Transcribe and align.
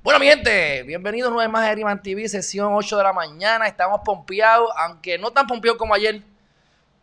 Bueno, 0.00 0.20
mi 0.20 0.26
gente, 0.26 0.84
bienvenidos 0.84 1.32
una 1.32 1.42
vez 1.42 1.50
más 1.50 1.64
a 1.64 1.72
Herriman 1.72 2.00
TV, 2.00 2.28
sesión 2.28 2.72
8 2.72 2.98
de 2.98 3.02
la 3.02 3.12
mañana. 3.12 3.66
Estamos 3.66 4.00
pompeados, 4.04 4.70
aunque 4.76 5.18
no 5.18 5.32
tan 5.32 5.46
pompeados 5.46 5.76
como 5.76 5.92
ayer, 5.92 6.22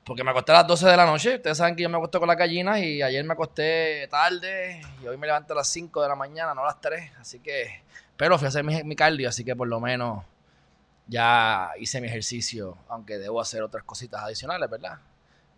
porque 0.05 0.23
me 0.23 0.31
acosté 0.31 0.53
a 0.53 0.55
las 0.55 0.67
12 0.67 0.87
de 0.87 0.97
la 0.97 1.05
noche. 1.05 1.35
Ustedes 1.35 1.57
saben 1.57 1.75
que 1.75 1.83
yo 1.83 1.89
me 1.89 1.97
acosté 1.97 2.19
con 2.19 2.27
las 2.29 2.37
gallinas 2.37 2.79
y 2.79 3.01
ayer 3.01 3.23
me 3.25 3.33
acosté 3.33 4.07
tarde 4.07 4.81
y 5.03 5.07
hoy 5.07 5.17
me 5.17 5.27
levanto 5.27 5.51
a 5.51 5.57
las 5.57 5.67
5 5.67 6.01
de 6.01 6.07
la 6.07 6.15
mañana, 6.15 6.53
no 6.53 6.61
a 6.61 6.67
las 6.67 6.79
3. 6.79 7.11
Así 7.19 7.39
que, 7.39 7.83
pero 8.15 8.37
fui 8.37 8.45
a 8.45 8.49
hacer 8.49 8.63
mi, 8.63 8.81
mi 8.85 8.95
cardio, 8.95 9.27
así 9.27 9.43
que 9.43 9.57
por 9.57 9.67
lo 9.67 9.81
menos 9.81 10.23
ya 11.05 11.71
hice 11.77 11.99
mi 11.99 12.07
ejercicio, 12.07 12.77
aunque 12.87 13.17
debo 13.17 13.41
hacer 13.41 13.61
otras 13.61 13.83
cositas 13.83 14.23
adicionales, 14.23 14.69
¿verdad? 14.69 14.99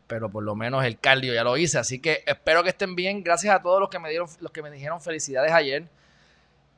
Pero 0.07 0.27
por 0.27 0.43
lo 0.43 0.55
menos 0.55 0.83
el 0.83 0.99
cardio 0.99 1.35
ya 1.35 1.43
lo 1.43 1.55
hice, 1.55 1.77
así 1.77 1.99
que 1.99 2.23
espero 2.25 2.63
que 2.63 2.69
estén 2.69 2.95
bien. 2.95 3.23
Gracias 3.23 3.53
a 3.53 3.61
todos 3.61 3.79
los 3.79 3.89
que 3.89 3.99
me 3.99 4.09
dieron, 4.09 4.27
los 4.39 4.51
que 4.51 4.63
me 4.63 4.71
dijeron 4.71 4.99
felicidades 4.99 5.51
ayer 5.51 5.87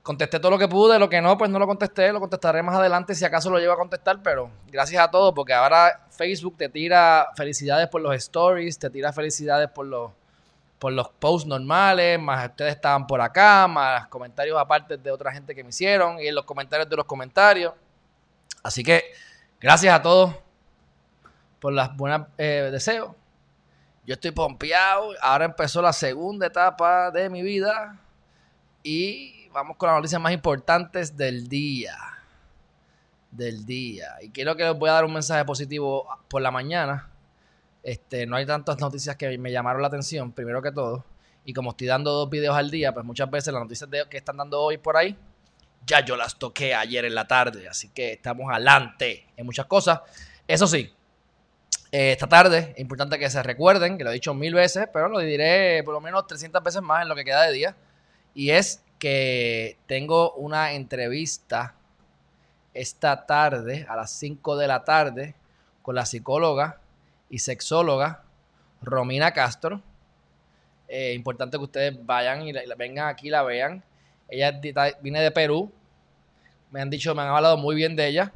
contesté 0.10 0.40
todo 0.40 0.50
lo 0.50 0.58
que 0.58 0.68
pude, 0.68 0.98
lo 0.98 1.08
que 1.08 1.22
no, 1.22 1.38
pues 1.38 1.52
no 1.52 1.60
lo 1.60 1.68
contesté, 1.68 2.12
lo 2.12 2.20
contestaré 2.20 2.64
más 2.64 2.76
adelante 2.76 3.14
si 3.14 3.24
acaso 3.26 3.52
lo 3.52 3.60
llevo 3.60 3.74
a 3.74 3.78
contestar, 3.78 4.24
pero 4.24 4.50
gracias 4.72 5.04
a 5.04 5.12
todos, 5.12 5.36
porque 5.36 5.54
ahora 5.54 6.08
Facebook 6.10 6.58
te 6.58 6.68
tira 6.68 7.28
felicidades 7.36 7.88
por 7.90 8.02
los 8.02 8.16
stories, 8.16 8.80
te 8.80 8.90
tira 8.90 9.14
felicidades 9.14 9.70
por 9.70 9.86
los, 9.86 10.10
por 10.80 10.94
los 10.94 11.10
posts 11.10 11.48
normales, 11.48 12.20
más 12.20 12.44
ustedes 12.50 12.74
estaban 12.74 13.06
por 13.06 13.22
acá, 13.22 13.68
más 13.68 14.08
comentarios 14.08 14.58
aparte 14.60 14.98
de 14.98 15.12
otra 15.12 15.32
gente 15.32 15.54
que 15.54 15.64
me 15.64 15.70
hicieron 15.70 16.20
y 16.20 16.26
en 16.26 16.34
los 16.34 16.44
comentarios 16.44 16.90
de 16.90 16.96
los 16.96 17.06
comentarios. 17.06 17.76
Así 18.64 18.82
que 18.82 19.04
gracias 19.62 19.94
a 19.94 20.02
todos 20.02 20.34
por 21.60 21.72
las 21.72 21.96
buenas 21.96 22.30
eh, 22.40 22.70
deseos. 22.72 23.12
Yo 24.08 24.16
estoy 24.16 24.32
pompeado, 24.32 25.12
ahora 25.22 25.46
empezó 25.46 25.84
la 25.84 25.94
segunda 25.94 26.48
etapa 26.48 27.12
de 27.12 27.30
mi 27.30 27.44
vida 27.44 27.96
y 28.82 29.39
vamos 29.52 29.78
con 29.78 29.88
las 29.88 29.98
noticias 29.98 30.22
más 30.22 30.32
importantes 30.32 31.16
del 31.16 31.48
día. 31.48 31.98
Del 33.32 33.66
día. 33.66 34.16
Y 34.22 34.30
quiero 34.30 34.56
que 34.56 34.64
les 34.64 34.78
voy 34.78 34.90
a 34.90 34.94
dar 34.94 35.06
un 35.06 35.14
mensaje 35.14 35.46
positivo 35.46 36.08
por 36.28 36.42
la 36.42 36.52
mañana. 36.52 37.10
Este, 37.84 38.26
no 38.26 38.36
hay 38.36 38.46
tantas 38.46 38.80
noticias 38.80 39.16
que 39.16 39.38
me 39.38 39.52
llamaron 39.52 39.82
la 39.82 39.88
atención, 39.88 40.32
primero 40.32 40.62
que 40.62 40.72
todo. 40.72 41.06
Y 41.46 41.54
como 41.54 41.72
estoy 41.72 41.88
dando 41.88 42.12
dos 42.12 42.30
videos 42.30 42.56
al 42.56 42.70
día, 42.70 42.94
pues 42.94 43.06
muchas 43.06 43.30
veces 43.30 43.54
las 43.54 43.64
noticias 43.64 43.90
que 44.10 44.18
están 44.18 44.38
dando 44.38 44.62
hoy 44.62 44.78
por 44.78 44.98
ahí, 44.98 45.18
ya 45.86 46.04
yo 46.04 46.16
las 46.16 46.38
toqué 46.38 46.76
ayer 46.76 47.06
en 47.06 47.16
la 47.16 47.28
tarde. 47.28 47.68
Así 47.68 47.90
que 47.90 48.14
estamos 48.14 48.52
adelante 48.52 49.28
en 49.36 49.46
muchas 49.46 49.66
cosas. 49.66 50.02
Eso 50.48 50.68
sí, 50.68 50.94
eh, 51.92 52.12
esta 52.12 52.28
tarde 52.28 52.74
es 52.76 52.80
importante 52.80 53.18
que 53.18 53.30
se 53.30 53.42
recuerden, 53.42 53.98
que 53.98 54.04
lo 54.04 54.12
he 54.12 54.14
dicho 54.14 54.34
mil 54.34 54.54
veces, 54.54 54.88
pero 54.92 55.08
lo 55.08 55.20
diré 55.20 55.84
por 55.84 55.94
lo 55.94 56.02
menos 56.02 56.28
300 56.28 56.64
veces 56.64 56.82
más 56.82 57.04
en 57.04 57.10
lo 57.10 57.16
que 57.16 57.24
queda 57.24 57.44
de 57.44 57.54
día. 57.54 57.76
Y 58.34 58.52
es 58.52 58.84
que 59.00 59.78
tengo 59.88 60.34
una 60.34 60.74
entrevista 60.74 61.74
esta 62.74 63.26
tarde 63.26 63.86
a 63.90 63.96
las 63.96 64.12
5 64.12 64.58
de 64.58 64.68
la 64.68 64.84
tarde 64.84 65.36
con 65.82 65.96
la 65.96 66.06
psicóloga 66.06 66.80
y 67.30 67.40
sexóloga 67.40 68.24
Romina 68.82 69.32
Castro. 69.32 69.82
Eh, 70.88 71.14
importante 71.14 71.58
que 71.58 71.64
ustedes 71.64 72.06
vayan 72.06 72.44
y 72.44 72.54
la, 72.54 72.76
vengan 72.76 73.08
aquí 73.08 73.30
la 73.30 73.44
vean. 73.44 73.84
Ella 74.28 74.60
viene 75.02 75.22
de 75.22 75.32
Perú. 75.32 75.72
Me 76.72 76.82
han 76.82 76.90
dicho, 76.90 77.16
me 77.16 77.22
han 77.22 77.30
hablado 77.30 77.58
muy 77.58 77.76
bien 77.76 77.96
de 77.96 78.08
ella. 78.08 78.34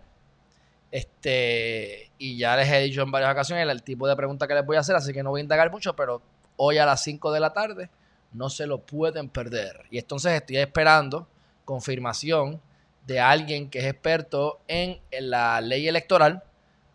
Este, 0.92 2.12
y 2.18 2.38
ya 2.38 2.56
les 2.56 2.72
he 2.72 2.80
dicho 2.82 3.02
en 3.02 3.12
varias 3.12 3.32
ocasiones 3.32 3.68
el, 3.68 3.84
tipo 3.84 4.08
de 4.08 4.16
pregunta 4.16 4.48
que 4.48 4.54
les 4.54 4.66
voy 4.66 4.78
a 4.78 4.82
hacer, 4.82 4.96
así 4.96 5.12
que 5.12 5.24
no 5.24 5.32
voy 5.32 5.42
a 5.42 5.44
indagar 5.44 5.72
mucho, 5.72 5.96
pero 5.96 6.22
hoy 6.56 6.78
a 6.78 6.86
las 6.86 7.04
5 7.04 7.32
de 7.32 7.40
la 7.40 7.52
tarde 7.52 7.90
no 8.34 8.50
se 8.50 8.68
lo 8.68 8.80
pueden 8.80 9.30
perder. 9.30 9.86
Y 9.90 10.00
entonces 10.00 10.34
estoy 10.34 10.58
esperando 10.58 11.28
confirmación 11.66 12.62
de 13.06 13.20
alguien 13.20 13.70
que 13.70 13.80
es 13.80 13.86
experto 13.86 14.60
en, 14.68 15.00
la 15.12 15.62
ley 15.62 15.88
electoral 15.88 16.44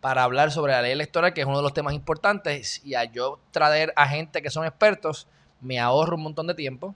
para 0.01 0.23
hablar 0.23 0.51
sobre 0.51 0.73
la 0.73 0.81
ley 0.81 0.91
electoral, 0.91 1.33
que 1.33 1.41
es 1.41 1.47
uno 1.47 1.57
de 1.57 1.63
los 1.63 1.73
temas 1.73 1.93
importantes. 1.93 2.81
Y 2.85 2.95
a 2.95 3.05
yo 3.05 3.39
traer 3.51 3.93
a 3.95 4.07
gente 4.07 4.41
que 4.41 4.49
son 4.49 4.65
expertos, 4.65 5.27
me 5.61 5.79
ahorro 5.79 6.15
un 6.15 6.23
montón 6.23 6.47
de 6.47 6.55
tiempo, 6.55 6.95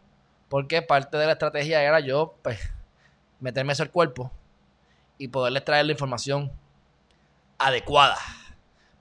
porque 0.49 0.81
parte 0.81 1.17
de 1.17 1.25
la 1.25 1.33
estrategia 1.33 1.81
era 1.83 1.99
yo, 1.99 2.35
pues, 2.41 2.59
meterme 3.39 3.73
eso 3.73 3.83
al 3.83 3.91
cuerpo 3.91 4.31
y 5.17 5.27
poderles 5.27 5.65
traer 5.65 5.85
la 5.85 5.91
información 5.91 6.51
adecuada. 7.57 8.17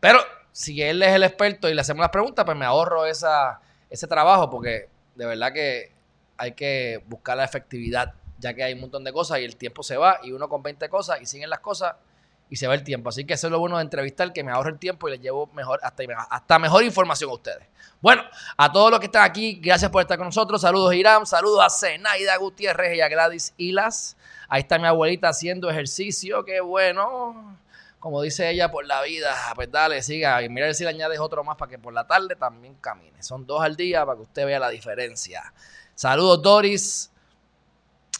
Pero 0.01 0.19
si 0.51 0.83
él 0.83 1.03
es 1.03 1.15
el 1.15 1.23
experto 1.23 1.69
y 1.69 1.75
le 1.75 1.81
hacemos 1.81 2.01
las 2.01 2.11
preguntas, 2.11 2.45
pues 2.45 2.57
me 2.57 2.65
ahorro 2.65 3.07
esa, 3.07 3.61
ese 3.89 4.07
trabajo, 4.07 4.51
porque 4.51 4.89
de 5.15 5.27
verdad 5.27 5.53
que 5.53 5.93
hay 6.37 6.53
que 6.53 7.03
buscar 7.07 7.37
la 7.37 7.45
efectividad, 7.45 8.15
ya 8.39 8.55
que 8.55 8.65
hay 8.65 8.75
un 8.75 8.81
montón 8.81 9.05
de 9.05 9.13
cosas 9.13 9.39
y 9.41 9.45
el 9.45 9.57
tiempo 9.57 9.83
se 9.83 9.97
va 9.97 10.19
y 10.23 10.33
uno 10.33 10.49
con 10.49 10.63
20 10.63 10.89
cosas 10.89 11.21
y 11.21 11.27
siguen 11.27 11.51
las 11.51 11.61
cosas 11.61 11.95
y 12.51 12.57
se 12.57 12.67
va 12.67 12.75
el 12.75 12.83
tiempo. 12.83 13.09
Así 13.09 13.25
que 13.25 13.35
eso 13.35 13.47
es 13.47 13.51
lo 13.51 13.59
bueno 13.59 13.77
de 13.77 13.83
entrevistar, 13.83 14.33
que 14.33 14.45
me 14.45 14.53
ahorro 14.53 14.71
el 14.71 14.79
tiempo 14.79 15.09
y 15.09 15.13
les 15.13 15.21
llevo 15.21 15.47
mejor, 15.55 15.81
hasta, 15.83 16.03
hasta 16.29 16.59
mejor 16.59 16.85
información 16.85 17.31
a 17.31 17.35
ustedes. 17.35 17.67
Bueno, 18.01 18.23
a 18.57 18.71
todos 18.73 18.91
los 18.91 19.01
que 19.01 19.07
están 19.07 19.23
aquí, 19.23 19.61
gracias 19.63 19.91
por 19.91 20.03
estar 20.03 20.19
con 20.19 20.27
nosotros. 20.27 20.61
Saludos 20.61 20.95
Irán, 20.95 21.25
saludos 21.25 21.65
a 21.65 21.71
Zenaida 21.71 22.37
Gutiérrez 22.37 22.97
y 22.97 23.01
a 23.01 23.09
Gladys 23.09 23.55
Hilas. 23.57 24.17
Ahí 24.49 24.61
está 24.63 24.79
mi 24.79 24.87
abuelita 24.87 25.29
haciendo 25.29 25.71
ejercicio, 25.71 26.45
qué 26.45 26.61
bueno 26.61 27.57
como 28.03 28.21
dice 28.21 28.51
ella, 28.51 28.69
por 28.69 28.85
la 28.85 29.01
vida, 29.03 29.33
pues 29.55 29.71
dale, 29.71 30.03
siga. 30.03 30.41
Mira 30.51 30.75
si 30.75 30.83
le 30.83 30.91
añades 30.91 31.21
otro 31.21 31.45
más 31.45 31.57
para 31.57 31.71
que 31.71 31.79
por 31.79 31.95
la 31.95 32.05
tarde 32.05 32.35
también 32.35 32.75
camine. 32.81 33.23
Son 33.23 33.47
dos 33.47 33.63
al 33.63 33.77
día 33.77 34.05
para 34.05 34.17
que 34.17 34.23
usted 34.23 34.45
vea 34.45 34.59
la 34.59 34.71
diferencia. 34.71 35.55
Saludos, 35.95 36.43
Doris. 36.43 37.13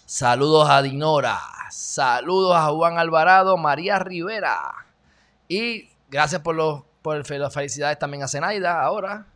Saludos 0.07 0.71
a 0.71 0.83
Dinora. 0.83 1.41
Saludos 1.73 2.55
a 2.55 2.69
Juan 2.69 2.97
Alvarado, 2.97 3.57
María 3.57 3.99
Rivera. 3.99 4.73
Y 5.49 5.91
gracias 6.09 6.43
por, 6.43 6.55
los, 6.55 6.85
por 7.03 7.29
las 7.29 7.53
felicidades 7.53 7.99
también 7.99 8.23
a 8.23 8.29
Zenaida 8.29 8.81
ahora. 8.81 9.27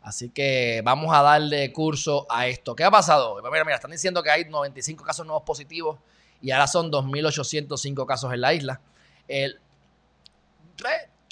Así 0.00 0.30
que 0.30 0.80
vamos 0.84 1.12
a 1.12 1.22
darle 1.22 1.72
curso 1.72 2.24
a 2.30 2.46
esto. 2.46 2.76
¿Qué 2.76 2.84
ha 2.84 2.90
pasado? 2.92 3.42
Mira, 3.50 3.64
mira, 3.64 3.74
están 3.74 3.90
diciendo 3.90 4.22
que 4.22 4.30
hay 4.30 4.44
95 4.44 5.02
casos 5.02 5.26
nuevos 5.26 5.42
positivos 5.42 5.98
y 6.40 6.52
ahora 6.52 6.68
son 6.68 6.92
2.805 6.92 8.06
casos 8.06 8.32
en 8.32 8.40
la 8.40 8.54
isla. 8.54 8.80
El, 9.26 9.60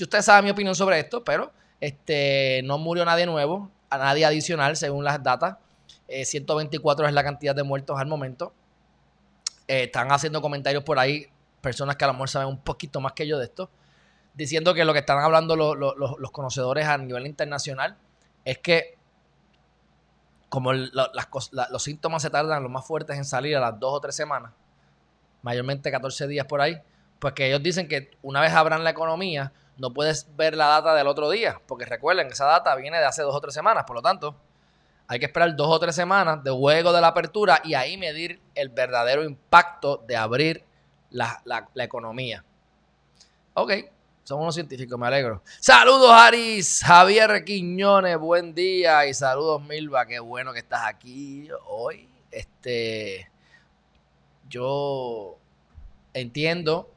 ustedes 0.00 0.24
saben 0.24 0.44
mi 0.44 0.50
opinión 0.50 0.74
sobre 0.74 0.98
esto, 0.98 1.24
pero 1.24 1.52
este, 1.80 2.62
no 2.64 2.78
murió 2.78 3.04
nadie 3.04 3.26
nuevo, 3.26 3.70
a 3.90 3.98
nadie 3.98 4.24
adicional 4.24 4.76
según 4.76 5.04
las 5.04 5.22
datas. 5.22 5.56
124 6.08 7.04
eh, 7.04 7.08
es 7.08 7.14
la 7.14 7.24
cantidad 7.24 7.54
de 7.54 7.62
muertos 7.62 7.98
al 7.98 8.06
momento. 8.06 8.52
Eh, 9.68 9.84
están 9.84 10.10
haciendo 10.12 10.40
comentarios 10.40 10.84
por 10.84 10.98
ahí, 10.98 11.26
personas 11.60 11.96
que 11.96 12.04
a 12.04 12.08
lo 12.08 12.12
mejor 12.14 12.28
saben 12.28 12.48
un 12.48 12.58
poquito 12.58 13.00
más 13.00 13.12
que 13.12 13.26
yo 13.26 13.38
de 13.38 13.44
esto, 13.46 13.70
diciendo 14.34 14.74
que 14.74 14.84
lo 14.84 14.92
que 14.92 15.00
están 15.00 15.18
hablando 15.18 15.56
los 15.56 16.30
conocedores 16.30 16.86
a 16.86 16.98
nivel 16.98 17.26
internacional 17.26 17.96
es 18.44 18.58
que 18.58 18.96
como 20.48 20.72
los 20.72 21.82
síntomas 21.82 22.22
se 22.22 22.30
tardan 22.30 22.62
los 22.62 22.70
más 22.70 22.86
fuertes 22.86 23.16
en 23.16 23.24
salir 23.24 23.56
a 23.56 23.60
las 23.60 23.80
dos 23.80 23.94
o 23.94 24.00
tres 24.00 24.14
semanas, 24.14 24.52
mayormente 25.42 25.90
14 25.90 26.28
días 26.28 26.46
por 26.46 26.60
ahí, 26.60 26.80
pues 27.18 27.34
que 27.34 27.46
ellos 27.46 27.62
dicen 27.62 27.88
que 27.88 28.10
una 28.22 28.40
vez 28.40 28.52
abran 28.52 28.84
la 28.84 28.90
economía, 28.90 29.52
no 29.78 29.92
puedes 29.92 30.34
ver 30.36 30.56
la 30.56 30.66
data 30.66 30.94
del 30.94 31.06
otro 31.06 31.30
día, 31.30 31.60
porque 31.66 31.84
recuerden, 31.84 32.28
esa 32.28 32.46
data 32.46 32.74
viene 32.76 32.98
de 32.98 33.04
hace 33.04 33.22
dos 33.22 33.34
o 33.34 33.40
tres 33.40 33.54
semanas, 33.54 33.84
por 33.84 33.96
lo 33.96 34.02
tanto, 34.02 34.36
hay 35.08 35.18
que 35.18 35.26
esperar 35.26 35.54
dos 35.54 35.68
o 35.68 35.78
tres 35.78 35.94
semanas 35.94 36.42
de 36.42 36.50
juego 36.50 36.92
de 36.92 37.00
la 37.00 37.08
apertura 37.08 37.60
y 37.62 37.74
ahí 37.74 37.96
medir 37.96 38.40
el 38.54 38.70
verdadero 38.70 39.22
impacto 39.22 40.02
de 40.06 40.16
abrir 40.16 40.64
la, 41.10 41.42
economía. 41.76 42.44
Ok, 43.54 43.72
somos 44.24 44.42
unos 44.42 44.54
científicos, 44.54 44.98
me 44.98 45.06
alegro. 45.06 45.42
Saludos, 45.60 46.10
Aris, 46.10 46.82
Javier 46.84 47.44
Quiñones, 47.44 48.18
buen 48.18 48.54
día. 48.54 49.06
Y 49.06 49.14
saludos, 49.14 49.62
Milva, 49.62 50.06
qué 50.06 50.18
bueno 50.18 50.52
que 50.52 50.58
estás 50.58 50.86
aquí 50.86 51.48
hoy. 51.68 52.08
Este, 52.30 53.30
yo 54.48 55.38
entiendo 56.12 56.90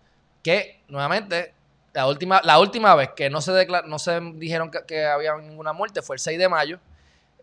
que 0.44 0.82
nuevamente 0.88 1.54
la 1.94 2.08
última, 2.08 2.42
la 2.44 2.60
última 2.60 2.96
vez 2.96 3.10
que 3.16 3.30
no 3.30 3.42
se, 3.42 3.68
no 3.86 4.00
se 4.00 4.20
dijeron 4.36 4.72
que, 4.88 5.06
había 5.06 5.36
ninguna 5.38 5.74
muerte 5.74 6.02
fue 6.02 6.16
el 6.16 6.20
6 6.20 6.38
de 6.38 6.50
mayo. 6.50 6.80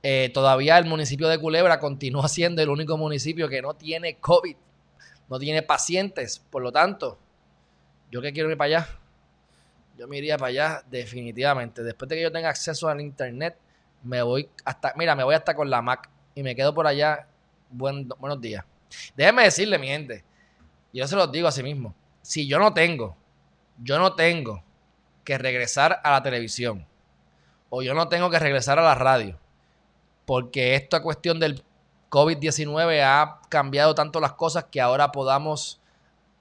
Eh, 0.03 0.31
todavía 0.33 0.79
el 0.79 0.85
municipio 0.85 1.29
de 1.29 1.39
Culebra 1.39 1.81
continúa 1.81 2.29
siendo 2.29 2.63
el 2.63 2.69
único 2.69 2.97
municipio 2.97 3.49
que 3.49 3.61
no 3.61 3.75
tiene 3.75 4.17
COVID, 4.17 4.57
no 5.29 5.39
tiene 5.39 5.63
pacientes. 5.63 6.43
Por 6.51 6.63
lo 6.63 6.71
tanto, 6.71 7.19
yo 8.11 8.23
que 8.23 8.33
quiero 8.33 8.51
ir 8.51 8.57
para 8.57 8.79
allá. 8.79 8.89
yo 9.99 10.07
me 10.07 10.19
iría 10.19 10.39
para 10.39 10.49
allá 10.49 10.83
definitivamente. 10.91 11.83
Después 11.83 12.09
de 12.09 12.17
que 12.17 12.23
yo 12.23 12.33
tenga 12.33 12.49
acceso 12.49 12.89
al 12.89 13.01
internet, 13.01 13.57
me 14.03 14.23
voy 14.23 14.49
hasta, 14.65 14.95
mira, 14.97 15.17
me 15.17 15.25
voy 15.25 15.35
hasta 15.35 15.55
con 15.55 15.69
la 15.69 15.83
Mac 15.83 16.09
y 16.35 16.43
me 16.43 16.55
quedo 16.55 16.73
por 16.73 16.87
allá. 16.87 17.27
Buen, 17.71 18.09
buenos 18.09 18.41
días. 18.41 18.65
Déjenme 19.17 19.43
decirle, 19.43 19.79
mi 19.79 19.89
gente, 19.89 20.25
yo 20.93 21.07
se 21.09 21.17
los 21.17 21.31
digo 21.33 21.49
a 21.49 21.53
sí 21.53 21.63
mismo. 21.65 21.95
Si 22.27 22.49
yo 22.49 22.59
no 22.59 22.75
tengo, 22.75 23.17
yo 23.79 24.01
no 24.01 24.17
tengo 24.17 24.65
que 25.23 25.39
regresar 25.39 26.01
a 26.03 26.11
la 26.11 26.25
televisión 26.25 26.85
o 27.71 27.83
yo 27.83 27.95
no 27.95 28.09
tengo 28.09 28.31
que 28.31 28.41
regresar 28.41 28.81
a 28.81 28.83
la 28.83 28.97
radio 28.97 29.39
porque 30.25 30.75
esta 30.75 31.01
cuestión 31.03 31.39
del 31.39 31.63
COVID-19 32.11 33.01
ha 33.05 33.41
cambiado 33.49 33.95
tanto 33.95 34.19
las 34.19 34.33
cosas 34.33 34.65
que 34.65 34.81
ahora 34.81 35.13
podamos 35.13 35.81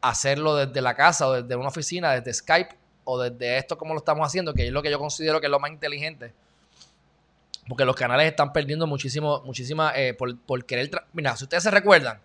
hacerlo 0.01 0.55
desde 0.55 0.81
la 0.81 0.95
casa 0.95 1.27
o 1.27 1.33
desde 1.33 1.55
una 1.55 1.67
oficina, 1.67 2.13
desde 2.13 2.33
Skype 2.33 2.75
o 3.03 3.21
desde 3.21 3.59
esto 3.59 3.77
como 3.77 3.93
lo 3.93 3.99
estamos 3.99 4.25
haciendo, 4.25 4.55
que 4.55 4.65
es 4.65 4.73
lo 4.73 4.81
que 4.81 4.89
yo 4.89 4.97
considero 4.97 5.39
que 5.39 5.45
es 5.45 5.51
lo 5.51 5.59
más 5.59 5.69
inteligente. 5.69 6.33
Porque 7.67 7.85
los 7.85 7.95
canales 7.95 8.25
están 8.25 8.51
perdiendo 8.51 8.87
muchísimo, 8.87 9.43
muchísima, 9.45 9.93
eh, 9.95 10.15
por, 10.15 10.35
por, 10.35 10.65
querer... 10.65 10.89
Mira, 11.13 11.37
si 11.37 11.43
ustedes 11.43 11.61
se 11.61 11.69
recuerdan, 11.69 12.19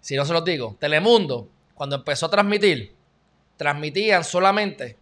si 0.00 0.14
no 0.14 0.24
se 0.24 0.32
los 0.32 0.44
digo, 0.44 0.76
Telemundo, 0.78 1.48
cuando 1.74 1.96
empezó 1.96 2.26
a 2.26 2.30
transmitir, 2.30 2.94
transmitían 3.56 4.24
solamente 4.24 4.96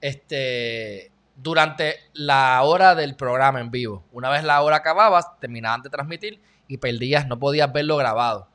este, 0.00 1.10
durante 1.36 1.96
la 2.12 2.62
hora 2.62 2.94
del 2.94 3.16
programa 3.16 3.60
en 3.60 3.70
vivo. 3.70 4.04
Una 4.12 4.30
vez 4.30 4.44
la 4.44 4.60
hora 4.62 4.76
acababa, 4.76 5.38
terminaban 5.40 5.82
de 5.82 5.90
transmitir 5.90 6.40
y 6.68 6.78
perdías, 6.78 7.26
no 7.26 7.38
podías 7.38 7.72
verlo 7.72 7.96
grabado. 7.96 8.48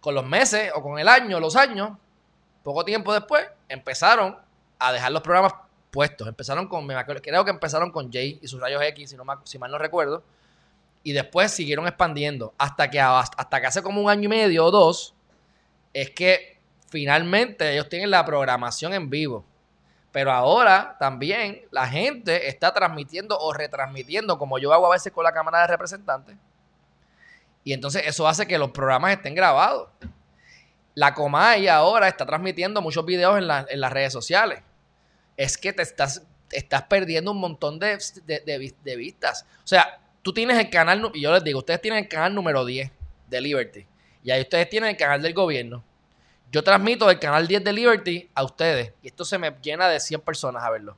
Con 0.00 0.14
los 0.14 0.24
meses 0.24 0.72
o 0.74 0.82
con 0.82 0.98
el 0.98 1.08
año, 1.08 1.40
los 1.40 1.56
años, 1.56 1.90
poco 2.62 2.84
tiempo 2.84 3.12
después, 3.12 3.46
empezaron 3.68 4.38
a 4.78 4.92
dejar 4.92 5.12
los 5.12 5.22
programas 5.22 5.54
puestos. 5.90 6.26
Empezaron 6.26 6.68
con, 6.68 6.86
creo 6.86 7.44
que 7.44 7.50
empezaron 7.50 7.90
con 7.90 8.10
Jay 8.10 8.38
y 8.40 8.48
sus 8.48 8.60
rayos 8.60 8.82
X, 8.82 9.10
si, 9.10 9.16
no, 9.16 9.24
si 9.44 9.58
mal 9.58 9.70
no 9.70 9.78
recuerdo. 9.78 10.22
Y 11.02 11.12
después 11.12 11.50
siguieron 11.50 11.86
expandiendo. 11.86 12.54
Hasta 12.58 12.90
que, 12.90 13.00
hasta 13.00 13.60
que 13.60 13.66
hace 13.66 13.82
como 13.82 14.00
un 14.00 14.10
año 14.10 14.24
y 14.24 14.28
medio 14.28 14.66
o 14.66 14.70
dos, 14.70 15.14
es 15.92 16.10
que 16.10 16.58
finalmente 16.88 17.72
ellos 17.72 17.88
tienen 17.88 18.10
la 18.10 18.24
programación 18.24 18.92
en 18.92 19.10
vivo. 19.10 19.44
Pero 20.12 20.32
ahora 20.32 20.96
también 20.98 21.62
la 21.70 21.86
gente 21.86 22.48
está 22.48 22.74
transmitiendo 22.74 23.38
o 23.38 23.52
retransmitiendo, 23.52 24.38
como 24.38 24.58
yo 24.58 24.72
hago 24.72 24.86
a 24.86 24.90
veces 24.90 25.12
con 25.12 25.24
la 25.24 25.32
Cámara 25.32 25.60
de 25.60 25.68
Representantes. 25.68 26.36
Y 27.62 27.72
entonces 27.72 28.02
eso 28.06 28.26
hace 28.26 28.46
que 28.46 28.58
los 28.58 28.70
programas 28.70 29.12
estén 29.12 29.34
grabados. 29.34 29.88
La 30.94 31.14
Comay 31.14 31.68
ahora 31.68 32.08
está 32.08 32.26
transmitiendo 32.26 32.82
muchos 32.82 33.04
videos 33.06 33.38
en, 33.38 33.46
las 33.46 33.92
redes 33.92 34.12
sociales. 34.12 34.62
Es 35.36 35.56
que 35.56 35.72
te 35.72 35.82
estás, 35.82 36.22
estás 36.50 36.82
perdiendo 36.82 37.30
un 37.30 37.38
montón 37.38 37.78
de, 37.78 37.98
de, 38.26 38.96
vistas. 38.96 39.46
O 39.62 39.66
sea, 39.66 40.00
tú 40.22 40.32
tienes 40.32 40.58
el 40.58 40.70
canal, 40.70 41.10
y 41.14 41.20
yo 41.20 41.32
les 41.32 41.44
digo, 41.44 41.60
ustedes 41.60 41.80
tienen 41.80 42.04
el 42.04 42.08
canal 42.08 42.34
número 42.34 42.64
10 42.64 42.90
de 43.28 43.40
Liberty. 43.40 43.86
Y 44.22 44.30
ahí 44.30 44.42
ustedes 44.42 44.68
tienen 44.68 44.90
el 44.90 44.96
canal 44.96 45.22
del 45.22 45.34
gobierno. 45.34 45.82
Yo 46.52 46.64
transmito 46.64 47.08
el 47.10 47.18
canal 47.18 47.46
10 47.46 47.64
de 47.64 47.72
Liberty 47.72 48.30
a 48.34 48.42
ustedes. 48.42 48.92
Y 49.02 49.08
esto 49.08 49.24
se 49.24 49.38
me 49.38 49.54
llena 49.62 49.88
de 49.88 50.00
100 50.00 50.20
personas 50.20 50.62
a 50.62 50.70
verlo. 50.70 50.96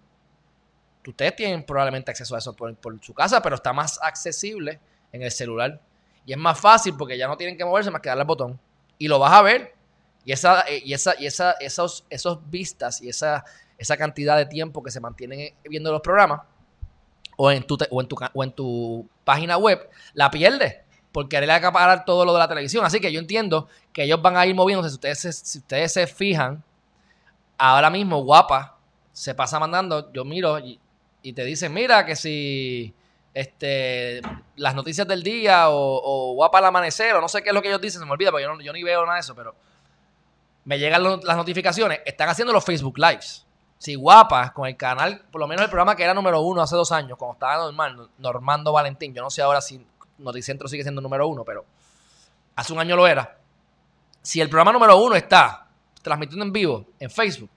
Ustedes 1.06 1.36
tienen 1.36 1.64
probablemente 1.64 2.10
acceso 2.10 2.34
a 2.34 2.38
eso 2.38 2.54
por, 2.54 2.76
su 3.02 3.12
casa, 3.12 3.42
pero 3.42 3.56
está 3.56 3.72
más 3.72 3.98
accesible 4.02 4.80
en 5.12 5.22
el 5.22 5.30
celular. 5.30 5.80
Y 6.24 6.32
es 6.32 6.38
más 6.38 6.58
fácil 6.58 6.96
porque 6.96 7.18
ya 7.18 7.26
no 7.26 7.36
tienen 7.36 7.56
que 7.56 7.64
moverse 7.64 7.90
más 7.90 8.00
que 8.00 8.08
darle 8.08 8.22
al 8.22 8.26
botón. 8.26 8.58
Y 8.98 9.08
lo 9.08 9.18
vas 9.18 9.32
a 9.32 9.42
ver. 9.42 9.74
Y 10.24 10.32
esa, 10.32 10.62
eh, 10.62 10.80
y 10.84 10.94
esa, 10.94 11.20
y 11.20 11.26
esa, 11.26 11.52
esos, 11.52 12.06
esos 12.08 12.38
vistas 12.48 13.02
y 13.02 13.08
esa, 13.08 13.44
esa 13.76 13.96
cantidad 13.96 14.36
de 14.36 14.46
tiempo 14.46 14.82
que 14.82 14.90
se 14.90 15.00
mantienen 15.00 15.54
viendo 15.64 15.90
los 15.90 16.00
programas 16.00 16.42
o 17.36 17.50
en 17.50 17.64
tu, 17.64 17.76
o 17.90 18.00
en 18.00 18.08
tu, 18.08 18.16
o 18.32 18.44
en 18.44 18.52
tu 18.52 19.08
página 19.24 19.56
web, 19.58 19.90
la 20.14 20.30
pierdes 20.30 20.76
por 21.12 21.28
querer 21.28 21.50
acaparar 21.50 22.04
todo 22.04 22.24
lo 22.24 22.32
de 22.32 22.38
la 22.38 22.48
televisión. 22.48 22.84
Así 22.84 23.00
que 23.00 23.12
yo 23.12 23.20
entiendo 23.20 23.68
que 23.92 24.04
ellos 24.04 24.20
van 24.20 24.36
a 24.36 24.46
ir 24.46 24.54
moviéndose. 24.54 24.90
Si 24.90 24.94
ustedes 24.94 25.18
se, 25.20 25.32
si 25.32 25.58
ustedes 25.58 25.92
se 25.92 26.06
fijan, 26.06 26.62
ahora 27.58 27.90
mismo 27.90 28.22
Guapa 28.22 28.78
se 29.12 29.34
pasa 29.34 29.60
mandando, 29.60 30.12
yo 30.12 30.24
miro 30.24 30.58
y, 30.58 30.80
te 31.32 31.44
dicen, 31.44 31.72
mira 31.72 32.04
que 32.04 32.16
si 32.16 32.92
este, 33.34 34.20
las 34.56 34.74
noticias 34.74 35.06
del 35.06 35.22
día 35.22 35.66
o, 35.68 36.32
guapa 36.34 36.58
al 36.58 36.64
amanecer 36.64 37.14
o 37.14 37.20
no 37.20 37.28
sé 37.28 37.42
qué 37.42 37.50
es 37.50 37.54
lo 37.54 37.62
que 37.62 37.68
ellos 37.68 37.80
dicen, 37.80 38.00
se 38.00 38.06
me 38.06 38.12
olvida 38.12 38.30
porque 38.30 38.44
yo, 38.44 38.58
yo 38.60 38.72
ni 38.72 38.82
veo 38.82 39.02
nada 39.02 39.14
de 39.14 39.20
eso, 39.20 39.34
pero 39.34 39.54
me 40.64 40.78
llegan 40.78 41.02
las 41.02 41.36
notificaciones, 41.36 42.00
están 42.04 42.28
haciendo 42.28 42.52
los 42.52 42.64
Facebook 42.64 42.98
Lives. 42.98 43.46
Si 43.78 43.96
guapa, 43.96 44.52
con 44.52 44.68
el 44.68 44.76
canal, 44.76 45.24
por 45.30 45.40
lo 45.40 45.48
menos 45.48 45.64
el 45.64 45.68
programa 45.68 45.96
que 45.96 46.04
era 46.04 46.14
número 46.14 46.40
uno 46.40 46.62
hace 46.62 46.76
dos 46.76 46.92
años, 46.92 47.18
cuando 47.18 47.34
estaba 47.34 47.56
normal, 47.64 48.08
Normando 48.18 48.72
Valentín, 48.72 49.12
yo 49.12 49.22
no 49.22 49.30
sé 49.30 49.42
ahora 49.42 49.60
si 49.60 49.84
Noticentro 50.22 50.68
sigue 50.68 50.82
siendo 50.82 51.00
número 51.00 51.26
uno, 51.26 51.44
pero 51.44 51.64
hace 52.56 52.72
un 52.72 52.78
año 52.78 52.96
lo 52.96 53.06
era. 53.06 53.38
Si 54.22 54.40
el 54.40 54.48
programa 54.48 54.72
número 54.72 54.96
uno 55.02 55.16
está 55.16 55.66
transmitiendo 56.02 56.44
en 56.44 56.52
vivo 56.52 56.86
en 56.98 57.10
Facebook, 57.10 57.50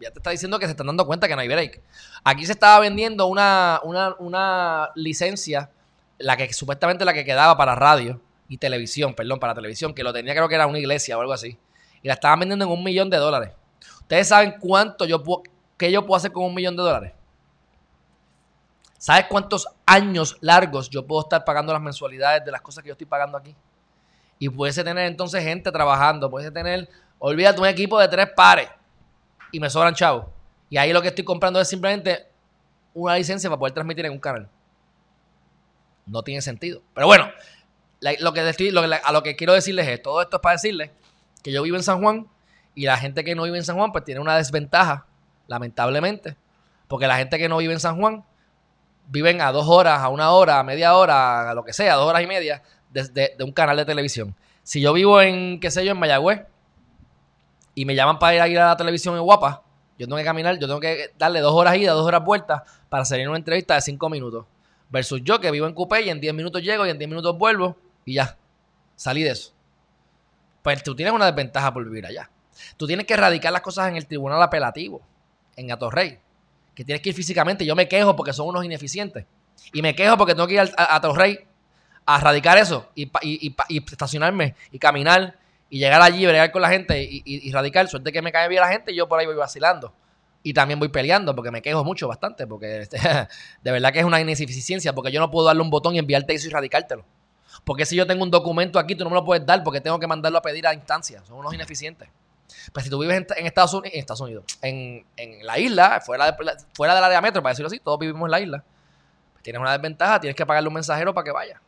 ya 0.00 0.10
te 0.10 0.18
está 0.18 0.30
diciendo 0.30 0.58
que 0.58 0.66
se 0.66 0.72
están 0.72 0.86
dando 0.86 1.06
cuenta 1.06 1.26
que 1.26 1.34
no 1.34 1.40
hay 1.40 1.48
break. 1.48 1.80
Aquí 2.24 2.44
se 2.44 2.52
estaba 2.52 2.80
vendiendo 2.80 3.26
una, 3.26 3.80
una, 3.82 4.90
licencia, 4.94 5.70
la 6.18 6.36
que 6.36 6.52
supuestamente 6.52 7.04
la 7.04 7.14
que 7.14 7.24
quedaba 7.24 7.56
para 7.56 7.74
radio 7.74 8.20
y 8.48 8.58
televisión, 8.58 9.14
perdón, 9.14 9.38
para 9.38 9.54
televisión, 9.54 9.94
que 9.94 10.02
lo 10.02 10.12
tenía 10.12 10.34
creo 10.34 10.48
que 10.48 10.54
era 10.54 10.66
una 10.66 10.78
iglesia 10.78 11.16
o 11.16 11.20
algo 11.20 11.32
así. 11.32 11.58
Y 12.02 12.08
la 12.08 12.14
estaban 12.14 12.40
vendiendo 12.40 12.66
en 12.66 12.70
un 12.70 12.84
millón 12.84 13.10
de 13.10 13.16
dólares. 13.16 13.52
¿Ustedes 14.00 14.28
saben 14.28 14.56
cuánto 14.60 15.06
yo 15.06 15.22
puedo, 15.22 15.42
qué 15.76 15.90
yo 15.90 16.04
puedo 16.06 16.16
hacer 16.16 16.32
con 16.32 16.44
un 16.44 16.54
millón 16.54 16.76
de 16.76 16.82
dólares? 16.82 17.12
¿Sabes 18.98 19.26
cuántos 19.28 19.68
años 19.84 20.36
largos 20.40 20.88
yo 20.88 21.06
puedo 21.06 21.22
estar 21.22 21.44
pagando 21.44 21.72
las 21.72 21.82
mensualidades 21.82 22.44
de 22.44 22.50
las 22.50 22.60
cosas 22.60 22.82
que 22.82 22.88
yo 22.88 22.92
estoy 22.92 23.06
pagando 23.06 23.36
aquí? 23.36 23.54
Y 24.38 24.48
pudiese 24.48 24.84
tener 24.84 25.06
entonces 25.06 25.42
gente 25.42 25.70
trabajando, 25.70 26.30
pudiese 26.30 26.50
tener, 26.50 26.88
olvídate, 27.18 27.60
un 27.60 27.66
equipo 27.66 27.98
de 27.98 28.08
tres 28.08 28.30
pares 28.34 28.68
y 29.52 29.60
me 29.60 29.70
sobran 29.70 29.94
chavos. 29.94 30.26
Y 30.68 30.76
ahí 30.76 30.92
lo 30.92 31.00
que 31.02 31.08
estoy 31.08 31.24
comprando 31.24 31.60
es 31.60 31.68
simplemente 31.68 32.26
una 32.94 33.14
licencia 33.16 33.48
para 33.48 33.58
poder 33.58 33.74
transmitir 33.74 34.06
en 34.06 34.12
un 34.12 34.18
canal. 34.18 34.48
No 36.06 36.22
tiene 36.22 36.40
sentido. 36.42 36.82
Pero 36.94 37.06
bueno, 37.06 37.30
lo 38.20 38.32
que 38.32 38.40
a 38.40 39.12
lo 39.12 39.22
que 39.22 39.36
quiero 39.36 39.52
decirles 39.52 39.88
es, 39.88 40.02
todo 40.02 40.22
esto 40.22 40.36
es 40.36 40.42
para 40.42 40.54
decirles 40.54 40.90
que 41.42 41.52
yo 41.52 41.62
vivo 41.62 41.76
en 41.76 41.82
San 41.82 42.00
Juan 42.00 42.26
y 42.74 42.84
la 42.84 42.96
gente 42.96 43.24
que 43.24 43.34
no 43.34 43.44
vive 43.44 43.58
en 43.58 43.64
San 43.64 43.76
Juan 43.76 43.92
pues 43.92 44.04
tiene 44.04 44.20
una 44.20 44.36
desventaja, 44.36 45.06
lamentablemente, 45.46 46.36
porque 46.88 47.06
la 47.06 47.16
gente 47.16 47.38
que 47.38 47.48
no 47.48 47.58
vive 47.58 47.72
en 47.72 47.80
San 47.80 47.98
Juan 47.98 48.24
viven 49.06 49.40
a 49.40 49.52
dos 49.52 49.68
horas, 49.68 50.00
a 50.00 50.08
una 50.08 50.30
hora, 50.30 50.58
a 50.58 50.62
media 50.62 50.96
hora, 50.96 51.50
a 51.50 51.54
lo 51.54 51.64
que 51.64 51.72
sea, 51.72 51.94
dos 51.94 52.08
horas 52.08 52.22
y 52.22 52.26
media 52.26 52.62
desde 52.90 53.34
de 53.36 53.44
un 53.44 53.52
canal 53.52 53.76
de 53.76 53.84
televisión. 53.84 54.34
Si 54.62 54.80
yo 54.80 54.92
vivo 54.92 55.20
en, 55.20 55.60
qué 55.60 55.70
sé 55.70 55.84
yo, 55.84 55.92
en 55.92 55.98
Mayagüez, 55.98 56.42
y 57.74 57.84
me 57.84 57.94
llaman 57.94 58.18
para 58.18 58.34
ir 58.34 58.40
a, 58.40 58.48
ir 58.48 58.58
a 58.58 58.66
la 58.68 58.76
televisión 58.76 59.16
en 59.16 59.22
Guapa, 59.22 59.62
yo 59.98 60.06
tengo 60.06 60.16
que 60.16 60.24
caminar, 60.24 60.58
yo 60.58 60.66
tengo 60.66 60.80
que 60.80 61.12
darle 61.18 61.40
dos 61.40 61.54
horas 61.54 61.76
ida, 61.76 61.92
dos 61.92 62.06
horas 62.06 62.24
vuelta 62.24 62.64
para 62.88 63.04
salir 63.04 63.28
una 63.28 63.38
entrevista 63.38 63.74
de 63.74 63.80
cinco 63.80 64.10
minutos. 64.10 64.44
Versus 64.88 65.22
yo 65.22 65.40
que 65.40 65.50
vivo 65.50 65.66
en 65.66 65.74
Coupé 65.74 66.02
y 66.02 66.10
en 66.10 66.20
diez 66.20 66.34
minutos 66.34 66.62
llego 66.62 66.86
y 66.86 66.90
en 66.90 66.98
diez 66.98 67.08
minutos 67.08 67.36
vuelvo 67.36 67.76
y 68.04 68.14
ya. 68.14 68.36
Salí 68.94 69.22
de 69.22 69.30
eso. 69.30 69.52
Pues 70.62 70.82
tú 70.82 70.94
tienes 70.94 71.14
una 71.14 71.26
desventaja 71.26 71.72
por 71.72 71.84
vivir 71.84 72.06
allá. 72.06 72.30
Tú 72.76 72.86
tienes 72.86 73.06
que 73.06 73.14
erradicar 73.14 73.52
las 73.52 73.62
cosas 73.62 73.88
en 73.88 73.96
el 73.96 74.06
tribunal 74.06 74.42
apelativo, 74.42 75.02
en 75.56 75.70
Atorrey. 75.70 76.18
Que 76.76 76.84
tienes 76.84 77.02
que 77.02 77.08
ir 77.08 77.14
físicamente. 77.14 77.66
Yo 77.66 77.74
me 77.74 77.88
quejo 77.88 78.14
porque 78.14 78.32
son 78.32 78.46
unos 78.46 78.64
ineficientes. 78.64 79.24
Y 79.72 79.82
me 79.82 79.96
quejo 79.96 80.16
porque 80.16 80.34
tengo 80.34 80.46
que 80.46 80.54
ir 80.54 80.60
a, 80.60 80.94
Atorrey 80.94 81.40
a 82.04 82.18
erradicar 82.18 82.56
eso 82.58 82.88
y, 82.94 83.10
y, 83.22 83.56
y 83.68 83.78
estacionarme 83.78 84.54
y 84.70 84.78
caminar 84.78 85.36
y 85.68 85.78
llegar 85.78 86.00
allí, 86.02 86.24
bregar 86.24 86.52
con 86.52 86.62
la 86.62 86.68
gente 86.68 87.02
y, 87.02 87.22
y, 87.24 87.50
radical. 87.50 87.88
Suerte 87.88 88.12
que 88.12 88.22
me 88.22 88.30
cae 88.30 88.48
bien 88.48 88.60
la 88.60 88.68
gente 88.68 88.92
y 88.92 88.96
yo 88.96 89.08
por 89.08 89.18
ahí 89.18 89.26
voy 89.26 89.34
vacilando. 89.34 89.92
Y 90.42 90.52
también 90.52 90.78
voy 90.78 90.88
peleando 90.88 91.34
porque 91.34 91.50
me 91.50 91.60
quejo 91.60 91.82
mucho 91.82 92.06
bastante. 92.06 92.46
Porque 92.46 92.80
este, 92.82 92.98
de 93.62 93.72
verdad 93.72 93.92
que 93.92 94.00
es 94.00 94.04
una 94.04 94.20
ineficiencia. 94.20 94.94
Porque 94.94 95.10
yo 95.10 95.18
no 95.18 95.30
puedo 95.30 95.46
darle 95.46 95.62
un 95.62 95.70
botón 95.70 95.94
y 95.94 95.98
enviarte 95.98 96.34
eso 96.34 96.46
y 96.46 96.50
radicártelo. 96.50 97.04
Porque 97.64 97.86
si 97.86 97.96
yo 97.96 98.06
tengo 98.06 98.22
un 98.22 98.30
documento 98.30 98.78
aquí, 98.78 98.94
tú 98.94 99.02
no 99.02 99.10
me 99.10 99.16
lo 99.16 99.24
puedes 99.24 99.44
dar 99.44 99.64
porque 99.64 99.80
tengo 99.80 99.98
que 99.98 100.06
mandarlo 100.06 100.38
a 100.38 100.42
pedir 100.42 100.66
a 100.66 100.74
instancias. 100.74 101.26
Son 101.26 101.38
unos 101.38 101.54
ineficientes. 101.54 102.08
Pues 102.72 102.84
si 102.84 102.90
tú 102.90 102.98
vives 102.98 103.26
en, 103.36 103.46
Estados 103.46 103.74
Unidos, 103.74 103.92
en 103.94 104.00
Estados 104.00 104.20
Unidos, 104.20 104.44
en, 104.62 105.04
la 105.42 105.58
isla, 105.58 106.00
fuera, 106.00 106.32
de, 106.32 106.36
fuera 106.74 106.94
del 106.94 107.04
área 107.04 107.20
metro, 107.20 107.42
para 107.42 107.52
decirlo 107.52 107.68
así, 107.68 107.78
todos 107.78 107.98
vivimos 107.98 108.26
en 108.26 108.30
la 108.30 108.40
isla. 108.40 108.64
Tienes 109.42 109.60
una 109.60 109.72
desventaja, 109.72 110.20
tienes 110.20 110.36
que 110.36 110.44
pagarle 110.44 110.68
un 110.68 110.74
mensajero 110.74 111.14
para 111.14 111.24
que 111.24 111.30
vaya. 111.30 111.60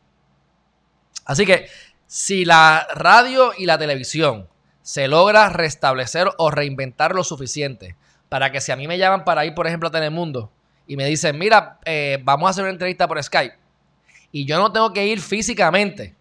Así 1.25 1.47
que 1.47 1.69
si 2.07 2.45
la 2.45 2.89
radio 2.95 3.53
y 3.57 3.67
la 3.67 3.79
televisión 3.79 4.49
se 4.83 5.07
logra 5.07 5.49
restablecer 5.51 6.29
o 6.39 6.51
reinventar 6.51 7.15
lo 7.15 7.23
suficiente 7.23 7.97
para 8.29 8.51
que 8.51 8.61
si 8.61 8.73
a 8.73 8.77
mí 8.77 8.89
me 8.89 8.99
llaman 8.99 9.25
para 9.25 9.45
ir, 9.45 9.55
por 9.55 9.67
ejemplo, 9.67 9.89
a 9.89 9.93
Telemundo 9.93 10.51
y 10.87 10.97
me 10.97 11.05
dicen, 11.05 11.39
mira, 11.39 11.79
eh, 11.85 12.19
vamos 12.25 12.47
a 12.47 12.51
hacer 12.51 12.65
una 12.65 12.73
entrevista 12.73 13.07
por 13.07 13.23
Skype 13.23 13.57
y 14.33 14.47
yo 14.47 14.59
no 14.59 14.73
tengo 14.73 14.93
que 14.93 15.07
ir 15.07 15.21
físicamente, 15.21 16.17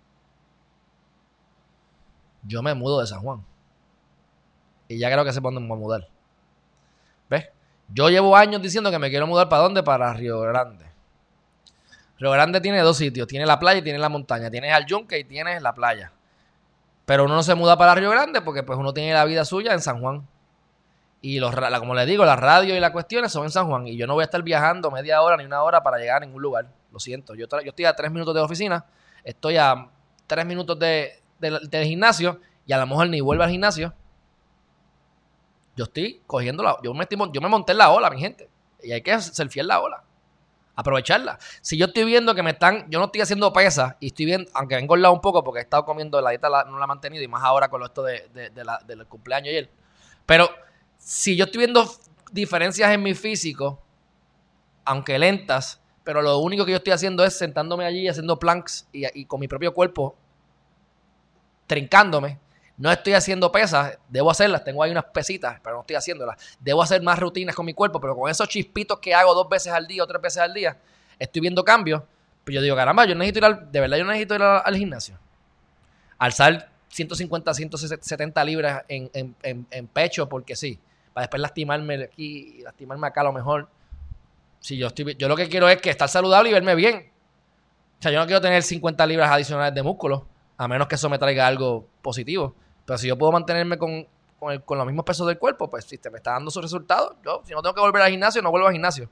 yo 2.43 2.61
me 2.61 2.73
mudo 2.73 3.01
de 3.01 3.07
San 3.07 3.21
Juan. 3.21 3.45
Y 4.87 4.97
ya 4.97 5.11
creo 5.11 5.25
que 5.25 5.33
se 5.33 5.41
ponen 5.41 5.69
a 5.69 5.75
mudar. 5.75 6.07
¿Ves? 7.29 7.49
Yo 7.89 8.09
llevo 8.09 8.35
años 8.35 8.61
diciendo 8.61 8.91
que 8.91 8.99
me 8.99 9.09
quiero 9.09 9.27
mudar 9.27 9.49
para 9.49 9.63
dónde? 9.63 9.83
Para 9.83 10.13
Río 10.13 10.41
Grande. 10.41 10.85
Río 12.19 12.31
Grande 12.31 12.61
tiene 12.61 12.81
dos 12.81 12.97
sitios, 12.97 13.27
tiene 13.27 13.45
la 13.45 13.59
playa 13.59 13.79
y 13.79 13.83
tiene 13.83 13.99
la 13.99 14.09
montaña. 14.09 14.49
Tienes 14.49 14.73
al 14.73 14.85
yunque 14.85 15.19
y 15.19 15.23
tienes 15.23 15.61
la 15.61 15.73
playa. 15.73 16.11
Pero 17.05 17.25
uno 17.25 17.35
no 17.35 17.43
se 17.43 17.55
muda 17.55 17.77
para 17.77 17.95
Río 17.95 18.09
Grande 18.09 18.41
porque 18.41 18.63
pues 18.63 18.77
uno 18.77 18.93
tiene 18.93 19.13
la 19.13 19.25
vida 19.25 19.45
suya 19.45 19.73
en 19.73 19.81
San 19.81 20.01
Juan. 20.01 20.27
Y 21.21 21.39
los, 21.39 21.55
como 21.79 21.95
les 21.95 22.05
digo, 22.05 22.25
la 22.25 22.35
radio 22.35 22.75
y 22.75 22.79
las 22.79 22.91
cuestiones 22.91 23.31
son 23.31 23.45
en 23.45 23.51
San 23.51 23.67
Juan. 23.67 23.87
Y 23.87 23.97
yo 23.97 24.07
no 24.07 24.13
voy 24.13 24.21
a 24.21 24.25
estar 24.25 24.41
viajando 24.43 24.91
media 24.91 25.21
hora 25.21 25.37
ni 25.37 25.45
una 25.45 25.63
hora 25.63 25.81
para 25.81 25.97
llegar 25.97 26.21
a 26.21 26.25
ningún 26.25 26.41
lugar. 26.41 26.67
Lo 26.91 26.99
siento. 26.99 27.33
Yo, 27.35 27.47
estoy 27.63 27.85
a 27.85 27.95
tres 27.95 28.11
minutos 28.11 28.33
de 28.35 28.41
oficina. 28.41 28.85
Estoy 29.23 29.57
a 29.57 29.87
tres 30.25 30.45
minutos 30.45 30.77
de, 30.79 31.19
del 31.39 31.85
gimnasio. 31.85 32.39
Y 32.65 32.73
a 32.73 32.77
lo 32.77 32.87
mejor 32.87 33.09
ni 33.09 33.21
vuelvo 33.21 33.43
al 33.43 33.49
gimnasio. 33.49 33.93
Yo 35.77 35.85
estoy 35.85 36.21
cogiendo 36.27 36.63
la... 36.63 36.77
Yo 36.83 36.93
me, 36.93 37.07
yo 37.31 37.39
me 37.39 37.47
monté 37.47 37.71
en 37.71 37.77
la 37.77 37.91
ola, 37.91 38.09
mi 38.09 38.19
gente. 38.19 38.49
Y 38.83 38.91
hay 38.91 39.01
que 39.01 39.21
ser 39.21 39.47
fiel 39.49 39.67
la 39.67 39.79
ola 39.79 40.03
aprovecharla. 40.77 41.39
Si 41.61 41.75
yo 41.75 41.87
estoy 41.87 42.05
viendo 42.05 42.35
que 42.35 42.43
me 42.43 42.51
están, 42.51 42.85
yo 42.89 42.99
no 42.99 43.05
estoy 43.05 43.21
haciendo 43.21 43.51
pesas 43.51 43.95
y 43.99 44.07
estoy 44.07 44.25
viendo, 44.25 44.49
aunque 44.53 44.75
he 44.75 44.79
engordado 44.79 45.11
un 45.11 45.21
poco 45.21 45.43
porque 45.43 45.59
he 45.59 45.63
estado 45.63 45.83
comiendo, 45.83 46.21
la 46.21 46.29
dieta 46.29 46.49
no 46.49 46.77
la 46.77 46.85
he 46.85 46.87
mantenido 46.87 47.23
y 47.23 47.27
más 47.27 47.43
ahora 47.43 47.67
con 47.67 47.81
esto 47.83 48.03
de, 48.03 48.29
del 48.85 49.07
cumpleaños 49.07 49.55
él. 49.55 49.69
Pero 50.27 50.47
si 50.99 51.35
yo 51.35 51.45
estoy 51.45 51.59
viendo 51.59 51.89
diferencias 52.31 52.91
en 52.91 53.01
mi 53.01 53.15
físico, 53.15 53.81
aunque 54.85 55.17
lentas, 55.17 55.81
pero 56.03 56.21
lo 56.21 56.37
único 56.37 56.63
que 56.63 56.71
yo 56.71 56.77
estoy 56.77 56.93
haciendo 56.93 57.25
es 57.25 57.35
sentándome 57.35 57.83
allí 57.83 58.07
haciendo 58.07 58.37
planks 58.37 58.87
y 58.93 59.25
con 59.25 59.39
mi 59.39 59.47
propio 59.47 59.73
cuerpo 59.73 60.15
trincándome, 61.65 62.39
no 62.77 62.91
estoy 62.91 63.13
haciendo 63.13 63.51
pesas, 63.51 63.97
debo 64.07 64.29
hacerlas, 64.29 64.63
tengo 64.63 64.83
ahí 64.83 64.91
unas 64.91 65.05
pesitas, 65.05 65.59
pero 65.63 65.77
no 65.77 65.81
estoy 65.81 65.95
haciéndolas. 65.95 66.37
Debo 66.59 66.83
hacer 66.83 67.01
más 67.01 67.17
rutinas 67.17 67.55
con 67.55 67.65
mi 67.65 67.73
cuerpo, 67.73 67.99
pero 67.99 68.15
con 68.15 68.29
esos 68.29 68.47
chispitos 68.47 68.99
que 68.99 69.15
hago 69.15 69.33
dos 69.33 69.49
veces 69.49 69.73
al 69.73 69.87
día 69.87 70.03
o 70.03 70.07
tres 70.07 70.21
veces 70.21 70.37
al 70.43 70.53
día, 70.53 70.77
estoy 71.17 71.41
viendo 71.41 71.63
cambios. 71.63 72.03
Pues 72.45 72.53
yo 72.53 72.61
digo, 72.61 72.75
caramba, 72.75 73.05
yo 73.05 73.15
necesito 73.15 73.39
ir 73.39 73.45
al, 73.45 73.71
de 73.71 73.79
verdad 73.79 73.97
yo 73.97 74.05
necesito 74.05 74.35
ir 74.35 74.43
al, 74.43 74.75
gimnasio. 74.77 75.17
Alzar 76.19 76.69
150, 76.89 77.53
170 77.53 78.43
libras 78.45 78.83
en, 78.87 79.09
en, 79.41 79.87
pecho, 79.87 80.29
porque 80.29 80.55
sí, 80.55 80.79
para 81.13 81.23
después 81.23 81.41
lastimarme 81.41 82.03
aquí, 82.03 82.61
lastimarme 82.63 83.07
acá 83.07 83.21
a 83.21 83.25
lo 83.25 83.33
mejor. 83.33 83.67
Si 84.59 84.77
yo 84.77 84.87
estoy, 84.87 85.15
yo 85.15 85.27
lo 85.27 85.35
que 85.35 85.49
quiero 85.49 85.67
es 85.67 85.81
que 85.81 85.89
estar 85.89 86.09
saludable 86.09 86.51
y 86.51 86.53
verme 86.53 86.75
bien. 86.75 87.11
O 87.99 88.03
sea, 88.03 88.11
yo 88.11 88.19
no 88.19 88.25
quiero 88.27 88.41
tener 88.41 88.61
50 88.61 89.03
libras 89.07 89.31
adicionales 89.31 89.73
de 89.73 89.81
músculo, 89.81 90.27
a 90.57 90.67
menos 90.67 90.87
que 90.87 90.95
eso 90.95 91.09
me 91.09 91.17
traiga 91.17 91.47
algo 91.47 91.87
positivo. 92.03 92.55
Pero 92.87 92.97
si 92.97 93.07
yo 93.09 93.17
puedo 93.17 93.33
mantenerme 93.33 93.77
con, 93.77 94.07
con, 94.39 94.77
los 94.77 94.87
mismos 94.87 95.03
pesos 95.03 95.27
del 95.27 95.37
cuerpo, 95.37 95.69
pues 95.69 95.83
si 95.83 95.97
te 95.97 96.09
me 96.09 96.19
está 96.19 96.31
dando 96.31 96.49
sus 96.49 96.61
resultados, 96.61 97.17
yo 97.21 97.41
si 97.43 97.51
no 97.51 97.61
tengo 97.61 97.75
que 97.75 97.81
volver 97.81 98.01
al 98.01 98.11
gimnasio, 98.11 98.41
no 98.41 98.49
vuelvo 98.49 98.67
al 98.67 98.71
gimnasio. 98.71 99.09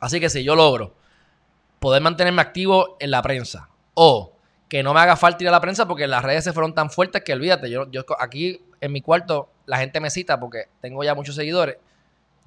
Así 0.00 0.18
que 0.18 0.28
si 0.28 0.42
yo 0.42 0.56
logro 0.56 0.92
poder 1.78 2.02
mantenerme 2.02 2.42
activo 2.42 2.96
en 2.98 3.12
la 3.12 3.22
prensa 3.22 3.68
o 3.94 4.32
que 4.68 4.82
no 4.82 4.92
me 4.92 4.98
haga 4.98 5.14
falta 5.14 5.44
ir 5.44 5.48
a 5.48 5.52
la 5.52 5.60
prensa 5.60 5.86
porque 5.86 6.08
las 6.08 6.24
redes 6.24 6.42
se 6.42 6.52
fueron 6.52 6.74
tan 6.74 6.90
fuertes 6.90 7.22
que 7.22 7.32
olvídate, 7.32 7.70
yo, 7.70 7.88
yo 7.92 8.04
aquí 8.18 8.60
en 8.80 8.90
mi 8.90 9.02
cuarto 9.02 9.48
la 9.66 9.78
gente 9.78 10.00
me 10.00 10.10
cita 10.10 10.40
porque 10.40 10.64
tengo 10.80 11.04
ya 11.04 11.14
muchos 11.14 11.36
seguidores. 11.36 11.76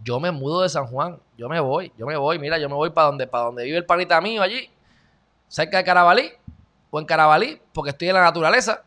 Yo 0.04 0.20
me 0.20 0.32
mudo 0.32 0.64
de 0.64 0.68
San 0.68 0.88
Juan, 0.88 1.20
yo 1.38 1.48
me 1.48 1.62
voy, 1.62 1.94
yo 1.98 2.06
me 2.06 2.18
voy, 2.18 2.38
mira, 2.38 2.58
yo 2.58 2.68
me 2.68 2.76
voy 2.76 2.90
para 2.90 3.08
donde, 3.08 3.28
para 3.28 3.46
donde 3.46 3.64
vive 3.64 3.78
el 3.78 3.86
panita 3.86 4.20
mío 4.20 4.42
allí, 4.42 4.70
cerca 5.48 5.78
de 5.78 5.86
Carabalí 5.86 6.34
o 6.90 7.00
en 7.00 7.06
Carabalí, 7.06 7.62
porque 7.72 7.92
estoy 7.92 8.10
en 8.10 8.16
la 8.16 8.24
naturaleza 8.24 8.84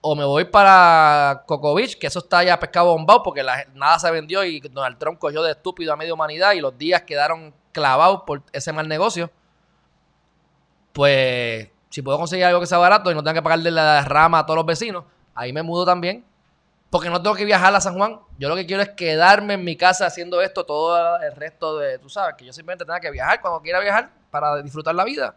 o 0.00 0.14
me 0.14 0.24
voy 0.24 0.44
para 0.44 1.42
Coco 1.46 1.74
Beach, 1.74 1.98
que 1.98 2.06
eso 2.06 2.20
está 2.20 2.44
ya 2.44 2.58
pescado 2.58 2.86
bombado 2.86 3.22
porque 3.22 3.42
nada 3.74 3.98
se 3.98 4.10
vendió 4.10 4.44
y 4.44 4.60
Donald 4.60 4.98
Trump 4.98 5.18
cogió 5.18 5.42
de 5.42 5.52
estúpido 5.52 5.92
a 5.92 5.96
media 5.96 6.14
humanidad 6.14 6.52
y 6.52 6.60
los 6.60 6.76
días 6.78 7.02
quedaron 7.02 7.52
clavados 7.72 8.22
por 8.26 8.42
ese 8.52 8.72
mal 8.72 8.88
negocio. 8.88 9.30
Pues 10.92 11.68
si 11.90 12.02
puedo 12.02 12.18
conseguir 12.18 12.44
algo 12.44 12.60
que 12.60 12.66
sea 12.66 12.78
barato 12.78 13.10
y 13.10 13.14
no 13.14 13.22
tenga 13.22 13.34
que 13.34 13.42
pagarle 13.42 13.70
la 13.70 14.02
rama 14.02 14.40
a 14.40 14.46
todos 14.46 14.56
los 14.56 14.66
vecinos, 14.66 15.04
ahí 15.34 15.52
me 15.52 15.62
mudo 15.62 15.84
también. 15.84 16.24
Porque 16.90 17.10
no 17.10 17.20
tengo 17.20 17.36
que 17.36 17.44
viajar 17.44 17.74
a 17.74 17.80
San 17.82 17.94
Juan. 17.98 18.18
Yo 18.38 18.48
lo 18.48 18.56
que 18.56 18.64
quiero 18.64 18.82
es 18.82 18.88
quedarme 18.90 19.54
en 19.54 19.64
mi 19.64 19.76
casa 19.76 20.06
haciendo 20.06 20.40
esto 20.40 20.64
todo 20.64 21.20
el 21.20 21.36
resto 21.36 21.76
de, 21.76 21.98
tú 21.98 22.08
sabes, 22.08 22.34
que 22.36 22.46
yo 22.46 22.52
simplemente 22.52 22.86
tenga 22.86 22.98
que 22.98 23.10
viajar 23.10 23.42
cuando 23.42 23.60
quiera 23.60 23.78
viajar 23.80 24.10
para 24.30 24.62
disfrutar 24.62 24.94
la 24.94 25.04
vida, 25.04 25.34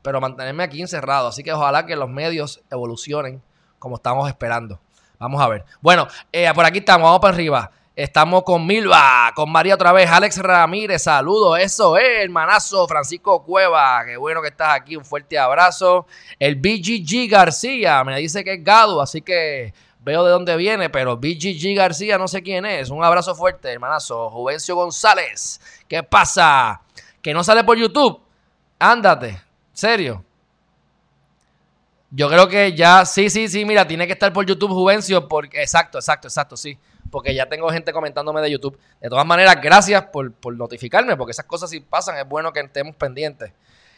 pero 0.00 0.18
mantenerme 0.18 0.62
aquí 0.62 0.80
encerrado. 0.80 1.28
Así 1.28 1.42
que 1.42 1.52
ojalá 1.52 1.84
que 1.84 1.94
los 1.94 2.08
medios 2.08 2.62
evolucionen 2.70 3.42
como 3.84 3.96
estamos 3.96 4.26
esperando. 4.26 4.80
Vamos 5.18 5.42
a 5.42 5.46
ver. 5.46 5.62
Bueno, 5.82 6.08
eh, 6.32 6.50
por 6.54 6.64
aquí 6.64 6.78
estamos, 6.78 7.04
vamos 7.04 7.20
para 7.20 7.34
arriba. 7.34 7.70
Estamos 7.94 8.42
con 8.42 8.66
Milva, 8.66 9.30
con 9.36 9.52
María 9.52 9.74
otra 9.74 9.92
vez, 9.92 10.10
Alex 10.10 10.38
Ramírez, 10.38 11.02
saludos, 11.02 11.60
eso 11.60 11.96
es, 11.96 12.24
hermanazo, 12.24 12.88
Francisco 12.88 13.44
Cueva, 13.44 14.02
qué 14.04 14.16
bueno 14.16 14.42
que 14.42 14.48
estás 14.48 14.74
aquí, 14.74 14.96
un 14.96 15.04
fuerte 15.04 15.38
abrazo. 15.38 16.06
El 16.40 16.56
BGG 16.56 17.30
García, 17.30 18.02
me 18.02 18.18
dice 18.18 18.42
que 18.42 18.54
es 18.54 18.64
Gado, 18.64 19.00
así 19.00 19.20
que 19.20 19.74
veo 20.00 20.24
de 20.24 20.32
dónde 20.32 20.56
viene, 20.56 20.90
pero 20.90 21.18
BGG 21.18 21.76
García 21.76 22.18
no 22.18 22.26
sé 22.26 22.42
quién 22.42 22.64
es, 22.64 22.88
un 22.90 23.04
abrazo 23.04 23.34
fuerte, 23.34 23.70
hermanazo. 23.70 24.28
Juvencio 24.30 24.74
González, 24.74 25.60
¿qué 25.86 26.02
pasa? 26.02 26.80
Que 27.22 27.32
no 27.32 27.44
sale 27.44 27.62
por 27.62 27.76
YouTube, 27.76 28.20
ándate, 28.78 29.40
serio. 29.72 30.24
Yo 32.16 32.28
creo 32.28 32.46
que 32.46 32.74
ya, 32.74 33.04
sí, 33.04 33.28
sí, 33.28 33.48
sí, 33.48 33.64
mira, 33.64 33.88
tiene 33.88 34.06
que 34.06 34.12
estar 34.12 34.32
por 34.32 34.46
YouTube 34.46 34.70
Juvencio, 34.70 35.26
porque, 35.26 35.60
exacto, 35.60 35.98
exacto, 35.98 36.28
exacto, 36.28 36.56
sí, 36.56 36.78
porque 37.10 37.34
ya 37.34 37.48
tengo 37.48 37.68
gente 37.70 37.92
comentándome 37.92 38.40
de 38.40 38.52
YouTube. 38.52 38.78
De 39.00 39.08
todas 39.08 39.26
maneras, 39.26 39.60
gracias 39.60 40.04
por, 40.12 40.32
notificarme, 40.54 41.16
porque 41.16 41.32
esas 41.32 41.46
cosas 41.46 41.70
si 41.70 41.80
pasan, 41.80 42.16
es 42.16 42.28
bueno 42.28 42.52
que 42.52 42.60
estemos 42.60 42.94
pendientes. 42.94 43.50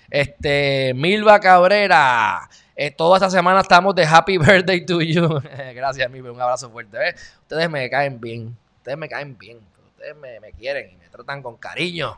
Este, 0.09 0.95
Milva 0.95 1.39
Cabrera, 1.41 2.49
eh, 2.75 2.91
toda 2.91 3.19
esta 3.19 3.29
semana 3.29 3.61
estamos 3.61 3.95
de 3.95 4.07
Happy 4.07 4.39
Birthday 4.39 4.87
to 4.87 5.03
you. 5.03 5.29
gracias, 5.75 6.11
Milva, 6.11 6.33
un 6.33 6.41
abrazo 6.41 6.71
fuerte. 6.71 6.97
Ustedes 7.43 7.69
me 7.69 7.91
caen 7.91 8.19
bien, 8.19 8.57
ustedes 8.79 8.97
me 8.97 9.11
caen 9.11 9.37
bien, 9.37 9.61
ustedes 9.91 10.17
me, 10.17 10.41
me 10.41 10.53
quieren 10.53 10.91
y 10.91 10.97
me 10.97 11.11
tratan 11.11 11.43
con 11.43 11.59
cariño. 11.59 12.17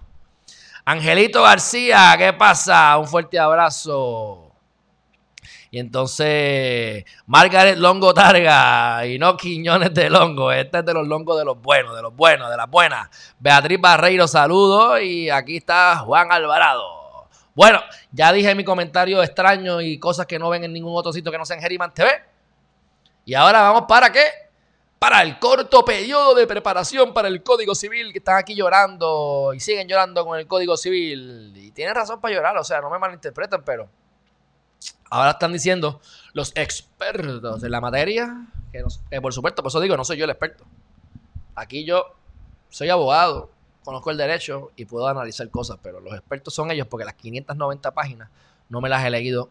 Angelito 0.85 1.43
García, 1.43 2.15
¿qué 2.17 2.33
pasa? 2.33 2.97
Un 2.99 3.09
fuerte 3.09 3.37
abrazo. 3.37 4.48
Y 5.71 5.79
entonces, 5.79 7.05
Margaret 7.27 7.77
Longo 7.77 8.15
Targa 8.15 9.05
y 9.07 9.19
no 9.19 9.37
Quiñones 9.37 9.93
de 9.93 10.09
Longo. 10.09 10.51
Este 10.51 10.79
es 10.79 10.85
de 10.85 10.95
los 10.95 11.07
longos 11.07 11.39
de 11.39 11.45
los 11.45 11.61
buenos, 11.61 11.95
de 11.95 12.03
los 12.03 12.15
buenos, 12.17 12.51
de 12.51 12.57
las 12.57 12.71
buenas. 12.71 13.35
Beatriz 13.39 13.79
Barreiro, 13.79 14.27
saludos. 14.27 15.03
Y 15.03 15.29
aquí 15.29 15.59
está 15.59 15.99
Juan 15.99 16.33
Alvarado. 16.33 17.29
Bueno, 17.55 17.81
ya 18.13 18.33
dije 18.33 18.55
mi 18.55 18.65
comentario 18.65 19.23
extraño 19.23 19.81
y 19.81 19.99
cosas 19.99 20.27
que 20.27 20.39
no 20.39 20.49
ven 20.49 20.65
en 20.65 20.73
ningún 20.73 20.97
otro 20.97 21.13
sitio 21.13 21.31
que 21.31 21.39
no 21.39 21.45
sea 21.45 21.57
en 21.57 21.63
Geriman 21.63 21.93
TV. 21.93 22.11
Y 23.27 23.35
ahora 23.35 23.61
vamos 23.61 23.83
para 23.87 24.11
qué? 24.11 24.25
Para 24.99 25.23
el 25.23 25.39
corto 25.39 25.85
periodo 25.85 26.35
de 26.35 26.47
preparación 26.47 27.13
para 27.13 27.29
el 27.29 27.43
Código 27.43 27.75
Civil, 27.75 28.11
que 28.11 28.19
están 28.19 28.37
aquí 28.37 28.55
llorando 28.55 29.53
y 29.55 29.61
siguen 29.61 29.87
llorando 29.87 30.25
con 30.25 30.39
el 30.39 30.47
Código 30.47 30.77
Civil. 30.77 31.53
Y 31.57 31.73
tienen 31.73 31.95
razón 31.95 32.21
para 32.21 32.35
llorar, 32.35 32.57
o 32.57 32.65
sea, 32.65 32.81
no 32.81 32.89
me 32.89 32.99
malinterpreten, 32.99 33.63
pero 33.65 33.89
Ahora 35.11 35.31
están 35.31 35.53
diciendo 35.53 36.01
los 36.35 36.53
expertos 36.55 37.61
de 37.61 37.71
la 37.71 37.81
materia, 37.81 38.47
que, 38.73 38.85
por 39.21 39.33
supuesto, 39.33 39.63
por 39.63 39.71
eso 39.71 39.81
digo, 39.81 39.97
no 39.97 40.05
soy 40.05 40.19
yo 40.19 40.25
el 40.25 40.31
experto. 40.31 40.65
Aquí 41.55 41.85
yo 41.85 42.15
soy 42.69 42.91
abogado, 42.91 43.51
conozco 43.85 44.11
el 44.11 44.19
derecho 44.19 44.71
y 44.77 44.85
puedo 44.85 45.09
analizar 45.09 45.49
cosas, 45.51 45.79
pero 45.83 46.01
los 46.01 46.13
expertos 46.13 46.53
son 46.53 46.71
ellos 46.71 46.87
porque 46.87 47.05
las 47.05 47.15
590 47.15 47.95
páginas 47.95 48.29
no 48.69 48.81
me 48.81 48.89
las 48.89 49.05
he 49.05 49.11
leído. 49.11 49.49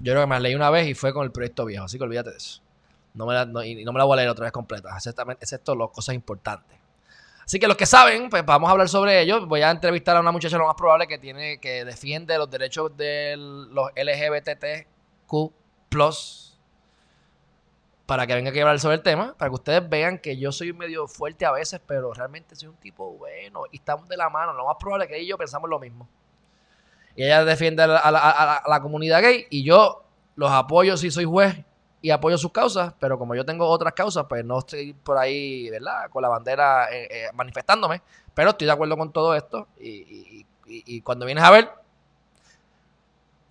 Yo 0.00 0.12
creo 0.12 0.22
que 0.22 0.26
me 0.26 0.34
las 0.34 0.42
leí 0.42 0.54
una 0.54 0.70
vez 0.70 0.86
y 0.86 0.94
fue 0.94 1.12
con 1.12 1.24
el 1.24 1.32
proyecto 1.32 1.64
viejo, 1.64 1.84
así 1.84 1.96
que 1.98 2.04
olvídate 2.04 2.30
de 2.30 2.36
eso. 2.36 2.60
No 3.14 3.26
me 3.26 3.34
la, 3.34 3.66
y 3.66 3.84
no 3.84 3.92
me 3.92 3.98
la 3.98 4.04
voy 4.04 4.14
a 4.14 4.16
leer 4.16 4.28
otra 4.28 4.44
vez 4.44 4.52
completa, 4.52 4.90
excepto 5.40 5.74
las 5.74 5.90
cosas 5.90 6.14
importantes. 6.14 6.79
Así 7.50 7.58
que 7.58 7.66
los 7.66 7.76
que 7.76 7.84
saben, 7.84 8.30
pues 8.30 8.46
vamos 8.46 8.68
a 8.68 8.70
hablar 8.70 8.88
sobre 8.88 9.20
ello. 9.20 9.44
Voy 9.44 9.60
a 9.62 9.72
entrevistar 9.72 10.16
a 10.16 10.20
una 10.20 10.30
muchacha 10.30 10.56
lo 10.56 10.68
más 10.68 10.76
probable 10.76 11.08
que 11.08 11.18
tiene, 11.18 11.58
que 11.58 11.84
defiende 11.84 12.38
los 12.38 12.48
derechos 12.48 12.96
de 12.96 13.34
los 13.36 13.90
LGBTQ 13.96 15.50
para 18.06 18.24
que 18.28 18.34
venga 18.34 18.50
a 18.50 18.60
hablar 18.60 18.78
sobre 18.78 18.94
el 18.94 19.02
tema, 19.02 19.34
para 19.36 19.48
que 19.48 19.54
ustedes 19.56 19.88
vean 19.88 20.18
que 20.18 20.38
yo 20.38 20.52
soy 20.52 20.72
medio 20.72 21.08
fuerte 21.08 21.44
a 21.44 21.50
veces, 21.50 21.80
pero 21.84 22.12
realmente 22.12 22.54
soy 22.54 22.68
un 22.68 22.76
tipo 22.76 23.14
bueno 23.14 23.64
y 23.72 23.78
estamos 23.78 24.08
de 24.08 24.16
la 24.16 24.30
mano. 24.30 24.52
Lo 24.52 24.66
más 24.66 24.76
probable 24.78 25.08
que 25.08 25.16
ella 25.16 25.24
y 25.24 25.26
yo 25.30 25.36
pensamos 25.36 25.68
lo 25.68 25.80
mismo. 25.80 26.08
Y 27.16 27.24
ella 27.24 27.44
defiende 27.44 27.82
a 27.82 28.62
la 28.64 28.80
comunidad 28.80 29.22
gay 29.22 29.48
y 29.50 29.64
yo 29.64 30.04
los 30.36 30.52
apoyo 30.52 30.96
si 30.96 31.10
soy 31.10 31.24
juez 31.24 31.64
y 32.02 32.10
apoyo 32.10 32.38
sus 32.38 32.52
causas, 32.52 32.94
pero 32.98 33.18
como 33.18 33.34
yo 33.34 33.44
tengo 33.44 33.66
otras 33.66 33.92
causas, 33.92 34.26
pues 34.28 34.44
no 34.44 34.58
estoy 34.58 34.94
por 34.94 35.18
ahí, 35.18 35.68
¿verdad? 35.70 36.08
Con 36.10 36.22
la 36.22 36.28
bandera 36.28 36.88
eh, 36.90 37.08
eh, 37.10 37.26
manifestándome, 37.34 38.02
pero 38.34 38.50
estoy 38.50 38.66
de 38.66 38.72
acuerdo 38.72 38.96
con 38.96 39.12
todo 39.12 39.34
esto 39.34 39.68
y, 39.78 40.46
cuando 41.02 41.26
vienes 41.26 41.42
a 41.42 41.50
ver, 41.50 41.70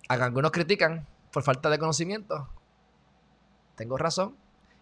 a 0.08 0.14
algunos 0.14 0.50
critican 0.50 1.06
por 1.30 1.42
falta 1.42 1.68
de 1.68 1.78
conocimiento, 1.78 2.48
tengo 3.76 3.96
razón 3.98 4.36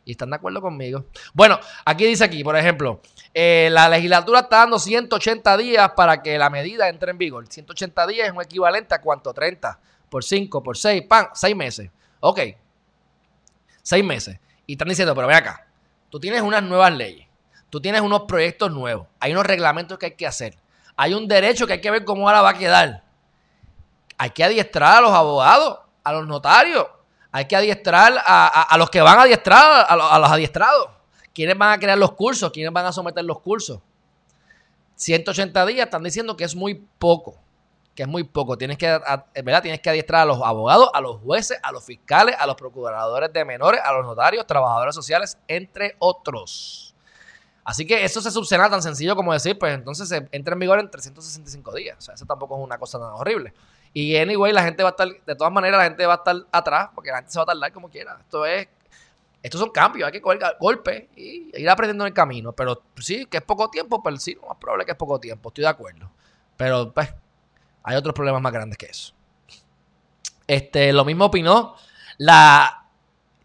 Y 0.05 0.13
están 0.13 0.31
de 0.31 0.37
acuerdo 0.37 0.61
conmigo. 0.61 1.05
Bueno, 1.35 1.59
aquí 1.85 2.07
dice 2.07 2.25
aquí, 2.25 2.43
por 2.43 2.57
ejemplo, 2.57 3.01
eh, 3.35 3.69
la 3.73 3.89
legislatura 3.89 4.41
está 4.41 4.59
dando 4.59 4.79
180 4.79 5.57
días 5.57 5.91
para 5.97 6.23
que 6.23 6.39
la 6.39 6.49
medida 6.49 6.89
entre 6.89 7.11
en 7.11 7.19
vigor. 7.19 7.47
180 7.47 8.07
días 8.07 8.29
es 8.29 8.33
un 8.33 8.41
equivalente 8.41 8.95
a 8.95 9.01
cuánto? 9.01 9.35
30 9.35 9.79
por 10.09 10.25
5 10.25 10.63
por 10.63 10.79
6, 10.79 11.03
pan, 11.03 11.29
6 11.35 11.57
meses. 11.57 11.91
Ok. 12.21 12.41
6 13.89 14.05
meses. 14.05 14.39
Y 14.67 14.73
están 14.73 14.89
diciendo, 14.89 15.15
pero 15.15 15.27
ve 15.27 15.35
acá, 15.35 15.67
tú 16.11 16.21
tienes 16.21 16.43
unas 16.43 16.63
nuevas 16.63 16.93
leyes, 16.93 17.27
tú 17.71 17.81
tienes 17.81 18.03
unos 18.03 18.25
proyectos 18.29 18.71
nuevos, 18.71 19.07
hay 19.19 19.33
unos 19.33 19.47
reglamentos 19.47 19.99
que 19.99 20.07
hay 20.07 20.13
que 20.15 20.27
hacer, 20.27 20.59
hay 20.95 21.15
un 21.15 21.27
derecho 21.27 21.67
que 21.67 21.73
hay 21.73 21.81
que 21.81 21.91
ver 21.91 22.05
cómo 22.05 22.29
ahora 22.29 22.43
va 22.43 22.51
a 22.51 22.59
quedar. 22.59 23.03
Hay 24.19 24.31
que 24.31 24.45
adiestrar 24.45 24.99
a 24.99 25.01
los 25.01 25.13
abogados, 25.13 25.79
a 26.05 26.13
los 26.13 26.27
notarios, 26.27 26.87
hay 27.33 27.47
que 27.47 27.57
adiestrar 27.57 28.13
a, 28.27 28.77
los 28.77 28.91
que 28.91 29.01
van 29.01 29.21
a 29.21 29.23
adiestrar, 29.23 29.87
a, 29.89 30.19
los 30.19 30.31
adiestrados. 30.31 30.91
¿Quiénes 31.33 31.57
van 31.57 31.73
a 31.73 31.79
crear 31.79 31.97
los 31.97 32.13
cursos? 32.13 32.53
¿Quiénes 32.53 32.73
van 32.73 32.85
a 32.85 32.93
someter 32.93 33.25
los 33.25 33.41
cursos? 33.41 33.81
180 34.97 35.65
días 35.65 35.87
están 35.87 36.03
diciendo 36.03 36.37
que 36.37 36.45
es 36.45 36.55
muy 36.55 36.75
poco. 36.99 37.39
Que 37.99 38.05
es 38.05 38.09
muy 38.09 38.23
poco. 38.23 38.57
Tienes 38.57 38.79
que, 38.79 38.87
¿verdad? 38.87 39.61
Tienes 39.61 39.81
que 39.81 39.91
adiestrar 39.91 40.21
a 40.21 40.25
los 40.25 40.41
abogados, 40.41 40.89
a 40.95 41.01
los 41.01 41.17
jueces, 41.21 41.59
a 41.61 41.73
los 41.73 41.85
fiscales, 41.85 42.37
a 42.39 42.47
los 42.47 42.55
procuradores 42.55 43.33
de 43.33 43.45
menores, 43.45 43.81
a 43.85 43.93
los 43.93 44.07
notarios, 44.07 44.47
trabajadores 44.47 44.95
sociales, 44.95 45.37
entre 45.49 45.97
otros. 45.99 46.95
Así 47.65 47.85
que 47.85 48.05
eso 48.05 48.21
se 48.21 48.31
subsana 48.31 48.71
tan 48.71 48.83
sencillo 48.83 49.17
como 49.17 49.33
decir, 49.33 49.59
pues 49.59 49.75
entonces 49.75 50.09
se 50.09 50.29
entra 50.31 50.53
en 50.53 50.61
vigor 50.61 50.79
en 50.79 50.89
365 50.89 51.75
días. 51.75 51.99
O 51.99 52.01
sea, 52.01 52.15
eso 52.15 52.25
tampoco 52.25 52.57
es 52.57 52.63
una 52.63 52.79
cosa 52.79 53.01
tan 53.01 53.09
horrible. 53.09 53.53
Y 53.93 54.17
anyway, 54.17 54.53
la 54.53 54.63
gente 54.63 54.85
va 54.85 54.91
a 54.91 54.93
estar, 54.93 55.09
de 55.09 55.35
todas 55.35 55.53
maneras, 55.53 55.79
la 55.79 55.85
gente 55.87 56.07
va 56.07 56.15
a 56.15 56.17
estar 56.19 56.37
atrás, 56.53 56.91
porque 56.95 57.11
la 57.11 57.17
gente 57.17 57.33
se 57.33 57.41
va 57.41 57.43
a 57.43 57.47
tardar 57.47 57.73
como 57.73 57.91
quiera. 57.91 58.17
Esto 58.21 58.47
es, 58.47 58.69
estos 59.43 59.61
son 59.61 59.71
cambios, 59.71 60.07
hay 60.07 60.13
que 60.13 60.23
coger 60.23 60.39
golpes 60.61 61.09
y 61.17 61.51
ir 61.61 61.69
aprendiendo 61.69 62.05
en 62.05 62.11
el 62.11 62.15
camino. 62.15 62.53
Pero 62.53 62.81
sí, 63.01 63.27
que 63.27 63.39
es 63.39 63.43
poco 63.43 63.69
tiempo, 63.69 64.01
pero 64.05 64.17
sí, 64.19 64.35
lo 64.35 64.47
más 64.47 64.57
probable 64.59 64.85
que 64.85 64.93
es 64.93 64.97
poco 64.97 65.19
tiempo, 65.19 65.49
estoy 65.49 65.63
de 65.63 65.69
acuerdo. 65.71 66.13
Pero 66.57 66.95
pues, 66.95 67.13
hay 67.89 67.97
otros 67.97 68.15
problemas 68.15 68.43
más 68.43 68.53
grandes 68.53 68.77
que 68.77 68.87
eso. 68.87 69.15
Este, 70.47 70.93
lo 70.93 71.07
mismo 71.07 71.25
opinó 71.25 71.75
la 72.19 72.85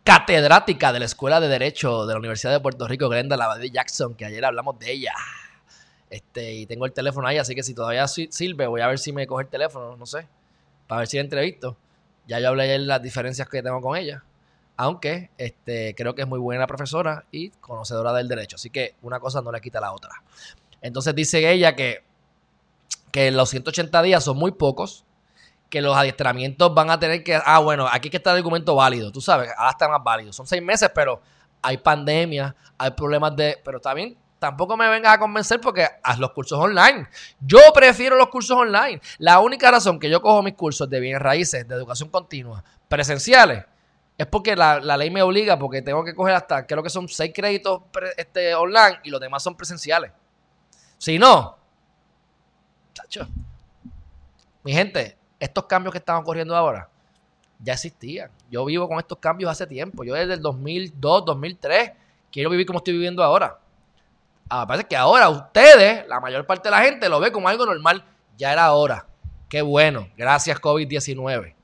catedrática 0.03 0.91
de 0.91 0.99
la 0.99 1.05
Escuela 1.05 1.39
de 1.39 1.47
Derecho 1.47 2.05
de 2.05 2.13
la 2.13 2.19
Universidad 2.19 2.51
de 2.51 2.59
Puerto 2.59 2.85
Rico, 2.85 3.07
Glenda 3.07 3.37
Lavadí 3.37 3.71
Jackson, 3.71 4.15
que 4.15 4.25
ayer 4.25 4.43
hablamos 4.43 4.77
de 4.79 4.91
ella. 4.91 5.13
Este, 6.09 6.53
y 6.53 6.65
tengo 6.65 6.85
el 6.85 6.91
teléfono 6.91 7.25
ahí, 7.25 7.37
así 7.37 7.55
que 7.55 7.63
si 7.63 7.73
todavía 7.73 8.05
sirve, 8.07 8.67
voy 8.67 8.81
a 8.81 8.87
ver 8.87 8.99
si 8.99 9.13
me 9.13 9.25
coge 9.25 9.45
el 9.45 9.49
teléfono, 9.49 9.95
no 9.95 10.05
sé, 10.05 10.27
para 10.87 10.99
ver 10.99 11.07
si 11.07 11.15
la 11.15 11.23
entrevisto. 11.23 11.77
Ya 12.27 12.39
yo 12.41 12.49
hablé 12.49 12.67
de 12.67 12.79
las 12.79 13.01
diferencias 13.01 13.47
que 13.47 13.63
tengo 13.63 13.79
con 13.79 13.95
ella. 13.95 14.23
Aunque 14.75 15.29
este, 15.37 15.95
creo 15.95 16.15
que 16.15 16.23
es 16.23 16.27
muy 16.27 16.39
buena 16.39 16.67
profesora 16.67 17.23
y 17.31 17.49
conocedora 17.49 18.11
del 18.11 18.27
derecho. 18.27 18.57
Así 18.57 18.69
que 18.69 18.95
una 19.03 19.21
cosa 19.21 19.41
no 19.41 19.53
le 19.53 19.61
quita 19.61 19.79
la 19.79 19.93
otra. 19.93 20.11
Entonces 20.81 21.15
dice 21.15 21.49
ella 21.49 21.75
que, 21.75 22.03
que 23.13 23.29
los 23.29 23.51
180 23.51 24.01
días 24.01 24.23
son 24.23 24.37
muy 24.37 24.51
pocos, 24.53 25.05
que 25.69 25.83
los 25.83 25.95
adiestramientos 25.95 26.73
van 26.73 26.89
a 26.89 26.99
tener 26.99 27.23
que. 27.23 27.39
Ah, 27.45 27.59
bueno, 27.59 27.87
aquí 27.89 28.09
que 28.09 28.17
está 28.17 28.31
el 28.31 28.37
argumento 28.37 28.75
válido. 28.75 29.11
Tú 29.11 29.21
sabes, 29.21 29.51
ahora 29.55 29.69
está 29.69 29.87
más 29.87 30.03
válido. 30.03 30.33
Son 30.33 30.47
seis 30.47 30.63
meses, 30.63 30.89
pero 30.93 31.21
hay 31.61 31.77
pandemia, 31.77 32.55
hay 32.75 32.89
problemas 32.91 33.35
de. 33.35 33.61
Pero 33.63 33.79
también 33.79 34.17
tampoco 34.39 34.75
me 34.75 34.89
vengas 34.89 35.13
a 35.13 35.19
convencer 35.19 35.61
porque 35.61 35.87
haz 36.01 36.17
los 36.17 36.31
cursos 36.31 36.57
online. 36.59 37.07
Yo 37.39 37.59
prefiero 37.71 38.15
los 38.15 38.29
cursos 38.29 38.57
online. 38.57 38.99
La 39.19 39.39
única 39.39 39.69
razón 39.69 39.99
que 39.99 40.09
yo 40.09 40.19
cojo 40.19 40.41
mis 40.41 40.55
cursos 40.55 40.89
de 40.89 40.99
bienes 40.99 41.21
raíces, 41.21 41.67
de 41.67 41.75
educación 41.75 42.09
continua, 42.09 42.63
presenciales, 42.87 43.63
es 44.17 44.25
porque 44.25 44.55
la, 44.55 44.79
ley 44.97 45.11
me 45.11 45.21
obliga, 45.21 45.59
porque 45.59 45.83
tengo 45.83 46.03
que 46.03 46.15
coger 46.15 46.33
hasta, 46.33 46.65
creo 46.65 46.81
que 46.81 46.89
son 46.89 47.07
seis 47.07 47.31
créditos 47.33 47.83
este, 48.17 48.55
online 48.55 48.99
y 49.03 49.11
los 49.11 49.21
demás 49.21 49.43
son 49.43 49.55
presenciales. 49.55 50.11
Si 50.97 51.19
no, 51.19 51.62
mi 54.63 54.73
gente, 54.73 55.17
estos 55.39 55.65
cambios 55.65 55.91
que 55.91 55.97
están 55.99 56.17
ocurriendo 56.17 56.55
ahora 56.55 56.89
ya 57.63 57.73
existían. 57.73 58.29
Yo 58.51 58.65
vivo 58.65 58.87
con 58.87 58.99
estos 58.99 59.17
cambios 59.17 59.49
hace 59.49 59.65
tiempo. 59.65 60.03
Yo 60.03 60.13
desde 60.13 60.33
el 60.33 60.41
2002, 60.41 61.25
2003, 61.25 61.91
quiero 62.31 62.49
vivir 62.49 62.65
como 62.65 62.79
estoy 62.79 62.93
viviendo 62.93 63.23
ahora. 63.23 63.57
Ah, 64.49 64.67
parece 64.67 64.87
que 64.87 64.97
ahora 64.97 65.29
ustedes, 65.29 66.05
la 66.07 66.19
mayor 66.19 66.45
parte 66.45 66.67
de 66.67 66.71
la 66.71 66.81
gente, 66.81 67.07
lo 67.07 67.19
ve 67.19 67.31
como 67.31 67.47
algo 67.47 67.65
normal. 67.65 68.03
Ya 68.37 68.51
era 68.51 68.73
hora. 68.73 69.07
Qué 69.47 69.61
bueno. 69.61 70.09
Gracias 70.17 70.59
COVID-19. 70.59 71.55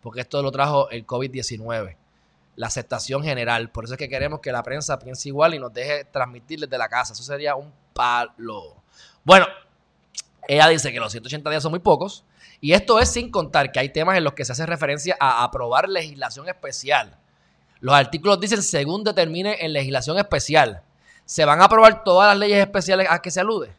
Porque 0.00 0.22
esto 0.22 0.42
lo 0.42 0.50
trajo 0.50 0.88
el 0.90 1.06
COVID-19. 1.06 1.96
La 2.56 2.66
aceptación 2.66 3.22
general. 3.22 3.70
Por 3.70 3.84
eso 3.84 3.94
es 3.94 3.98
que 3.98 4.08
queremos 4.08 4.40
que 4.40 4.52
la 4.52 4.62
prensa 4.62 4.98
piense 4.98 5.28
igual 5.28 5.54
y 5.54 5.58
nos 5.58 5.72
deje 5.72 6.04
transmitir 6.04 6.60
desde 6.60 6.78
la 6.78 6.88
casa. 6.88 7.12
Eso 7.12 7.22
sería 7.22 7.54
un 7.56 7.72
palo. 7.92 8.82
Bueno, 9.22 9.46
ella 10.48 10.68
dice 10.68 10.92
que 10.92 11.00
los 11.00 11.12
180 11.12 11.48
días 11.50 11.62
son 11.62 11.72
muy 11.72 11.80
pocos. 11.80 12.24
Y 12.60 12.72
esto 12.72 13.00
es 13.00 13.10
sin 13.10 13.30
contar 13.30 13.72
que 13.72 13.80
hay 13.80 13.88
temas 13.88 14.16
en 14.16 14.24
los 14.24 14.34
que 14.34 14.44
se 14.44 14.52
hace 14.52 14.66
referencia 14.66 15.16
a 15.18 15.44
aprobar 15.44 15.88
legislación 15.88 16.48
especial. 16.48 17.18
Los 17.80 17.94
artículos 17.94 18.40
dicen 18.40 18.62
según 18.62 19.02
determine 19.02 19.56
en 19.60 19.72
legislación 19.72 20.18
especial. 20.18 20.82
¿Se 21.24 21.44
van 21.44 21.60
a 21.60 21.64
aprobar 21.64 22.04
todas 22.04 22.28
las 22.28 22.38
leyes 22.38 22.60
especiales 22.60 23.06
a 23.10 23.20
que 23.20 23.30
se 23.30 23.40
alude? 23.40 23.74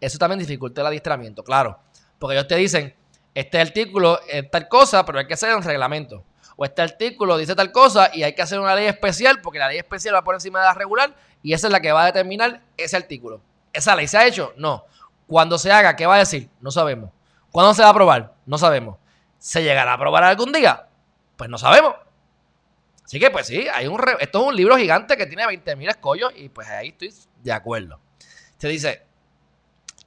Eso 0.00 0.18
también 0.18 0.38
dificulta 0.38 0.80
el 0.80 0.88
adiestramiento, 0.88 1.42
claro. 1.42 1.78
Porque 2.18 2.34
ellos 2.36 2.48
te 2.48 2.56
dicen, 2.56 2.94
este 3.34 3.60
artículo 3.60 4.20
es 4.28 4.50
tal 4.50 4.68
cosa, 4.68 5.04
pero 5.04 5.18
hay 5.18 5.26
que 5.26 5.34
hacer 5.34 5.54
un 5.54 5.62
reglamento. 5.62 6.24
O 6.56 6.64
este 6.64 6.82
artículo 6.82 7.36
dice 7.36 7.54
tal 7.54 7.72
cosa 7.72 8.10
y 8.12 8.22
hay 8.22 8.34
que 8.34 8.42
hacer 8.42 8.60
una 8.60 8.74
ley 8.74 8.86
especial 8.86 9.40
porque 9.40 9.58
la 9.58 9.68
ley 9.68 9.78
especial 9.78 10.14
va 10.14 10.22
por 10.22 10.34
encima 10.34 10.60
de 10.60 10.66
la 10.66 10.74
regular 10.74 11.14
y 11.42 11.54
esa 11.54 11.68
es 11.68 11.72
la 11.72 11.80
que 11.80 11.92
va 11.92 12.02
a 12.02 12.06
determinar 12.06 12.60
ese 12.76 12.96
artículo. 12.96 13.40
¿Esa 13.72 13.96
ley 13.96 14.06
se 14.06 14.18
ha 14.18 14.26
hecho? 14.26 14.52
No. 14.56 14.84
Cuando 15.26 15.58
se 15.58 15.72
haga, 15.72 15.96
¿qué 15.96 16.06
va 16.06 16.16
a 16.16 16.18
decir? 16.18 16.50
No 16.60 16.70
sabemos. 16.70 17.10
¿Cuándo 17.50 17.74
se 17.74 17.82
va 17.82 17.88
a 17.88 17.90
aprobar? 17.90 18.34
No 18.46 18.58
sabemos. 18.58 18.98
¿Se 19.38 19.62
llegará 19.62 19.92
a 19.92 19.94
aprobar 19.94 20.24
algún 20.24 20.52
día? 20.52 20.88
Pues 21.36 21.50
no 21.50 21.58
sabemos. 21.58 21.94
Así 23.04 23.18
que, 23.18 23.30
pues 23.30 23.46
sí, 23.46 23.66
hay 23.68 23.86
un 23.86 24.00
esto 24.20 24.40
es 24.40 24.46
un 24.46 24.56
libro 24.56 24.76
gigante 24.76 25.16
que 25.16 25.26
tiene 25.26 25.44
20.000 25.44 25.88
escollos 25.88 26.32
y 26.36 26.48
pues 26.48 26.68
ahí 26.68 26.88
estoy 26.88 27.12
de 27.42 27.52
acuerdo. 27.52 28.00
Se 28.58 28.68
dice, 28.68 29.02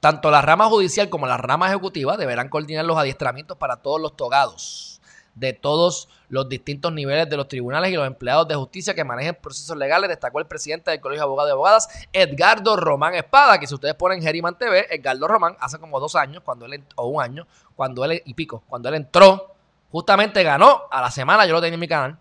tanto 0.00 0.30
la 0.30 0.42
rama 0.42 0.66
judicial 0.66 1.08
como 1.08 1.26
la 1.26 1.36
rama 1.36 1.68
ejecutiva 1.68 2.16
deberán 2.16 2.48
coordinar 2.48 2.84
los 2.84 2.98
adiestramientos 2.98 3.58
para 3.58 3.76
todos 3.76 4.00
los 4.00 4.16
togados 4.16 5.00
de 5.34 5.52
todos 5.52 6.08
los 6.28 6.48
distintos 6.48 6.92
niveles 6.92 7.28
de 7.28 7.36
los 7.36 7.48
tribunales 7.48 7.90
y 7.90 7.94
los 7.94 8.06
empleados 8.06 8.48
de 8.48 8.54
justicia 8.54 8.94
que 8.94 9.04
manejen 9.04 9.36
procesos 9.36 9.76
legales, 9.76 10.08
destacó 10.08 10.38
el 10.38 10.46
presidente 10.46 10.90
del 10.90 11.00
Colegio 11.00 11.22
de 11.22 11.24
Abogados 11.24 11.50
y 11.50 11.52
Abogadas, 11.52 11.88
Edgardo 12.12 12.76
Román 12.76 13.14
Espada, 13.14 13.58
que 13.58 13.66
si 13.66 13.74
ustedes 13.74 13.94
ponen 13.94 14.20
Geriman 14.20 14.56
TV, 14.58 14.86
Edgardo 14.94 15.28
Román, 15.28 15.56
hace 15.60 15.78
como 15.78 16.00
dos 16.00 16.16
años, 16.16 16.42
cuando 16.44 16.66
él, 16.66 16.84
o 16.96 17.06
un 17.08 17.22
año, 17.22 17.46
cuando 17.74 18.04
él, 18.04 18.22
y 18.24 18.34
pico, 18.34 18.64
cuando 18.68 18.88
él 18.88 18.96
entró, 18.96 19.54
justamente 19.90 20.42
ganó, 20.42 20.82
a 20.90 21.00
la 21.00 21.10
semana 21.10 21.46
yo 21.46 21.52
lo 21.52 21.60
tenía 21.60 21.74
en 21.74 21.80
mi 21.80 21.88
canal, 21.88 22.18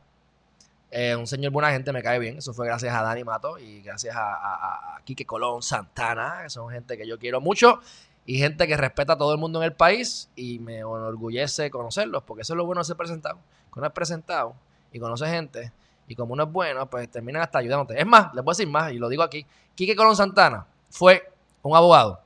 eh, 0.91 1.13
un 1.15 1.27
señor 1.27 1.51
buena 1.51 1.71
gente, 1.71 1.91
me 1.91 2.01
cae 2.01 2.19
bien. 2.19 2.37
Eso 2.37 2.53
fue 2.53 2.67
gracias 2.67 2.95
a 2.95 3.01
Dani 3.01 3.25
Mato 3.25 3.57
y 3.57 3.81
gracias 3.81 4.15
a, 4.15 4.95
a, 4.95 5.01
Quique 5.03 5.25
Colón 5.25 5.61
Santana, 5.61 6.39
que 6.43 6.49
son 6.49 6.69
gente 6.69 6.97
que 6.97 7.05
yo 7.05 7.19
quiero 7.19 7.41
mucho 7.41 7.81
y 8.25 8.39
gente 8.39 8.67
que 8.67 8.75
respeta 8.75 9.13
a 9.13 9.17
todo 9.17 9.33
el 9.33 9.39
mundo 9.39 9.59
en 9.59 9.65
el 9.65 9.73
país 9.73 10.29
y 10.35 10.59
me 10.59 10.79
enorgullece 10.79 11.69
conocerlos, 11.69 12.23
porque 12.23 12.41
eso 12.41 12.53
es 12.53 12.57
lo 12.57 12.65
bueno 12.65 12.81
de 12.81 12.85
ser 12.85 12.97
presentado. 12.97 13.39
Cuando 13.69 13.87
es 13.87 13.93
presentado 13.93 14.55
y 14.91 14.99
conoce 14.99 15.27
gente 15.27 15.71
y 16.07 16.15
como 16.15 16.33
uno 16.33 16.43
es 16.43 16.51
bueno, 16.51 16.89
pues 16.89 17.09
terminan 17.09 17.41
hasta 17.41 17.59
ayudándote. 17.59 17.99
Es 17.99 18.05
más, 18.05 18.33
les 18.33 18.43
voy 18.43 18.51
a 18.51 18.55
decir 18.55 18.67
más 18.67 18.91
y 18.91 18.97
lo 18.97 19.09
digo 19.09 19.23
aquí. 19.23 19.45
Quique 19.75 19.95
Colón 19.95 20.15
Santana 20.15 20.65
fue 20.89 21.31
un 21.61 21.75
abogado 21.75 22.21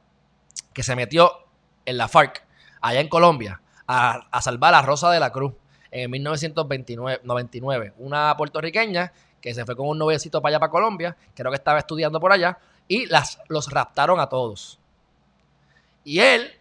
que 0.73 0.83
se 0.83 0.95
metió 0.95 1.31
en 1.85 1.97
la 1.97 2.07
FARC 2.07 2.45
allá 2.81 3.01
en 3.01 3.09
Colombia 3.09 3.61
a, 3.87 4.27
a 4.31 4.41
salvar 4.41 4.73
a 4.73 4.81
Rosa 4.81 5.11
de 5.11 5.19
la 5.19 5.31
Cruz 5.31 5.53
en 5.91 6.11
1999. 6.11 7.93
Una 7.97 8.35
puertorriqueña 8.37 9.11
que 9.41 9.53
se 9.53 9.65
fue 9.65 9.75
con 9.75 9.87
un 9.87 9.97
noviecito 9.97 10.41
para 10.41 10.51
allá, 10.51 10.59
para 10.59 10.71
Colombia, 10.71 11.17
creo 11.33 11.51
que 11.51 11.57
estaba 11.57 11.79
estudiando 11.79 12.19
por 12.19 12.31
allá, 12.31 12.57
y 12.87 13.05
las, 13.05 13.39
los 13.47 13.71
raptaron 13.71 14.19
a 14.19 14.27
todos. 14.27 14.79
Y 16.03 16.19
él 16.19 16.51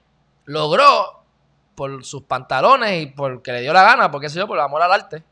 logró, 0.45 1.19
por 1.75 2.05
sus 2.05 2.25
pantalones 2.25 3.03
y 3.03 3.07
porque 3.07 3.53
le 3.53 3.61
dio 3.61 3.73
la 3.73 3.85
gana, 3.85 4.11
porque 4.11 4.29
sé 4.29 4.39
yo, 4.39 4.49
por 4.49 4.57
el 4.57 4.65
amor 4.65 4.83
al 4.83 4.93
arte, 4.93 5.23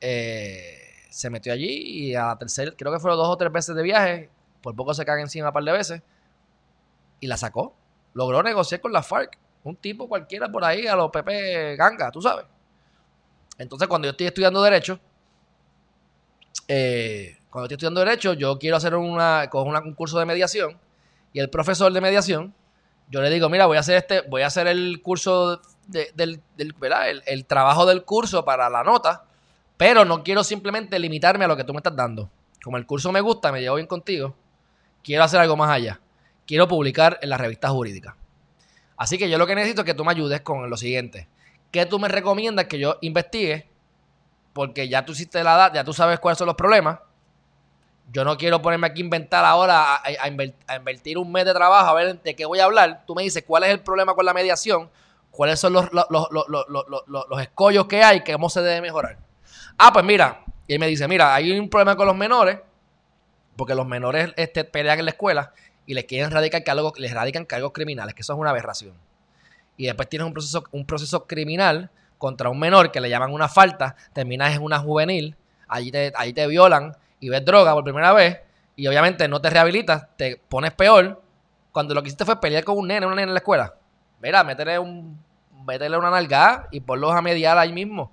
eh, 0.00 0.78
se 1.10 1.28
metió 1.28 1.52
allí 1.52 1.68
y 1.68 2.14
a 2.14 2.28
la 2.28 2.38
tercera, 2.38 2.72
creo 2.74 2.90
que 2.90 2.98
fueron 2.98 3.18
dos 3.18 3.28
o 3.28 3.36
tres 3.36 3.52
veces 3.52 3.76
de 3.76 3.82
viaje, 3.82 4.30
por 4.62 4.74
poco 4.74 4.94
se 4.94 5.04
caga 5.04 5.20
encima 5.20 5.48
un 5.48 5.52
par 5.52 5.62
de 5.62 5.72
veces, 5.72 6.02
y 7.20 7.26
la 7.26 7.36
sacó. 7.36 7.74
Logró 8.14 8.42
negociar 8.42 8.80
con 8.80 8.92
la 8.92 9.02
FARC. 9.02 9.38
Un 9.64 9.76
tipo 9.76 10.08
cualquiera 10.08 10.50
por 10.50 10.64
ahí 10.64 10.86
a 10.86 10.96
los 10.96 11.10
Pepe 11.10 11.76
Ganga, 11.76 12.10
tú 12.10 12.20
sabes. 12.20 12.46
Entonces, 13.58 13.86
cuando 13.88 14.06
yo 14.06 14.10
estoy 14.10 14.26
estudiando 14.26 14.62
Derecho, 14.62 14.98
eh, 16.66 17.38
cuando 17.48 17.66
estoy 17.66 17.74
estudiando 17.74 18.00
Derecho, 18.00 18.32
yo 18.32 18.58
quiero 18.58 18.76
hacer 18.76 18.94
una, 18.96 19.48
un 19.52 19.94
curso 19.94 20.18
de 20.18 20.24
mediación 20.26 20.78
y 21.32 21.38
el 21.38 21.48
profesor 21.48 21.92
de 21.92 22.00
mediación, 22.00 22.54
yo 23.12 23.20
le 23.20 23.28
digo, 23.28 23.50
mira, 23.50 23.66
voy 23.66 23.76
a 23.76 23.80
hacer 23.80 23.96
este, 23.96 24.22
voy 24.22 24.40
a 24.40 24.46
hacer 24.46 24.66
el 24.66 25.02
curso 25.02 25.60
del, 25.86 26.40
¿verdad? 26.80 27.10
El, 27.10 27.22
el, 27.26 27.44
trabajo 27.44 27.84
del 27.84 28.04
curso 28.04 28.42
para 28.42 28.70
la 28.70 28.82
nota, 28.82 29.24
pero 29.76 30.06
no 30.06 30.22
quiero 30.22 30.42
simplemente 30.42 30.98
limitarme 30.98 31.44
a 31.44 31.48
lo 31.48 31.54
que 31.54 31.64
tú 31.64 31.74
me 31.74 31.80
estás 31.80 31.94
dando. 31.94 32.30
como 32.64 32.78
el 32.78 32.86
curso 32.86 33.12
me 33.12 33.20
gusta, 33.20 33.52
me 33.52 33.60
llevo 33.60 33.76
bien 33.76 33.86
contigo, 33.86 34.34
quiero 35.04 35.24
hacer 35.24 35.40
algo 35.40 35.58
más 35.58 35.68
allá. 35.68 36.00
Quiero 36.46 36.66
publicar 36.66 37.18
en 37.20 37.28
la 37.28 37.36
revista 37.36 37.68
jurídica. 37.68 38.16
Así 38.96 39.18
que 39.18 39.28
yo 39.28 39.36
lo 39.36 39.46
que 39.46 39.56
necesito 39.56 39.82
es 39.82 39.86
que 39.86 39.94
tú 39.94 40.06
me 40.06 40.12
ayudes 40.12 40.40
con 40.40 40.70
lo 40.70 40.76
siguiente. 40.78 41.28
¿Qué 41.70 41.84
tú 41.84 41.98
me 41.98 42.08
recomiendas 42.08 42.64
que 42.64 42.78
yo 42.78 42.96
investigue? 43.02 43.68
Porque 44.54 44.88
ya 44.88 45.04
tú 45.04 45.12
hiciste 45.12 45.44
la 45.44 45.54
edad, 45.54 45.74
ya 45.74 45.84
tú 45.84 45.92
sabes 45.92 46.18
cuáles 46.18 46.38
son 46.38 46.46
los 46.46 46.56
problemas. 46.56 46.98
Yo 48.12 48.24
no 48.24 48.36
quiero 48.36 48.60
ponerme 48.60 48.88
aquí 48.88 49.00
a 49.00 49.04
inventar 49.04 49.42
ahora, 49.44 50.02
a, 50.02 50.28
invertir 50.76 51.16
un 51.16 51.32
mes 51.32 51.46
de 51.46 51.54
trabajo 51.54 51.88
a 51.88 51.94
ver 51.94 52.20
de 52.20 52.36
qué 52.36 52.44
voy 52.44 52.58
a 52.58 52.64
hablar. 52.64 53.04
Tú 53.06 53.14
me 53.14 53.22
dices 53.22 53.42
cuál 53.46 53.64
es 53.64 53.70
el 53.70 53.80
problema 53.80 54.14
con 54.14 54.26
la 54.26 54.34
mediación, 54.34 54.90
cuáles 55.30 55.58
son 55.58 55.72
los, 55.72 55.88
los, 55.90 57.40
escollos 57.40 57.86
que 57.86 58.02
hay, 58.02 58.22
cómo 58.22 58.50
se 58.50 58.60
debe 58.60 58.82
mejorar. 58.82 59.16
Ah, 59.78 59.94
pues 59.94 60.04
mira, 60.04 60.44
y 60.66 60.74
él 60.74 60.78
me 60.78 60.88
dice, 60.88 61.08
mira, 61.08 61.34
hay 61.34 61.58
un 61.58 61.70
problema 61.70 61.96
con 61.96 62.06
los 62.06 62.14
menores, 62.14 62.58
porque 63.56 63.74
los 63.74 63.86
menores 63.86 64.34
este, 64.36 64.64
pelean 64.64 64.98
en 64.98 65.06
la 65.06 65.12
escuela 65.12 65.54
y 65.86 65.94
les 65.94 66.04
quieren 66.04 66.30
radicar 66.30 66.62
cargos, 66.64 66.98
les 66.98 67.14
radican 67.14 67.46
cargos 67.46 67.72
criminales, 67.72 68.14
que 68.14 68.20
eso 68.20 68.34
es 68.34 68.38
una 68.38 68.50
aberración. 68.50 68.94
Y 69.78 69.86
después 69.86 70.10
tienes 70.10 70.26
un 70.26 70.34
proceso, 70.34 70.64
un 70.72 70.84
proceso 70.84 71.26
criminal 71.26 71.90
contra 72.18 72.50
un 72.50 72.58
menor 72.58 72.92
que 72.92 73.00
le 73.00 73.08
llaman 73.08 73.32
una 73.32 73.48
falta, 73.48 73.96
terminas 74.12 74.54
en 74.54 74.62
una 74.62 74.78
juvenil, 74.78 75.34
allí 75.66 75.90
te, 75.90 76.12
allí 76.14 76.34
te 76.34 76.46
violan 76.46 76.94
y 77.22 77.28
ves 77.28 77.44
droga 77.44 77.72
por 77.72 77.84
primera 77.84 78.12
vez, 78.12 78.40
y 78.74 78.86
obviamente 78.86 79.28
no 79.28 79.40
te 79.40 79.48
rehabilitas, 79.48 80.08
te 80.16 80.36
pones 80.48 80.72
peor, 80.72 81.22
cuando 81.70 81.94
lo 81.94 82.02
que 82.02 82.08
hiciste 82.08 82.24
fue 82.24 82.40
pelear 82.40 82.64
con 82.64 82.76
un 82.76 82.88
nene, 82.88 83.06
una 83.06 83.14
nena 83.14 83.28
en 83.28 83.34
la 83.34 83.38
escuela. 83.38 83.74
Mira, 84.20 84.44
métele 84.44 84.78
un, 84.78 85.18
métele 85.64 85.96
una 85.96 86.10
nalgada 86.10 86.68
y 86.72 86.80
ponlos 86.80 87.12
a 87.12 87.22
mediar 87.22 87.56
ahí 87.58 87.72
mismo. 87.72 88.12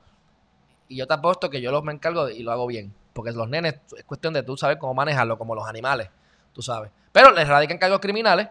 Y 0.88 0.96
yo 0.98 1.08
te 1.08 1.14
apuesto 1.16 1.50
que 1.50 1.60
yo 1.60 1.72
los 1.72 1.84
me 1.84 1.92
encargo 1.92 2.30
y 2.30 2.44
lo 2.44 2.52
hago 2.52 2.68
bien. 2.68 2.94
Porque 3.14 3.32
los 3.32 3.50
nenes 3.50 3.80
es 3.98 4.04
cuestión 4.06 4.32
de 4.34 4.44
tú 4.44 4.56
saber 4.56 4.78
cómo 4.78 4.94
manejarlo, 4.94 5.38
como 5.38 5.56
los 5.56 5.68
animales, 5.68 6.10
tú 6.54 6.62
sabes. 6.62 6.92
Pero 7.12 7.32
les 7.32 7.48
radican 7.48 7.80
cargos 7.80 8.00
criminales 8.00 8.48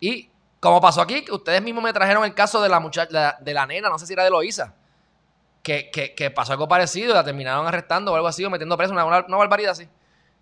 y 0.00 0.30
como 0.58 0.80
pasó 0.80 1.02
aquí, 1.02 1.22
que 1.22 1.32
ustedes 1.32 1.62
mismos 1.62 1.84
me 1.84 1.92
trajeron 1.92 2.24
el 2.24 2.34
caso 2.34 2.60
de 2.62 2.68
la 2.68 2.80
muchacha, 2.80 3.36
de 3.38 3.54
la 3.54 3.66
nena, 3.66 3.90
no 3.90 3.98
sé 3.98 4.06
si 4.06 4.14
era 4.14 4.24
de 4.24 4.30
Loisa, 4.30 4.74
que, 5.62 5.90
que, 6.16 6.30
pasó 6.30 6.52
algo 6.52 6.66
parecido, 6.66 7.14
la 7.14 7.24
terminaron 7.24 7.66
arrestando 7.66 8.12
o 8.12 8.14
algo 8.14 8.26
así, 8.26 8.44
o 8.44 8.50
metiendo 8.50 8.76
preso, 8.76 8.92
una, 8.92 9.04
una, 9.04 9.36
barbaridad 9.36 9.72
así. 9.72 9.88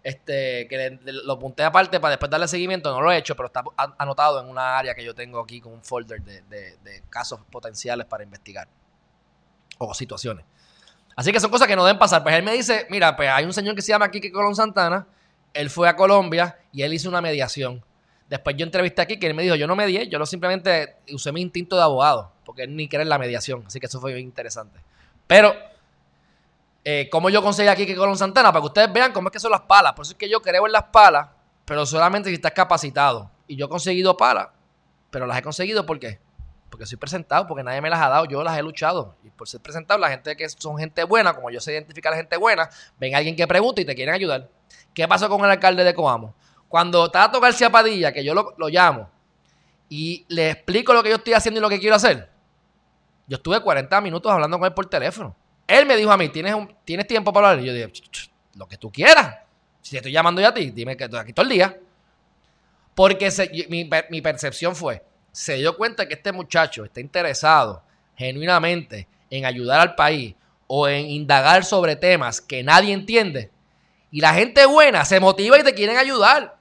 Este, 0.06 0.68
que 0.68 1.00
lo 1.02 1.32
apunté 1.32 1.64
aparte 1.64 1.98
para 1.98 2.10
después 2.10 2.30
darle 2.30 2.46
seguimiento, 2.46 2.92
no 2.92 3.00
lo 3.00 3.10
he 3.10 3.16
hecho, 3.16 3.34
pero 3.34 3.48
está 3.48 3.64
anotado 3.98 4.40
en 4.40 4.48
una 4.48 4.78
área 4.78 4.94
que 4.94 5.04
yo 5.04 5.16
tengo 5.16 5.40
aquí 5.40 5.60
con 5.60 5.72
un 5.72 5.82
folder 5.82 6.22
de, 6.22 6.42
de 6.42 7.02
casos 7.10 7.40
potenciales 7.50 8.06
para 8.06 8.22
investigar 8.22 8.68
o 9.78 9.92
situaciones. 9.94 10.44
Así 11.16 11.32
que 11.32 11.40
son 11.40 11.50
cosas 11.50 11.66
que 11.66 11.74
no 11.74 11.84
deben 11.84 11.98
pasar. 11.98 12.22
Pues 12.22 12.36
él 12.36 12.44
me 12.44 12.52
dice, 12.52 12.86
mira, 12.88 13.16
pues 13.16 13.28
hay 13.30 13.46
un 13.46 13.52
señor 13.52 13.74
que 13.74 13.82
se 13.82 13.88
llama 13.88 14.08
Kike 14.08 14.30
Colón 14.30 14.54
Santana, 14.54 15.08
él 15.52 15.70
fue 15.70 15.88
a 15.88 15.96
Colombia 15.96 16.56
y 16.70 16.82
él 16.82 16.94
hizo 16.94 17.08
una 17.08 17.20
mediación. 17.20 17.82
Después 18.28 18.54
yo 18.56 18.64
entrevisté 18.64 19.02
aquí 19.02 19.18
que 19.18 19.26
él 19.26 19.34
me 19.34 19.42
dijo, 19.42 19.56
yo 19.56 19.66
no 19.66 19.74
medié, 19.74 20.08
yo 20.08 20.20
lo 20.20 20.26
simplemente 20.26 20.98
usé 21.12 21.32
mi 21.32 21.40
instinto 21.40 21.74
de 21.74 21.82
abogado, 21.82 22.30
porque 22.44 22.62
él 22.62 22.76
ni 22.76 22.88
cree 22.88 23.02
en 23.02 23.08
la 23.08 23.18
mediación, 23.18 23.64
así 23.66 23.80
que 23.80 23.86
eso 23.86 24.00
fue 24.00 24.20
interesante. 24.20 24.78
Pero, 25.26 25.52
eh, 26.88 27.08
¿cómo 27.10 27.28
yo 27.30 27.42
conseguí 27.42 27.68
aquí 27.68 27.84
que 27.84 27.96
Colón 27.96 28.16
Santana? 28.16 28.52
Para 28.52 28.60
que 28.60 28.66
ustedes 28.66 28.92
vean 28.92 29.12
cómo 29.12 29.26
es 29.26 29.32
que 29.32 29.40
son 29.40 29.50
las 29.50 29.62
palas. 29.62 29.92
Por 29.94 30.04
eso 30.04 30.12
es 30.12 30.18
que 30.18 30.28
yo 30.28 30.40
creo 30.40 30.66
en 30.66 30.72
las 30.72 30.84
palas, 30.84 31.26
pero 31.64 31.84
solamente 31.84 32.28
si 32.28 32.36
estás 32.36 32.52
capacitado. 32.52 33.28
Y 33.48 33.56
yo 33.56 33.66
he 33.66 33.68
conseguido 33.68 34.16
palas, 34.16 34.50
pero 35.10 35.26
las 35.26 35.36
he 35.36 35.42
conseguido 35.42 35.84
¿por 35.84 35.98
qué? 35.98 36.20
Porque 36.70 36.86
soy 36.86 36.96
presentado, 36.96 37.48
porque 37.48 37.64
nadie 37.64 37.80
me 37.80 37.90
las 37.90 38.00
ha 38.00 38.08
dado, 38.08 38.26
yo 38.26 38.40
las 38.44 38.56
he 38.56 38.62
luchado. 38.62 39.16
Y 39.24 39.30
por 39.30 39.48
ser 39.48 39.60
presentado, 39.60 39.98
la 39.98 40.10
gente 40.10 40.36
que 40.36 40.48
son 40.48 40.78
gente 40.78 41.02
buena, 41.02 41.34
como 41.34 41.50
yo 41.50 41.58
sé 41.58 41.72
identificar 41.72 42.12
a 42.12 42.14
la 42.14 42.22
gente 42.22 42.36
buena, 42.36 42.70
ven 43.00 43.16
a 43.16 43.18
alguien 43.18 43.34
que 43.34 43.48
pregunta 43.48 43.80
y 43.80 43.84
te 43.84 43.96
quieren 43.96 44.14
ayudar. 44.14 44.48
¿Qué 44.94 45.08
pasó 45.08 45.28
con 45.28 45.44
el 45.44 45.50
alcalde 45.50 45.82
de 45.82 45.92
Coamo? 45.92 46.36
Cuando 46.68 47.10
Tato 47.10 47.40
García 47.40 47.68
Padilla, 47.68 48.12
que 48.12 48.22
yo 48.22 48.32
lo, 48.32 48.68
llamo, 48.68 49.10
y 49.88 50.24
le 50.28 50.50
explico 50.50 50.94
lo 50.94 51.02
que 51.02 51.08
yo 51.08 51.16
estoy 51.16 51.32
haciendo 51.32 51.58
y 51.58 51.62
lo 51.62 51.68
que 51.68 51.80
quiero 51.80 51.96
hacer, 51.96 52.30
yo 53.26 53.38
estuve 53.38 53.60
40 53.60 54.00
minutos 54.02 54.30
hablando 54.30 54.56
con 54.56 54.66
él 54.66 54.72
por 54.72 54.86
teléfono. 54.86 55.34
Él 55.66 55.86
me 55.86 55.96
dijo 55.96 56.12
a 56.12 56.16
mí, 56.16 56.28
¿tienes, 56.28 56.54
¿tienes 56.84 57.06
tiempo 57.06 57.32
para 57.32 57.50
hablar? 57.50 57.64
Y 57.64 57.66
yo 57.66 57.74
dije, 57.74 57.92
lo 58.56 58.66
que 58.66 58.76
tú 58.76 58.90
quieras. 58.90 59.36
Si 59.82 59.92
te 59.92 59.96
estoy 59.98 60.12
llamando 60.12 60.40
ya 60.40 60.48
a 60.48 60.54
ti, 60.54 60.70
dime 60.70 60.96
que 60.96 61.04
estoy 61.04 61.20
aquí 61.20 61.32
todo 61.32 61.44
el 61.44 61.50
día. 61.50 61.78
Porque 62.94 63.30
mi, 63.68 63.88
mi, 64.10 64.20
percepción 64.22 64.74
fue, 64.74 65.02
se 65.30 65.54
dio 65.56 65.76
cuenta 65.76 66.08
que 66.08 66.14
este 66.14 66.32
muchacho 66.32 66.84
está 66.84 67.00
interesado 67.00 67.82
genuinamente 68.16 69.06
en 69.28 69.44
ayudar 69.44 69.80
al 69.80 69.94
país 69.94 70.34
o 70.66 70.88
en 70.88 71.06
indagar 71.10 71.64
sobre 71.64 71.94
temas 71.96 72.40
que 72.40 72.62
nadie 72.62 72.94
entiende. 72.94 73.50
Y 74.10 74.20
la 74.20 74.32
gente 74.32 74.64
buena 74.64 75.04
se 75.04 75.20
motiva 75.20 75.58
y 75.58 75.62
te 75.62 75.74
quieren 75.74 75.98
ayudar. 75.98 76.56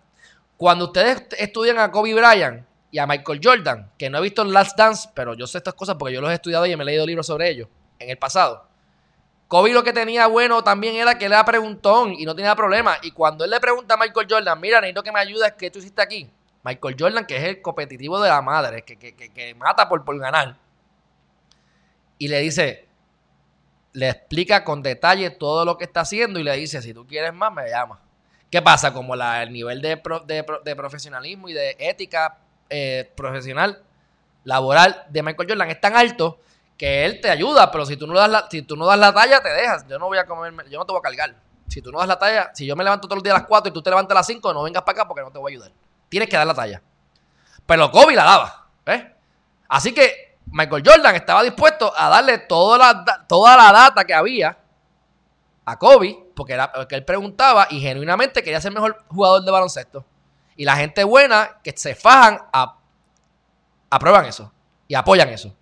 Cuando 0.58 0.86
ustedes 0.86 1.24
estudian 1.38 1.80
a 1.80 1.90
Kobe 1.90 2.14
Bryant 2.14 2.66
y 2.92 3.00
a 3.00 3.08
Michael 3.08 3.40
Jordan, 3.42 3.92
que 3.98 4.10
no 4.10 4.18
he 4.18 4.22
visto 4.22 4.42
en 4.42 4.52
Last 4.52 4.78
Dance, 4.78 5.10
pero 5.14 5.36
yo 5.36 5.48
sé 5.48 5.58
estas 5.60 5.74
cosas 5.74 5.96
porque 5.98 6.14
yo 6.14 6.22
los 6.22 6.32
he 6.32 6.36
estudiado 6.36 6.66
y 6.66 6.76
me 6.76 6.84
he 6.84 6.86
leído 6.86 7.06
libros 7.06 7.28
sobre 7.28 7.50
ellos 7.50 7.70
en 8.00 8.10
el 8.10 8.18
pasado. 8.18 8.65
Kobe 9.56 9.72
lo 9.72 9.86
que 9.86 9.94
tenía 9.94 10.28
bueno 10.28 10.66
también 10.66 10.98
era 10.98 11.18
que 11.18 11.28
él 11.28 11.32
era 11.32 11.46
preguntón 11.46 12.12
y 12.12 12.26
no 12.26 12.36
tenía 12.36 12.54
problema. 12.58 12.98
Y 13.02 13.12
cuando 13.12 13.46
él 13.46 13.52
le 13.52 13.60
pregunta 13.62 13.94
a 13.94 13.98
Michael 13.98 14.28
Jordan, 14.30 14.60
mira, 14.60 14.82
necesito 14.82 15.02
que 15.02 15.14
me 15.14 15.20
ayudes, 15.22 15.54
¿qué 15.58 15.72
tú 15.72 15.80
hiciste 15.80 16.02
aquí? 16.02 16.30
Michael 16.62 16.98
Jordan, 17.00 17.26
que 17.26 17.38
es 17.38 17.44
el 17.46 17.62
competitivo 17.62 18.20
de 18.20 18.28
la 18.28 18.42
madre, 18.42 18.82
que, 18.82 18.98
que, 18.98 19.56
mata 19.56 19.88
por, 19.88 20.04
por 20.04 20.20
ganar. 20.20 20.58
Y 22.18 22.28
le 22.28 22.42
dice, 22.42 22.86
le 23.94 24.10
explica 24.10 24.66
con 24.66 24.84
detalle 24.84 25.30
todo 25.30 25.64
lo 25.64 25.78
que 25.78 25.86
está 25.86 26.02
haciendo 26.02 26.38
y 26.38 26.44
le 26.44 26.54
dice, 26.58 26.82
si 26.82 26.94
tú 26.94 27.08
quieres 27.08 27.34
más, 27.34 27.54
me 27.54 27.70
llama. 27.70 28.02
¿Qué 28.52 28.62
pasa? 28.62 28.92
Como 28.92 29.16
el 29.16 29.54
nivel 29.54 29.82
de, 29.82 30.02
de, 30.66 30.76
profesionalismo 30.76 31.48
y 31.48 31.54
de 31.54 31.78
ética 31.80 32.40
eh, 32.70 33.10
profesional, 33.16 33.82
laboral 34.44 35.06
de 35.08 35.24
Michael 35.24 35.48
Jordan 35.48 35.72
es 35.72 35.80
tan 35.80 35.96
alto 35.96 36.42
que 36.78 37.06
él 37.06 37.22
te 37.22 37.30
ayuda, 37.30 37.72
pero 37.72 37.86
si 37.86 37.96
tú 37.98 38.08
no 38.08 38.14
das 38.14 38.30
la, 38.30 38.48
si 38.50 38.62
tú 38.62 38.76
no 38.76 38.86
das 38.86 39.00
la 39.00 39.14
talla, 39.14 39.42
te 39.42 39.50
dejas. 39.50 39.88
Yo 39.88 39.98
no 39.98 40.08
voy 40.08 40.18
a 40.18 40.26
comerme, 40.26 40.64
yo 40.70 40.80
no 40.80 40.86
te 40.86 40.92
voy 40.92 41.00
a 41.00 41.02
cargar. 41.02 41.36
Si 41.68 41.82
tú 41.82 41.92
no 41.92 42.00
das 42.00 42.08
la 42.08 42.20
talla, 42.20 42.52
si 42.54 42.66
yo 42.66 42.76
me 42.76 42.84
levanto 42.84 43.08
todos 43.08 43.18
los 43.18 43.24
días 43.24 43.36
a 43.36 43.40
las 43.40 43.48
4 43.48 43.70
y 43.70 43.74
tú 43.74 43.82
te 43.82 43.90
levantas 43.90 44.16
a 44.16 44.20
las 44.20 44.28
5, 44.28 44.54
no 44.54 44.64
vengas 44.64 44.84
para 44.84 45.00
acá 45.00 45.08
porque 45.08 45.24
no 45.24 45.32
te 45.32 45.40
voy 45.40 45.52
a 45.52 45.56
ayudar. 45.56 45.72
Tienes 46.10 46.30
que 46.30 46.38
dar 46.38 46.46
la 46.46 46.54
talla. 46.54 46.82
Pero 47.66 47.90
Kobe 47.92 48.16
la 48.16 48.24
daba. 48.24 48.68
Así 49.68 49.94
que 49.94 50.38
Michael 50.48 50.84
Jordan 50.86 51.16
estaba 51.16 51.44
dispuesto 51.44 51.92
a 51.96 52.10
darle 52.10 52.40
toda 52.40 52.78
la, 52.78 53.26
toda 53.28 53.58
la 53.58 53.72
data 53.72 54.06
que 54.06 54.14
había 54.14 54.58
a 55.66 55.80
Kobe 55.80 56.26
porque, 56.36 56.54
era, 56.54 56.72
porque 56.72 56.96
él 56.96 57.04
preguntaba 57.04 57.68
y 57.70 57.80
genuinamente 57.80 58.44
quería 58.44 58.62
ser 58.62 58.72
mejor 58.72 59.04
jugador 59.08 59.44
de 59.44 59.52
baloncesto. 59.52 60.06
Y 60.56 60.66
la 60.66 60.76
gente 60.76 61.04
buena 61.04 61.58
que 61.64 61.74
se 61.76 61.96
fajan 61.96 62.40
a, 62.54 62.78
aprueban 63.90 64.26
eso 64.26 64.52
y 64.88 64.96
apoyan 64.96 65.30
eso. 65.30 65.56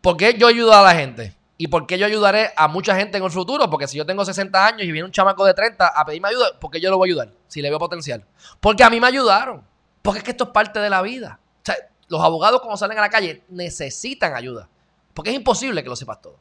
¿Por 0.00 0.16
qué 0.16 0.34
yo 0.38 0.46
ayudo 0.46 0.74
a 0.74 0.82
la 0.82 0.94
gente? 0.94 1.36
¿Y 1.58 1.68
por 1.68 1.86
qué 1.86 1.98
yo 1.98 2.06
ayudaré 2.06 2.52
a 2.56 2.68
mucha 2.68 2.96
gente 2.96 3.18
en 3.18 3.24
el 3.24 3.30
futuro? 3.30 3.68
Porque 3.68 3.86
si 3.86 3.98
yo 3.98 4.06
tengo 4.06 4.24
60 4.24 4.66
años 4.66 4.82
y 4.82 4.92
viene 4.92 5.04
un 5.04 5.12
chamaco 5.12 5.44
de 5.44 5.52
30 5.52 5.88
a 5.88 6.04
pedirme 6.06 6.28
ayuda, 6.28 6.58
¿por 6.58 6.70
qué 6.70 6.80
yo 6.80 6.88
lo 6.90 6.96
voy 6.96 7.10
a 7.10 7.12
ayudar? 7.12 7.32
Si 7.48 7.60
le 7.60 7.68
veo 7.68 7.78
potencial. 7.78 8.24
Porque 8.60 8.82
a 8.82 8.88
mí 8.88 8.98
me 8.98 9.06
ayudaron. 9.06 9.62
Porque 10.00 10.18
es 10.18 10.24
que 10.24 10.30
esto 10.30 10.44
es 10.44 10.50
parte 10.50 10.80
de 10.80 10.88
la 10.88 11.02
vida. 11.02 11.38
O 11.56 11.64
sea, 11.64 11.76
los 12.08 12.22
abogados 12.22 12.60
cuando 12.60 12.78
salen 12.78 12.96
a 12.96 13.02
la 13.02 13.10
calle 13.10 13.44
necesitan 13.50 14.34
ayuda. 14.34 14.70
Porque 15.12 15.30
es 15.30 15.36
imposible 15.36 15.82
que 15.82 15.90
lo 15.90 15.96
sepas 15.96 16.22
todo. 16.22 16.38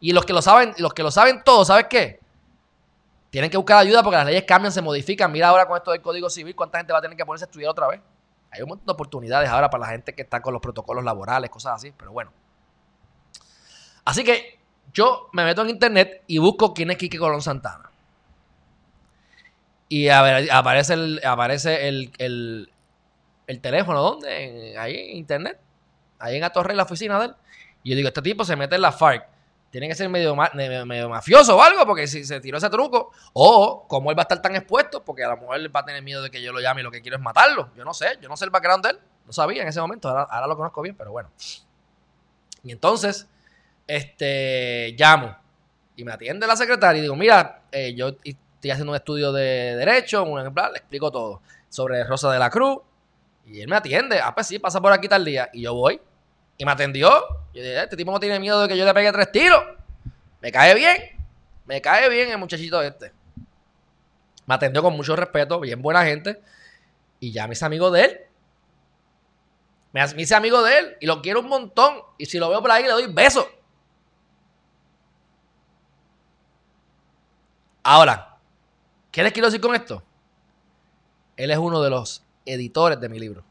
Y 0.00 0.12
los 0.12 0.24
que 0.24 0.32
lo 0.32 0.42
saben, 0.42 0.74
los 0.78 0.92
que 0.92 1.04
lo 1.04 1.12
saben 1.12 1.42
todo, 1.44 1.64
¿sabes 1.64 1.86
qué? 1.88 2.18
Tienen 3.30 3.50
que 3.50 3.58
buscar 3.58 3.78
ayuda 3.78 4.02
porque 4.02 4.16
las 4.16 4.26
leyes 4.26 4.42
cambian, 4.42 4.72
se 4.72 4.82
modifican. 4.82 5.30
Mira 5.30 5.50
ahora 5.50 5.68
con 5.68 5.76
esto 5.76 5.92
del 5.92 6.02
Código 6.02 6.28
Civil, 6.30 6.56
cuánta 6.56 6.78
gente 6.78 6.92
va 6.92 6.98
a 6.98 7.02
tener 7.02 7.16
que 7.16 7.24
ponerse 7.24 7.44
a 7.44 7.46
estudiar 7.46 7.70
otra 7.70 7.86
vez. 7.86 8.00
Hay 8.50 8.62
un 8.62 8.70
montón 8.70 8.86
de 8.86 8.92
oportunidades 8.92 9.48
ahora 9.50 9.70
para 9.70 9.82
la 9.82 9.90
gente 9.90 10.14
que 10.16 10.22
está 10.22 10.42
con 10.42 10.52
los 10.52 10.60
protocolos 10.60 11.04
laborales, 11.04 11.48
cosas 11.48 11.74
así, 11.74 11.92
pero 11.96 12.10
bueno. 12.10 12.32
Así 14.08 14.24
que 14.24 14.58
yo 14.94 15.28
me 15.32 15.44
meto 15.44 15.60
en 15.62 15.70
internet 15.70 16.22
y 16.26 16.38
busco 16.38 16.72
quién 16.72 16.90
es 16.90 16.96
Quique 16.96 17.18
Colón 17.18 17.42
Santana. 17.42 17.90
Y 19.90 20.08
aparece 20.08 20.94
el, 20.94 21.20
aparece 21.24 21.88
el, 21.88 22.10
el, 23.46 23.60
teléfono, 23.60 24.00
¿dónde? 24.00 24.76
ahí 24.78 25.10
en 25.10 25.16
internet. 25.18 25.58
Ahí 26.18 26.36
en 26.36 26.40
la 26.40 26.50
torre, 26.50 26.70
en 26.70 26.78
la 26.78 26.84
oficina 26.84 27.18
de 27.18 27.26
él. 27.26 27.34
Y 27.82 27.90
yo 27.90 27.96
digo, 27.96 28.08
este 28.08 28.22
tipo 28.22 28.44
se 28.44 28.56
mete 28.56 28.76
en 28.76 28.82
la 28.82 28.92
FARC 28.92 29.28
tiene 29.70 29.88
que 29.88 29.94
ser 29.94 30.08
medio, 30.08 30.34
medio, 30.54 31.08
mafioso 31.10 31.56
o 31.56 31.62
algo, 31.62 31.84
porque 31.84 32.06
si 32.06 32.24
se 32.24 32.40
tiró 32.40 32.56
ese 32.56 32.70
truco, 32.70 33.12
o 33.34 33.86
como 33.86 34.10
él 34.10 34.16
va 34.18 34.22
a 34.22 34.24
estar 34.24 34.40
tan 34.40 34.56
expuesto, 34.56 35.04
porque 35.04 35.24
a 35.24 35.28
lo 35.28 35.36
mejor 35.36 35.56
él 35.56 35.74
va 35.74 35.80
a 35.80 35.84
tener 35.84 36.02
miedo 36.02 36.22
de 36.22 36.30
que 36.30 36.40
yo 36.40 36.52
lo 36.52 36.60
llame 36.60 36.80
y 36.80 36.84
lo 36.84 36.90
que 36.90 37.02
quiero 37.02 37.18
es 37.18 37.22
matarlo. 37.22 37.70
Yo 37.76 37.84
no 37.84 37.92
sé, 37.92 38.18
yo 38.22 38.28
no 38.28 38.36
sé 38.36 38.46
el 38.46 38.50
background 38.50 38.84
de 38.84 38.90
él, 38.92 39.00
no 39.26 39.32
sabía 39.32 39.62
en 39.62 39.68
ese 39.68 39.80
momento, 39.80 40.08
ahora, 40.08 40.46
lo 40.46 40.56
conozco 40.56 40.80
bien, 40.80 40.96
pero 40.96 41.12
bueno. 41.12 41.30
Y 42.62 42.72
entonces, 42.72 43.28
este, 43.88 44.94
llamo 44.96 45.36
y 45.96 46.04
me 46.04 46.12
atiende 46.12 46.46
la 46.46 46.54
secretaria 46.54 47.00
y 47.00 47.02
digo, 47.02 47.16
mira, 47.16 47.62
eh, 47.72 47.92
yo 47.96 48.10
estoy 48.22 48.70
haciendo 48.70 48.92
un 48.92 48.96
estudio 48.96 49.32
de 49.32 49.74
derecho, 49.74 50.22
un 50.22 50.38
ejemplar, 50.38 50.70
le 50.70 50.78
explico 50.78 51.10
todo 51.10 51.42
sobre 51.68 52.04
Rosa 52.04 52.30
de 52.30 52.38
la 52.38 52.50
Cruz, 52.50 52.78
y 53.44 53.60
él 53.60 53.68
me 53.68 53.74
atiende, 53.74 54.20
ah, 54.22 54.32
pues 54.32 54.46
sí, 54.46 54.60
pasa 54.60 54.80
por 54.80 54.92
aquí 54.92 55.08
tal 55.08 55.24
día, 55.24 55.50
y 55.52 55.62
yo 55.62 55.74
voy, 55.74 56.00
y 56.58 56.64
me 56.64 56.72
atendió. 56.72 57.08
Yo 57.54 57.62
dije, 57.62 57.82
este 57.82 57.96
tipo 57.96 58.10
no 58.10 58.20
tiene 58.20 58.38
miedo 58.40 58.60
de 58.60 58.68
que 58.68 58.76
yo 58.76 58.84
le 58.84 58.92
pegue 58.92 59.10
tres 59.12 59.32
tiros. 59.32 59.62
Me 60.40 60.50
cae 60.52 60.74
bien. 60.74 60.96
Me 61.64 61.80
cae 61.80 62.08
bien 62.10 62.30
el 62.30 62.38
muchachito 62.38 62.82
este. 62.82 63.12
Me 64.44 64.54
atendió 64.54 64.82
con 64.82 64.94
mucho 64.94 65.14
respeto, 65.14 65.60
bien 65.60 65.80
buena 65.80 66.04
gente. 66.04 66.42
Y 67.20 67.32
ya 67.32 67.46
me 67.46 67.52
hice 67.52 67.64
amigo 67.64 67.90
de 67.90 68.04
él. 68.04 68.20
Me 69.92 70.04
hice 70.16 70.34
amigo 70.34 70.62
de 70.62 70.78
él 70.78 70.96
y 71.00 71.06
lo 71.06 71.22
quiero 71.22 71.40
un 71.40 71.48
montón. 71.48 72.00
Y 72.18 72.26
si 72.26 72.38
lo 72.38 72.50
veo 72.50 72.60
por 72.60 72.72
ahí, 72.72 72.82
le 72.82 72.90
doy 72.90 73.06
besos. 73.06 73.46
Ahora, 77.90 78.36
¿qué 79.10 79.22
les 79.22 79.32
quiero 79.32 79.48
decir 79.48 79.62
con 79.62 79.74
esto? 79.74 80.02
Él 81.38 81.50
es 81.50 81.56
uno 81.56 81.80
de 81.80 81.88
los 81.88 82.22
editores 82.44 83.00
de 83.00 83.08
mi 83.08 83.18
libro. 83.18 83.42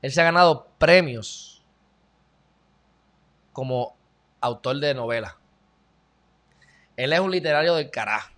Él 0.00 0.10
se 0.10 0.22
ha 0.22 0.24
ganado 0.24 0.68
premios 0.78 1.62
como 3.52 3.94
autor 4.40 4.76
de 4.80 4.94
novelas. 4.94 5.34
Él 6.96 7.12
es 7.12 7.20
un 7.20 7.30
literario 7.30 7.74
del 7.74 7.90
carajo. 7.90 8.30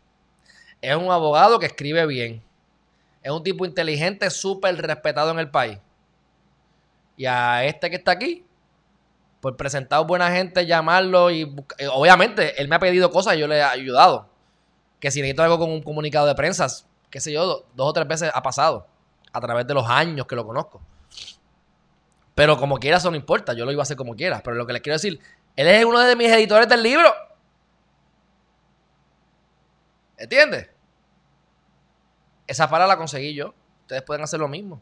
Es 0.81 0.97
un 0.97 1.13
abogado 1.13 1.61
que 1.61 1.67
escribe 1.67 2.05
bien. 2.05 2.43
Es 3.23 3.31
un 3.31 3.45
tipo 3.45 3.65
inteligente, 3.65 4.29
súper 4.31 4.75
respetado 4.85 5.31
en 5.31 5.39
el 5.39 5.49
país. 5.49 5.79
Y 7.17 7.27
a 7.27 7.65
este 7.65 7.89
que 7.89 7.97
está 7.97 8.11
aquí, 8.11 8.45
por 9.41 9.57
presentar 9.57 10.05
buena 10.05 10.29
gente, 10.33 10.67
llamarlo 10.67 11.31
y 11.31 11.43
eh, 11.79 11.87
obviamente 11.87 12.61
él 12.61 12.67
me 12.67 12.75
ha 12.75 12.81
pedido 12.81 13.13
cosas 13.13 13.37
y 13.37 13.39
yo 13.39 13.47
le 13.47 13.59
he 13.59 13.63
ayudado. 13.63 14.37
Que 15.01 15.11
si 15.11 15.21
necesito 15.21 15.43
algo 15.43 15.59
con 15.59 15.71
un 15.71 15.83
comunicado 15.83 16.27
de 16.27 16.35
prensa, 16.35 16.67
qué 17.11 17.21
sé 17.21 17.33
yo, 17.33 17.65
dos 17.75 17.89
o 17.89 17.93
tres 17.93 18.09
veces 18.09 18.31
ha 18.35 18.43
pasado 18.43 18.87
a 19.33 19.41
través 19.41 19.67
de 19.67 19.75
los 19.75 19.89
años 19.89 20.27
que 20.27 20.37
lo 20.37 20.47
conozco. 20.47 20.81
Pero 22.35 22.57
como 22.57 22.79
quiera, 22.79 22.99
eso 22.99 23.11
no 23.11 23.17
importa. 23.17 23.53
Yo 23.53 23.65
lo 23.65 23.73
iba 23.73 23.83
a 23.83 23.85
hacer 23.85 23.97
como 23.97 24.15
quiera. 24.15 24.41
Pero 24.45 24.57
lo 24.57 24.67
que 24.67 24.73
les 24.73 24.83
quiero 24.83 24.95
decir, 24.95 25.21
él 25.57 25.67
es 25.67 25.85
uno 25.85 25.99
de 25.99 26.15
mis 26.15 26.29
editores 26.29 26.69
del 26.69 26.83
libro. 26.83 27.13
¿Entiendes? 30.17 30.71
Esa 32.47 32.71
para 32.71 32.87
la 32.87 32.97
conseguí 32.97 33.35
yo. 33.35 33.55
Ustedes 33.83 34.03
pueden 34.03 34.23
hacer 34.23 34.39
lo 34.39 34.47
mismo. 34.47 34.81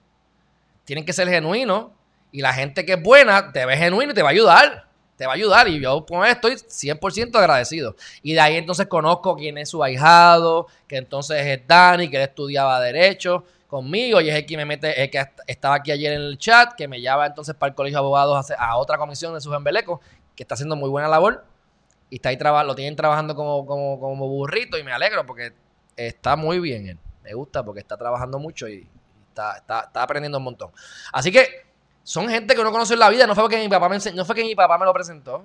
Tienen 0.84 1.04
que 1.04 1.12
ser 1.12 1.28
genuinos. 1.28 1.92
Y 2.30 2.42
la 2.42 2.52
gente 2.52 2.84
que 2.84 2.92
es 2.92 3.02
buena 3.02 3.52
te 3.52 3.64
ve 3.64 3.76
genuino 3.76 4.12
y 4.12 4.14
te 4.14 4.22
va 4.22 4.28
a 4.28 4.32
ayudar. 4.32 4.85
Te 5.16 5.26
va 5.26 5.32
a 5.32 5.34
ayudar. 5.34 5.68
Y 5.68 5.80
yo 5.80 6.04
con 6.04 6.24
estoy 6.24 6.54
100% 6.54 7.36
agradecido. 7.36 7.96
Y 8.22 8.34
de 8.34 8.40
ahí 8.40 8.56
entonces 8.56 8.86
conozco 8.86 9.36
quién 9.36 9.58
es 9.58 9.70
su 9.70 9.82
ahijado. 9.82 10.66
Que 10.86 10.96
entonces 10.96 11.44
es 11.46 11.66
Dani, 11.66 12.08
que 12.08 12.16
él 12.16 12.22
estudiaba 12.22 12.80
Derecho 12.80 13.44
conmigo. 13.66 14.20
Y 14.20 14.28
es 14.28 14.34
el 14.34 14.46
que 14.46 14.56
me 14.56 14.64
mete, 14.64 15.02
el 15.02 15.10
que 15.10 15.24
estaba 15.46 15.76
aquí 15.76 15.90
ayer 15.90 16.12
en 16.12 16.22
el 16.22 16.38
chat. 16.38 16.74
Que 16.74 16.88
me 16.88 17.00
lleva 17.00 17.26
entonces 17.26 17.54
para 17.54 17.70
el 17.70 17.74
Colegio 17.74 17.98
de 17.98 18.00
Abogados 18.00 18.50
a, 18.50 18.76
otra 18.76 18.98
comisión 18.98 19.34
de 19.34 19.40
sus 19.40 19.54
embelecos. 19.54 20.00
Que 20.34 20.42
está 20.42 20.54
haciendo 20.54 20.76
muy 20.76 20.90
buena 20.90 21.08
labor. 21.08 21.44
Y 22.10 22.16
está 22.16 22.28
ahí 22.28 22.38
lo 22.38 22.74
tienen 22.74 22.94
trabajando 22.94 23.34
como, 23.34 23.66
como, 23.66 23.98
como 23.98 24.28
burrito. 24.28 24.78
Y 24.78 24.84
me 24.84 24.92
alegro 24.92 25.24
porque 25.26 25.52
está 25.96 26.36
muy 26.36 26.60
bien 26.60 26.98
me 27.26 27.34
gusta 27.34 27.64
porque 27.64 27.80
está 27.80 27.96
trabajando 27.96 28.38
mucho 28.38 28.68
y 28.68 28.88
está, 29.28 29.90
aprendiendo 29.94 30.38
un 30.38 30.44
montón. 30.44 30.70
Así 31.12 31.32
que 31.32 31.65
son 32.06 32.28
gente 32.28 32.54
que 32.54 32.60
uno 32.60 32.70
conoce 32.70 32.94
en 32.94 33.00
la 33.00 33.10
vida. 33.10 33.26
No 33.26 33.34
fue 33.34 33.48
que 33.48 33.58
mi 33.58 33.68
papá 33.68 33.88
me 33.88 33.98
no 34.14 34.24
fue 34.24 34.36
que 34.36 34.44
mi 34.44 34.54
papá 34.54 34.78
me 34.78 34.84
lo 34.84 34.94
presentó. 34.94 35.44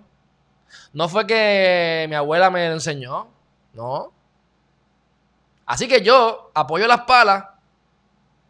No 0.93 1.10
fue 1.10 1.26
que 1.26 2.06
mi 2.08 2.13
abuela 2.13 2.52
me 2.52 2.67
lo 2.67 2.76
enseñó. 2.76 3.30
No. 3.74 4.13
Así 5.65 5.88
que 5.88 6.02
yo 6.04 6.52
apoyo 6.54 6.86
las 6.86 7.02
palas. 7.02 7.45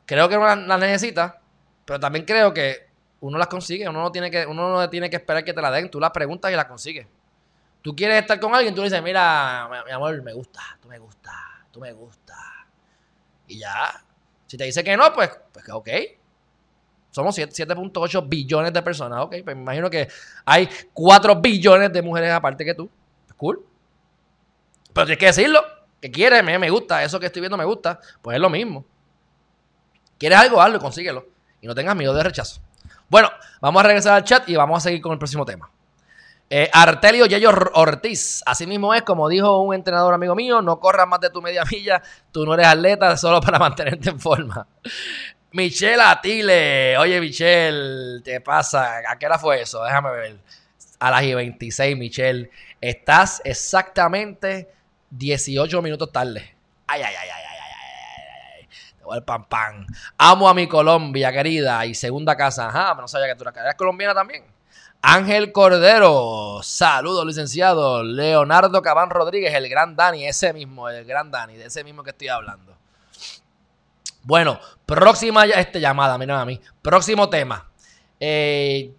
Creo 0.05 0.27
que 0.27 0.35
uno 0.35 0.53
las 0.53 0.79
necesita. 0.81 1.39
Pero 1.85 2.01
también 2.01 2.25
creo 2.25 2.53
que 2.53 2.89
uno 3.21 3.37
las 3.37 3.47
consigue. 3.47 3.87
Uno 3.87 4.01
no 4.01 4.11
tiene 4.11 4.29
que, 4.29 4.45
uno 4.45 4.73
no 4.73 4.89
tiene 4.89 5.09
que 5.09 5.15
esperar 5.15 5.45
que 5.45 5.53
te 5.53 5.61
la 5.61 5.71
den. 5.71 5.89
Tú 5.89 5.97
las 5.97 6.11
preguntas 6.11 6.51
y 6.51 6.55
las 6.57 6.65
consigues. 6.65 7.07
Tú 7.81 7.95
quieres 7.95 8.19
estar 8.19 8.41
con 8.41 8.53
alguien, 8.53 8.75
tú 8.75 8.81
le 8.81 8.89
dices, 8.89 9.01
mira, 9.01 9.69
mi 9.85 9.91
amor, 9.91 10.21
me 10.21 10.33
gusta, 10.33 10.61
tú 10.81 10.89
me 10.89 10.99
gusta, 10.99 11.31
tú 11.71 11.79
me 11.79 11.93
gusta. 11.93 12.35
Y 13.47 13.59
ya. 13.59 14.03
Si 14.47 14.57
te 14.57 14.65
dice 14.65 14.83
que 14.83 14.97
no, 14.97 15.13
pues, 15.13 15.31
pues 15.53 15.69
ok. 15.69 15.89
Somos 17.11 17.37
7.8 17.37 18.27
billones 18.27 18.73
de 18.73 18.81
personas, 18.81 19.19
ok. 19.19 19.35
Pues 19.43 19.55
me 19.55 19.61
imagino 19.61 19.89
que 19.89 20.07
hay 20.45 20.67
4 20.93 21.35
billones 21.35 21.91
de 21.91 22.01
mujeres 22.01 22.31
aparte 22.31 22.65
que 22.65 22.73
tú. 22.73 22.89
Cool. 23.37 23.65
Pero 24.93 25.05
tienes 25.05 25.19
que 25.19 25.25
decirlo. 25.27 25.61
Que 25.99 26.09
quieres, 26.09 26.43
me, 26.43 26.69
gusta, 26.69 27.03
eso 27.03 27.19
que 27.19 27.27
estoy 27.27 27.41
viendo 27.41 27.57
me 27.57 27.65
gusta. 27.65 27.99
Pues 28.21 28.35
es 28.35 28.41
lo 28.41 28.49
mismo. 28.49 28.85
¿Quieres 30.17 30.39
algo? 30.39 30.61
Hazlo 30.61 30.77
y 30.77 30.79
consíguelo. 30.79 31.27
Y 31.61 31.67
no 31.67 31.75
tengas 31.75 31.95
miedo 31.95 32.13
de 32.13 32.23
rechazo. 32.23 32.61
Bueno, 33.09 33.29
vamos 33.59 33.81
a 33.81 33.87
regresar 33.87 34.13
al 34.13 34.23
chat 34.23 34.47
y 34.49 34.55
vamos 34.55 34.77
a 34.77 34.81
seguir 34.81 35.01
con 35.01 35.11
el 35.11 35.19
próximo 35.19 35.45
tema. 35.45 35.69
Eh, 36.53 36.69
Artelio 36.73 37.25
Yello 37.27 37.49
Ortiz. 37.75 38.43
Así 38.45 38.67
mismo 38.67 38.93
es, 38.93 39.03
como 39.03 39.29
dijo 39.29 39.61
un 39.61 39.73
entrenador 39.73 40.13
amigo 40.13 40.35
mío, 40.35 40.61
no 40.61 40.79
corras 40.81 41.07
más 41.07 41.21
de 41.21 41.29
tu 41.29 41.41
media 41.41 41.63
milla, 41.71 42.01
tú 42.31 42.45
no 42.45 42.53
eres 42.55 42.67
atleta 42.67 43.15
solo 43.15 43.39
para 43.39 43.57
mantenerte 43.59 44.09
en 44.09 44.19
forma. 44.19 44.67
Michelle 45.53 46.01
Atile. 46.01 46.97
Oye, 46.97 47.19
Michelle, 47.19 48.21
¿qué 48.23 48.39
pasa? 48.39 49.01
¿A 49.07 49.19
qué 49.19 49.25
hora 49.25 49.37
fue 49.37 49.61
eso? 49.61 49.83
Déjame 49.83 50.11
ver. 50.11 50.37
A 50.99 51.11
las 51.11 51.23
y 51.23 51.33
26, 51.33 51.97
Michelle. 51.97 52.49
Estás 52.79 53.41
exactamente 53.43 54.69
18 55.09 55.81
minutos 55.81 56.11
tarde. 56.11 56.55
Ay, 56.87 57.01
ay, 57.01 57.15
ay, 57.19 57.29
ay, 57.29 57.43
ay, 57.49 57.57
ay, 57.59 58.59
ay. 58.61 58.67
Te 58.97 59.03
voy 59.03 59.17
al 59.17 59.23
pan 59.25 59.43
pan. 59.45 59.87
Amo 60.17 60.47
a 60.47 60.53
mi 60.53 60.67
Colombia, 60.67 61.33
querida. 61.33 61.85
Y 61.85 61.95
segunda 61.95 62.37
casa. 62.37 62.67
Ajá, 62.67 62.93
no 62.95 63.07
sabía 63.07 63.27
que 63.27 63.35
tú 63.35 63.43
eras 63.43 63.75
colombiana 63.75 64.13
también. 64.13 64.43
Ángel 65.01 65.51
Cordero, 65.51 66.61
saludos 66.63 67.25
licenciado. 67.25 68.03
Leonardo 68.03 68.81
Cabán 68.81 69.09
Rodríguez, 69.09 69.53
el 69.53 69.67
gran 69.67 69.95
Dani, 69.95 70.27
ese 70.27 70.53
mismo, 70.53 70.87
el 70.89 71.03
gran 71.05 71.31
Dani, 71.31 71.57
de 71.57 71.65
ese 71.65 71.83
mismo 71.83 72.03
que 72.03 72.11
estoy 72.11 72.27
hablando. 72.27 72.70
Bueno, 74.23 74.59
próxima 74.85 75.45
este, 75.45 75.79
llamada, 75.79 76.17
miren 76.17 76.35
a 76.35 76.45
mí. 76.45 76.59
Próximo 76.81 77.29
tema. 77.29 77.69
Eh, 78.19 78.93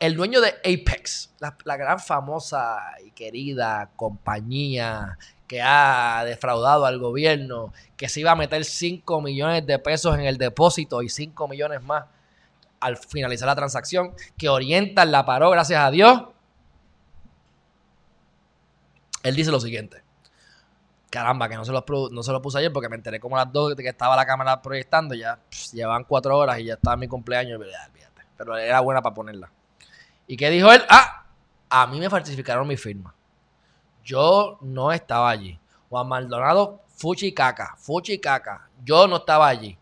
el 0.00 0.16
dueño 0.16 0.40
de 0.40 0.48
Apex, 0.58 1.34
la, 1.38 1.56
la, 1.64 1.76
gran 1.76 2.00
famosa 2.00 2.78
y 3.04 3.12
querida 3.12 3.90
compañía 3.96 5.16
que 5.46 5.62
ha 5.62 6.24
defraudado 6.24 6.84
al 6.84 6.98
gobierno, 6.98 7.72
que 7.96 8.08
se 8.08 8.20
iba 8.20 8.32
a 8.32 8.36
meter 8.36 8.64
5 8.64 9.20
millones 9.20 9.66
de 9.66 9.78
pesos 9.78 10.14
en 10.18 10.24
el 10.24 10.36
depósito 10.36 11.02
y 11.02 11.08
5 11.08 11.48
millones 11.48 11.82
más 11.82 12.04
al 12.80 12.98
finalizar 12.98 13.46
la 13.46 13.54
transacción, 13.54 14.14
que 14.36 14.50
Oriental 14.50 15.10
la 15.10 15.24
paró, 15.24 15.48
gracias 15.50 15.80
a 15.80 15.90
Dios. 15.90 16.24
Él 19.22 19.34
dice 19.34 19.50
lo 19.50 19.58
siguiente. 19.58 20.03
Caramba, 21.14 21.48
que 21.48 21.54
no 21.54 21.64
se, 21.64 21.70
lo, 21.70 21.84
no 22.10 22.22
se 22.24 22.32
lo 22.32 22.42
puse 22.42 22.58
ayer 22.58 22.72
porque 22.72 22.88
me 22.88 22.96
enteré 22.96 23.20
como 23.20 23.36
las 23.36 23.52
dos 23.52 23.76
que 23.76 23.86
estaba 23.86 24.16
la 24.16 24.26
cámara 24.26 24.60
proyectando. 24.60 25.14
Ya 25.14 25.38
llevan 25.72 26.02
cuatro 26.02 26.36
horas 26.36 26.58
y 26.58 26.64
ya 26.64 26.74
estaba 26.74 26.96
mi 26.96 27.06
cumpleaños. 27.06 27.62
Pero 28.36 28.56
era 28.56 28.80
buena 28.80 29.00
para 29.00 29.14
ponerla. 29.14 29.48
¿Y 30.26 30.36
qué 30.36 30.50
dijo 30.50 30.72
él? 30.72 30.82
Ah, 30.88 31.22
a 31.70 31.86
mí 31.86 32.00
me 32.00 32.10
falsificaron 32.10 32.66
mi 32.66 32.76
firma. 32.76 33.14
Yo 34.02 34.58
no 34.62 34.90
estaba 34.90 35.30
allí. 35.30 35.56
Juan 35.88 36.08
Maldonado, 36.08 36.80
fuchi 36.96 37.32
caca, 37.32 37.76
fuchi 37.78 38.18
caca. 38.18 38.68
Yo 38.82 39.06
no 39.06 39.18
estaba 39.18 39.46
allí. 39.46 39.78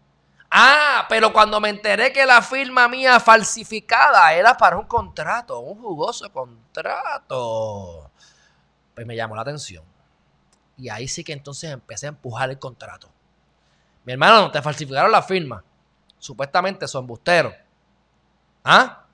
Ah, 0.50 1.06
pero 1.08 1.32
cuando 1.32 1.58
me 1.60 1.70
enteré 1.70 2.12
que 2.12 2.26
la 2.26 2.42
firma 2.42 2.88
mía 2.88 3.18
falsificada 3.18 4.34
era 4.34 4.54
para 4.54 4.76
un 4.76 4.84
contrato, 4.84 5.60
un 5.60 5.80
jugoso 5.80 6.30
contrato, 6.30 8.10
pues 8.94 9.06
me 9.06 9.16
llamó 9.16 9.34
la 9.34 9.40
atención. 9.40 9.91
Y 10.76 10.88
ahí 10.88 11.08
sí 11.08 11.22
que 11.22 11.32
entonces 11.32 11.70
empecé 11.70 12.06
a 12.06 12.10
empujar 12.10 12.50
el 12.50 12.58
contrato. 12.58 13.08
Mi 14.04 14.12
hermano, 14.12 14.50
te 14.50 14.60
falsificaron 14.60 15.12
la 15.12 15.22
firma. 15.22 15.62
Supuestamente 16.18 16.88
son 16.88 17.06
busteros. 17.06 17.54
¿Ah? 18.64 19.04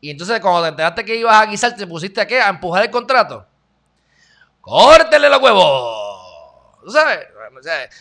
Y 0.00 0.10
entonces 0.10 0.40
cuando 0.40 0.62
te 0.62 0.68
enteraste 0.68 1.04
que 1.04 1.16
ibas 1.16 1.40
a 1.40 1.46
guisar, 1.46 1.74
te 1.74 1.86
pusiste 1.86 2.20
a 2.20 2.26
qué? 2.26 2.40
A 2.40 2.48
empujar 2.48 2.84
el 2.84 2.90
contrato. 2.90 3.46
¡Córtele 4.60 5.28
los 5.28 5.42
huevos! 5.42 6.10
¿Sabes? 6.88 7.28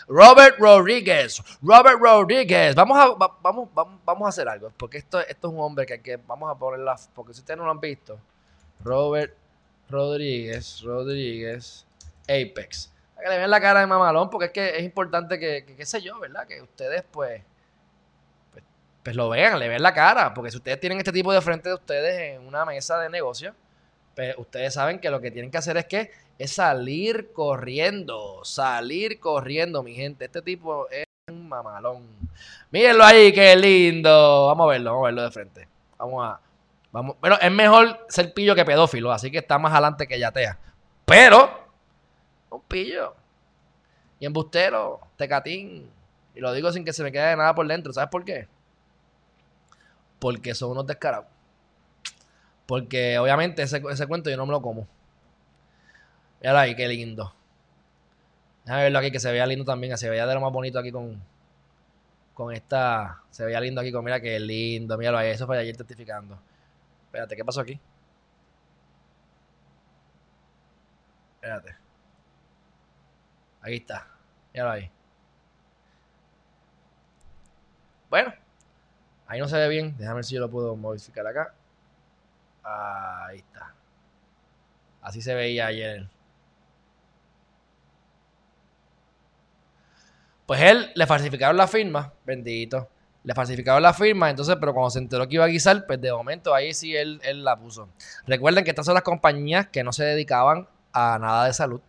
Robert 0.08 0.58
Rodríguez, 0.58 1.42
Robert 1.62 2.00
Rodríguez, 2.00 2.76
vamos 2.76 2.98
a, 2.98 3.30
vamos, 3.42 3.70
vamos, 3.74 4.26
a 4.26 4.30
hacer 4.30 4.48
algo, 4.48 4.72
porque 4.78 5.00
esto, 5.00 5.20
esto 5.20 5.48
es 5.48 5.54
un 5.54 5.60
hombre 5.60 5.86
que, 5.86 6.02
que 6.02 6.18
vamos 6.18 6.50
a 6.50 6.58
ponerla, 6.58 6.96
porque 7.14 7.34
si 7.34 7.42
ustedes 7.42 7.58
no 7.58 7.66
lo 7.66 7.72
han 7.72 7.80
visto, 7.80 8.18
Robert 8.82 9.36
Rodríguez, 9.90 10.82
Rodríguez, 10.82 11.86
Apex. 12.30 12.92
que 13.22 13.30
le 13.30 13.38
vean 13.38 13.50
la 13.50 13.60
cara 13.60 13.82
de 13.82 13.88
mamalón, 13.88 14.30
porque 14.30 14.46
es 14.46 14.52
que 14.52 14.78
es 14.78 14.84
importante 14.84 15.40
que, 15.40 15.66
qué 15.76 15.86
sé 15.86 16.02
yo, 16.02 16.20
¿verdad? 16.20 16.48
Que 16.48 16.62
ustedes 16.62 17.04
pues, 17.12 17.42
pues, 18.52 18.64
pues, 19.04 19.16
lo 19.16 19.30
vean, 19.30 19.60
le 19.60 19.68
vean 19.68 19.82
la 19.82 19.94
cara, 19.94 20.34
porque 20.34 20.52
si 20.52 20.58
ustedes 20.58 20.80
tienen 20.80 21.00
este 21.00 21.12
tipo 21.12 21.34
de 21.34 21.42
frente 21.42 21.70
de 21.70 21.76
ustedes 21.76 22.36
en 22.36 22.48
una 22.48 22.66
mesa 22.66 23.00
de 23.00 23.10
negocio, 23.10 23.54
pues 24.16 24.36
ustedes 24.38 24.74
saben 24.74 25.00
que 25.00 25.10
lo 25.10 25.22
que 25.22 25.32
tienen 25.32 25.52
que 25.52 25.58
hacer 25.58 25.78
es 25.78 25.86
que 25.86 26.12
es 26.38 26.54
salir 26.54 27.32
corriendo, 27.34 28.44
salir 28.46 29.20
corriendo, 29.20 29.84
mi 29.84 29.94
gente. 29.94 30.26
Este 30.26 30.42
tipo 30.42 30.90
es 30.90 31.06
un 31.28 31.50
mamalón. 31.50 32.08
Mírenlo 32.72 33.04
ahí, 33.04 33.34
qué 33.34 33.56
lindo. 33.56 34.48
Vamos 34.48 34.66
a 34.66 34.70
verlo, 34.70 34.92
vamos 34.92 35.04
a 35.04 35.08
verlo 35.08 35.24
de 35.24 35.32
frente. 35.32 35.68
Vamos 35.98 36.26
a. 36.26 36.40
Vamos. 36.92 37.18
Bueno, 37.20 37.38
es 37.42 37.52
mejor 37.52 38.06
ser 38.08 38.34
pillo 38.34 38.56
que 38.56 38.66
pedófilo, 38.66 39.12
así 39.12 39.30
que 39.30 39.40
está 39.40 39.60
más 39.60 39.74
adelante 39.74 40.08
que 40.08 40.18
yatea. 40.18 40.58
Pero, 41.06 41.59
un 42.50 42.62
pillo. 42.62 43.16
Y 44.20 44.26
embustero, 44.26 45.00
tecatín. 45.18 45.90
Y 46.36 46.40
lo 46.40 46.54
digo 46.54 46.72
sin 46.72 46.86
que 46.86 46.94
se 46.94 47.04
me 47.04 47.12
quede 47.12 47.36
nada 47.36 47.56
por 47.56 47.68
dentro. 47.68 47.94
¿Sabes 47.94 48.10
por 48.10 48.26
qué? 48.26 48.48
Porque 50.20 50.54
son 50.54 50.72
unos 50.72 50.86
descarados. 50.88 51.28
Porque 52.66 53.18
obviamente 53.18 53.64
ese, 53.64 53.82
ese 53.90 54.08
cuento 54.08 54.30
yo 54.30 54.38
no 54.38 54.46
me 54.46 54.52
lo 54.52 54.62
como. 54.62 54.88
Mira 56.42 56.60
ahí, 56.60 56.76
qué 56.76 56.88
lindo. 56.88 57.34
Déjame 58.64 58.84
verlo 58.84 59.00
aquí, 59.00 59.12
que 59.12 59.20
se 59.20 59.32
vea 59.32 59.46
lindo 59.46 59.66
también. 59.66 59.98
Se 59.98 60.10
veía 60.10 60.28
de 60.28 60.34
lo 60.36 60.42
más 60.42 60.54
bonito 60.54 60.80
aquí 60.80 60.92
con, 60.92 61.22
con 62.34 62.54
esta. 62.54 63.22
Se 63.32 63.46
veía 63.46 63.60
lindo 63.60 63.82
aquí 63.82 63.92
con, 63.92 64.04
mira 64.06 64.22
qué 64.22 64.40
lindo. 64.40 64.98
Míralo 64.98 65.18
ahí, 65.18 65.30
eso 65.30 65.48
fue 65.48 65.58
ayer 65.58 65.76
testificando. 65.76 66.38
Espérate, 67.06 67.36
¿qué 67.36 67.44
pasó 67.44 67.62
aquí? 67.62 67.80
Espérate. 71.36 71.89
Ahí 73.70 73.76
está. 73.76 74.08
Míralo 74.52 74.72
ahí. 74.72 74.92
Bueno, 78.10 78.34
ahí 79.28 79.40
no 79.40 79.48
se 79.48 79.58
ve 79.58 79.68
bien. 79.70 79.96
Déjame 79.96 80.16
ver 80.16 80.26
si 80.26 80.34
yo 80.34 80.42
lo 80.42 80.50
puedo 80.50 80.76
modificar 80.76 81.28
acá. 81.28 81.54
Ahí 82.64 83.38
está. 83.38 83.76
Así 85.04 85.22
se 85.22 85.36
veía 85.36 85.68
ayer. 85.68 86.10
Pues 90.48 90.62
él 90.62 90.92
le 90.96 91.06
falsificaron 91.06 91.56
la 91.56 91.68
firma, 91.68 92.12
bendito. 92.26 92.90
Le 93.24 93.36
falsificaron 93.36 93.84
la 93.84 93.94
firma, 93.94 94.32
entonces, 94.32 94.56
pero 94.60 94.74
cuando 94.74 94.90
se 94.90 94.98
enteró 94.98 95.28
que 95.28 95.36
iba 95.36 95.46
a 95.46 95.48
guisar, 95.48 95.86
pues 95.86 96.02
de 96.02 96.12
momento 96.12 96.56
ahí 96.56 96.74
sí 96.74 96.96
él, 96.96 97.22
él 97.24 97.44
la 97.44 97.56
puso. 97.56 97.88
Recuerden 98.26 98.64
que 98.64 98.72
estas 98.72 98.88
son 98.88 98.96
las 98.96 99.04
compañías 99.04 99.68
que 99.68 99.84
no 99.84 99.94
se 99.94 100.06
dedicaban 100.06 100.68
a 100.92 101.20
nada 101.20 101.46
de 101.46 101.54
salud, 101.54 101.82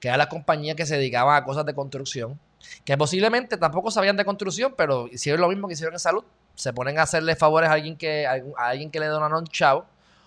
que 0.00 0.08
eran 0.08 0.18
las 0.18 0.28
compañías 0.28 0.76
que 0.76 0.86
se 0.86 0.96
dedicaban 0.96 1.36
a 1.36 1.44
cosas 1.44 1.64
de 1.66 1.74
construcción, 1.74 2.38
que 2.84 2.96
posiblemente 2.96 3.56
tampoco 3.56 3.90
sabían 3.90 4.16
de 4.16 4.24
construcción, 4.24 4.74
pero 4.76 5.06
hicieron 5.08 5.40
lo 5.40 5.48
mismo 5.48 5.68
que 5.68 5.74
hicieron 5.74 5.94
en 5.94 6.00
salud. 6.00 6.24
Se 6.54 6.72
ponen 6.72 6.98
a 6.98 7.02
hacerle 7.02 7.36
favores 7.36 7.70
a 7.70 7.74
alguien 7.74 7.96
que, 7.96 8.26
a 8.26 8.40
alguien 8.56 8.90
que 8.90 9.00
le 9.00 9.06
donan 9.06 9.32
un 9.32 9.46
chavo, 9.46 9.84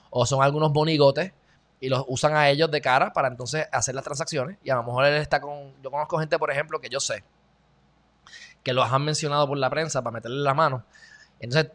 o 0.10 0.26
son 0.26 0.44
algunos 0.44 0.72
bonigotes, 0.72 1.32
y 1.80 1.90
los 1.90 2.06
usan 2.08 2.36
a 2.36 2.50
ellos 2.50 2.72
de 2.72 2.80
cara 2.80 3.12
para 3.12 3.28
entonces 3.28 3.68
hacer 3.72 3.94
las 3.94 4.04
transacciones. 4.04 4.58
Y 4.64 4.70
a 4.70 4.76
lo 4.76 4.84
mejor 4.84 5.06
él 5.06 5.16
está 5.16 5.42
con. 5.42 5.74
Yo 5.84 5.92
conozco 5.92 6.18
gente, 6.18 6.40
por 6.40 6.50
ejemplo, 6.50 6.80
que 6.80 6.88
yo 6.88 7.00
sé 7.00 7.24
que 8.64 8.74
los 8.74 8.92
han 8.92 9.04
mencionado 9.04 9.48
por 9.48 9.58
la 9.58 9.70
prensa 9.70 10.02
para 10.02 10.14
meterle 10.16 10.42
la 10.42 10.54
mano. 10.54 10.84
Entonces, 11.40 11.72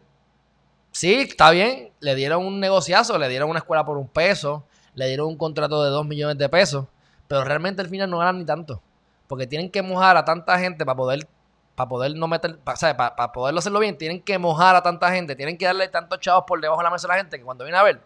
sí, 0.91 1.13
está 1.13 1.51
bien, 1.51 1.91
le 1.99 2.15
dieron 2.15 2.45
un 2.45 2.59
negociazo, 2.59 3.17
le 3.17 3.29
dieron 3.29 3.49
una 3.49 3.59
escuela 3.59 3.85
por 3.85 3.97
un 3.97 4.07
peso, 4.07 4.65
le 4.95 5.07
dieron 5.07 5.27
un 5.27 5.37
contrato 5.37 5.83
de 5.83 5.91
dos 5.91 6.05
millones 6.05 6.37
de 6.37 6.49
pesos, 6.49 6.87
pero 7.29 7.45
realmente 7.45 7.81
al 7.81 7.87
final 7.87 8.09
no 8.09 8.17
ganan 8.17 8.39
ni 8.39 8.45
tanto, 8.45 8.81
porque 9.27 9.47
tienen 9.47 9.71
que 9.71 9.81
mojar 9.81 10.17
a 10.17 10.25
tanta 10.25 10.59
gente 10.59 10.85
para 10.85 10.97
poder 10.97 11.25
para 11.75 11.87
poder 11.87 12.13
no 12.13 12.27
meter, 12.27 12.59
para, 12.59 12.97
para, 13.15 13.31
poderlo 13.31 13.59
hacerlo 13.59 13.79
bien, 13.79 13.97
tienen 13.97 14.21
que 14.21 14.37
mojar 14.37 14.75
a 14.75 14.83
tanta 14.83 15.09
gente, 15.13 15.33
tienen 15.37 15.57
que 15.57 15.65
darle 15.65 15.87
tantos 15.87 16.19
chavos 16.19 16.43
por 16.45 16.59
debajo 16.59 16.81
de 16.81 16.83
la 16.83 16.91
mesa 16.91 17.07
a 17.07 17.11
la 17.11 17.15
gente 17.15 17.37
que 17.37 17.45
cuando 17.45 17.63
viene 17.63 17.77
a 17.77 17.83
ver, 17.83 18.01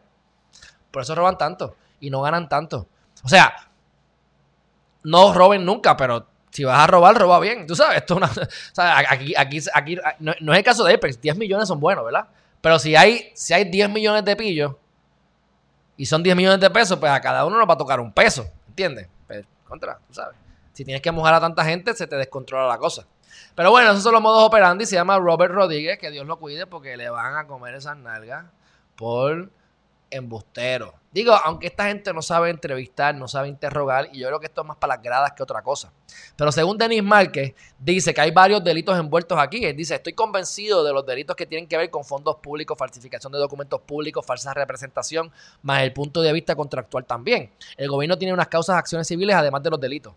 por 0.91 1.01
eso 1.01 1.15
roban 1.15 1.39
tanto 1.39 1.75
y 1.99 2.11
no 2.11 2.21
ganan 2.21 2.47
tanto. 2.47 2.87
O 3.23 3.27
sea, 3.27 3.51
no 5.01 5.33
roben 5.33 5.65
nunca, 5.65 5.97
pero 5.97 6.27
si 6.51 6.63
vas 6.63 6.77
a 6.77 6.85
robar, 6.85 7.17
roba 7.17 7.39
bien. 7.39 7.65
Tú 7.65 7.75
sabes, 7.75 7.97
esto 7.97 8.19
aquí, 8.77 9.33
aquí, 9.35 9.59
aquí 9.73 9.97
no, 10.19 10.33
es 10.53 10.57
el 10.59 10.63
caso 10.63 10.83
de 10.83 10.93
Apex, 10.93 11.19
10 11.19 11.35
millones 11.37 11.67
son 11.67 11.79
buenos, 11.79 12.05
¿verdad? 12.05 12.27
Pero 12.61 12.77
si 12.77 12.95
hay, 12.95 13.31
si 13.33 13.55
hay 13.55 13.65
10 13.65 13.89
millones 13.89 14.23
de 14.23 14.35
pillos 14.35 14.75
y 15.97 16.05
son 16.05 16.21
10 16.21 16.35
millones 16.35 16.59
de 16.59 16.69
pesos, 16.69 16.99
pues 16.99 17.11
a 17.11 17.19
cada 17.19 17.43
uno 17.43 17.57
nos 17.57 17.67
va 17.67 17.73
a 17.73 17.77
tocar 17.77 17.99
un 17.99 18.13
peso, 18.13 18.45
¿entiendes? 18.67 19.07
Contra, 19.73 19.97
sabes. 20.11 20.37
Si 20.71 20.85
tienes 20.85 21.01
que 21.01 21.11
mojar 21.11 21.33
a 21.33 21.39
tanta 21.39 21.65
gente, 21.65 21.95
se 21.95 22.05
te 22.05 22.15
descontrola 22.15 22.67
la 22.67 22.77
cosa. 22.77 23.07
Pero 23.55 23.71
bueno, 23.71 23.89
esos 23.89 24.03
son 24.03 24.13
los 24.13 24.21
modos 24.21 24.43
operandi. 24.43 24.85
Se 24.85 24.93
llama 24.93 25.17
Robert 25.17 25.51
Rodríguez, 25.51 25.97
que 25.97 26.11
Dios 26.11 26.27
lo 26.27 26.37
cuide 26.37 26.67
porque 26.67 26.95
le 26.95 27.09
van 27.09 27.35
a 27.37 27.47
comer 27.47 27.73
esas 27.73 27.97
nalgas 27.97 28.45
por 28.95 29.49
embustero. 30.15 30.93
Digo, 31.11 31.33
aunque 31.33 31.67
esta 31.67 31.85
gente 31.85 32.11
no 32.11 32.23
sabe 32.23 32.49
entrevistar, 32.49 33.13
no 33.13 33.27
sabe 33.27 33.47
interrogar, 33.47 34.09
y 34.11 34.19
yo 34.19 34.27
creo 34.27 34.39
que 34.39 34.47
esto 34.47 34.61
es 34.61 34.67
más 34.67 34.77
para 34.77 34.95
las 34.95 35.03
gradas 35.03 35.33
que 35.33 35.43
otra 35.43 35.61
cosa. 35.61 35.91
Pero 36.35 36.51
según 36.51 36.77
Denis 36.77 37.03
Márquez, 37.03 37.53
dice 37.77 38.13
que 38.13 38.21
hay 38.21 38.31
varios 38.31 38.63
delitos 38.63 38.97
envueltos 38.97 39.37
aquí. 39.37 39.63
Él 39.63 39.75
dice, 39.75 39.95
estoy 39.95 40.13
convencido 40.13 40.83
de 40.83 40.91
los 40.91 41.05
delitos 41.05 41.35
que 41.35 41.45
tienen 41.45 41.67
que 41.67 41.77
ver 41.77 41.91
con 41.91 42.03
fondos 42.03 42.37
públicos, 42.37 42.77
falsificación 42.77 43.31
de 43.31 43.37
documentos 43.37 43.79
públicos, 43.81 44.25
falsa 44.25 44.53
representación, 44.53 45.31
más 45.61 45.83
el 45.83 45.93
punto 45.93 46.21
de 46.21 46.33
vista 46.33 46.55
contractual 46.55 47.05
también. 47.05 47.51
El 47.77 47.89
gobierno 47.89 48.17
tiene 48.17 48.33
unas 48.33 48.47
causas 48.47 48.75
acciones 48.75 49.07
civiles 49.07 49.35
además 49.35 49.61
de 49.61 49.69
los 49.69 49.79
delitos. 49.79 50.13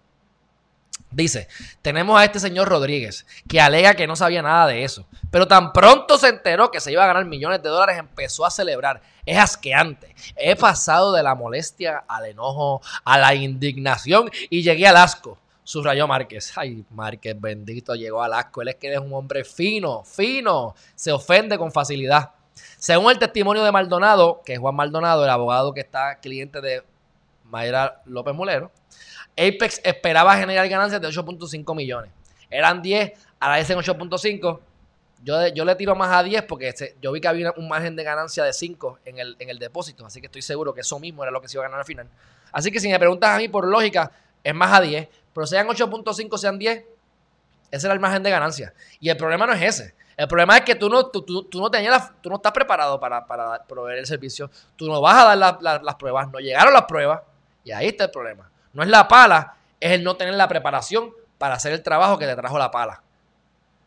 Dice, 1.11 1.49
tenemos 1.83 2.21
a 2.21 2.25
este 2.25 2.41
señor 2.41 2.69
Rodríguez, 2.69 3.27
que 3.49 3.61
alega 3.61 3.95
que 3.95 4.07
no 4.07 4.17
sabía 4.17 4.43
nada 4.43 4.67
de 4.67 4.85
eso, 4.85 5.07
pero 5.31 5.47
tan 5.47 5.73
pronto 5.73 6.19
se 6.19 6.29
enteró 6.29 6.71
que 6.71 6.81
se 6.81 6.93
iba 6.93 7.05
a 7.05 7.07
ganar 7.07 7.25
millones 7.25 7.63
de 7.63 7.69
dólares, 7.69 7.99
empezó 7.99 8.45
a 8.45 8.51
celebrar. 8.51 9.01
Es 9.25 9.39
asqueante. 9.39 10.15
He 10.37 10.57
pasado 10.57 11.13
de 11.13 11.23
la 11.23 11.35
molestia 11.35 12.05
al 12.09 12.27
enojo, 12.27 12.81
a 13.05 13.19
la 13.19 13.35
indignación 13.35 14.31
y 14.51 14.63
llegué 14.63 14.87
al 14.87 14.97
asco. 14.97 15.39
Subrayó 15.65 16.07
Márquez. 16.07 16.53
Ay, 16.57 16.85
Márquez, 16.91 17.35
bendito, 17.41 17.95
llegó 17.95 18.23
al 18.23 18.35
asco. 18.35 18.63
Él 18.63 18.69
es 18.69 18.77
que 18.77 18.93
es 18.93 19.01
un 19.01 19.13
hombre 19.13 19.45
fino, 19.45 20.05
fino. 20.05 20.75
Se 20.95 21.11
ofende 21.11 21.59
con 21.59 21.73
facilidad. 21.73 22.31
Según 22.79 23.11
el 23.11 23.19
testimonio 23.19 23.65
de 23.65 23.73
Maldonado, 23.73 24.43
que 24.45 24.55
es 24.55 24.59
Juan 24.59 24.77
Maldonado, 24.77 25.25
el 25.25 25.31
abogado 25.31 25.75
que 25.75 25.81
está 25.81 26.21
cliente 26.21 26.61
de 26.61 26.85
Mayra 27.45 28.01
López 28.05 28.35
Mulero, 28.35 28.71
Apex 29.37 29.81
esperaba 29.85 30.37
generar 30.37 30.69
ganancias 30.69 31.01
de 31.01 31.09
8.5 31.09 31.75
millones. 31.75 32.11
Eran 32.51 32.81
10, 32.81 33.13
ahora 33.41 33.57
dicen 33.57 33.79
8.5. 33.79 34.61
Yo, 35.23 35.49
yo 35.49 35.65
le 35.65 35.75
tiro 35.75 35.95
más 35.95 36.13
a 36.13 36.23
10 36.23 36.43
porque 36.43 36.75
yo 37.01 37.13
vi 37.13 37.21
que 37.21 37.29
había 37.29 37.53
un 37.57 37.69
margen 37.69 37.97
de 37.97 38.05
ganancia 38.05 38.45
de 38.45 38.53
5 38.53 39.01
en 39.05 39.19
el, 39.19 39.37
en 39.39 39.51
el 39.51 39.59
depósito. 39.59 40.07
Así 40.07 40.21
que 40.21 40.27
estoy 40.27 40.43
seguro 40.43 40.73
que 40.73 40.81
eso 40.81 40.99
mismo 40.99 41.23
era 41.23 41.33
lo 41.33 41.41
que 41.41 41.49
se 41.49 41.57
iba 41.57 41.65
a 41.65 41.69
ganar 41.69 41.81
al 41.81 41.87
final. 41.87 42.09
Así 42.53 42.71
que 42.71 42.81
si 42.81 42.89
me 42.89 42.99
preguntas 42.99 43.31
a 43.31 43.39
mí 43.39 43.49
por 43.49 43.67
lógica, 43.67 44.11
es 44.43 44.55
más 44.55 44.73
a 44.73 44.81
10. 44.81 45.09
Pero 45.35 45.47
sean 45.47 45.67
8.5, 45.67 46.39
sean 46.39 46.59
10, 46.59 46.85
ese 47.71 47.87
era 47.87 47.93
el 47.93 48.01
margen 48.01 48.23
de 48.23 48.31
ganancia. 48.31 48.73
Y 49.01 49.11
el 49.11 49.17
problema 49.17 49.47
no 49.47 49.53
es 49.53 49.63
ese. 49.63 49.95
El 50.17 50.29
problema 50.29 50.57
es 50.57 50.65
que 50.65 50.75
tú 50.75 50.89
no, 50.89 51.07
tú, 51.09 51.47
no, 51.55 51.71
tenías 51.71 52.11
tú 52.23 52.31
no 52.31 52.37
estás 52.37 52.53
preparado 52.53 52.99
para, 52.99 53.27
proveer 53.69 53.99
el 53.99 54.07
servicio. 54.07 54.51
Tú 54.77 54.87
no 54.87 55.01
vas 55.01 55.23
a 55.23 55.37
dar 55.37 55.83
las 55.83 55.95
pruebas. 55.97 56.31
No 56.33 56.39
llegaron 56.39 56.73
las 56.73 56.85
pruebas. 56.85 57.21
Y 57.65 57.73
ahí 57.73 57.89
está 57.89 58.05
el 58.05 58.11
problema. 58.11 58.51
No 58.77 58.83
es 58.83 58.91
la 58.91 59.09
pala, 59.09 59.55
es 59.81 59.93
el 59.93 60.05
no 60.05 60.17
tener 60.17 60.35
la 60.35 60.49
preparación 60.49 61.11
para 61.39 61.55
hacer 61.55 61.73
el 61.73 61.83
trabajo 61.83 62.19
que 62.19 62.27
te 62.27 62.37
trajo 62.37 62.59
la 62.59 62.71
pala. 62.71 63.03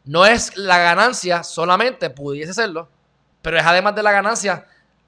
No 0.04 0.26
es 0.26 0.58
la 0.58 0.80
ganancia 0.80 1.44
solamente, 1.44 2.10
pudiese 2.10 2.56
serlo, 2.56 2.90
pero 3.44 3.60
es 3.60 3.64
además 3.64 3.94
de 3.94 4.02
la 4.02 4.12
ganancia 4.12 4.66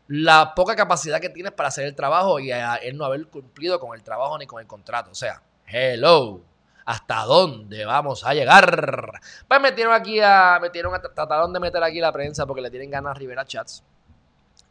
la 0.08 0.54
poca 0.54 0.76
capacidad 0.76 1.20
que 1.20 1.30
tienes 1.30 1.52
para 1.54 1.70
hacer 1.70 1.88
el 1.88 1.96
trabajo 1.96 2.40
y 2.40 2.52
él 2.52 2.96
no 2.96 3.06
haber 3.06 3.26
cumplido 3.26 3.80
con 3.80 3.98
el 3.98 4.04
trabajo 4.04 4.38
ni 4.38 4.46
con 4.46 4.62
el 4.62 4.68
contrato. 4.68 5.10
O 5.10 5.16
sea, 5.16 5.42
hello. 5.66 6.42
¿Hasta 6.86 7.24
dónde 7.24 7.84
vamos 7.84 8.24
a 8.24 8.36
llegar? 8.36 9.20
Pues 9.48 9.62
metieron 9.62 9.96
aquí 9.96 10.20
a. 10.20 10.60
Metieron 10.62 10.94
a. 10.94 11.02
Trataron 11.02 11.52
de 11.54 11.60
meter 11.60 11.84
aquí 11.84 12.00
la 12.00 12.12
prensa 12.12 12.46
porque 12.46 12.62
le 12.62 12.70
tienen 12.70 12.92
ganas 12.92 13.12
a 13.12 13.14
Rivera 13.16 13.46
Chats. 13.46 13.84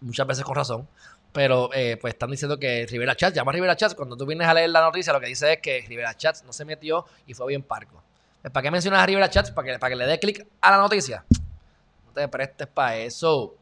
Muchas 0.01 0.25
veces 0.25 0.45
con 0.45 0.55
razón. 0.55 0.87
Pero 1.33 1.71
eh, 1.73 1.97
pues 2.01 2.15
están 2.15 2.31
diciendo 2.31 2.59
que 2.59 2.87
Rivera 2.87 3.15
Chats, 3.15 3.37
llama 3.37 3.53
a 3.53 3.55
Rivera 3.55 3.77
Chats, 3.77 3.95
cuando 3.95 4.17
tú 4.17 4.27
vienes 4.27 4.49
a 4.49 4.55
leer 4.55 4.71
la 4.71 4.81
noticia, 4.81 5.13
lo 5.13 5.21
que 5.21 5.27
dice 5.27 5.55
es 5.55 5.61
que 5.61 5.85
Rivera 5.89 6.17
Chats 6.17 6.43
no 6.45 6.53
se 6.53 6.65
metió 6.65 7.07
y 7.27 7.35
fue 7.35 7.47
bien 7.49 7.63
parco. 7.63 8.03
Pues, 8.43 8.53
¿Para 8.53 8.63
qué 8.63 8.71
mencionas 8.71 9.03
a 9.03 9.07
Rivera 9.07 9.31
Chats? 9.31 9.51
¿Para 9.53 9.73
que, 9.73 9.79
para 9.79 9.91
que 9.91 9.97
le 9.97 10.07
dé 10.07 10.19
clic 10.19 10.47
a 10.61 10.71
la 10.73 10.79
noticia? 10.79 11.25
No 12.07 12.13
te 12.13 12.27
prestes 12.27 12.67
para 12.67 12.97
eso. 12.97 13.55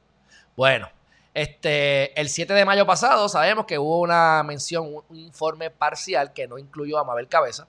Bueno, 0.57 0.89
este, 1.35 2.19
el 2.19 2.29
7 2.29 2.53
de 2.55 2.65
mayo 2.65 2.87
pasado 2.87 3.29
sabemos 3.29 3.67
que 3.67 3.79
hubo 3.79 4.01
una 4.01 4.43
mención, 4.43 4.89
un 5.09 5.17
informe 5.17 5.71
parcial 5.71 6.33
que 6.33 6.49
no 6.49 6.59
incluyó 6.59 6.99
a 6.99 7.05
Mabel 7.05 7.29
Cabeza, 7.29 7.69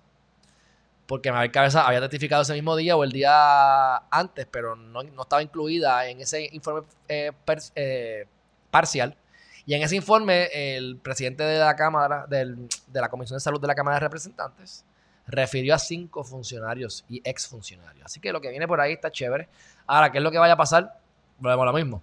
porque 1.10 1.32
Mabel 1.32 1.52
Cabeza 1.52 1.88
había 1.88 2.02
testificado 2.02 2.44
ese 2.44 2.54
mismo 2.54 2.76
día 2.76 2.96
o 2.96 3.04
el 3.04 3.12
día 3.12 3.98
antes, 4.12 4.46
pero 4.46 4.76
no, 4.76 5.02
estaba 5.02 5.42
incluida 5.42 6.08
en 6.08 6.22
ese 6.22 6.48
informe 6.52 6.88
eh, 7.08 7.32
eh, 7.76 8.28
parcial. 8.70 9.18
Y 9.66 9.74
en 9.74 9.82
ese 9.82 9.96
informe, 9.96 10.50
el 10.76 10.98
presidente 10.98 11.44
de 11.44 11.60
la 11.60 11.76
Cámara, 11.76 12.26
de 12.28 12.58
la 12.94 13.10
Comisión 13.10 13.38
de 13.38 13.42
Salud 13.42 13.60
de 13.60 13.68
la 13.68 13.76
Cámara 13.76 13.96
de 13.96 14.02
Representantes, 14.02 14.86
refirió 15.28 15.76
a 15.76 15.80
cinco 15.80 16.24
funcionarios 16.24 17.06
y 17.08 17.22
exfuncionarios. 17.24 18.06
Así 18.06 18.20
que 18.20 18.32
lo 18.32 18.42
que 18.42 18.50
viene 18.50 18.68
por 18.68 18.82
ahí 18.82 18.94
está 18.94 19.12
chévere. 19.12 19.48
Ahora, 19.86 20.12
¿qué 20.12 20.18
es 20.18 20.24
lo 20.24 20.32
que 20.32 20.40
vaya 20.40 20.54
a 20.54 20.58
pasar? 20.58 21.00
Volvemos 21.38 21.64
a 21.64 21.66
lo 21.68 21.74
mismo. 21.74 22.02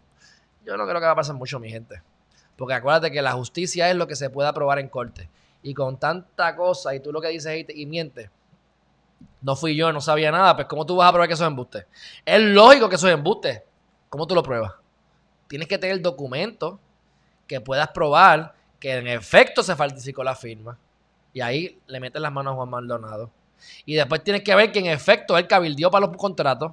Yo 0.64 0.76
no 0.76 0.86
creo 0.86 1.00
que 1.00 1.06
va 1.06 1.12
a 1.12 1.16
pasar 1.16 1.34
mucho, 1.34 1.58
mi 1.58 1.70
gente. 1.70 2.02
Porque 2.56 2.74
acuérdate 2.74 3.10
que 3.10 3.20
la 3.20 3.32
justicia 3.32 3.90
es 3.90 3.96
lo 3.96 4.06
que 4.06 4.16
se 4.16 4.30
puede 4.30 4.48
aprobar 4.48 4.78
en 4.78 4.88
corte. 4.88 5.28
Y 5.62 5.74
con 5.74 5.98
tanta 5.98 6.54
cosa, 6.54 6.94
y 6.94 7.00
tú 7.00 7.12
lo 7.12 7.20
que 7.20 7.28
dices 7.28 7.66
y, 7.68 7.82
y 7.82 7.86
mientes, 7.86 8.30
no 9.42 9.56
fui 9.56 9.76
yo, 9.76 9.92
no 9.92 10.00
sabía 10.00 10.30
nada, 10.30 10.54
pues 10.56 10.66
¿cómo 10.68 10.86
tú 10.86 10.96
vas 10.96 11.08
a 11.08 11.12
probar 11.12 11.28
que 11.28 11.34
eso 11.34 11.44
es 11.44 11.48
embuste? 11.48 11.86
Es 12.24 12.40
lógico 12.40 12.88
que 12.88 12.96
eso 12.96 13.08
es 13.08 13.14
embuste. 13.14 13.64
¿Cómo 14.08 14.26
tú 14.26 14.34
lo 14.34 14.42
pruebas? 14.42 14.72
Tienes 15.48 15.68
que 15.68 15.78
tener 15.78 16.00
documentos 16.00 16.78
que 17.46 17.60
puedas 17.60 17.88
probar 17.88 18.54
que 18.80 18.96
en 18.96 19.06
efecto 19.06 19.62
se 19.62 19.76
falsificó 19.76 20.22
la 20.22 20.34
firma. 20.34 20.78
Y 21.32 21.40
ahí 21.40 21.78
le 21.86 22.00
meten 22.00 22.22
las 22.22 22.32
manos 22.32 22.52
a 22.52 22.56
Juan 22.56 22.70
Maldonado. 22.70 23.30
Y 23.84 23.94
después 23.94 24.22
tienes 24.22 24.42
que 24.42 24.54
ver 24.54 24.72
que 24.72 24.78
en 24.78 24.86
efecto 24.86 25.36
él 25.38 25.46
cabildió 25.46 25.90
para 25.90 26.06
los 26.06 26.16
contratos, 26.16 26.72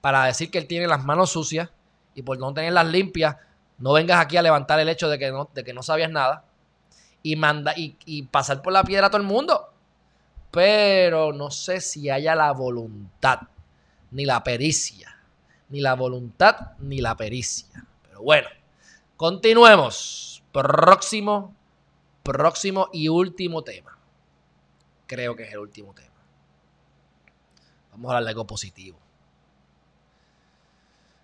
para 0.00 0.24
decir 0.24 0.50
que 0.50 0.58
él 0.58 0.66
tiene 0.66 0.86
las 0.86 1.04
manos 1.04 1.30
sucias 1.30 1.70
y 2.14 2.22
por 2.22 2.38
no 2.38 2.52
tenerlas 2.52 2.86
limpias, 2.86 3.36
no 3.78 3.92
vengas 3.92 4.20
aquí 4.20 4.36
a 4.36 4.42
levantar 4.42 4.80
el 4.80 4.88
hecho 4.88 5.08
de 5.08 5.18
que 5.18 5.30
no, 5.30 5.50
de 5.52 5.64
que 5.64 5.72
no 5.72 5.82
sabías 5.82 6.10
nada 6.10 6.44
y, 7.22 7.36
manda, 7.36 7.72
y, 7.76 7.96
y 8.04 8.22
pasar 8.22 8.62
por 8.62 8.72
la 8.72 8.84
piedra 8.84 9.08
a 9.08 9.10
todo 9.10 9.20
el 9.20 9.26
mundo. 9.26 9.72
Pero 10.50 11.32
no 11.32 11.50
sé 11.50 11.80
si 11.80 12.08
haya 12.08 12.34
la 12.34 12.52
voluntad, 12.52 13.40
ni 14.10 14.24
la 14.24 14.42
pericia. 14.42 15.12
Ni 15.68 15.80
la 15.80 15.94
voluntad, 15.94 16.72
ni 16.78 17.00
la 17.00 17.16
pericia. 17.16 17.84
Pero 18.02 18.22
bueno, 18.22 18.48
continuemos. 19.16 20.42
Próximo, 20.52 21.54
próximo 22.22 22.88
y 22.92 23.08
último 23.08 23.62
tema. 23.62 23.98
Creo 25.06 25.36
que 25.36 25.44
es 25.44 25.52
el 25.52 25.58
último 25.58 25.92
tema. 25.94 26.16
Vamos 27.92 28.10
a 28.10 28.14
hablar 28.14 28.24
de 28.24 28.30
algo 28.30 28.46
positivo. 28.46 28.98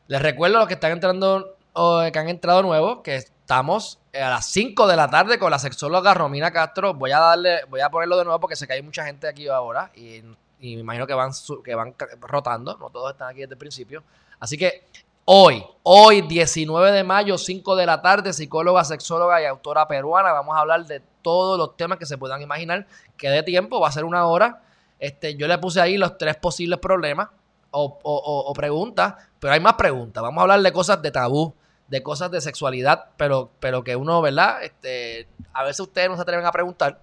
Les 0.08 0.20
recuerdo 0.20 0.56
a 0.56 0.60
los 0.60 0.68
que 0.68 0.74
están 0.74 0.92
entrando 0.92 1.56
o 1.72 2.02
que 2.12 2.18
han 2.18 2.28
entrado 2.28 2.62
nuevos 2.62 3.00
que 3.02 3.16
estamos 3.16 3.98
a 4.12 4.30
las 4.30 4.46
5 4.46 4.86
de 4.86 4.96
la 4.96 5.08
tarde 5.08 5.38
con 5.38 5.50
la 5.50 5.58
sexóloga 5.58 6.14
Romina 6.14 6.50
Castro. 6.50 6.94
Voy 6.94 7.12
a 7.12 7.18
darle, 7.18 7.64
voy 7.64 7.80
a 7.80 7.90
ponerlo 7.90 8.18
de 8.18 8.24
nuevo 8.24 8.40
porque 8.40 8.56
sé 8.56 8.66
que 8.66 8.74
hay 8.74 8.82
mucha 8.82 9.04
gente 9.04 9.26
aquí 9.26 9.48
ahora 9.48 9.90
y, 9.94 10.22
me 10.60 10.80
imagino 10.80 11.06
que 11.06 11.14
van, 11.14 11.32
que 11.64 11.74
van 11.74 11.94
rotando, 12.20 12.76
no 12.76 12.90
todos 12.90 13.12
están 13.12 13.30
aquí 13.30 13.40
desde 13.40 13.54
el 13.54 13.58
principio. 13.58 14.04
Así 14.38 14.56
que 14.56 14.86
hoy, 15.24 15.64
hoy 15.82 16.22
19 16.22 16.92
de 16.92 17.04
mayo, 17.04 17.38
5 17.38 17.76
de 17.76 17.86
la 17.86 18.02
tarde, 18.02 18.32
psicóloga, 18.32 18.84
sexóloga 18.84 19.40
y 19.40 19.44
autora 19.44 19.86
peruana, 19.88 20.32
vamos 20.32 20.56
a 20.56 20.60
hablar 20.60 20.84
de 20.86 21.02
todos 21.22 21.58
los 21.58 21.76
temas 21.76 21.98
que 21.98 22.06
se 22.06 22.18
puedan 22.18 22.42
imaginar, 22.42 22.86
que 23.16 23.28
de 23.28 23.42
tiempo, 23.42 23.80
va 23.80 23.88
a 23.88 23.92
ser 23.92 24.04
una 24.04 24.26
hora. 24.26 24.62
Este, 24.98 25.36
yo 25.36 25.48
le 25.48 25.58
puse 25.58 25.80
ahí 25.80 25.96
los 25.96 26.16
tres 26.18 26.36
posibles 26.36 26.78
problemas 26.78 27.28
o, 27.70 27.98
o, 28.02 28.44
o 28.46 28.52
preguntas, 28.52 29.14
pero 29.40 29.52
hay 29.52 29.60
más 29.60 29.74
preguntas. 29.74 30.22
Vamos 30.22 30.38
a 30.38 30.42
hablar 30.42 30.62
de 30.62 30.72
cosas 30.72 31.02
de 31.02 31.10
tabú, 31.10 31.54
de 31.88 32.02
cosas 32.02 32.30
de 32.30 32.40
sexualidad, 32.40 33.10
pero, 33.16 33.50
pero 33.60 33.84
que 33.84 33.96
uno, 33.96 34.22
¿verdad? 34.22 34.62
Este, 34.62 35.28
a 35.52 35.64
veces 35.64 35.80
ustedes 35.80 36.08
no 36.08 36.16
se 36.16 36.22
atreven 36.22 36.46
a 36.46 36.52
preguntar. 36.52 37.00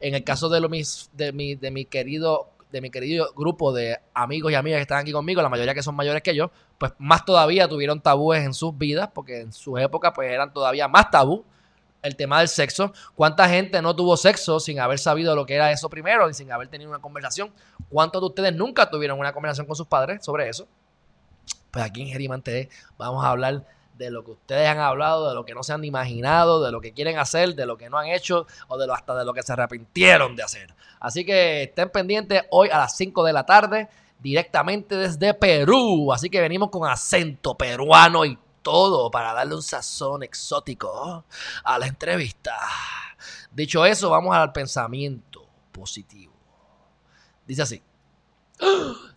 En 0.00 0.14
el 0.14 0.24
caso 0.24 0.48
de, 0.48 0.60
lo, 0.60 0.68
mis, 0.68 1.10
de, 1.12 1.32
mi, 1.32 1.56
de 1.56 1.70
mi 1.70 1.84
querido 1.84 2.48
de 2.70 2.80
mi 2.80 2.90
querido 2.90 3.32
grupo 3.34 3.72
de 3.72 3.98
amigos 4.14 4.52
y 4.52 4.54
amigas 4.54 4.78
que 4.78 4.82
están 4.82 4.98
aquí 4.98 5.12
conmigo, 5.12 5.42
la 5.42 5.48
mayoría 5.48 5.74
que 5.74 5.82
son 5.82 5.94
mayores 5.94 6.22
que 6.22 6.34
yo, 6.34 6.50
pues 6.78 6.92
más 6.98 7.24
todavía 7.24 7.68
tuvieron 7.68 8.00
tabúes 8.00 8.44
en 8.44 8.54
sus 8.54 8.76
vidas, 8.76 9.10
porque 9.12 9.40
en 9.40 9.52
su 9.52 9.78
época 9.78 10.12
pues 10.12 10.30
eran 10.30 10.52
todavía 10.52 10.88
más 10.88 11.10
tabú 11.10 11.44
el 12.02 12.16
tema 12.16 12.38
del 12.38 12.48
sexo. 12.48 12.92
¿Cuánta 13.14 13.48
gente 13.48 13.82
no 13.82 13.94
tuvo 13.94 14.16
sexo 14.16 14.60
sin 14.60 14.80
haber 14.80 14.98
sabido 14.98 15.34
lo 15.34 15.46
que 15.46 15.54
era 15.54 15.70
eso 15.70 15.90
primero 15.90 16.28
y 16.30 16.34
sin 16.34 16.50
haber 16.52 16.68
tenido 16.68 16.90
una 16.90 17.00
conversación? 17.00 17.52
¿Cuántos 17.88 18.22
de 18.22 18.26
ustedes 18.26 18.54
nunca 18.54 18.88
tuvieron 18.88 19.18
una 19.18 19.32
conversación 19.32 19.66
con 19.66 19.76
sus 19.76 19.86
padres 19.86 20.24
sobre 20.24 20.48
eso? 20.48 20.66
Pues 21.70 21.84
aquí 21.84 22.02
en 22.02 22.08
Gerimante 22.08 22.68
vamos 22.96 23.24
a 23.24 23.30
hablar 23.30 23.66
de 24.00 24.10
lo 24.10 24.24
que 24.24 24.30
ustedes 24.30 24.66
han 24.66 24.78
hablado, 24.78 25.28
de 25.28 25.34
lo 25.34 25.44
que 25.44 25.54
no 25.54 25.62
se 25.62 25.74
han 25.74 25.84
imaginado, 25.84 26.64
de 26.64 26.72
lo 26.72 26.80
que 26.80 26.94
quieren 26.94 27.18
hacer, 27.18 27.54
de 27.54 27.66
lo 27.66 27.76
que 27.76 27.90
no 27.90 27.98
han 27.98 28.08
hecho 28.08 28.46
o 28.68 28.78
de 28.78 28.86
lo, 28.86 28.94
hasta 28.94 29.14
de 29.14 29.26
lo 29.26 29.34
que 29.34 29.42
se 29.42 29.52
arrepintieron 29.52 30.34
de 30.34 30.42
hacer. 30.42 30.74
Así 31.00 31.24
que 31.24 31.64
estén 31.64 31.90
pendientes 31.90 32.44
hoy 32.50 32.70
a 32.70 32.78
las 32.78 32.96
5 32.96 33.22
de 33.24 33.32
la 33.34 33.44
tarde, 33.44 33.88
directamente 34.18 34.96
desde 34.96 35.34
Perú. 35.34 36.12
Así 36.14 36.30
que 36.30 36.40
venimos 36.40 36.70
con 36.70 36.88
acento 36.88 37.54
peruano 37.54 38.24
y 38.24 38.38
todo 38.62 39.10
para 39.10 39.34
darle 39.34 39.54
un 39.54 39.62
sazón 39.62 40.22
exótico 40.22 41.26
a 41.62 41.78
la 41.78 41.86
entrevista. 41.86 42.56
Dicho 43.52 43.84
eso, 43.84 44.08
vamos 44.08 44.34
al 44.34 44.50
pensamiento 44.50 45.46
positivo. 45.70 46.32
Dice 47.46 47.62
así. 47.62 47.82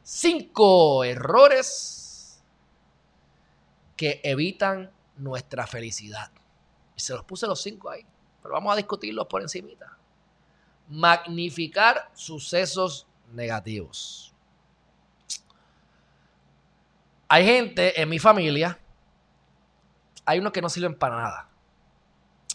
Cinco 0.03 1.05
errores 1.05 2.03
que 3.96 4.22
evitan 4.24 4.91
nuestra 5.18 5.68
felicidad. 5.68 6.32
Y 6.96 7.00
se 7.00 7.14
los 7.14 7.24
puse 7.24 7.48
los 7.48 7.62
cinco 7.62 7.89
ahí, 7.89 8.06
pero 8.41 8.54
vamos 8.54 8.74
a 8.74 8.76
discutirlos 8.76 9.28
por 9.28 9.41
encimita. 9.41 9.98
Magnificar 10.89 12.10
sucesos 12.14 13.08
negativos. 13.32 14.34
Hay 17.28 17.46
gente 17.46 18.00
en 18.00 18.10
mi 18.10 18.20
familia, 18.20 18.80
hay 20.26 20.39
unos 20.39 20.52
que 20.52 20.62
no 20.62 20.70
sirven 20.70 20.96
para 20.96 21.16
nada, 21.16 21.50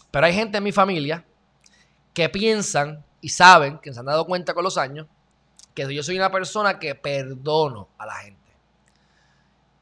pero 0.09 0.25
hay 0.25 0.33
gente 0.33 0.57
en 0.57 0.63
mi 0.63 0.71
familia 0.71 1.25
que 2.13 2.29
piensan 2.29 3.03
y 3.21 3.29
saben, 3.29 3.79
que 3.79 3.93
se 3.93 3.99
han 3.99 4.05
dado 4.05 4.25
cuenta 4.25 4.53
con 4.53 4.63
los 4.63 4.77
años, 4.77 5.07
que 5.73 5.93
yo 5.93 6.01
soy 6.03 6.17
una 6.17 6.31
persona 6.31 6.79
que 6.79 6.95
perdono 6.95 7.89
a 7.97 8.05
la 8.05 8.15
gente. 8.15 8.51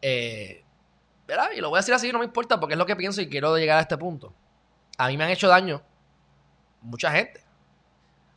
Eh, 0.02 0.64
¿verdad? 1.28 1.50
Y 1.56 1.60
lo 1.60 1.70
voy 1.70 1.78
a 1.78 1.82
decir 1.82 1.94
así, 1.94 2.12
no 2.12 2.20
me 2.20 2.26
importa 2.26 2.60
porque 2.60 2.74
es 2.74 2.78
lo 2.78 2.86
que 2.86 2.96
pienso 2.96 3.22
y 3.22 3.30
quiero 3.30 3.58
llegar 3.58 3.78
a 3.78 3.82
este 3.82 3.98
punto. 3.98 4.34
A 4.98 5.08
mí 5.08 5.18
me 5.18 5.26
han 5.26 5.30
hecho 5.30 5.48
daño 5.48 5.82
mucha 6.82 7.12
gente. 7.12 7.44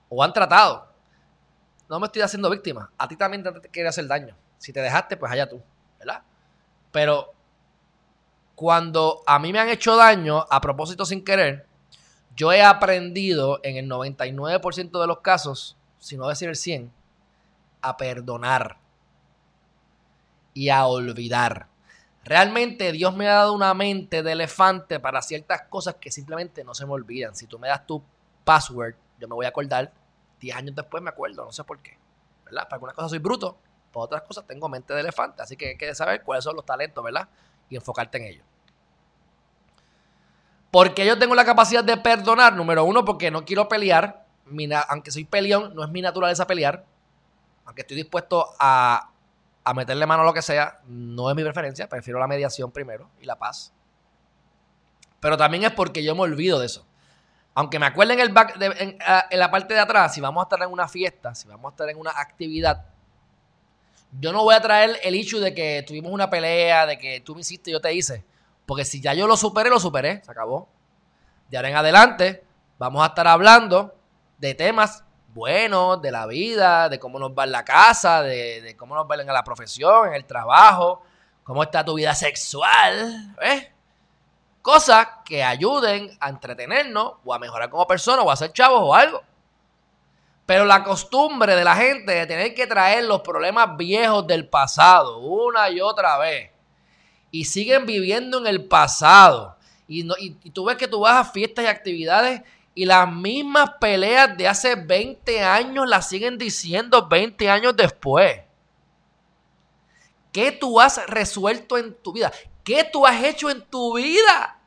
O 0.09 0.23
han 0.23 0.33
tratado. 0.33 0.89
No 1.89 2.01
me 2.01 2.07
estoy 2.07 2.23
haciendo 2.23 2.51
víctima. 2.51 2.91
A 2.99 3.09
ti 3.09 3.17
también 3.17 3.43
te 3.43 3.69
quiere 3.69 3.89
hacer 3.89 4.07
daño. 4.07 4.37
Si 4.59 4.73
te 4.73 4.81
dejaste, 4.81 5.17
pues 5.17 5.33
allá 5.33 5.49
tú, 5.49 5.63
¿verdad? 5.99 6.23
Pero 6.93 7.33
cuando 8.55 9.23
a 9.27 9.39
mí 9.39 9.53
me 9.53 9.61
han 9.61 9.69
hecho 9.69 9.97
daño 9.97 10.45
a 10.51 10.61
propósito 10.61 11.07
sin 11.07 11.25
querer, 11.25 11.67
yo 12.37 12.53
he 12.53 12.63
aprendido 12.63 13.61
en 13.63 13.77
el 13.77 13.89
99% 13.89 15.01
de 15.01 15.07
los 15.07 15.21
casos, 15.21 15.77
si 15.99 16.17
no 16.17 16.29
decir 16.29 16.49
el 16.49 16.57
100, 16.57 16.93
a 17.81 17.97
perdonar 17.97 18.77
y 20.53 20.69
a 20.69 20.87
olvidar. 20.87 21.70
Realmente 22.25 22.93
Dios 22.93 23.15
me 23.17 23.29
ha 23.29 23.35
dado 23.35 23.53
una 23.53 23.73
mente 23.75 24.23
de 24.23 24.33
elefante 24.33 25.01
para 25.01 25.23
ciertas 25.23 25.63
cosas 25.63 25.97
que 25.97 26.11
simplemente 26.11 26.65
no 26.65 26.75
se 26.75 26.85
me 26.85 26.93
olvidan. 26.93 27.35
Si 27.35 27.47
tú 27.47 27.59
me 27.59 27.69
das 27.69 27.87
tu 27.87 28.03
password, 28.45 28.95
yo 29.19 29.29
me 29.29 29.35
voy 29.35 29.47
a 29.47 29.49
acordar. 29.49 29.93
10 30.41 30.57
años 30.57 30.75
después 30.75 31.03
me 31.03 31.11
acuerdo, 31.11 31.45
no 31.45 31.53
sé 31.53 31.65
por 31.65 31.79
qué. 31.79 31.97
¿Verdad? 32.45 32.65
Para 32.65 32.75
algunas 32.75 32.95
cosas 32.95 33.11
soy 33.11 33.19
bruto, 33.19 33.57
para 33.93 34.05
otras 34.05 34.23
cosas 34.23 34.47
tengo 34.47 34.69
mente 34.69 34.93
de 34.95 35.01
elefante. 35.01 35.43
Así 35.43 35.57
que 35.57 35.71
hay 35.71 35.77
que 35.77 35.95
saber 35.95 36.23
cuáles 36.23 36.45
son 36.45 36.57
los 36.57 36.65
talentos, 36.65 37.03
¿verdad? 37.03 37.29
Y 37.69 37.77
enfocarte 37.77 38.19
en 38.19 38.25
ellos. 38.25 38.45
Porque 40.71 41.05
yo 41.05 41.19
tengo 41.19 41.35
la 41.35 41.45
capacidad 41.45 41.83
de 41.83 41.97
perdonar, 41.97 42.55
número 42.55 42.85
uno, 42.85 43.05
porque 43.05 43.31
no 43.31 43.45
quiero 43.45 43.69
pelear. 43.69 44.27
aunque 44.89 45.11
soy 45.11 45.25
peleón, 45.25 45.75
no 45.75 45.85
es 45.85 45.91
mi 45.91 46.01
naturaleza 46.01 46.47
pelear. 46.47 46.85
Aunque 47.65 47.83
estoy 47.83 47.97
dispuesto 47.97 48.55
a 48.59 49.10
a 49.65 49.75
meterle 49.75 50.07
mano 50.07 50.23
a 50.23 50.27
lo 50.27 50.35
que 50.35 50.43
sea, 50.43 50.81
no 50.87 51.31
es 51.31 51.37
mi 51.37 51.43
preferencia, 51.43 51.89
prefiero 51.89 52.19
la 52.19 52.27
mediación 52.27 52.71
primero 52.71 53.11
y 53.21 53.27
la 53.27 53.37
paz. 53.37 53.73
Pero 55.21 55.37
también 55.37 55.65
es 55.65 55.73
porque 55.73 56.03
yo 56.03 56.15
me 56.15 56.23
olvido 56.23 56.59
de 56.59 56.67
eso. 56.67 56.87
Aunque 57.55 57.79
me 57.79 57.87
acuerde 57.87 58.15
en, 58.15 58.21
el 58.21 58.31
back 58.31 58.57
en, 58.61 58.99
la 59.39 59.51
parte 59.51 59.75
de 59.75 59.81
atrás, 59.81 60.15
si 60.15 60.21
vamos 60.21 60.41
a 60.41 60.45
estar 60.45 60.63
en 60.63 60.73
una 60.73 60.89
fiesta, 60.89 61.35
si 61.35 61.47
vamos 61.47 61.71
a 61.71 61.73
estar 61.73 61.91
en 61.91 61.99
una 61.99 62.11
actividad, 62.11 62.87
yo 64.19 64.33
no 64.33 64.43
voy 64.43 64.55
a 64.55 64.61
traer 64.61 64.99
el 65.03 65.15
hecho 65.15 65.41
de 65.41 65.55
que 65.55 65.85
tuvimos 65.87 66.11
una 66.11 66.31
pelea, 66.31 66.87
de 66.87 66.99
que 66.99 67.21
tú 67.21 67.35
me 67.35 67.43
hiciste 67.43 67.71
y 67.71 67.73
yo 67.73 67.81
te 67.81 67.93
hice. 67.93 68.25
Porque 68.67 68.85
si 68.85 69.01
ya 69.01 69.15
yo 69.15 69.27
lo 69.27 69.37
superé, 69.37 69.69
lo 69.69 69.79
superé, 69.79 70.23
se 70.25 70.31
acabó. 70.31 70.69
De 71.51 71.57
ahora 71.57 71.69
en 71.69 71.77
adelante, 71.77 72.45
vamos 72.79 73.03
a 73.03 73.07
estar 73.07 73.27
hablando 73.27 73.95
de 74.39 74.55
temas 74.55 75.05
bueno 75.33 75.97
de 75.97 76.11
la 76.11 76.27
vida, 76.27 76.89
de 76.89 76.99
cómo 76.99 77.19
nos 77.19 77.31
va 77.33 77.45
en 77.45 77.53
la 77.53 77.65
casa, 77.65 78.23
de, 78.23 78.75
cómo 78.77 78.95
nos 78.95 79.07
va 79.09 79.15
en 79.17 79.27
la 79.27 79.45
profesión, 79.45 80.09
en 80.09 80.15
el 80.15 80.25
trabajo, 80.25 81.03
cómo 81.45 81.63
está 81.63 81.85
tu 81.85 81.95
vida 81.95 82.15
sexual, 82.15 83.35
¿ves? 83.41 83.69
Cosas 84.63 85.07
que 85.25 85.43
ayuden 85.43 86.17
a 86.21 86.29
entretenernos 86.29 87.15
o 87.25 87.33
a 87.33 87.39
mejorar 87.39 87.71
como 87.71 87.87
persona 87.87 88.23
o 88.23 88.31
a 88.31 88.37
ser 88.37 88.53
chavos 88.53 88.81
o 88.83 88.95
algo. 88.95 89.23
Pero 90.45 90.65
la 90.65 90.83
costumbre 90.83 91.55
de 91.55 91.65
la 91.65 91.77
gente 91.77 92.13
de 92.13 92.27
tener 92.27 92.55
que 92.55 92.67
traer 92.67 93.05
los 93.05 93.21
problemas 93.21 93.77
viejos 93.77 94.27
del 94.27 94.49
pasado 94.49 95.19
una 95.19 95.71
y 95.71 95.81
otra 95.81 96.19
vez 96.19 96.51
y 97.31 97.45
siguen 97.45 97.87
viviendo 97.87 98.39
en 98.39 98.49
el 98.49 98.65
pasado. 98.67 99.57
Y, 99.87 100.03
no, 100.03 100.15
y 100.19 100.33
tú 100.51 100.65
ves 100.65 100.77
que 100.77 100.89
tú 100.89 101.01
vas 101.01 101.17
a 101.17 101.31
fiestas 101.31 101.65
y 101.65 101.69
actividades 101.69 102.43
y 102.75 102.87
las 102.87 103.13
mismas 103.13 103.73
peleas 103.81 104.37
de 104.37 104.49
hace 104.49 104.75
20 104.75 105.43
años 105.43 105.89
las 105.89 106.09
siguen 106.09 106.39
diciendo 106.39 107.09
20 107.09 107.51
años 107.51 107.77
después. 107.77 108.41
¿Qué 110.33 110.53
tú 110.53 110.81
has 110.81 111.05
resuelto 111.07 111.77
en 111.77 111.95
tu 111.95 112.13
vida? 112.13 112.33
¿Qué 112.63 112.85
tú 112.85 113.07
has 113.07 113.23
hecho 113.25 113.51
en 113.51 113.63
tu 113.63 113.97
vida? 113.97 114.59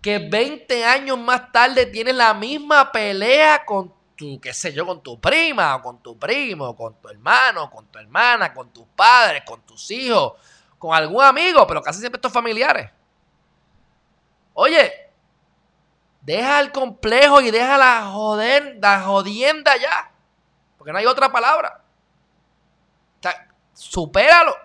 Que 0.00 0.18
20 0.18 0.84
años 0.84 1.18
más 1.18 1.52
tarde 1.52 1.86
tienes 1.86 2.14
la 2.14 2.32
misma 2.32 2.90
pelea 2.90 3.64
con 3.64 3.92
tu, 4.16 4.40
qué 4.40 4.54
sé 4.54 4.72
yo, 4.72 4.86
con 4.86 5.02
tu 5.02 5.20
prima, 5.20 5.76
o 5.76 5.82
con 5.82 6.02
tu 6.02 6.18
primo, 6.18 6.74
con 6.74 6.94
tu 6.94 7.08
hermano, 7.08 7.70
con 7.70 7.86
tu 7.86 7.98
hermana, 7.98 8.54
con 8.54 8.70
tus 8.70 8.86
padres, 8.96 9.42
con 9.44 9.60
tus 9.62 9.90
hijos, 9.90 10.32
con 10.78 10.94
algún 10.94 11.22
amigo, 11.22 11.66
pero 11.66 11.82
casi 11.82 12.00
siempre 12.00 12.16
estos 12.16 12.32
familiares. 12.32 12.90
Oye, 14.54 15.05
Deja 16.26 16.58
el 16.58 16.72
complejo 16.72 17.40
y 17.40 17.52
deja 17.52 17.78
la 17.78 18.10
joder, 18.10 18.80
jodienda 19.04 19.76
ya. 19.76 20.10
Porque 20.76 20.92
no 20.92 20.98
hay 20.98 21.06
otra 21.06 21.30
palabra. 21.30 21.82
supéralo. 23.72 24.56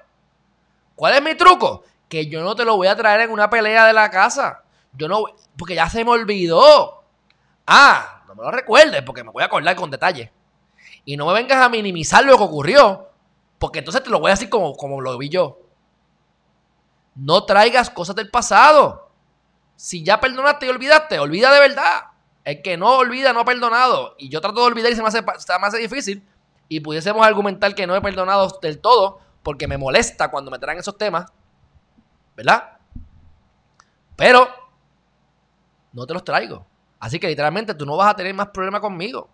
¿Cuál 0.95 1.13
es 1.13 1.21
mi 1.21 1.35
truco? 1.35 1.83
Que 2.09 2.25
yo 2.25 2.41
no 2.41 2.55
te 2.55 2.65
lo 2.65 2.77
voy 2.77 2.87
a 2.87 2.95
traer 2.95 3.21
en 3.21 3.29
una 3.29 3.47
pelea 3.47 3.85
de 3.85 3.93
la 3.93 4.09
casa. 4.09 4.63
Yo 4.93 5.07
no, 5.07 5.23
porque 5.55 5.75
ya 5.75 5.87
se 5.87 6.03
me 6.03 6.09
olvidó. 6.09 7.03
Ah, 7.67 8.23
no 8.27 8.33
me 8.33 8.41
lo 8.41 8.49
recuerdes 8.49 9.03
porque 9.03 9.23
me 9.23 9.29
voy 9.29 9.43
a 9.43 9.45
acordar 9.45 9.75
con 9.75 9.91
detalle. 9.91 10.31
Y 11.05 11.15
no 11.15 11.27
me 11.27 11.33
vengas 11.33 11.63
a 11.63 11.69
minimizar 11.69 12.25
lo 12.25 12.37
que 12.37 12.43
ocurrió, 12.43 13.07
porque 13.59 13.79
entonces 13.79 14.01
te 14.01 14.09
lo 14.09 14.19
voy 14.19 14.31
a 14.31 14.33
decir 14.33 14.49
como, 14.49 14.75
como 14.75 14.99
lo 14.99 15.15
vi 15.19 15.29
yo. 15.29 15.59
No 17.13 17.43
traigas 17.45 17.91
cosas 17.91 18.15
del 18.15 18.31
pasado. 18.31 19.10
Si 19.81 20.03
ya 20.03 20.19
perdonaste 20.19 20.67
y 20.67 20.69
olvidaste, 20.69 21.17
olvida 21.17 21.51
de 21.51 21.59
verdad. 21.59 22.03
El 22.43 22.61
que 22.61 22.77
no 22.77 22.97
olvida 22.97 23.33
no 23.33 23.39
ha 23.39 23.45
perdonado. 23.45 24.13
Y 24.19 24.29
yo 24.29 24.39
trato 24.39 24.59
de 24.59 24.67
olvidar 24.67 24.91
y 24.91 24.95
se 24.95 25.01
me 25.01 25.07
hace, 25.07 25.23
se 25.39 25.77
difícil. 25.79 26.23
Y 26.69 26.81
pudiésemos 26.81 27.25
argumentar 27.25 27.73
que 27.73 27.87
no 27.87 27.95
he 27.95 28.01
perdonado 28.01 28.59
del 28.61 28.77
todo 28.77 29.21
porque 29.41 29.67
me 29.67 29.79
molesta 29.79 30.29
cuando 30.29 30.51
me 30.51 30.59
traen 30.59 30.77
esos 30.77 30.99
temas. 30.99 31.31
¿Verdad? 32.35 32.77
Pero 34.15 34.47
no 35.93 36.05
te 36.05 36.13
los 36.13 36.23
traigo. 36.23 36.63
Así 36.99 37.17
que 37.17 37.27
literalmente 37.27 37.73
tú 37.73 37.87
no 37.87 37.97
vas 37.97 38.11
a 38.11 38.15
tener 38.15 38.35
más 38.35 38.49
problemas 38.49 38.81
conmigo. 38.81 39.31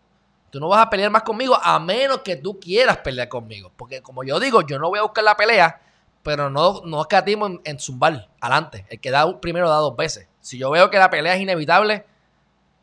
Tú 0.49 0.61
no 0.61 0.69
vas 0.69 0.79
a 0.79 0.89
pelear 0.89 1.11
más 1.11 1.23
conmigo 1.23 1.59
a 1.61 1.77
menos 1.77 2.19
que 2.19 2.37
tú 2.37 2.57
quieras 2.57 2.99
pelear 2.99 3.27
conmigo. 3.27 3.73
Porque 3.75 4.01
como 4.01 4.23
yo 4.23 4.39
digo, 4.39 4.61
yo 4.61 4.79
no 4.79 4.87
voy 4.87 4.99
a 4.99 5.03
buscar 5.03 5.25
la 5.25 5.35
pelea, 5.35 5.81
pero 6.23 6.49
no, 6.49 6.83
no 6.85 7.01
escatimo 7.01 7.47
en, 7.47 7.59
en 7.65 7.79
zumbar 7.79 8.29
adelante. 8.39 8.85
El 8.89 9.01
que 9.01 9.11
da 9.11 9.41
primero 9.41 9.67
da 9.67 9.75
dos 9.75 9.97
veces. 9.97 10.29
Si 10.47 10.57
yo 10.57 10.71
veo 10.71 10.89
que 10.89 10.97
la 10.97 11.09
pelea 11.09 11.35
es 11.35 11.41
inevitable, 11.41 12.05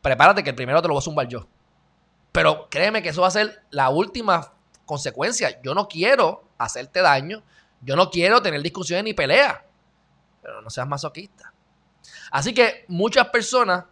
prepárate 0.03 0.43
que 0.43 0.51
el 0.51 0.55
primero 0.55 0.83
te 0.83 0.87
lo 0.87 0.93
voy 0.93 1.01
a 1.01 1.03
zumbar 1.03 1.27
yo. 1.27 1.47
Pero 2.31 2.69
créeme 2.69 3.01
que 3.01 3.09
eso 3.09 3.21
va 3.21 3.27
a 3.27 3.31
ser 3.31 3.63
la 3.71 3.89
última 3.89 4.53
consecuencia. 4.85 5.59
Yo 5.63 5.73
no 5.73 5.87
quiero 5.87 6.47
hacerte 6.59 7.01
daño. 7.01 7.41
Yo 7.81 7.95
no 7.95 8.11
quiero 8.11 8.39
tener 8.39 8.61
discusiones 8.61 9.03
ni 9.03 9.15
peleas. 9.15 9.61
Pero 10.43 10.61
no 10.61 10.69
seas 10.69 10.87
masoquista. 10.87 11.53
Así 12.29 12.53
que 12.53 12.85
muchas 12.87 13.29
personas 13.29 13.85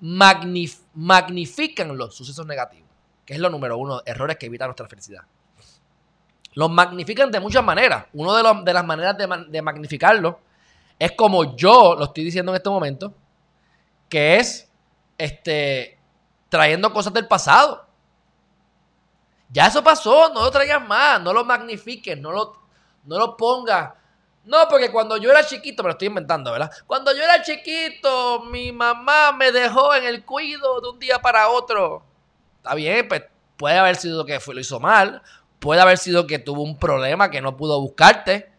magnifican 0.00 1.94
los 1.94 2.16
sucesos 2.16 2.46
negativos, 2.46 2.88
que 3.26 3.34
es 3.34 3.40
lo 3.40 3.50
número 3.50 3.76
uno, 3.76 4.00
errores 4.06 4.38
que 4.38 4.46
evitan 4.46 4.68
nuestra 4.68 4.88
felicidad. 4.88 5.24
Los 6.54 6.70
magnifican 6.70 7.30
de 7.30 7.40
muchas 7.40 7.62
maneras. 7.62 8.06
Una 8.14 8.62
de, 8.62 8.72
las 8.72 8.86
maneras 8.86 9.18
de, 9.18 9.44
de 9.50 9.60
magnificarlo 9.60 10.40
es 10.98 11.12
como 11.12 11.56
yo 11.56 11.94
lo 11.94 12.04
estoy 12.04 12.24
diciendo 12.24 12.52
en 12.52 12.56
este 12.56 12.70
momento, 12.70 13.14
que 14.08 14.36
es 14.36 14.70
este, 15.18 15.98
trayendo 16.48 16.92
cosas 16.92 17.12
del 17.12 17.26
pasado. 17.26 17.86
Ya 19.48 19.66
eso 19.66 19.82
pasó, 19.82 20.32
no 20.32 20.42
lo 20.42 20.50
traigas 20.50 20.86
más, 20.86 21.20
no 21.20 21.32
lo 21.32 21.44
magnifiques, 21.44 22.18
no 22.18 22.32
lo, 22.32 22.56
no 23.04 23.18
lo 23.18 23.36
pongas. 23.36 23.92
No, 24.44 24.66
porque 24.68 24.90
cuando 24.90 25.16
yo 25.16 25.30
era 25.30 25.46
chiquito, 25.46 25.82
me 25.82 25.88
lo 25.88 25.92
estoy 25.92 26.08
inventando, 26.08 26.50
¿verdad? 26.50 26.70
Cuando 26.86 27.14
yo 27.14 27.22
era 27.22 27.42
chiquito, 27.42 28.40
mi 28.44 28.72
mamá 28.72 29.32
me 29.32 29.52
dejó 29.52 29.94
en 29.94 30.04
el 30.04 30.24
cuido 30.24 30.80
de 30.80 30.88
un 30.88 30.98
día 30.98 31.20
para 31.20 31.48
otro. 31.48 32.04
Está 32.56 32.74
bien, 32.74 33.06
pues 33.08 33.22
puede 33.56 33.78
haber 33.78 33.96
sido 33.96 34.24
que 34.24 34.40
lo 34.44 34.60
hizo 34.60 34.80
mal, 34.80 35.22
puede 35.58 35.80
haber 35.80 35.96
sido 35.96 36.26
que 36.26 36.38
tuvo 36.38 36.62
un 36.62 36.76
problema 36.76 37.30
que 37.30 37.40
no 37.40 37.56
pudo 37.56 37.80
buscarte, 37.80 38.51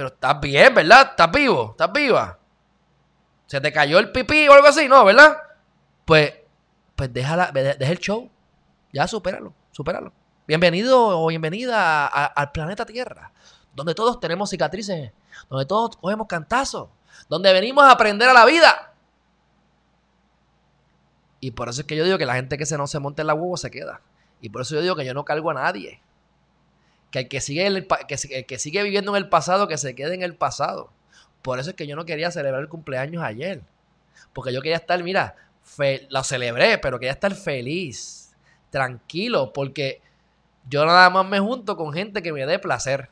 pero 0.00 0.08
estás 0.08 0.40
bien, 0.40 0.74
¿verdad? 0.74 1.08
Estás 1.10 1.30
vivo, 1.30 1.72
estás 1.72 1.92
viva. 1.92 2.38
¿Se 3.44 3.60
te 3.60 3.70
cayó 3.70 3.98
el 3.98 4.10
pipí 4.10 4.48
o 4.48 4.54
algo 4.54 4.66
así? 4.66 4.88
No, 4.88 5.04
¿verdad? 5.04 5.36
Pues, 6.06 6.32
pues 6.96 7.12
déjala, 7.12 7.52
deja 7.52 7.92
el 7.92 7.98
show. 7.98 8.30
Ya 8.94 9.06
supéralo, 9.06 9.52
supéralo. 9.72 10.10
Bienvenido 10.46 11.20
o 11.20 11.26
bienvenida 11.26 12.06
al 12.06 12.50
planeta 12.50 12.86
Tierra, 12.86 13.30
donde 13.74 13.94
todos 13.94 14.18
tenemos 14.20 14.48
cicatrices, 14.48 15.12
donde 15.50 15.66
todos 15.66 15.98
cogemos 15.98 16.26
cantazos, 16.26 16.88
donde 17.28 17.52
venimos 17.52 17.84
a 17.84 17.90
aprender 17.90 18.30
a 18.30 18.32
la 18.32 18.46
vida. 18.46 18.94
Y 21.40 21.50
por 21.50 21.68
eso 21.68 21.82
es 21.82 21.86
que 21.86 21.96
yo 21.96 22.04
digo 22.04 22.16
que 22.16 22.24
la 22.24 22.36
gente 22.36 22.56
que 22.56 22.64
se 22.64 22.78
no 22.78 22.86
se 22.86 23.00
monte 23.00 23.20
en 23.20 23.26
la 23.26 23.34
huevo 23.34 23.58
se 23.58 23.70
queda. 23.70 24.00
Y 24.40 24.48
por 24.48 24.62
eso 24.62 24.76
yo 24.76 24.80
digo 24.80 24.96
que 24.96 25.04
yo 25.04 25.12
no 25.12 25.26
cargo 25.26 25.50
a 25.50 25.54
nadie. 25.54 26.00
Que 27.10 27.20
el 27.20 27.28
que 27.28 27.40
sigue, 27.40 27.66
el, 27.66 27.86
que, 28.08 28.16
el 28.30 28.46
que 28.46 28.58
sigue 28.58 28.82
viviendo 28.82 29.16
en 29.16 29.22
el 29.22 29.28
pasado, 29.28 29.68
que 29.68 29.78
se 29.78 29.94
quede 29.94 30.14
en 30.14 30.22
el 30.22 30.34
pasado. 30.34 30.90
Por 31.42 31.58
eso 31.58 31.70
es 31.70 31.76
que 31.76 31.86
yo 31.86 31.96
no 31.96 32.04
quería 32.04 32.30
celebrar 32.30 32.62
el 32.62 32.68
cumpleaños 32.68 33.22
ayer. 33.22 33.62
Porque 34.32 34.52
yo 34.52 34.60
quería 34.60 34.76
estar, 34.76 35.02
mira, 35.02 35.34
lo 36.08 36.24
celebré, 36.24 36.78
pero 36.78 36.98
quería 36.98 37.12
estar 37.12 37.34
feliz, 37.34 38.32
tranquilo, 38.70 39.52
porque 39.52 40.00
yo 40.68 40.84
nada 40.84 41.10
más 41.10 41.26
me 41.26 41.40
junto 41.40 41.76
con 41.76 41.92
gente 41.92 42.22
que 42.22 42.32
me 42.32 42.46
dé 42.46 42.58
placer. 42.58 43.08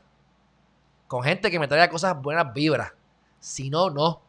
Con 1.07 1.23
gente 1.23 1.49
que 1.49 1.59
me 1.59 1.67
traiga 1.67 1.89
cosas 1.89 2.21
buenas 2.21 2.53
vibras. 2.53 2.93
Si 3.39 3.69
no, 3.69 3.89
no. 3.89 4.21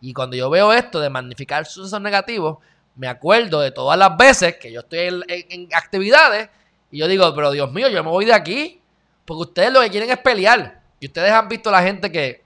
Y 0.00 0.12
cuando 0.12 0.36
yo 0.36 0.50
veo 0.50 0.72
esto 0.72 1.00
de 1.00 1.08
magnificar 1.08 1.64
sucesos 1.64 2.00
negativos, 2.00 2.58
me 2.96 3.08
acuerdo 3.08 3.60
de 3.60 3.70
todas 3.70 3.98
las 3.98 4.16
veces 4.16 4.56
que 4.56 4.72
yo 4.72 4.80
estoy 4.80 4.98
en, 5.00 5.22
en 5.28 5.68
actividades 5.74 6.50
y 6.90 6.98
yo 6.98 7.08
digo, 7.08 7.34
pero 7.34 7.50
Dios 7.50 7.72
mío, 7.72 7.88
yo 7.88 8.04
me 8.04 8.10
voy 8.10 8.24
de 8.24 8.34
aquí. 8.34 8.80
Porque 9.24 9.42
ustedes 9.42 9.72
lo 9.72 9.80
que 9.80 9.90
quieren 9.90 10.10
es 10.10 10.18
pelear. 10.18 10.82
Y 11.00 11.06
ustedes 11.06 11.32
han 11.32 11.48
visto 11.48 11.70
la 11.70 11.82
gente 11.82 12.10
que 12.10 12.44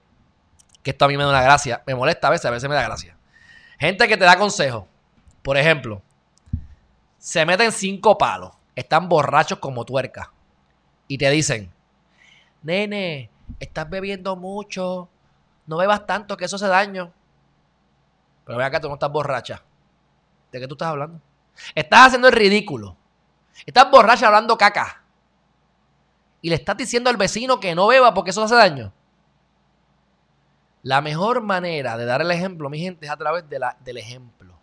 que 0.82 0.92
esto 0.92 1.04
a 1.04 1.08
mí 1.08 1.16
me 1.16 1.22
da 1.24 1.30
una 1.30 1.42
gracia, 1.42 1.82
me 1.86 1.94
molesta 1.94 2.28
a 2.28 2.30
veces, 2.30 2.46
a 2.46 2.50
veces 2.50 2.68
me 2.68 2.74
da 2.74 2.82
gracia. 2.82 3.16
Gente 3.78 4.08
que 4.08 4.16
te 4.16 4.24
da 4.24 4.38
consejos, 4.38 4.84
por 5.42 5.56
ejemplo, 5.56 6.02
se 7.18 7.44
meten 7.44 7.72
cinco 7.72 8.16
palos, 8.16 8.52
están 8.74 9.08
borrachos 9.08 9.58
como 9.58 9.84
tuerca 9.84 10.32
y 11.06 11.18
te 11.18 11.30
dicen, 11.30 11.70
nene, 12.62 13.30
estás 13.60 13.88
bebiendo 13.88 14.36
mucho, 14.36 15.08
no 15.66 15.76
bebas 15.76 16.06
tanto 16.06 16.36
que 16.36 16.44
eso 16.44 16.56
hace 16.56 16.68
daño. 16.68 17.12
Pero 18.44 18.58
ve 18.58 18.64
acá, 18.64 18.80
tú 18.80 18.88
no 18.88 18.94
estás 18.94 19.12
borracha. 19.12 19.62
¿De 20.50 20.58
qué 20.58 20.66
tú 20.66 20.74
estás 20.74 20.88
hablando? 20.88 21.20
Estás 21.74 22.06
haciendo 22.06 22.28
el 22.28 22.34
ridículo. 22.34 22.96
Estás 23.66 23.90
borracha 23.90 24.26
hablando 24.26 24.56
caca. 24.56 25.02
Y 26.40 26.48
le 26.48 26.54
estás 26.54 26.76
diciendo 26.76 27.10
al 27.10 27.16
vecino 27.16 27.60
que 27.60 27.74
no 27.74 27.88
beba 27.88 28.14
porque 28.14 28.30
eso 28.30 28.42
hace 28.42 28.54
daño. 28.54 28.92
La 30.82 31.00
mejor 31.00 31.42
manera 31.42 31.96
de 31.96 32.04
dar 32.04 32.22
el 32.22 32.30
ejemplo, 32.30 32.70
mi 32.70 32.78
gente, 32.78 33.06
es 33.06 33.12
a 33.12 33.16
través 33.16 33.48
de 33.48 33.58
la, 33.58 33.76
del 33.84 33.96
ejemplo, 33.96 34.54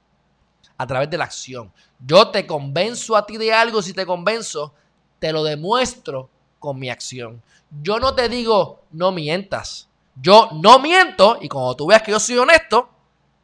a 0.77 0.87
través 0.87 1.09
de 1.09 1.17
la 1.17 1.25
acción. 1.25 1.71
Yo 1.99 2.29
te 2.29 2.47
convenzo 2.47 3.15
a 3.15 3.25
ti 3.25 3.37
de 3.37 3.53
algo, 3.53 3.81
si 3.81 3.93
te 3.93 4.05
convenzo, 4.05 4.73
te 5.19 5.31
lo 5.31 5.43
demuestro 5.43 6.29
con 6.59 6.79
mi 6.79 6.89
acción. 6.89 7.41
Yo 7.81 7.99
no 7.99 8.15
te 8.15 8.29
digo, 8.29 8.83
no 8.91 9.11
mientas. 9.11 9.89
Yo 10.15 10.49
no 10.53 10.79
miento 10.79 11.37
y 11.41 11.49
cuando 11.49 11.75
tú 11.75 11.87
veas 11.87 12.01
que 12.01 12.11
yo 12.11 12.19
soy 12.19 12.37
honesto, 12.37 12.89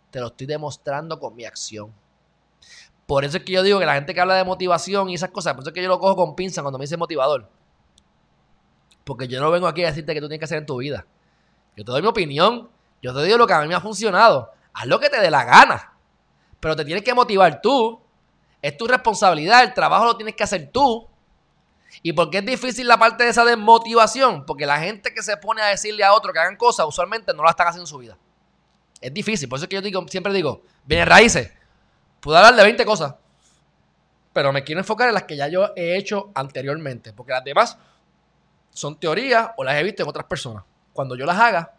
te 0.09 0.19
lo 0.19 0.27
estoy 0.27 0.47
demostrando 0.47 1.19
con 1.19 1.36
mi 1.36 1.43
acción. 1.43 1.93
Por 3.05 3.25
eso 3.25 3.38
es 3.38 3.43
que 3.43 3.51
yo 3.51 3.63
digo 3.63 3.77
que 3.79 3.86
la 3.86 3.95
gente 3.95 4.13
que 4.13 4.21
habla 4.21 4.36
de 4.36 4.45
motivación 4.45 5.09
y 5.09 5.15
esas 5.15 5.32
cosas, 5.32 5.53
por 5.53 5.63
eso 5.63 5.69
es 5.71 5.73
que 5.73 5.84
yo 5.84 5.89
lo 5.89 5.99
cojo 5.99 6.15
con 6.15 6.34
pinza 6.34 6.61
cuando 6.61 6.79
me 6.79 6.84
dice 6.84 6.95
motivador. 6.95 7.49
Porque 9.04 9.28
yo 9.28 9.39
no 9.41 9.52
vengo 9.52 9.68
aquí 9.68 9.84
a 9.84 9.88
decirte 9.88 10.14
que 10.14 10.22
tú 10.22 10.28
tienes 10.28 10.39
que 10.39 10.45
hacer 10.45 10.60
en 10.60 10.66
tu 10.66 10.78
vida. 10.78 11.06
Yo 11.76 11.84
te 11.84 11.91
doy 11.91 12.02
mi 12.02 12.08
opinión. 12.08 12.70
Yo 13.02 13.14
te 13.14 13.24
digo 13.24 13.38
lo 13.38 13.47
que 13.47 13.54
a 13.54 13.62
mí 13.62 13.68
me 13.68 13.76
ha 13.76 13.82
funcionado. 13.82 14.52
Haz 14.74 14.86
lo 14.86 14.99
que 14.99 15.10
te 15.10 15.20
dé 15.20 15.32
la 15.32 15.43
gana. 15.43 15.93
Pero 16.60 16.76
te 16.76 16.86
tienes 16.86 17.04
que 17.04 17.14
motivar 17.14 17.62
tú. 17.62 17.99
Es 18.62 18.78
tu 18.78 18.88
responsabilidad. 18.88 19.64
El 19.64 19.74
trabajo 19.74 20.06
lo 20.06 20.16
tienes 20.16 20.36
que 20.36 20.43
hacer 20.43 20.70
tú. 20.72 21.08
¿Y 22.04 22.14
por 22.14 22.30
qué 22.30 22.38
es 22.38 22.45
difícil 22.45 22.88
la 22.88 22.97
parte 22.97 23.24
de 23.24 23.32
esa 23.32 23.43
desmotivación? 23.43 24.45
Porque 24.45 24.66
la 24.66 24.80
gente 24.80 25.14
que 25.14 25.24
se 25.24 25.36
pone 25.38 25.62
a 25.62 25.68
decirle 25.68 26.04
a 26.04 26.14
otro 26.14 26.32
que 26.32 26.39
hagan 26.39 26.56
cosas, 26.56 26.86
usualmente 26.88 27.34
no 27.34 27.43
la 27.43 27.49
están 27.49 27.68
haciendo 27.68 27.84
en 27.84 27.88
su 27.88 27.97
vida. 27.97 28.18
Es 29.02 29.14
difícil. 29.14 29.49
Por 29.49 29.58
eso 29.58 29.66
es 29.66 29.70
que 29.70 29.76
yo 29.76 29.82
digo, 29.82 30.06
siempre 30.08 30.32
digo, 30.32 30.62
viene 30.86 31.06
raíces. 31.06 31.52
Puedo 32.20 32.38
hablar 32.38 32.56
de 32.56 32.64
20 32.64 32.86
cosas. 32.86 33.16
Pero 34.32 34.54
me 34.54 34.64
quiero 34.64 34.80
enfocar 34.80 35.10
en 35.10 35.16
las 35.16 35.24
que 35.24 35.36
ya 35.36 35.47
yo 35.47 35.72
he 35.76 35.97
hecho 35.97 36.32
anteriormente. 36.36 37.12
Porque 37.12 37.34
las 37.34 37.43
demás 37.43 37.78
son 38.72 38.99
teorías 38.99 39.51
o 39.57 39.63
las 39.63 39.76
he 39.76 39.84
visto 39.84 40.03
en 40.03 40.09
otras 40.09 40.26
personas 40.26 40.63
cuando 40.93 41.15
yo 41.15 41.26
las 41.26 41.39
haga, 41.39 41.74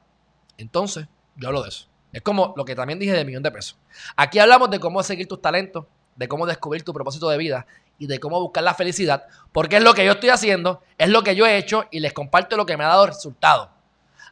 entonces 0.57 1.07
yo 1.37 1.49
hablo 1.49 1.63
de 1.63 1.69
eso. 1.69 1.87
Es 2.13 2.23
como 2.23 2.53
lo 2.57 2.65
que 2.65 2.75
también 2.75 2.99
dije 2.99 3.13
de 3.13 3.25
millón 3.25 3.43
de 3.43 3.51
pesos. 3.51 3.79
Aquí 4.17 4.39
hablamos 4.39 4.71
de 4.71 4.81
cómo 4.81 5.03
seguir 5.03 5.27
tus 5.27 5.41
talentos, 5.41 5.87
de 6.17 6.29
cómo 6.29 6.47
descubrir 6.47 6.85
tu 6.85 6.93
propósito 6.93 7.29
de 7.29 7.39
vida 7.39 7.67
y 7.99 8.07
de 8.07 8.21
cómo 8.21 8.41
buscar 8.41 8.63
la 8.65 8.75
felicidad, 8.75 9.27
porque 9.53 9.77
es 9.77 9.83
lo 9.83 9.95
que 9.95 10.05
yo 10.05 10.13
estoy 10.13 10.31
haciendo, 10.31 10.83
es 10.99 11.09
lo 11.09 11.23
que 11.23 11.35
yo 11.35 11.47
he 11.47 11.57
hecho 11.57 11.85
y 11.91 12.01
les 12.01 12.13
comparto 12.13 12.57
lo 12.57 12.67
que 12.67 12.77
me 12.77 12.85
ha 12.85 12.89
dado 12.89 13.07
resultado. 13.07 13.71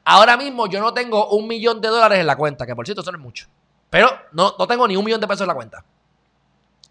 Ahora 0.04 0.36
mismo 0.36 0.66
yo 0.66 0.80
no 0.80 0.92
tengo 0.92 1.28
un 1.30 1.46
millón 1.46 1.80
de 1.80 1.88
dólares 1.88 2.18
en 2.18 2.26
la 2.26 2.36
cuenta, 2.36 2.66
que 2.66 2.74
por 2.74 2.86
cierto 2.86 3.02
eso 3.02 3.12
no 3.12 3.18
es 3.18 3.22
mucho, 3.22 3.46
pero 3.88 4.10
no, 4.32 4.54
no 4.58 4.66
tengo 4.66 4.86
ni 4.86 4.96
un 4.96 5.04
millón 5.04 5.20
de 5.20 5.26
pesos 5.26 5.42
en 5.42 5.48
la 5.48 5.54
cuenta. 5.54 5.84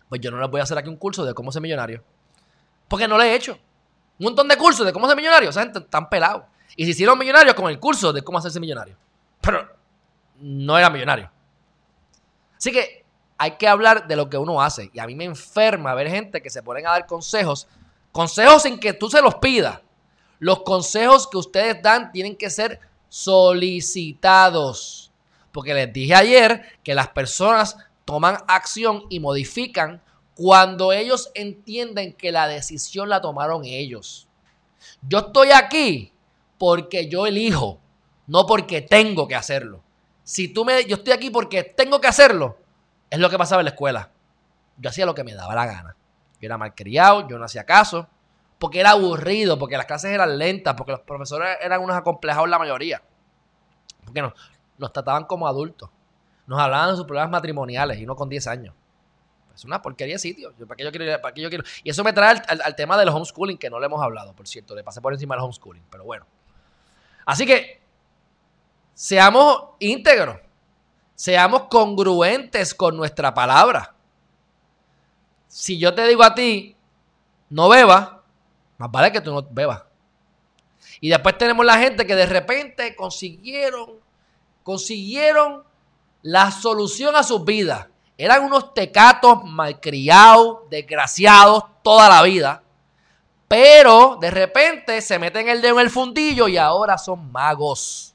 Pues 0.08 0.22
yo 0.22 0.32
no 0.32 0.40
les 0.40 0.50
voy 0.50 0.60
a 0.60 0.64
hacer 0.64 0.78
aquí 0.78 0.90
un 0.90 0.98
curso 0.98 1.24
de 1.24 1.34
cómo 1.34 1.52
ser 1.52 1.62
millonario, 1.62 2.04
porque 2.88 3.08
no 3.08 3.18
lo 3.18 3.24
he 3.24 3.36
hecho. 3.36 3.60
Un 4.20 4.26
montón 4.26 4.48
de 4.48 4.58
cursos 4.58 4.86
de 4.86 4.92
cómo 4.92 5.08
ser 5.08 5.16
millonario, 5.16 5.50
o 5.50 5.54
sea, 5.54 5.64
gente 5.64 5.82
tan 5.82 6.10
pelado. 6.10 6.46
Y 6.76 6.86
se 6.86 6.92
hicieron 6.92 7.18
millonarios 7.18 7.56
con 7.56 7.70
el 7.70 7.80
curso 7.80 8.14
de 8.14 8.22
cómo 8.22 8.38
hacerse 8.38 8.60
millonario. 8.60 8.96
Pero 9.42 9.68
no 10.40 10.78
era 10.78 10.90
millonario. 10.90 11.32
Así 12.58 12.72
que 12.72 13.06
hay 13.38 13.52
que 13.52 13.68
hablar 13.68 14.08
de 14.08 14.18
lo 14.18 14.30
que 14.30 14.38
uno 14.38 14.62
hace. 14.62 14.92
Y 14.94 15.00
a 15.00 15.08
mí 15.08 15.16
me 15.16 15.24
enferma 15.24 15.96
ver 15.96 16.10
gente 16.10 16.42
que 16.42 16.50
se 16.50 16.62
ponen 16.62 16.86
a 16.86 16.92
dar 16.92 17.08
consejos, 17.08 17.68
consejos 18.12 18.64
sin 18.64 18.78
que 18.78 18.92
tú 18.92 19.10
se 19.10 19.22
los 19.22 19.36
pidas. 19.36 19.80
Los 20.40 20.64
consejos 20.64 21.28
que 21.28 21.38
ustedes 21.38 21.82
dan 21.82 22.12
tienen 22.12 22.36
que 22.36 22.50
ser 22.50 22.82
solicitados. 23.08 25.14
Porque 25.54 25.74
les 25.74 25.94
dije 25.94 26.14
ayer 26.14 26.78
que 26.84 26.94
las 26.94 27.08
personas 27.08 27.78
toman 28.04 28.38
acción 28.48 29.04
y 29.10 29.22
modifican 29.22 30.02
cuando 30.40 30.94
ellos 30.94 31.32
entienden 31.36 32.14
que 32.14 32.32
la 32.32 32.48
decisión 32.48 33.10
la 33.10 33.20
tomaron 33.20 33.66
ellos. 33.66 34.30
Yo 35.02 35.20
estoy 35.20 35.52
aquí 35.52 36.14
porque 36.58 37.10
yo 37.10 37.28
elijo, 37.28 37.82
no 38.26 38.46
porque 38.46 38.82
tengo 38.82 39.28
que 39.28 39.36
hacerlo. 39.36 39.84
Si 40.24 40.48
tú 40.48 40.64
me, 40.64 40.86
yo 40.86 40.96
estoy 40.96 41.12
aquí 41.12 41.30
porque 41.30 41.66
tengo 41.66 42.00
que 42.00 42.08
hacerlo, 42.08 42.58
es 43.10 43.20
lo 43.20 43.30
que 43.30 43.38
pasaba 43.38 43.60
en 43.60 43.66
la 43.66 43.72
escuela. 43.72 44.12
Yo 44.78 44.90
hacía 44.90 45.06
lo 45.06 45.14
que 45.14 45.26
me 45.26 45.34
daba 45.34 45.54
la 45.56 45.66
gana. 45.66 45.98
Yo 46.40 46.46
era 46.46 46.58
malcriado, 46.58 47.28
yo 47.28 47.38
no 47.38 47.44
hacía 47.44 47.66
caso, 47.66 48.08
porque 48.60 48.80
era 48.80 48.92
aburrido, 48.92 49.60
porque 49.60 49.76
las 49.76 49.88
clases 49.88 50.12
eran 50.12 50.38
lentas, 50.38 50.74
porque 50.76 50.94
los 50.94 51.02
profesores 51.02 51.58
eran 51.62 51.82
unos 51.82 51.98
acomplejados 51.98 52.48
la 52.48 52.60
mayoría. 52.60 53.04
Porque 54.06 54.22
no, 54.22 54.34
nos 54.78 54.94
trataban 54.94 55.26
como 55.26 55.50
adultos. 55.50 55.90
Nos 56.48 56.62
hablaban 56.62 56.92
de 56.92 56.96
sus 56.96 57.06
problemas 57.06 57.30
matrimoniales 57.30 58.00
y 58.00 58.06
no 58.06 58.16
con 58.16 58.30
10 58.30 58.48
años. 58.48 58.74
Es 59.60 59.66
una 59.66 59.82
porquería 59.82 60.16
de 60.16 60.20
sitio. 60.20 60.54
¿Para 60.54 60.78
qué 60.78 60.84
yo 60.86 60.92
quiero, 60.92 61.22
para 61.22 61.34
qué 61.34 61.42
yo 61.42 61.50
quiero? 61.50 61.66
Y 61.84 61.90
eso 61.90 62.02
me 62.02 62.14
trae 62.14 62.42
al, 62.48 62.76
tema 62.76 62.98
del 62.98 63.10
homeschooling, 63.10 63.58
que 63.58 63.70
no 63.70 63.78
le 63.78 63.88
hemos 63.88 64.02
hablado, 64.02 64.34
por 64.34 64.48
cierto. 64.48 64.74
Le 64.74 64.86
pasé 64.86 65.02
por 65.02 65.12
encima 65.12 65.36
del 65.36 65.44
homeschooling, 65.44 65.84
pero 65.92 66.06
bueno. 66.06 66.26
Así 67.26 67.46
que, 67.46 67.82
seamos 68.94 69.72
íntegros. 69.80 70.38
Seamos 71.14 71.64
congruentes 71.64 72.74
con 72.74 72.96
nuestra 72.96 73.34
palabra. 73.34 73.94
Si 75.50 75.78
yo 75.78 75.94
te 75.94 76.08
digo 76.08 76.24
a 76.24 76.34
ti, 76.34 76.78
no 77.50 77.68
bebas, 77.68 78.12
más 78.78 78.90
vale 78.90 79.12
que 79.12 79.20
tú 79.20 79.34
no 79.34 79.44
bebas. 79.44 79.84
Y 81.02 81.10
después 81.10 81.38
tenemos 81.38 81.66
la 81.66 81.78
gente 81.78 82.08
que 82.08 82.16
de 82.16 82.26
repente 82.26 82.96
consiguieron 82.96 84.00
consiguieron 84.64 85.64
la 86.22 86.52
solución 86.52 87.16
a 87.16 87.24
sus 87.24 87.44
vidas. 87.44 87.88
Eran 88.20 88.44
unos 88.44 88.74
tecatos 88.74 89.46
malcriados, 89.46 90.70
desgraciados 90.70 91.64
toda 91.82 92.10
la 92.10 92.22
vida. 92.22 92.62
Pero 93.48 94.18
de 94.20 94.30
repente 94.30 95.00
se 95.02 95.18
meten 95.18 95.48
el 95.48 95.62
dedo 95.62 95.80
en 95.80 95.86
el 95.86 95.90
fundillo 95.90 96.50
y 96.50 96.58
ahora 96.58 96.98
son 96.98 97.32
magos. 97.32 98.14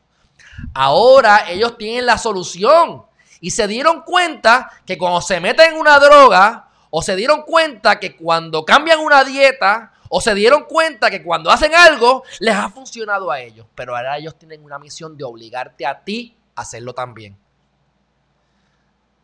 Ahora 0.74 1.50
ellos 1.50 1.78
tienen 1.78 2.04
la 2.04 2.18
solución. 2.18 3.06
Y 3.40 3.52
se 3.52 3.66
dieron 3.66 4.02
cuenta 4.02 4.70
que 4.84 4.98
cuando 4.98 5.22
se 5.22 5.40
meten 5.40 5.72
en 5.72 5.80
una 5.80 5.98
droga, 5.98 6.68
o 6.90 7.00
se 7.00 7.16
dieron 7.16 7.40
cuenta 7.40 7.98
que 7.98 8.14
cuando 8.14 8.62
cambian 8.66 9.00
una 9.00 9.24
dieta, 9.24 9.94
o 10.10 10.20
se 10.20 10.34
dieron 10.34 10.64
cuenta 10.64 11.10
que 11.10 11.22
cuando 11.22 11.50
hacen 11.50 11.74
algo, 11.74 12.24
les 12.40 12.54
ha 12.54 12.68
funcionado 12.68 13.30
a 13.30 13.40
ellos. 13.40 13.66
Pero 13.74 13.96
ahora 13.96 14.18
ellos 14.18 14.38
tienen 14.38 14.62
una 14.62 14.78
misión 14.78 15.16
de 15.16 15.24
obligarte 15.24 15.86
a 15.86 16.04
ti 16.04 16.36
hacerlo 16.56 16.92
también. 16.92 17.38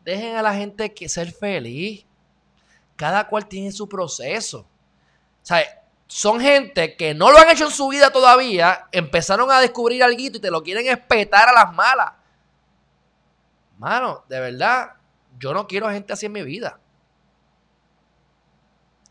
Dejen 0.03 0.35
a 0.35 0.41
la 0.41 0.53
gente 0.53 0.93
que 0.93 1.07
ser 1.07 1.31
feliz. 1.31 2.05
Cada 2.95 3.27
cual 3.27 3.47
tiene 3.47 3.71
su 3.71 3.87
proceso. 3.87 4.65
O 5.49 5.55
son 6.07 6.41
gente 6.41 6.95
que 6.97 7.13
no 7.13 7.31
lo 7.31 7.37
han 7.37 7.49
hecho 7.49 7.65
en 7.65 7.71
su 7.71 7.87
vida 7.87 8.11
todavía, 8.11 8.87
empezaron 8.91 9.49
a 9.49 9.61
descubrir 9.61 10.03
algo 10.03 10.19
y 10.19 10.29
te 10.29 10.51
lo 10.51 10.61
quieren 10.61 10.85
espetar 10.87 11.47
a 11.47 11.53
las 11.53 11.73
malas. 11.73 12.11
Mano, 13.77 14.25
de 14.27 14.39
verdad, 14.39 14.91
yo 15.39 15.53
no 15.53 15.65
quiero 15.67 15.89
gente 15.89 16.11
así 16.11 16.25
en 16.25 16.33
mi 16.33 16.43
vida. 16.43 16.79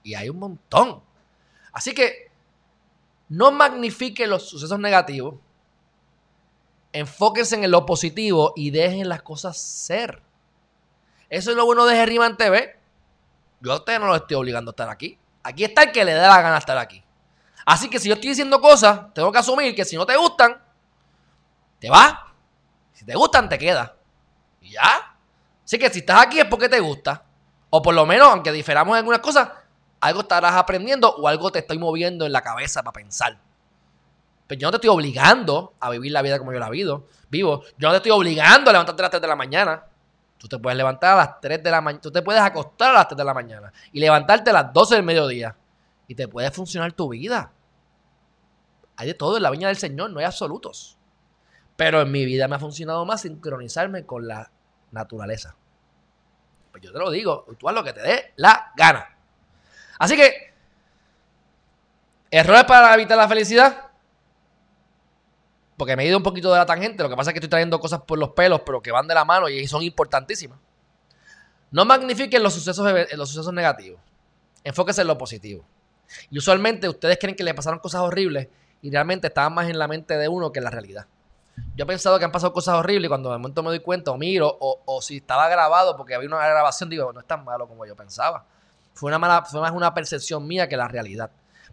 Y 0.02 0.14
hay 0.14 0.28
un 0.28 0.38
montón. 0.38 1.02
Así 1.72 1.94
que 1.94 2.30
no 3.30 3.50
magnifique 3.50 4.26
los 4.26 4.48
sucesos 4.48 4.78
negativos 4.78 5.36
enfóquense 6.92 7.56
en 7.56 7.70
lo 7.70 7.86
positivo 7.86 8.52
y 8.56 8.70
dejen 8.70 9.08
las 9.08 9.22
cosas 9.22 9.58
ser. 9.58 10.22
Eso 11.30 11.52
es 11.52 11.56
lo 11.56 11.64
bueno 11.64 11.86
de 11.86 11.94
Gerriman 11.94 12.36
TV. 12.36 12.76
Yo 13.60 13.72
a 13.72 13.76
ustedes 13.76 14.00
no 14.00 14.08
los 14.08 14.16
estoy 14.16 14.36
obligando 14.36 14.70
a 14.70 14.72
estar 14.72 14.90
aquí. 14.90 15.18
Aquí 15.44 15.64
está 15.64 15.84
el 15.84 15.92
que 15.92 16.04
le 16.04 16.12
dé 16.12 16.20
la 16.20 16.42
gana 16.42 16.58
estar 16.58 16.76
aquí. 16.76 17.02
Así 17.64 17.88
que 17.88 18.00
si 18.00 18.08
yo 18.08 18.14
estoy 18.14 18.30
diciendo 18.30 18.60
cosas, 18.60 19.14
tengo 19.14 19.30
que 19.30 19.38
asumir 19.38 19.74
que 19.74 19.84
si 19.84 19.96
no 19.96 20.04
te 20.04 20.16
gustan, 20.16 20.60
te 21.78 21.88
vas. 21.88 22.14
Si 22.92 23.04
te 23.04 23.14
gustan, 23.14 23.48
te 23.48 23.58
quedas. 23.58 23.92
Y 24.60 24.72
ya. 24.72 25.16
Así 25.64 25.78
que 25.78 25.88
si 25.88 26.00
estás 26.00 26.20
aquí 26.26 26.40
es 26.40 26.46
porque 26.46 26.68
te 26.68 26.80
gusta. 26.80 27.22
O 27.70 27.80
por 27.80 27.94
lo 27.94 28.04
menos, 28.04 28.28
aunque 28.28 28.50
diferamos 28.50 28.94
en 28.94 28.98
algunas 28.98 29.20
cosas, 29.20 29.48
algo 30.00 30.22
estarás 30.22 30.54
aprendiendo 30.54 31.14
o 31.14 31.28
algo 31.28 31.52
te 31.52 31.60
estoy 31.60 31.78
moviendo 31.78 32.26
en 32.26 32.32
la 32.32 32.42
cabeza 32.42 32.82
para 32.82 32.94
pensar. 32.94 33.34
Pero 33.34 33.42
pues 34.48 34.58
yo 34.58 34.66
no 34.66 34.72
te 34.72 34.76
estoy 34.78 34.90
obligando 34.90 35.74
a 35.78 35.90
vivir 35.90 36.10
la 36.10 36.22
vida 36.22 36.38
como 36.38 36.52
yo 36.52 36.58
la 36.58 36.68
vivo. 36.70 37.06
vivo. 37.28 37.62
Yo 37.78 37.86
no 37.86 37.92
te 37.92 37.98
estoy 37.98 38.10
obligando 38.10 38.70
a 38.70 38.72
levantarte 38.72 39.00
a 39.00 39.04
las 39.04 39.10
3 39.12 39.22
de 39.22 39.28
la 39.28 39.36
mañana. 39.36 39.84
Tú 40.40 40.48
te 40.48 40.58
puedes 40.58 40.78
levantar 40.78 41.12
a 41.12 41.16
las 41.16 41.40
3 41.42 41.62
de 41.62 41.70
la 41.70 41.82
mañana. 41.82 42.00
Tú 42.00 42.10
te 42.10 42.22
puedes 42.22 42.40
acostar 42.40 42.92
a 42.92 42.94
las 42.94 43.08
3 43.08 43.18
de 43.18 43.24
la 43.24 43.34
mañana 43.34 43.70
y 43.92 44.00
levantarte 44.00 44.48
a 44.48 44.54
las 44.54 44.72
12 44.72 44.94
del 44.94 45.04
mediodía. 45.04 45.54
Y 46.08 46.14
te 46.14 46.28
puede 46.28 46.50
funcionar 46.50 46.94
tu 46.94 47.10
vida. 47.10 47.52
Hay 48.96 49.06
de 49.06 49.12
todo 49.12 49.36
en 49.36 49.42
la 49.42 49.50
viña 49.50 49.68
del 49.68 49.76
Señor, 49.76 50.10
no 50.10 50.18
hay 50.18 50.24
absolutos. 50.24 50.96
Pero 51.76 52.00
en 52.00 52.10
mi 52.10 52.24
vida 52.24 52.48
me 52.48 52.56
ha 52.56 52.58
funcionado 52.58 53.04
más 53.04 53.20
sincronizarme 53.20 54.06
con 54.06 54.26
la 54.26 54.50
naturaleza. 54.92 55.56
Pues 56.70 56.82
yo 56.82 56.90
te 56.90 56.98
lo 56.98 57.10
digo, 57.10 57.44
tú 57.58 57.68
haz 57.68 57.74
lo 57.74 57.84
que 57.84 57.92
te 57.92 58.00
dé 58.00 58.32
la 58.36 58.72
gana. 58.74 59.14
Así 59.98 60.16
que, 60.16 60.54
errores 62.30 62.64
para 62.64 62.94
evitar 62.94 63.18
la 63.18 63.28
felicidad 63.28 63.89
porque 65.80 65.96
me 65.96 66.04
he 66.04 66.08
ido 66.08 66.18
un 66.18 66.22
poquito 66.22 66.52
de 66.52 66.58
la 66.58 66.66
tangente. 66.66 67.02
Lo 67.02 67.08
que 67.08 67.16
pasa 67.16 67.30
es 67.30 67.32
que 67.32 67.38
estoy 67.38 67.48
trayendo 67.48 67.80
cosas 67.80 68.02
por 68.02 68.18
los 68.18 68.32
pelos, 68.32 68.60
pero 68.66 68.82
que 68.82 68.92
van 68.92 69.08
de 69.08 69.14
la 69.14 69.24
mano 69.24 69.48
y 69.48 69.66
son 69.66 69.82
importantísimas. 69.82 70.58
No 71.70 71.86
magnifiquen 71.86 72.42
los 72.42 72.52
sucesos, 72.52 72.86
los 73.16 73.30
sucesos 73.30 73.54
negativos. 73.54 73.98
Enfóquese 74.62 75.00
en 75.00 75.06
lo 75.06 75.16
positivo. 75.16 75.64
Y 76.30 76.36
usualmente 76.36 76.86
ustedes 76.86 77.16
creen 77.18 77.34
que 77.34 77.42
le 77.44 77.54
pasaron 77.54 77.78
cosas 77.78 78.02
horribles 78.02 78.48
y 78.82 78.90
realmente 78.90 79.28
estaban 79.28 79.54
más 79.54 79.70
en 79.70 79.78
la 79.78 79.88
mente 79.88 80.18
de 80.18 80.28
uno 80.28 80.52
que 80.52 80.58
en 80.58 80.64
la 80.64 80.70
realidad. 80.70 81.06
Yo 81.74 81.84
he 81.84 81.86
pensado 81.86 82.18
que 82.18 82.26
han 82.26 82.32
pasado 82.32 82.52
cosas 82.52 82.74
horribles 82.74 83.06
y 83.06 83.08
cuando 83.08 83.32
de 83.32 83.38
momento 83.38 83.62
me 83.62 83.70
doy 83.70 83.80
cuenta 83.80 84.10
o 84.10 84.18
miro 84.18 84.54
o, 84.60 84.82
o 84.84 85.00
si 85.00 85.16
estaba 85.16 85.48
grabado 85.48 85.96
porque 85.96 86.14
había 86.14 86.28
una 86.28 86.46
grabación, 86.46 86.90
digo, 86.90 87.10
no 87.10 87.20
es 87.20 87.26
tan 87.26 87.42
malo 87.42 87.66
como 87.66 87.86
yo 87.86 87.96
pensaba. 87.96 88.44
Fue, 88.92 89.08
una 89.08 89.18
mala, 89.18 89.46
fue 89.46 89.62
más 89.62 89.70
una 89.72 89.94
percepción 89.94 90.46
mía 90.46 90.68
que 90.68 90.76
la 90.76 90.88
realidad. 90.88 91.30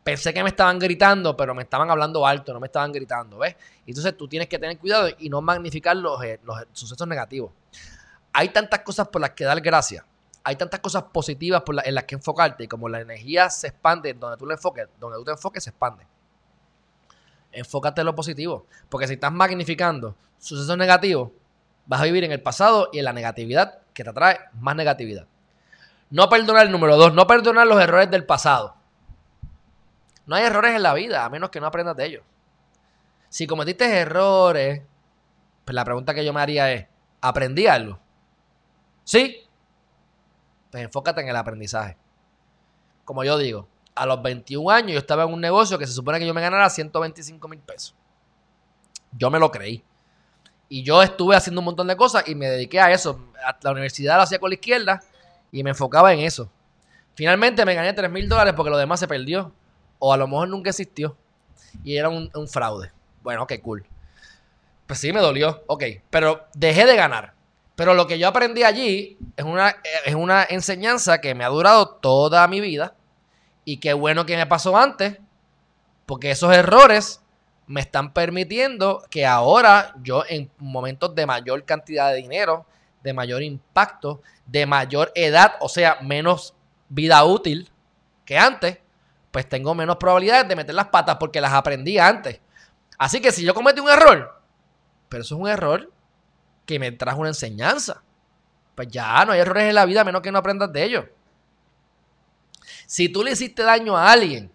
Pensé 0.07 0.33
que 0.33 0.41
me 0.41 0.47
estaban 0.47 0.79
gritando, 0.79 1.35
pero 1.35 1.53
me 1.53 1.63
estaban 1.63 1.91
hablando 1.91 2.25
alto, 2.25 2.53
no 2.53 2.61
me 2.61 2.67
estaban 2.67 2.93
gritando, 2.93 3.39
¿ves? 3.39 3.57
Entonces 3.85 4.15
tú 4.15 4.25
tienes 4.25 4.47
que 4.47 4.57
tener 4.57 4.77
cuidado 4.77 5.09
y 5.19 5.27
no 5.27 5.41
magnificar 5.41 5.97
los, 5.97 6.23
eh, 6.23 6.39
los 6.45 6.57
sucesos 6.71 7.05
negativos. 7.05 7.51
Hay 8.31 8.47
tantas 8.47 8.79
cosas 8.83 9.09
por 9.09 9.19
las 9.19 9.31
que 9.31 9.43
dar 9.43 9.59
gracias. 9.59 10.05
Hay 10.45 10.55
tantas 10.55 10.79
cosas 10.79 11.03
positivas 11.11 11.61
por 11.63 11.85
en 11.85 11.93
las 11.93 12.05
que 12.05 12.15
enfocarte 12.15 12.63
y 12.63 12.67
como 12.69 12.87
la 12.87 13.01
energía 13.01 13.49
se 13.49 13.67
expande 13.67 14.13
donde 14.13 14.37
tú 14.37 14.45
le 14.45 14.53
enfoques, 14.53 14.87
donde 14.97 15.17
tú 15.17 15.25
te 15.25 15.31
enfoques 15.31 15.61
se 15.61 15.71
expande. 15.71 16.07
Enfócate 17.51 17.99
en 17.99 18.05
lo 18.05 18.15
positivo, 18.15 18.65
porque 18.87 19.07
si 19.07 19.15
estás 19.15 19.33
magnificando 19.33 20.15
sucesos 20.39 20.77
negativos, 20.77 21.31
vas 21.85 21.99
a 21.99 22.05
vivir 22.05 22.23
en 22.23 22.31
el 22.31 22.41
pasado 22.41 22.87
y 22.93 22.99
en 22.99 23.03
la 23.03 23.11
negatividad 23.11 23.79
que 23.93 24.05
te 24.05 24.09
atrae 24.09 24.39
más 24.53 24.77
negatividad. 24.77 25.27
No 26.09 26.29
perdonar 26.29 26.65
el 26.65 26.71
número 26.71 26.95
dos, 26.95 27.13
no 27.13 27.27
perdonar 27.27 27.67
los 27.67 27.81
errores 27.81 28.09
del 28.09 28.25
pasado. 28.25 28.76
No 30.27 30.35
hay 30.35 30.43
errores 30.43 30.75
en 30.75 30.83
la 30.83 30.93
vida, 30.93 31.23
a 31.23 31.29
menos 31.29 31.49
que 31.49 31.61
no 31.61 31.67
aprendas 31.67 31.95
de 31.95 32.05
ellos. 32.05 32.23
Si 33.29 33.47
cometiste 33.47 33.85
errores, 33.97 34.81
pues 35.63 35.73
la 35.73 35.85
pregunta 35.85 36.13
que 36.13 36.23
yo 36.23 36.33
me 36.33 36.41
haría 36.41 36.71
es, 36.71 36.85
¿aprendí 37.21 37.65
algo? 37.65 37.97
¿Sí? 39.05 39.37
Pues 40.69 40.83
enfócate 40.83 41.21
en 41.21 41.29
el 41.29 41.35
aprendizaje. 41.35 41.97
Como 43.05 43.23
yo 43.23 43.37
digo, 43.37 43.69
a 43.95 44.05
los 44.05 44.21
21 44.21 44.69
años 44.69 44.91
yo 44.91 44.99
estaba 44.99 45.23
en 45.23 45.33
un 45.33 45.39
negocio 45.39 45.79
que 45.79 45.87
se 45.87 45.93
supone 45.93 46.19
que 46.19 46.27
yo 46.27 46.33
me 46.33 46.41
ganara 46.41 46.69
125 46.69 47.47
mil 47.47 47.59
pesos. 47.59 47.95
Yo 49.13 49.29
me 49.29 49.39
lo 49.39 49.49
creí. 49.49 49.81
Y 50.67 50.83
yo 50.83 51.01
estuve 51.01 51.37
haciendo 51.37 51.61
un 51.61 51.65
montón 51.65 51.87
de 51.87 51.95
cosas 51.95 52.27
y 52.27 52.35
me 52.35 52.49
dediqué 52.49 52.81
a 52.81 52.91
eso. 52.91 53.31
La 53.61 53.71
universidad 53.71 54.17
lo 54.17 54.23
hacía 54.23 54.39
con 54.39 54.49
la 54.49 54.55
izquierda 54.55 55.01
y 55.53 55.63
me 55.63 55.69
enfocaba 55.69 56.13
en 56.13 56.19
eso. 56.19 56.51
Finalmente 57.15 57.65
me 57.65 57.73
gané 57.73 57.93
3 57.93 58.11
mil 58.11 58.27
dólares 58.27 58.53
porque 58.55 58.69
lo 58.69 58.77
demás 58.77 58.99
se 58.99 59.07
perdió 59.07 59.53
o 59.99 60.13
a 60.13 60.17
lo 60.17 60.27
mejor 60.27 60.49
nunca 60.49 60.69
existió 60.69 61.15
y 61.83 61.97
era 61.97 62.09
un, 62.09 62.47
fraude. 62.47 62.91
Bueno, 63.21 63.43
ok, 63.43 63.53
cool. 63.61 63.85
Pues 64.85 64.99
sí, 64.99 65.11
me 65.11 65.19
dolió, 65.19 65.63
ok, 65.67 65.83
pero 66.09 66.45
dejé 66.53 66.85
de 66.85 66.95
ganar. 66.95 67.33
Pero 67.75 67.93
lo 67.93 68.07
que 68.07 68.17
yo 68.17 68.27
aprendí 68.27 68.63
allí 68.63 69.17
es 69.35 69.45
una, 69.45 69.75
es 70.05 70.15
una 70.15 70.43
enseñanza 70.49 71.21
que 71.21 71.35
me 71.35 71.43
ha 71.43 71.49
durado 71.49 71.89
toda 71.89 72.47
mi 72.47 72.59
vida 72.59 72.95
y 73.65 73.77
qué 73.77 73.93
bueno 73.93 74.25
que 74.25 74.37
me 74.37 74.47
pasó 74.47 74.77
antes, 74.77 75.17
porque 76.05 76.31
esos 76.31 76.53
errores 76.55 77.21
me 77.67 77.81
están 77.81 78.13
permitiendo 78.13 79.03
que 79.09 79.25
ahora 79.25 79.93
yo 80.01 80.23
en 80.27 80.49
momentos 80.57 81.13
de 81.13 81.25
mayor 81.25 81.65
cantidad 81.65 82.11
de 82.11 82.17
dinero, 82.17 82.65
de 83.03 83.13
mayor 83.13 83.43
impacto, 83.43 84.21
de 84.45 84.65
mayor 84.65 85.11
edad, 85.15 85.55
o 85.59 85.69
sea, 85.69 85.99
menos 86.01 86.53
vida 86.89 87.23
útil 87.25 87.69
que 88.25 88.37
antes, 88.37 88.79
pues 89.31 89.47
tengo 89.47 89.75
menos 89.75 89.97
probabilidades 89.97 90.47
de 90.47 90.55
meter 90.55 90.75
las 90.75 90.87
patas 90.87 91.17
porque 91.17 91.41
las 91.41 91.53
aprendí 91.53 91.97
antes. 91.97 92.39
Así 92.97 93.21
que 93.21 93.31
si 93.31 93.43
yo 93.43 93.53
cometí 93.53 93.79
un 93.79 93.89
error, 93.89 94.41
pero 95.09 95.23
eso 95.23 95.35
es 95.35 95.41
un 95.41 95.47
error 95.47 95.91
que 96.65 96.79
me 96.79 96.91
trajo 96.91 97.19
una 97.19 97.29
enseñanza, 97.29 98.01
pues 98.75 98.87
ya 98.89 99.23
no 99.25 99.31
hay 99.31 99.39
errores 99.39 99.65
en 99.65 99.75
la 99.75 99.85
vida 99.85 100.01
a 100.01 100.05
menos 100.05 100.21
que 100.21 100.31
no 100.31 100.39
aprendas 100.39 100.71
de 100.71 100.83
ellos. 100.83 101.05
Si 102.85 103.09
tú 103.09 103.23
le 103.23 103.31
hiciste 103.31 103.63
daño 103.63 103.97
a 103.97 104.11
alguien, 104.11 104.51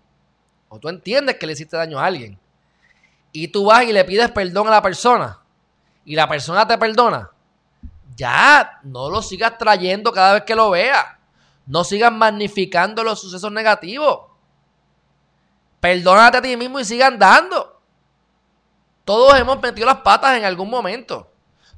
o 0.69 0.79
tú 0.79 0.89
entiendes 0.89 1.37
que 1.37 1.47
le 1.47 1.53
hiciste 1.53 1.77
daño 1.77 1.99
a 1.99 2.07
alguien, 2.07 2.39
y 3.33 3.49
tú 3.49 3.67
vas 3.67 3.85
y 3.85 3.93
le 3.93 4.05
pides 4.05 4.31
perdón 4.31 4.69
a 4.69 4.71
la 4.71 4.83
persona, 4.83 5.39
y 6.05 6.17
la 6.17 6.29
persona 6.29 6.67
te 6.67 6.77
perdona, 6.77 7.31
ya 8.17 8.81
no 8.83 9.11
lo 9.11 9.23
sigas 9.23 9.57
trayendo 9.59 10.13
cada 10.13 10.35
vez 10.35 10.43
que 10.45 10.55
lo 10.55 10.71
veas. 10.71 11.05
No 11.67 11.85
sigas 11.85 12.13
magnificando 12.13 13.05
los 13.05 13.21
sucesos 13.21 13.53
negativos. 13.53 14.32
Perdónate 15.83 16.39
a 16.39 16.43
ti 16.43 16.57
mismo 16.57 16.79
y 16.79 16.85
siga 16.85 17.09
andando. 17.09 17.81
Todos 19.05 19.37
hemos 19.37 19.61
metido 19.61 19.85
las 19.85 19.97
patas 19.97 20.39
en 20.39 20.45
algún 20.45 20.71
momento. 20.71 21.29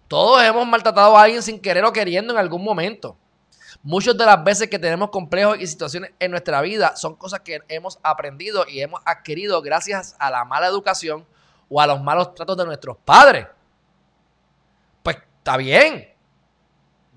Todos 0.09 0.43
hemos 0.43 0.67
maltratado 0.67 1.17
a 1.17 1.23
alguien 1.23 1.43
sin 1.43 1.59
querer 1.59 1.83
o 1.87 1.91
queriendo 1.91 2.35
en 2.35 2.39
algún 2.39 2.63
momento. 2.63 3.17
Muchas 3.83 4.15
de 4.15 4.27
las 4.27 4.45
veces 4.45 4.69
que 4.69 4.79
tenemos 4.79 5.09
complejos 5.09 5.57
y 5.59 5.67
situaciones 5.67 6.11
en 6.19 6.33
nuestra 6.33 6.61
vida 6.61 6.95
son 6.97 7.17
cosas 7.17 7.41
que 7.41 7.63
hemos 7.69 7.99
aprendido 8.03 8.67
y 8.69 8.83
hemos 8.83 9.01
adquirido 9.07 9.63
gracias 9.63 10.15
a 10.19 10.31
la 10.31 10.45
mala 10.45 10.67
educación 10.67 11.27
o 11.71 11.81
a 11.81 11.87
los 11.87 12.03
malos 12.03 12.35
tratos 12.35 12.59
de 12.59 12.67
nuestros 12.67 12.99
padres. 13.07 13.47
Pues 15.03 15.17
está 15.17 15.57
bien. 15.57 16.13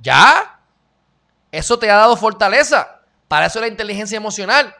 Ya. 0.01 0.61
Eso 1.51 1.77
te 1.77 1.91
ha 1.91 1.97
dado 1.97 2.15
fortaleza. 2.15 3.01
Para 3.27 3.47
eso 3.47 3.59
es 3.59 3.63
la 3.63 3.67
inteligencia 3.67 4.15
emocional. 4.15 4.73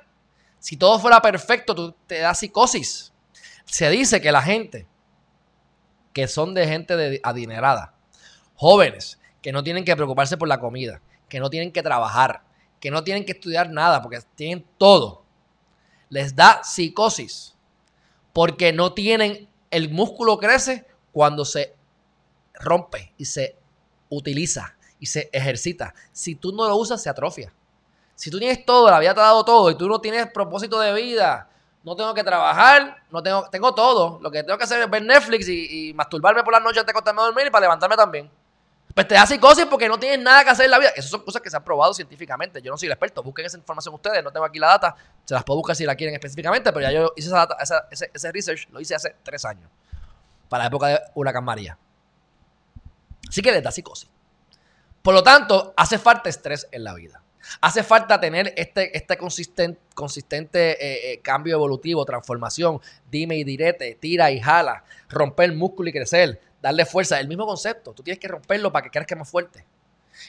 Si 0.59 0.77
todo 0.77 0.99
fuera 0.99 1.21
perfecto, 1.21 1.75
tú 1.75 1.95
te 2.07 2.19
das 2.19 2.39
psicosis. 2.39 3.13
Se 3.65 3.89
dice 3.89 4.21
que 4.21 4.31
la 4.31 4.41
gente 4.41 4.87
que 6.13 6.27
son 6.27 6.53
de 6.53 6.67
gente 6.67 7.21
adinerada, 7.23 7.93
jóvenes 8.55 9.19
que 9.41 9.51
no 9.51 9.63
tienen 9.63 9.85
que 9.85 9.95
preocuparse 9.95 10.35
por 10.35 10.47
la 10.47 10.59
comida, 10.59 11.01
que 11.29 11.39
no 11.39 11.49
tienen 11.49 11.71
que 11.71 11.83
trabajar, 11.83 12.43
que 12.79 12.89
no 12.89 13.03
tienen 13.03 13.25
que 13.25 13.33
estudiar 13.33 13.69
nada 13.69 14.01
porque 14.01 14.19
tienen 14.35 14.65
todo, 14.77 15.23
les 16.09 16.35
da 16.35 16.63
psicosis 16.63 17.55
porque 18.33 18.71
no 18.71 18.93
tienen, 18.93 19.49
el 19.71 19.89
músculo 19.89 20.37
crece 20.37 20.85
cuando 21.11 21.43
se 21.43 21.75
rompe 22.53 23.13
y 23.17 23.25
se 23.25 23.55
utiliza 24.09 24.77
y 24.99 25.07
se 25.07 25.29
ejercita. 25.33 25.95
Si 26.11 26.35
tú 26.35 26.51
no 26.51 26.67
lo 26.67 26.75
usas, 26.75 27.01
se 27.01 27.09
atrofia. 27.09 27.51
Si 28.17 28.31
tú 28.31 28.39
tienes 28.39 28.65
todo, 28.65 28.89
la 28.89 28.97
vida 28.97 29.13
te 29.13 29.19
ha 29.19 29.25
dado 29.25 29.45
todo 29.45 29.69
y 29.69 29.75
tú 29.75 29.87
no 29.87 30.01
tienes 30.01 30.25
propósito 30.31 30.79
de 30.79 30.91
vida, 30.91 31.47
no 31.83 31.95
tengo 31.95 32.15
que 32.15 32.23
trabajar, 32.23 33.03
no 33.11 33.21
tengo, 33.21 33.47
tengo 33.51 33.75
todo. 33.75 34.19
Lo 34.23 34.31
que 34.31 34.41
tengo 34.41 34.57
que 34.57 34.63
hacer 34.63 34.81
es 34.81 34.89
ver 34.89 35.03
Netflix 35.03 35.47
y, 35.47 35.93
masturbarme 35.93 36.43
por 36.43 36.51
las 36.51 36.63
noches 36.63 36.79
antes 36.79 36.87
de 36.87 36.91
acostarme 36.93 37.21
a 37.21 37.25
dormir 37.25 37.45
y 37.45 37.51
para 37.51 37.61
levantarme 37.61 37.95
también. 37.95 38.27
Pues 38.95 39.07
te 39.07 39.13
da 39.13 39.27
psicosis 39.27 39.67
porque 39.67 39.87
no 39.87 39.99
tienes 39.99 40.19
nada 40.19 40.43
que 40.43 40.49
hacer 40.49 40.65
en 40.65 40.71
la 40.71 40.79
vida. 40.79 40.89
Esas 40.95 41.11
son 41.11 41.21
cosas 41.21 41.43
que 41.43 41.51
se 41.51 41.57
han 41.57 41.63
probado 41.63 41.93
científicamente. 41.93 42.59
Yo 42.59 42.71
no 42.71 42.77
soy 42.79 42.87
el 42.87 42.93
experto. 42.93 43.21
Busquen 43.21 43.45
esa 43.45 43.59
información 43.59 43.93
ustedes. 43.93 44.23
No 44.23 44.31
tengo 44.31 44.47
aquí 44.47 44.57
la 44.57 44.69
data. 44.69 44.95
Se 45.23 45.35
las 45.35 45.43
puedo 45.43 45.59
buscar 45.59 45.75
si 45.75 45.85
la 45.85 45.95
quieren 45.95 46.15
específicamente. 46.15 46.73
Pero 46.73 46.89
ya 46.89 46.91
yo 46.91 47.13
hice 47.15 47.27
esa 47.27 47.45
data, 47.45 47.57
ese, 47.91 48.09
ese 48.11 48.31
research 48.31 48.67
lo 48.71 48.81
hice 48.81 48.95
hace 48.95 49.15
tres 49.21 49.45
años. 49.45 49.69
Para 50.49 50.63
la 50.63 50.69
época 50.69 50.87
de 50.87 50.99
Huracán 51.13 51.43
María. 51.43 51.77
Así 53.29 53.43
que 53.43 53.51
les 53.51 53.61
da 53.61 53.69
psicosis. 53.69 54.09
Por 55.03 55.13
lo 55.13 55.21
tanto, 55.21 55.75
hace 55.77 55.99
falta 55.99 56.29
estrés 56.29 56.67
en 56.71 56.83
la 56.83 56.95
vida. 56.95 57.21
Hace 57.61 57.83
falta 57.83 58.19
tener 58.19 58.53
este, 58.55 58.95
este 58.95 59.17
consistente, 59.17 59.79
consistente 59.93 60.71
eh, 60.71 61.13
eh, 61.13 61.19
cambio 61.21 61.55
evolutivo, 61.55 62.05
transformación, 62.05 62.79
dime 63.09 63.37
y 63.37 63.43
direte, 63.43 63.95
tira 63.95 64.31
y 64.31 64.39
jala, 64.39 64.83
romper 65.09 65.53
músculo 65.53 65.89
y 65.89 65.93
crecer, 65.93 66.41
darle 66.61 66.85
fuerza. 66.85 67.19
El 67.19 67.27
mismo 67.27 67.45
concepto. 67.45 67.93
Tú 67.93 68.03
tienes 68.03 68.19
que 68.19 68.27
romperlo 68.27 68.71
para 68.71 68.89
que 68.89 68.99
es 68.99 69.17
más 69.17 69.29
fuerte. 69.29 69.65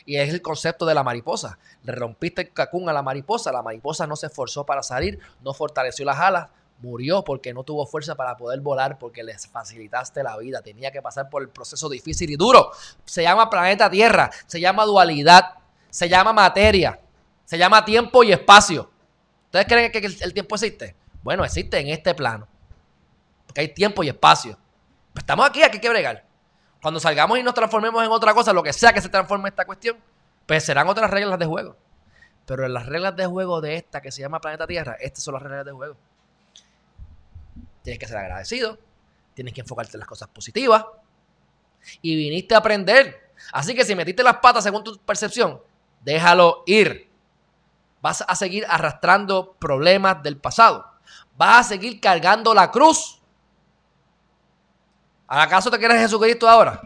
Y 0.04 0.16
es 0.16 0.28
el 0.30 0.42
concepto 0.42 0.86
de 0.86 0.94
la 0.94 1.02
mariposa. 1.02 1.58
Le 1.82 1.92
rompiste 1.92 2.42
el 2.42 2.52
cacún 2.52 2.88
a 2.88 2.92
la 2.92 3.02
mariposa. 3.02 3.52
La 3.52 3.62
mariposa 3.62 4.06
no 4.06 4.16
se 4.16 4.26
esforzó 4.26 4.64
para 4.64 4.82
salir, 4.82 5.18
no 5.42 5.54
fortaleció 5.54 6.04
las 6.04 6.18
alas, 6.18 6.50
murió 6.80 7.24
porque 7.24 7.52
no 7.52 7.64
tuvo 7.64 7.86
fuerza 7.86 8.14
para 8.14 8.36
poder 8.36 8.60
volar, 8.60 8.98
porque 8.98 9.22
les 9.22 9.46
facilitaste 9.46 10.22
la 10.22 10.36
vida. 10.36 10.62
Tenía 10.62 10.90
que 10.90 11.02
pasar 11.02 11.28
por 11.30 11.42
el 11.42 11.48
proceso 11.48 11.88
difícil 11.88 12.30
y 12.30 12.36
duro. 12.36 12.70
Se 13.04 13.22
llama 13.22 13.50
planeta 13.50 13.90
Tierra, 13.90 14.30
se 14.46 14.60
llama 14.60 14.84
dualidad, 14.84 15.54
se 15.90 16.08
llama 16.08 16.32
materia, 16.32 17.00
se 17.48 17.56
llama 17.56 17.82
tiempo 17.82 18.22
y 18.22 18.30
espacio. 18.30 18.90
¿Ustedes 19.46 19.64
creen 19.64 19.90
que 19.90 20.00
el 20.00 20.34
tiempo 20.34 20.54
existe? 20.54 20.94
Bueno, 21.22 21.46
existe 21.46 21.78
en 21.78 21.88
este 21.88 22.14
plano. 22.14 22.46
Porque 23.46 23.62
hay 23.62 23.68
tiempo 23.68 24.04
y 24.04 24.10
espacio. 24.10 24.58
Pues 25.14 25.22
estamos 25.22 25.48
aquí, 25.48 25.62
aquí 25.62 25.76
hay 25.76 25.80
que 25.80 25.88
bregar. 25.88 26.26
Cuando 26.82 27.00
salgamos 27.00 27.38
y 27.38 27.42
nos 27.42 27.54
transformemos 27.54 28.04
en 28.04 28.10
otra 28.10 28.34
cosa, 28.34 28.52
lo 28.52 28.62
que 28.62 28.74
sea 28.74 28.92
que 28.92 29.00
se 29.00 29.08
transforme 29.08 29.48
esta 29.48 29.64
cuestión, 29.64 29.96
pues 30.44 30.62
serán 30.62 30.88
otras 30.88 31.10
reglas 31.10 31.38
de 31.38 31.46
juego. 31.46 31.74
Pero 32.44 32.68
las 32.68 32.84
reglas 32.84 33.16
de 33.16 33.24
juego 33.24 33.62
de 33.62 33.76
esta 33.76 34.02
que 34.02 34.12
se 34.12 34.20
llama 34.20 34.42
Planeta 34.42 34.66
Tierra, 34.66 34.98
estas 35.00 35.24
son 35.24 35.32
las 35.32 35.42
reglas 35.42 35.64
de 35.64 35.72
juego. 35.72 35.96
Tienes 37.82 37.98
que 37.98 38.06
ser 38.06 38.18
agradecido. 38.18 38.78
Tienes 39.32 39.54
que 39.54 39.62
enfocarte 39.62 39.96
en 39.96 40.00
las 40.00 40.08
cosas 40.08 40.28
positivas. 40.28 40.84
Y 42.02 42.14
viniste 42.14 42.54
a 42.54 42.58
aprender. 42.58 43.32
Así 43.54 43.74
que 43.74 43.86
si 43.86 43.94
metiste 43.94 44.22
las 44.22 44.36
patas 44.36 44.64
según 44.64 44.84
tu 44.84 44.98
percepción, 44.98 45.62
déjalo 46.02 46.62
ir. 46.66 47.07
Vas 48.00 48.24
a 48.26 48.34
seguir 48.34 48.64
arrastrando 48.68 49.54
problemas 49.58 50.22
del 50.22 50.36
pasado. 50.36 50.86
Vas 51.36 51.66
a 51.66 51.68
seguir 51.70 52.00
cargando 52.00 52.54
la 52.54 52.70
cruz. 52.70 53.20
¿Acaso 55.26 55.70
te 55.70 55.78
quieres 55.78 56.00
Jesucristo 56.00 56.48
ahora? 56.48 56.80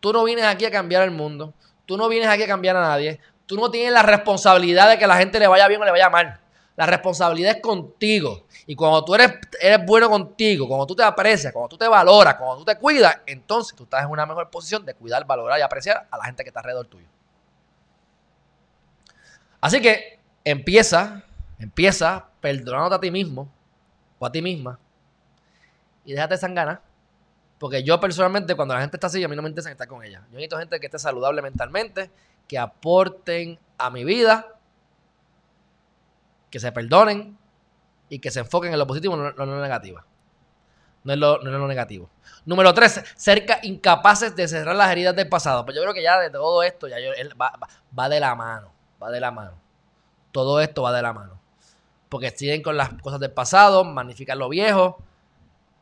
Tú 0.00 0.12
no 0.12 0.24
vienes 0.24 0.44
aquí 0.44 0.64
a 0.64 0.70
cambiar 0.70 1.02
el 1.02 1.10
mundo. 1.10 1.52
Tú 1.86 1.96
no 1.96 2.08
vienes 2.08 2.28
aquí 2.28 2.42
a 2.42 2.46
cambiar 2.46 2.76
a 2.76 2.80
nadie. 2.80 3.20
Tú 3.46 3.56
no 3.56 3.70
tienes 3.70 3.92
la 3.92 4.02
responsabilidad 4.02 4.88
de 4.88 4.98
que 4.98 5.06
la 5.06 5.16
gente 5.16 5.38
le 5.38 5.46
vaya 5.46 5.68
bien 5.68 5.80
o 5.82 5.84
le 5.84 5.90
vaya 5.90 6.08
mal. 6.08 6.40
La 6.76 6.86
responsabilidad 6.86 7.56
es 7.56 7.62
contigo. 7.62 8.46
Y 8.66 8.74
cuando 8.74 9.04
tú 9.04 9.14
eres, 9.14 9.34
eres 9.60 9.84
bueno 9.84 10.08
contigo, 10.08 10.66
cuando 10.66 10.86
tú 10.86 10.96
te 10.96 11.02
aprecias, 11.02 11.52
cuando 11.52 11.68
tú 11.68 11.76
te 11.76 11.86
valoras, 11.86 12.36
cuando 12.36 12.58
tú 12.58 12.64
te 12.64 12.76
cuidas, 12.76 13.18
entonces 13.26 13.76
tú 13.76 13.84
estás 13.84 14.04
en 14.04 14.10
una 14.10 14.24
mejor 14.24 14.48
posición 14.48 14.86
de 14.86 14.94
cuidar, 14.94 15.26
valorar 15.26 15.58
y 15.58 15.62
apreciar 15.62 16.06
a 16.10 16.16
la 16.16 16.24
gente 16.24 16.42
que 16.42 16.48
está 16.48 16.60
alrededor 16.60 16.86
tuyo. 16.86 17.06
Así 19.60 19.80
que 19.80 20.18
empieza, 20.44 21.22
empieza 21.58 22.28
perdonándote 22.40 22.94
a 22.94 23.00
ti 23.00 23.10
mismo 23.10 23.50
o 24.18 24.26
a 24.26 24.32
ti 24.32 24.40
misma 24.40 24.78
y 26.04 26.12
déjate 26.12 26.36
ganas. 26.52 26.80
Porque 27.58 27.82
yo 27.84 28.00
personalmente, 28.00 28.54
cuando 28.54 28.74
la 28.74 28.80
gente 28.80 28.96
está 28.96 29.08
así, 29.08 29.22
a 29.22 29.28
mí 29.28 29.36
no 29.36 29.42
me 29.42 29.48
interesa 29.48 29.70
estar 29.70 29.86
con 29.86 30.02
ella. 30.02 30.22
Yo 30.30 30.36
necesito 30.36 30.58
gente 30.58 30.80
que 30.80 30.86
esté 30.86 30.98
saludable 30.98 31.42
mentalmente, 31.42 32.10
que 32.48 32.58
aporten 32.58 33.58
a 33.76 33.90
mi 33.90 34.02
vida 34.04 34.46
que 36.50 36.58
se 36.58 36.72
perdonen 36.72 37.38
y 38.08 38.18
que 38.18 38.30
se 38.30 38.40
enfoquen 38.40 38.72
en 38.72 38.78
lo 38.78 38.86
positivo, 38.86 39.16
no, 39.16 39.28
en 39.28 39.36
lo 39.36 39.60
negativo. 39.60 40.02
No 41.04 41.12
es 41.12 41.18
lo, 41.18 41.68
negativo. 41.68 42.10
Número 42.44 42.74
tres, 42.74 43.02
ser 43.14 43.46
incapaces 43.62 44.34
de 44.34 44.48
cerrar 44.48 44.74
las 44.74 44.90
heridas 44.90 45.14
del 45.14 45.28
pasado. 45.28 45.64
Pues 45.64 45.76
yo 45.76 45.82
creo 45.82 45.94
que 45.94 46.02
ya 46.02 46.18
de 46.18 46.30
todo 46.30 46.62
esto, 46.62 46.88
ya 46.88 46.96
va, 47.40 48.08
de 48.08 48.20
la 48.20 48.34
mano. 48.34 48.72
Va 49.02 49.10
de 49.10 49.20
la 49.20 49.30
mano. 49.30 49.52
Todo 50.32 50.60
esto 50.60 50.82
va 50.82 50.92
de 50.92 51.02
la 51.02 51.12
mano. 51.12 51.40
Porque 52.08 52.30
siguen 52.30 52.62
con 52.62 52.76
las 52.76 52.90
cosas 53.02 53.20
del 53.20 53.30
pasado, 53.30 53.84
magnifican 53.84 54.38
lo 54.38 54.48
viejo. 54.48 54.98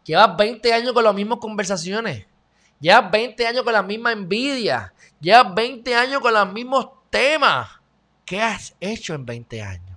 Llevas 0.05 0.37
20 0.37 0.73
años 0.73 0.93
con 0.93 1.05
las 1.05 1.15
mismas 1.15 1.39
conversaciones. 1.39 2.27
Llevas 2.81 3.11
20 3.11 3.47
años 3.47 3.63
con 3.63 3.73
la 3.73 3.83
misma 3.83 4.13
envidia. 4.13 4.93
Llevas 5.21 5.55
20 5.55 5.95
años 5.95 6.21
con 6.21 6.33
los 6.33 6.53
mismos 6.53 6.89
temas. 7.11 7.69
¿Qué 8.25 8.41
has 8.41 8.75
hecho 8.81 9.15
en 9.15 9.27
20 9.27 9.63
años? 9.63 9.89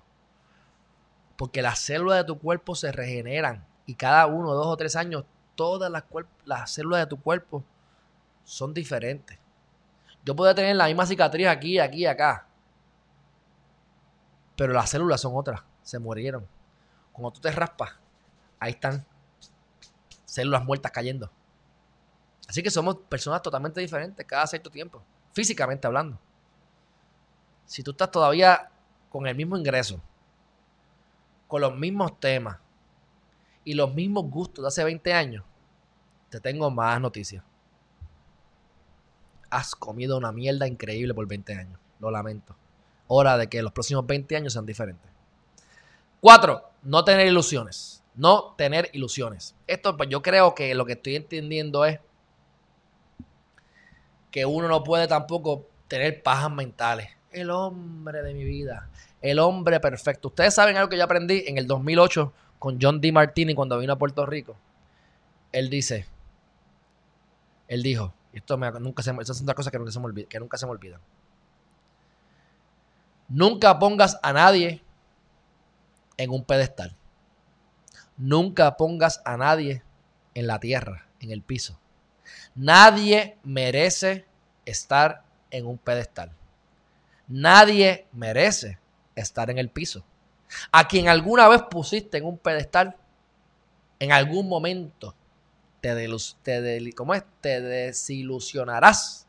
porque 1.41 1.63
las 1.63 1.79
células 1.79 2.19
de 2.19 2.23
tu 2.25 2.37
cuerpo 2.37 2.75
se 2.75 2.91
regeneran 2.91 3.65
y 3.87 3.95
cada 3.95 4.27
uno, 4.27 4.53
dos 4.53 4.67
o 4.67 4.77
tres 4.77 4.95
años, 4.95 5.23
todas 5.55 5.89
las, 5.89 6.03
las 6.45 6.71
células 6.71 6.99
de 6.99 7.07
tu 7.07 7.19
cuerpo 7.19 7.63
son 8.43 8.75
diferentes. 8.75 9.39
Yo 10.23 10.35
puedo 10.35 10.53
tener 10.53 10.75
la 10.75 10.85
misma 10.85 11.07
cicatriz 11.07 11.47
aquí, 11.47 11.79
aquí 11.79 12.05
acá, 12.05 12.45
pero 14.55 14.73
las 14.73 14.89
células 14.89 15.21
son 15.21 15.35
otras, 15.35 15.61
se 15.83 15.99
murieron. 15.99 16.47
Cuando 17.11 17.31
tú 17.31 17.41
te 17.41 17.51
raspas, 17.51 17.91
ahí 18.59 18.71
están 18.71 19.05
células 20.25 20.63
muertas 20.63 20.91
cayendo. 20.91 21.29
Así 22.47 22.61
que 22.63 22.69
somos 22.69 22.97
personas 23.09 23.41
totalmente 23.41 23.79
diferentes 23.79 24.25
cada 24.25 24.45
cierto 24.47 24.69
tiempo, 24.69 25.01
físicamente 25.33 25.87
hablando. 25.87 26.19
Si 27.65 27.83
tú 27.83 27.91
estás 27.91 28.11
todavía 28.11 28.69
con 29.09 29.27
el 29.27 29.35
mismo 29.35 29.57
ingreso, 29.57 30.01
con 31.47 31.61
los 31.61 31.75
mismos 31.75 32.19
temas 32.19 32.57
y 33.63 33.73
los 33.73 33.93
mismos 33.93 34.25
gustos 34.29 34.63
de 34.63 34.67
hace 34.67 34.83
20 34.83 35.13
años, 35.13 35.43
te 36.29 36.39
tengo 36.39 36.71
más 36.71 36.99
noticias. 37.01 37.43
Has 39.49 39.75
comido 39.75 40.17
una 40.17 40.31
mierda 40.31 40.65
increíble 40.67 41.13
por 41.13 41.27
20 41.27 41.53
años. 41.55 41.79
Lo 41.99 42.09
lamento. 42.09 42.55
Hora 43.13 43.37
de 43.37 43.47
que 43.47 43.61
los 43.61 43.73
próximos 43.73 44.07
20 44.07 44.37
años 44.37 44.53
sean 44.53 44.65
diferentes. 44.65 45.11
Cuatro, 46.21 46.69
no 46.83 47.03
tener 47.03 47.27
ilusiones. 47.27 48.03
No 48.15 48.55
tener 48.57 48.89
ilusiones. 48.93 49.53
Esto, 49.67 49.97
pues 49.97 50.09
yo 50.09 50.21
creo 50.21 50.55
que 50.55 50.73
lo 50.75 50.85
que 50.85 50.93
estoy 50.93 51.17
entendiendo 51.17 51.83
es 51.83 51.99
que 54.31 54.45
uno 54.45 54.69
no 54.69 54.83
puede 54.83 55.07
tampoco 55.07 55.67
tener 55.87 56.23
pajas 56.23 56.51
mentales. 56.51 57.09
El 57.31 57.49
hombre 57.49 58.21
de 58.23 58.33
mi 58.33 58.45
vida. 58.45 58.89
El 59.21 59.39
hombre 59.39 59.79
perfecto. 59.81 60.29
Ustedes 60.29 60.53
saben 60.53 60.77
algo 60.77 60.89
que 60.89 60.97
yo 60.97 61.03
aprendí 61.03 61.43
en 61.47 61.57
el 61.57 61.67
2008 61.67 62.33
con 62.59 62.79
John 62.81 63.01
D. 63.01 63.11
Martini 63.11 63.53
cuando 63.53 63.77
vino 63.77 63.93
a 63.93 63.97
Puerto 63.97 64.25
Rico. 64.25 64.55
Él 65.51 65.69
dice, 65.69 66.05
él 67.67 67.83
dijo, 67.83 68.13
esto 68.31 68.55
nunca 68.57 69.03
se, 69.03 69.11
estas 69.11 69.37
son 69.37 69.47
las 69.47 69.55
cosas 69.55 69.71
que 69.71 69.79
nunca 69.79 70.57
se 70.57 70.65
me 70.65 70.71
olvidan. 70.71 71.01
Nunca 73.33 73.79
pongas 73.79 74.19
a 74.21 74.33
nadie 74.33 74.83
en 76.17 76.31
un 76.31 76.43
pedestal. 76.43 76.93
Nunca 78.17 78.75
pongas 78.75 79.21
a 79.23 79.37
nadie 79.37 79.83
en 80.33 80.47
la 80.47 80.59
tierra, 80.59 81.07
en 81.21 81.31
el 81.31 81.41
piso. 81.41 81.79
Nadie 82.55 83.37
merece 83.43 84.25
estar 84.65 85.23
en 85.49 85.65
un 85.65 85.77
pedestal. 85.77 86.33
Nadie 87.29 88.05
merece 88.11 88.79
estar 89.15 89.49
en 89.49 89.57
el 89.59 89.69
piso. 89.69 90.03
A 90.69 90.89
quien 90.89 91.07
alguna 91.07 91.47
vez 91.47 91.61
pusiste 91.63 92.17
en 92.17 92.25
un 92.25 92.37
pedestal, 92.37 92.97
en 93.99 94.11
algún 94.11 94.49
momento 94.49 95.15
te, 95.79 95.95
desilusionarás 97.61 99.25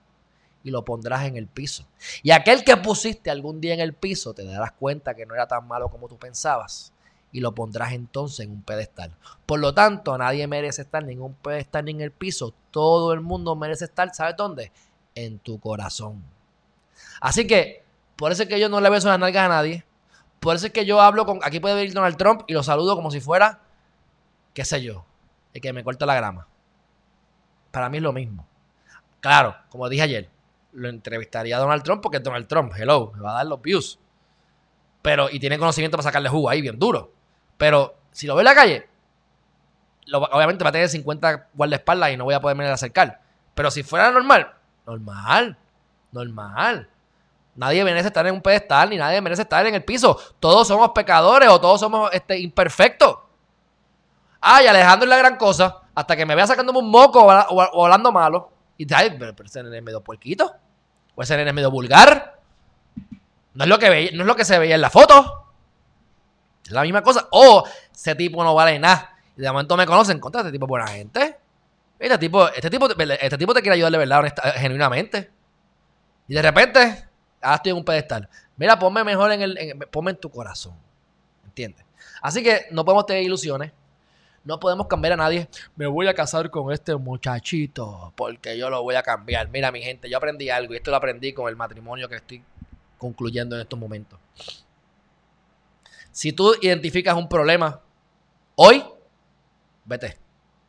y 0.64 0.70
lo 0.70 0.84
pondrás 0.84 1.24
en 1.24 1.36
el 1.36 1.46
piso. 1.46 1.86
Y 2.22 2.30
aquel 2.30 2.64
que 2.64 2.76
pusiste 2.76 3.30
algún 3.30 3.60
día 3.60 3.74
en 3.74 3.80
el 3.80 3.92
piso, 3.92 4.34
te 4.34 4.44
darás 4.44 4.72
cuenta 4.72 5.14
que 5.14 5.26
no 5.26 5.34
era 5.34 5.46
tan 5.46 5.66
malo 5.66 5.88
como 5.88 6.08
tú 6.08 6.18
pensabas 6.18 6.92
y 7.32 7.40
lo 7.40 7.54
pondrás 7.54 7.92
entonces 7.92 8.40
en 8.46 8.52
un 8.52 8.62
pedestal. 8.62 9.16
Por 9.46 9.58
lo 9.58 9.74
tanto, 9.74 10.16
nadie 10.18 10.46
merece 10.46 10.82
estar 10.82 11.02
ni 11.02 11.14
en 11.14 11.22
un 11.22 11.34
pedestal 11.34 11.86
ni 11.86 11.92
en 11.92 12.02
el 12.02 12.12
piso. 12.12 12.54
Todo 12.70 13.12
el 13.12 13.20
mundo 13.20 13.56
merece 13.56 13.86
estar, 13.86 14.14
¿sabes 14.14 14.36
dónde? 14.36 14.70
En 15.14 15.38
tu 15.38 15.58
corazón. 15.58 16.22
Así 17.20 17.46
que, 17.46 17.84
por 18.16 18.32
eso 18.32 18.42
es 18.42 18.48
que 18.48 18.60
yo 18.60 18.68
no 18.68 18.80
le 18.80 18.90
beso 18.90 19.08
las 19.08 19.18
nalgas 19.18 19.46
a 19.46 19.48
nadie. 19.48 19.84
Por 20.40 20.56
eso 20.56 20.66
es 20.66 20.72
que 20.72 20.84
yo 20.84 21.00
hablo 21.00 21.24
con. 21.24 21.40
Aquí 21.42 21.60
puede 21.60 21.74
venir 21.74 21.94
Donald 21.94 22.16
Trump 22.16 22.42
y 22.46 22.52
lo 22.52 22.62
saludo 22.62 22.96
como 22.96 23.10
si 23.10 23.20
fuera, 23.20 23.60
qué 24.52 24.64
sé 24.64 24.82
yo, 24.82 25.04
el 25.54 25.60
que 25.60 25.72
me 25.72 25.84
corta 25.84 26.04
la 26.04 26.14
grama. 26.14 26.48
Para 27.70 27.88
mí 27.88 27.98
es 27.98 28.02
lo 28.02 28.12
mismo. 28.12 28.46
Claro, 29.20 29.56
como 29.70 29.88
dije 29.88 30.02
ayer, 30.02 30.30
lo 30.72 30.88
entrevistaría 30.88 31.56
a 31.56 31.60
Donald 31.60 31.82
Trump 31.82 32.02
porque 32.02 32.18
es 32.18 32.22
Donald 32.22 32.46
Trump, 32.46 32.72
hello, 32.76 33.12
me 33.14 33.22
va 33.22 33.32
a 33.32 33.34
dar 33.36 33.46
los 33.46 33.60
views. 33.60 33.98
Pero, 35.02 35.28
y 35.30 35.40
tiene 35.40 35.58
conocimiento 35.58 35.96
para 35.96 36.04
sacarle 36.04 36.28
jugo 36.28 36.48
ahí 36.48 36.60
bien 36.60 36.78
duro. 36.78 37.12
Pero 37.56 37.94
si 38.12 38.26
lo 38.26 38.34
ve 38.34 38.42
en 38.42 38.46
la 38.46 38.54
calle, 38.54 38.88
obviamente 40.12 40.64
va 40.64 40.70
a 40.70 40.72
tener 40.72 40.88
50 40.88 41.48
guardaespaldas 41.54 42.12
y 42.12 42.16
no 42.16 42.24
voy 42.24 42.34
a 42.34 42.40
poderme 42.40 42.66
acercar. 42.68 43.20
Pero 43.54 43.70
si 43.70 43.82
fuera 43.82 44.10
normal, 44.10 44.52
normal, 44.86 45.56
normal. 46.12 46.88
Nadie 47.54 47.84
merece 47.84 48.08
estar 48.08 48.26
en 48.26 48.34
un 48.34 48.40
pedestal 48.40 48.90
ni 48.90 48.96
nadie 48.96 49.20
merece 49.20 49.42
estar 49.42 49.66
en 49.66 49.74
el 49.74 49.84
piso. 49.84 50.18
Todos 50.40 50.68
somos 50.68 50.90
pecadores 50.90 51.48
o 51.48 51.60
todos 51.60 51.80
somos 51.80 52.10
este, 52.12 52.38
imperfectos. 52.38 53.18
Ay, 54.40 54.66
Alejandro 54.66 55.04
es 55.04 55.10
la 55.10 55.18
gran 55.18 55.36
cosa. 55.36 55.82
Hasta 55.94 56.16
que 56.16 56.24
me 56.24 56.34
vea 56.34 56.46
sacándome 56.46 56.78
un 56.78 56.90
moco 56.90 57.24
o, 57.24 57.84
hablando 57.84 58.10
malo. 58.10 58.50
Y 58.78 58.92
ay, 58.92 59.16
pero, 59.18 59.34
nene 59.62 59.78
es 59.78 59.82
medio 59.82 60.00
puerquito. 60.00 60.52
O 61.14 61.22
ese 61.22 61.36
nene 61.36 61.50
es 61.50 61.54
medio 61.54 61.70
vulgar. 61.70 62.40
No 63.54 63.64
es 63.64 63.68
lo 63.68 63.78
que, 63.78 64.10
no 64.12 64.22
es 64.22 64.26
lo 64.26 64.36
que 64.36 64.44
se 64.44 64.58
veía 64.58 64.74
en 64.74 64.80
la 64.80 64.90
foto. 64.90 65.46
Es 66.64 66.70
la 66.70 66.82
misma 66.82 67.02
cosa. 67.02 67.28
O 67.32 67.64
ese 67.92 68.14
tipo 68.14 68.42
no 68.42 68.54
vale 68.54 68.78
nada. 68.78 69.16
Y 69.36 69.42
de 69.42 69.50
momento 69.50 69.76
me 69.76 69.86
conocen 69.86 70.18
contra 70.20 70.40
este 70.40 70.52
tipo 70.52 70.66
buena 70.66 70.86
gente. 70.86 71.38
Este 71.98 72.18
tipo, 72.18 72.48
este 72.48 72.68
tipo, 72.68 72.88
este 72.90 73.38
tipo 73.38 73.54
te 73.54 73.60
quiere 73.60 73.74
ayudar 73.74 73.92
de 73.92 73.98
verdad, 73.98 74.34
genuinamente. 74.56 75.30
Y 76.26 76.34
de 76.34 76.42
repente, 76.42 77.08
ahora 77.40 77.56
estoy 77.56 77.70
en 77.70 77.78
un 77.78 77.84
pedestal. 77.84 78.28
Mira, 78.56 78.78
ponme 78.78 79.04
mejor 79.04 79.32
en 79.32 79.42
el. 79.42 79.78
ponme 79.90 80.10
en 80.12 80.16
tu 80.16 80.30
corazón. 80.30 80.74
¿Entiendes? 81.44 81.84
Así 82.20 82.42
que 82.42 82.66
no 82.70 82.84
podemos 82.84 83.06
tener 83.06 83.22
ilusiones. 83.22 83.72
No 84.44 84.58
podemos 84.58 84.88
cambiar 84.88 85.12
a 85.12 85.16
nadie. 85.16 85.48
Me 85.76 85.86
voy 85.86 86.08
a 86.08 86.14
casar 86.14 86.50
con 86.50 86.72
este 86.72 86.96
muchachito 86.96 88.12
porque 88.16 88.58
yo 88.58 88.70
lo 88.70 88.82
voy 88.82 88.96
a 88.96 89.02
cambiar. 89.02 89.48
Mira, 89.48 89.70
mi 89.70 89.80
gente, 89.82 90.10
yo 90.10 90.16
aprendí 90.16 90.50
algo 90.50 90.74
y 90.74 90.78
esto 90.78 90.90
lo 90.90 90.96
aprendí 90.96 91.32
con 91.32 91.48
el 91.48 91.56
matrimonio 91.56 92.08
que 92.08 92.16
estoy 92.16 92.42
concluyendo 92.98 93.54
en 93.54 93.62
estos 93.62 93.78
momentos. 93.78 94.18
Si 96.10 96.32
tú 96.32 96.54
identificas 96.60 97.16
un 97.16 97.28
problema 97.28 97.80
hoy, 98.56 98.84
vete. 99.84 100.18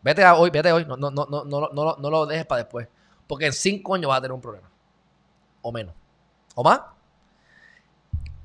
Vete 0.03 0.25
hoy, 0.25 0.49
vete 0.51 0.71
hoy. 0.71 0.85
No 0.85 1.95
lo 1.97 2.25
dejes 2.27 2.45
para 2.45 2.63
después. 2.63 2.87
Porque 3.25 3.47
en 3.47 3.53
cinco 3.53 3.95
años 3.95 4.09
vas 4.09 4.19
a 4.19 4.21
tener 4.21 4.33
un 4.33 4.41
problema. 4.41 4.69
O 5.63 5.71
menos. 5.71 5.95
O 6.53 6.63
más. 6.63 6.81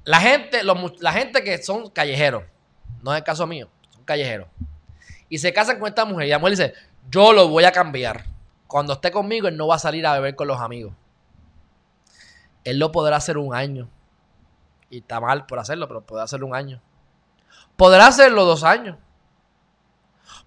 La 0.04 0.20
gente, 0.20 0.62
la 0.64 1.12
gente 1.12 1.44
que 1.44 1.62
son 1.62 1.90
callejeros, 1.90 2.44
no 3.02 3.12
es 3.12 3.18
el 3.18 3.24
caso 3.24 3.46
mío, 3.46 3.68
son 3.90 4.02
callejeros 4.04 4.48
y 5.28 5.38
se 5.38 5.52
casan 5.52 5.78
con 5.78 5.88
esta 5.88 6.04
mujer 6.04 6.26
y 6.26 6.30
la 6.30 6.38
mujer 6.38 6.56
dice, 6.56 6.74
yo 7.10 7.32
lo 7.32 7.48
voy 7.48 7.64
a 7.64 7.72
cambiar. 7.72 8.24
Cuando 8.66 8.94
esté 8.94 9.10
conmigo, 9.10 9.48
él 9.48 9.56
no 9.56 9.66
va 9.66 9.76
a 9.76 9.78
salir 9.78 10.06
a 10.06 10.14
beber 10.14 10.36
con 10.36 10.48
los 10.48 10.60
amigos. 10.60 10.94
Él 12.64 12.78
lo 12.78 12.92
podrá 12.92 13.16
hacer 13.16 13.38
un 13.38 13.54
año. 13.54 13.88
Y 14.90 14.98
está 14.98 15.20
mal 15.20 15.46
por 15.46 15.58
hacerlo, 15.58 15.88
pero 15.88 16.02
podrá 16.02 16.24
hacerlo 16.24 16.46
un 16.46 16.54
año. 16.54 16.82
Podrá 17.76 18.06
hacerlo 18.06 18.44
dos 18.44 18.64
años. 18.64 18.96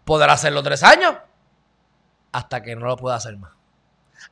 Podrá 0.03 0.33
hacerlo 0.33 0.61
tres 0.61 0.83
años. 0.83 1.15
Hasta 2.31 2.61
que 2.61 2.75
no 2.75 2.85
lo 2.85 2.97
pueda 2.97 3.15
hacer 3.15 3.37
más. 3.37 3.53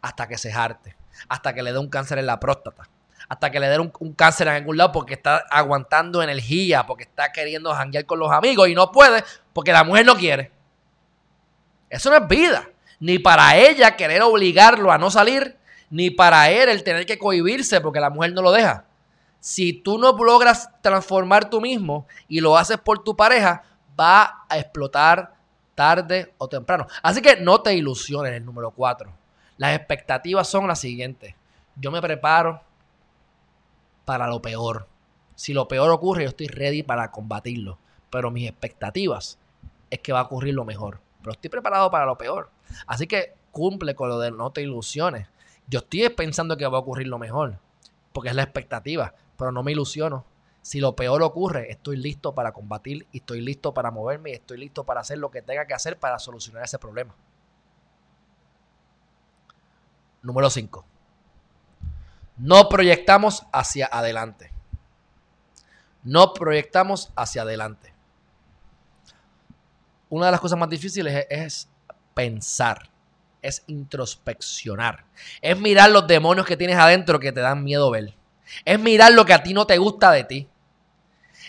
Hasta 0.02 0.28
que 0.28 0.38
se 0.38 0.52
jarte. 0.52 0.96
Hasta 1.28 1.54
que 1.54 1.64
le 1.64 1.72
dé 1.72 1.80
un 1.80 1.90
cáncer 1.90 2.20
en 2.20 2.28
la 2.28 2.40
próstata 2.40 2.88
hasta 3.30 3.52
que 3.52 3.60
le 3.60 3.70
den 3.70 3.92
un, 4.00 4.14
cáncer 4.14 4.48
en 4.48 4.56
algún 4.56 4.76
lado 4.76 4.92
porque 4.92 5.14
está 5.14 5.46
aguantando 5.52 6.22
energía, 6.22 6.86
porque 6.88 7.04
está 7.04 7.32
queriendo 7.32 7.72
janguear 7.74 8.06
con 8.06 8.18
los 8.18 8.32
amigos 8.32 8.68
y 8.68 8.74
no 8.74 8.92
puede 8.92 9.24
porque 9.54 9.72
la 9.72 9.84
mujer 9.84 10.06
no 10.06 10.16
quiere. 10.16 10.52
Eso 11.90 12.10
no 12.10 12.18
es 12.18 12.28
vida. 12.28 12.68
Ni 13.00 13.20
para 13.20 13.56
ella 13.56 13.96
querer 13.96 14.24
obligarlo 14.24 14.92
a 14.92 14.98
no 14.98 15.12
salir, 15.12 15.56
ni 15.92 16.10
para 16.10 16.50
él 16.50 16.70
el 16.70 16.84
tener 16.84 17.06
que 17.06 17.20
cohibirse 17.20 17.80
porque 17.82 18.00
la 18.00 18.10
mujer 18.10 18.34
no 18.34 18.42
lo 18.42 18.52
deja. 18.52 18.86
Si 19.40 19.74
tú 19.74 20.00
no 20.00 20.12
logras 20.12 20.70
transformar 20.82 21.50
tú 21.50 21.62
mismo 21.62 22.08
y 22.28 22.42
lo 22.42 22.58
haces 22.58 22.78
por 22.78 23.04
tu 23.04 23.16
pareja, 23.16 23.64
va 23.98 24.44
a 24.50 24.58
explotar 24.58 25.34
tarde 25.76 26.34
o 26.40 26.50
temprano. 26.50 26.88
Así 27.04 27.22
que 27.22 27.38
no 27.38 27.62
te 27.62 27.76
ilusiones, 27.76 28.34
el 28.34 28.44
número 28.44 28.72
cuatro. 28.72 29.14
Las 29.56 29.76
expectativas 29.76 30.48
son 30.48 30.68
las 30.68 30.80
siguientes. 30.80 31.36
Yo 31.76 31.92
me 31.92 32.02
preparo, 32.02 32.62
para 34.10 34.26
lo 34.26 34.42
peor. 34.42 34.88
Si 35.36 35.54
lo 35.54 35.68
peor 35.68 35.92
ocurre, 35.92 36.24
yo 36.24 36.30
estoy 36.30 36.48
ready 36.48 36.82
para 36.82 37.12
combatirlo. 37.12 37.78
Pero 38.10 38.32
mis 38.32 38.50
expectativas 38.50 39.38
es 39.92 40.00
que 40.00 40.12
va 40.12 40.22
a 40.22 40.24
ocurrir 40.24 40.56
lo 40.56 40.66
mejor. 40.66 41.00
Pero 41.20 41.34
estoy 41.34 41.52
preparado 41.52 41.92
para 41.92 42.08
lo 42.08 42.18
peor. 42.18 42.50
Así 42.88 43.06
que 43.06 43.36
cumple 43.52 43.94
con 43.94 44.10
lo 44.10 44.18
de 44.18 44.32
no 44.32 44.52
te 44.52 44.64
ilusiones. 44.64 45.28
Yo 45.68 45.82
estoy 45.82 46.10
pensando 46.10 46.58
que 46.58 46.66
va 46.66 46.80
a 46.80 46.82
ocurrir 46.82 47.08
lo 47.08 47.20
mejor. 47.20 47.60
Porque 48.12 48.30
es 48.30 48.36
la 48.36 48.42
expectativa. 48.42 49.14
Pero 49.38 49.52
no 49.52 49.62
me 49.62 49.74
ilusiono. 49.74 50.26
Si 50.64 50.80
lo 50.80 50.96
peor 50.96 51.22
ocurre, 51.22 51.70
estoy 51.70 51.98
listo 51.98 52.34
para 52.34 52.52
combatir 52.52 53.06
y 53.12 53.20
estoy 53.20 53.42
listo 53.42 53.76
para 53.76 53.92
moverme 53.92 54.32
y 54.32 54.34
estoy 54.34 54.58
listo 54.58 54.86
para 54.86 55.02
hacer 55.02 55.20
lo 55.20 55.30
que 55.30 55.44
tenga 55.44 55.68
que 55.68 55.76
hacer 55.76 56.00
para 56.00 56.18
solucionar 56.18 56.64
ese 56.64 56.80
problema. 56.80 57.14
Número 60.24 60.50
5 60.50 60.99
no 62.40 62.70
proyectamos 62.70 63.46
hacia 63.52 63.88
adelante. 63.92 64.52
No 66.04 66.34
proyectamos 66.34 67.12
hacia 67.16 67.42
adelante. 67.42 67.94
Una 70.10 70.28
de 70.28 70.32
las 70.32 70.40
cosas 70.40 70.58
más 70.58 70.70
difíciles 70.70 71.28
es, 71.30 71.70
pensar, 72.14 72.90
es 73.42 73.64
introspeccionar, 73.68 75.04
es 75.42 75.60
mirar 75.60 75.92
los 75.92 76.08
demonios 76.08 76.48
que 76.48 76.58
tienes 76.58 76.78
adentro 76.78 77.20
que 77.20 77.32
te 77.32 77.42
dan 77.42 77.64
miedo 77.64 77.92
ver, 77.92 78.16
es 78.66 78.80
mirar 78.80 79.12
lo 79.12 79.26
que 79.26 79.34
a 79.34 79.44
ti 79.44 79.54
no 79.54 79.68
te 79.68 79.78
gusta 79.78 80.12
de 80.12 80.24
ti. 80.24 80.48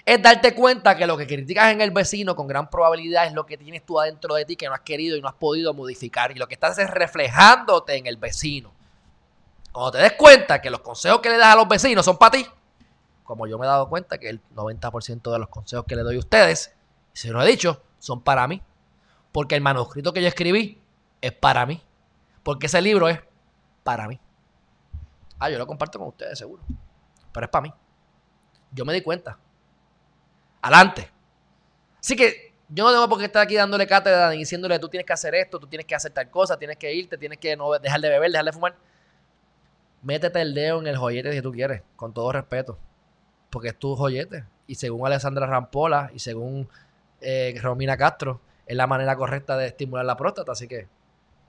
Es 0.05 0.20
darte 0.20 0.55
cuenta 0.55 0.97
que 0.97 1.07
lo 1.07 1.16
que 1.16 1.26
criticas 1.26 1.72
en 1.72 1.80
el 1.80 1.91
vecino 1.91 2.34
con 2.34 2.47
gran 2.47 2.68
probabilidad 2.68 3.26
es 3.26 3.32
lo 3.32 3.45
que 3.47 3.59
tienes 3.59 3.84
tú 3.84 4.01
adentro 4.01 4.34
de 4.34 4.45
ti 4.45 4.57
que 4.57 4.66
no 4.66 4.74
has 4.74 4.80
querido 4.80 5.16
y 5.16 5.20
no 5.20 5.28
has 5.28 5.34
podido 5.34 5.74
modificar. 5.74 6.32
Y 6.32 6.36
lo 6.36 6.49
que 6.49 6.55
estás 6.55 6.78
es 6.78 6.88
reflejándote 6.88 7.97
en 7.97 8.07
el 8.07 8.16
vecino. 8.16 8.72
Cuando 9.73 9.93
te 9.93 9.99
des 9.99 10.12
cuenta 10.12 10.61
que 10.61 10.71
los 10.71 10.81
consejos 10.81 11.21
que 11.21 11.31
le 11.31 11.37
das 11.37 11.55
a 11.55 11.57
los 11.57 11.68
vecinos 11.68 12.05
son 12.05 12.18
para 12.18 12.33
ti, 12.33 12.47
como 13.25 13.47
yo 13.47 13.59
me 13.59 13.66
he 13.66 13.68
dado 13.68 13.89
cuenta 13.89 14.18
que 14.18 14.29
el 14.29 14.43
90% 14.55 15.31
de 15.31 15.39
los 15.39 15.49
consejos 15.49 15.85
que 15.87 15.95
le 15.95 16.03
doy 16.03 16.16
a 16.16 16.18
ustedes, 16.18 16.75
si 17.12 17.29
lo 17.29 17.41
he 17.43 17.47
dicho, 17.47 17.83
son 17.99 18.23
para 18.23 18.49
mí. 18.49 18.61
Porque 19.31 19.55
el 19.55 19.61
manuscrito 19.61 20.12
que 20.12 20.21
yo 20.21 20.29
escribí 20.29 20.81
es 21.21 21.33
para 21.33 21.64
mí. 21.64 21.81
Porque 22.43 22.66
ese 22.66 22.83
libro 22.83 23.09
es 23.09 23.21
para 23.85 24.09
mí. 24.09 24.18
Ah, 25.39 25.49
yo 25.49 25.59
lo 25.59 25.66
comparto 25.66 25.99
con 25.99 26.09
ustedes, 26.09 26.39
seguro. 26.39 26.62
Pero 27.33 27.47
es 27.47 27.51
para 27.51 27.62
mí. 27.62 27.75
Yo 28.73 28.85
me 28.85 28.93
di 28.93 29.01
cuenta. 29.01 29.39
Adelante. 30.62 31.11
Así 32.01 32.16
que 32.16 32.53
yo 32.68 32.85
no 32.85 32.91
tengo 32.91 33.09
por 33.09 33.18
qué 33.18 33.27
estar 33.27 33.43
aquí 33.43 33.55
dándole 33.55 33.87
cátedra 33.87 34.35
y 34.35 34.39
diciéndole 34.39 34.79
tú 34.79 34.89
tienes 34.89 35.07
que 35.07 35.12
hacer 35.12 35.35
esto, 35.35 35.59
tú 35.59 35.66
tienes 35.66 35.87
que 35.87 35.95
hacer 35.95 36.12
tal 36.12 36.31
cosa, 36.31 36.59
tienes 36.59 36.77
que 36.77 36.93
irte, 36.93 37.16
tienes 37.18 37.39
que 37.39 37.57
no 37.57 37.79
dejar 37.79 38.01
de 38.01 38.09
beber, 38.09 38.31
dejar 38.31 38.45
de 38.45 38.53
fumar. 38.53 38.75
Métete 40.03 40.40
el 40.40 40.55
dedo 40.55 40.80
en 40.80 40.86
el 40.86 40.96
joyete 40.96 41.32
si 41.32 41.42
tú 41.42 41.53
quieres, 41.53 41.82
con 41.96 42.12
todo 42.12 42.32
respeto. 42.32 42.78
Porque 43.51 43.68
es 43.68 43.78
tu 43.78 43.96
joyete. 43.96 44.44
Y 44.66 44.76
según 44.76 45.07
Alessandra 45.07 45.46
Rampola 45.46 46.11
y 46.14 46.20
según 46.20 46.68
eh, 47.20 47.55
Romina 47.61 47.96
Castro, 47.96 48.40
es 48.66 48.76
la 48.76 48.86
manera 48.86 49.16
correcta 49.16 49.57
de 49.57 49.66
estimular 49.66 50.05
la 50.05 50.16
próstata. 50.16 50.53
Así 50.53 50.68
que 50.68 50.88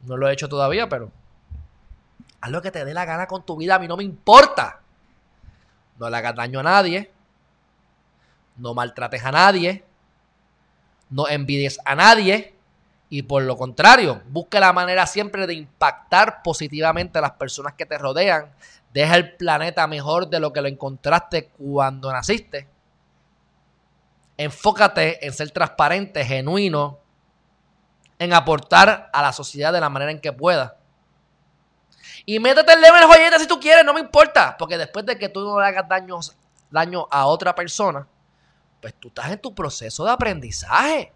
no 0.02 0.18
lo 0.18 0.28
he 0.28 0.34
hecho 0.34 0.49
todavía, 0.49 0.89
pero 0.89 1.12
haz 2.41 2.52
lo 2.52 2.62
que 2.62 2.72
te 2.72 2.84
dé 2.84 2.93
la 2.93 3.06
gana 3.06 3.28
con 3.28 3.45
tu 3.45 3.56
vida. 3.56 3.76
A 3.76 3.80
mí 3.80 3.88
no 3.88 3.97
me 3.97 4.04
importa. 4.04 4.82
No 5.99 6.10
le 6.10 6.18
hagas 6.18 6.36
daño 6.36 6.60
a 6.60 6.64
nadie. 6.64 7.12
No 8.58 8.74
maltrates 8.74 9.24
a 9.24 9.32
nadie. 9.32 9.84
No 11.10 11.28
envidies 11.28 11.80
a 11.86 11.95
nadie. 11.95 12.56
Y 13.14 13.24
por 13.24 13.43
lo 13.43 13.57
contrario, 13.57 14.22
busca 14.30 14.57
la 14.62 14.72
manera 14.72 15.05
siempre 15.05 15.45
de 15.45 15.53
impactar 15.53 16.41
positivamente 16.41 17.20
a 17.20 17.22
las 17.22 17.32
personas 17.32 17.74
que 17.74 17.86
te 17.86 17.97
rodean. 17.97 18.49
Deja 18.93 19.18
el 19.18 19.36
planeta 19.36 19.86
mejor 19.86 20.30
de 20.30 20.39
lo 20.39 20.53
que 20.53 20.62
lo 20.62 20.70
encontraste 20.70 21.49
cuando 21.49 22.09
naciste. 22.09 22.70
Enfócate 24.38 25.26
en 25.26 25.34
ser 25.34 25.51
transparente, 25.51 26.24
genuino, 26.24 26.99
en 28.18 28.32
aportar 28.32 29.09
a 29.12 29.22
la 29.22 29.34
sociedad 29.34 29.74
de 29.74 29.82
la 29.82 29.89
manera 29.89 30.12
en 30.12 30.22
que 30.22 30.32
pueda. 30.32 30.78
Y 32.26 32.39
métete 32.39 32.72
el 32.72 32.80
dedo 32.80 32.95
en 32.95 33.03
el 33.03 33.09
joyete 33.09 33.39
si 33.39 33.47
tú 33.47 33.59
quieres, 33.59 33.84
no 33.84 33.93
me 33.93 33.99
importa. 33.99 34.55
Porque 34.57 34.78
después 34.78 35.05
de 35.05 35.18
que 35.18 35.28
tú 35.28 35.41
no 35.41 35.59
le 35.59 35.66
hagas 35.66 35.86
daño 36.70 37.07
a 37.12 37.26
otra 37.26 37.53
persona, 37.53 38.07
pues 38.82 38.93
tú 38.93 39.09
estás 39.09 39.30
en 39.32 39.39
tu 39.39 39.53
proceso 39.53 40.05
de 40.05 40.12
aprendizaje. 40.12 41.12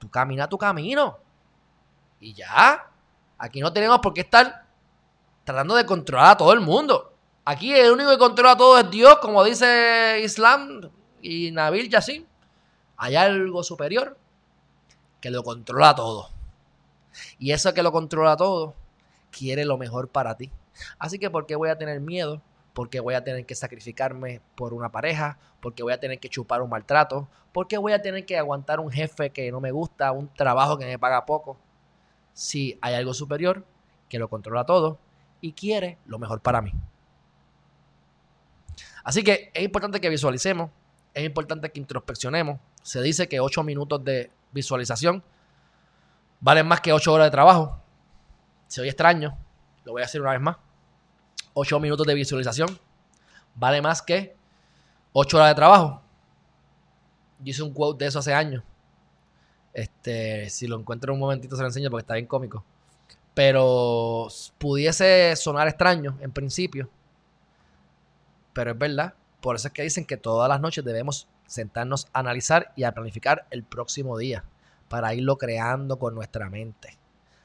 Tú 0.00 0.10
camina 0.10 0.48
tu 0.48 0.56
camino. 0.56 1.18
Y 2.20 2.32
ya. 2.32 2.90
Aquí 3.36 3.60
no 3.60 3.70
tenemos 3.70 3.98
por 4.00 4.14
qué 4.14 4.22
estar 4.22 4.64
tratando 5.44 5.74
de 5.76 5.84
controlar 5.84 6.32
a 6.32 6.36
todo 6.38 6.52
el 6.54 6.60
mundo. 6.60 7.12
Aquí 7.44 7.72
el 7.74 7.92
único 7.92 8.10
que 8.10 8.18
controla 8.18 8.52
a 8.52 8.56
todo 8.56 8.78
es 8.78 8.90
Dios, 8.90 9.18
como 9.18 9.44
dice 9.44 10.20
Islam 10.24 10.90
y 11.20 11.50
Nabil 11.50 11.90
Yassin. 11.90 12.26
Hay 12.96 13.14
algo 13.14 13.62
superior 13.62 14.16
que 15.20 15.30
lo 15.30 15.42
controla 15.42 15.94
todo. 15.94 16.30
Y 17.38 17.52
eso 17.52 17.74
que 17.74 17.82
lo 17.82 17.92
controla 17.92 18.36
todo 18.36 18.74
quiere 19.30 19.66
lo 19.66 19.76
mejor 19.76 20.08
para 20.08 20.34
ti. 20.34 20.50
Así 20.98 21.18
que, 21.18 21.28
¿por 21.28 21.44
qué 21.44 21.56
voy 21.56 21.68
a 21.68 21.76
tener 21.76 22.00
miedo? 22.00 22.40
Porque 22.80 22.98
voy 22.98 23.12
a 23.12 23.22
tener 23.22 23.44
que 23.44 23.54
sacrificarme 23.54 24.40
por 24.54 24.72
una 24.72 24.90
pareja, 24.90 25.36
porque 25.60 25.82
voy 25.82 25.92
a 25.92 26.00
tener 26.00 26.18
que 26.18 26.30
chupar 26.30 26.62
un 26.62 26.70
maltrato, 26.70 27.28
porque 27.52 27.76
voy 27.76 27.92
a 27.92 28.00
tener 28.00 28.24
que 28.24 28.38
aguantar 28.38 28.80
un 28.80 28.90
jefe 28.90 29.28
que 29.28 29.52
no 29.52 29.60
me 29.60 29.70
gusta, 29.70 30.12
un 30.12 30.32
trabajo 30.32 30.78
que 30.78 30.86
me 30.86 30.98
paga 30.98 31.26
poco. 31.26 31.58
Si 32.32 32.78
hay 32.80 32.94
algo 32.94 33.12
superior 33.12 33.66
que 34.08 34.18
lo 34.18 34.30
controla 34.30 34.64
todo 34.64 34.98
y 35.42 35.52
quiere 35.52 35.98
lo 36.06 36.18
mejor 36.18 36.40
para 36.40 36.62
mí. 36.62 36.72
Así 39.04 39.22
que 39.22 39.50
es 39.52 39.62
importante 39.62 40.00
que 40.00 40.08
visualicemos, 40.08 40.70
es 41.12 41.26
importante 41.26 41.70
que 41.70 41.80
introspeccionemos. 41.80 42.60
Se 42.82 43.02
dice 43.02 43.28
que 43.28 43.40
8 43.40 43.62
minutos 43.62 44.02
de 44.02 44.30
visualización 44.52 45.22
valen 46.40 46.66
más 46.66 46.80
que 46.80 46.94
8 46.94 47.12
horas 47.12 47.26
de 47.26 47.30
trabajo. 47.30 47.78
Si 48.68 48.80
hoy 48.80 48.88
extraño, 48.88 49.36
lo 49.84 49.92
voy 49.92 50.00
a 50.00 50.06
hacer 50.06 50.22
una 50.22 50.30
vez 50.30 50.40
más. 50.40 50.56
8 51.60 51.78
minutos 51.78 52.06
de 52.06 52.14
visualización 52.14 52.78
vale 53.54 53.82
más 53.82 54.00
que 54.00 54.34
8 55.12 55.36
horas 55.36 55.50
de 55.50 55.54
trabajo. 55.54 56.00
Yo 57.40 57.50
hice 57.50 57.62
un 57.62 57.74
quote 57.74 58.04
de 58.04 58.08
eso 58.08 58.18
hace 58.18 58.32
años. 58.32 58.64
Este, 59.74 60.48
si 60.48 60.66
lo 60.66 60.78
encuentro 60.78 61.12
en 61.12 61.16
un 61.16 61.20
momentito 61.20 61.56
se 61.56 61.62
lo 61.62 61.68
enseño 61.68 61.90
porque 61.90 62.02
está 62.02 62.14
bien 62.14 62.26
cómico. 62.26 62.64
Pero 63.34 64.28
pudiese 64.56 65.36
sonar 65.36 65.68
extraño 65.68 66.16
en 66.20 66.32
principio. 66.32 66.88
Pero 68.54 68.70
es 68.70 68.78
verdad. 68.78 69.14
Por 69.42 69.56
eso 69.56 69.68
es 69.68 69.74
que 69.74 69.82
dicen 69.82 70.06
que 70.06 70.16
todas 70.16 70.48
las 70.48 70.62
noches 70.62 70.82
debemos 70.82 71.28
sentarnos 71.46 72.08
a 72.14 72.20
analizar 72.20 72.72
y 72.74 72.84
a 72.84 72.92
planificar 72.92 73.46
el 73.50 73.64
próximo 73.64 74.16
día 74.16 74.44
para 74.88 75.12
irlo 75.12 75.36
creando 75.36 75.98
con 75.98 76.14
nuestra 76.14 76.48
mente 76.48 76.99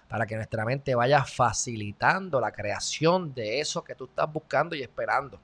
para 0.08 0.26
que 0.26 0.36
nuestra 0.36 0.66
mente 0.66 0.96
vaya 0.96 1.24
facilitando 1.24 2.40
la 2.40 2.52
creación 2.52 3.34
de 3.34 3.60
eso 3.60 3.84
que 3.84 3.96
tú 3.96 4.06
estás 4.06 4.32
buscando 4.32 4.76
y 4.76 4.82
esperando. 4.82 5.40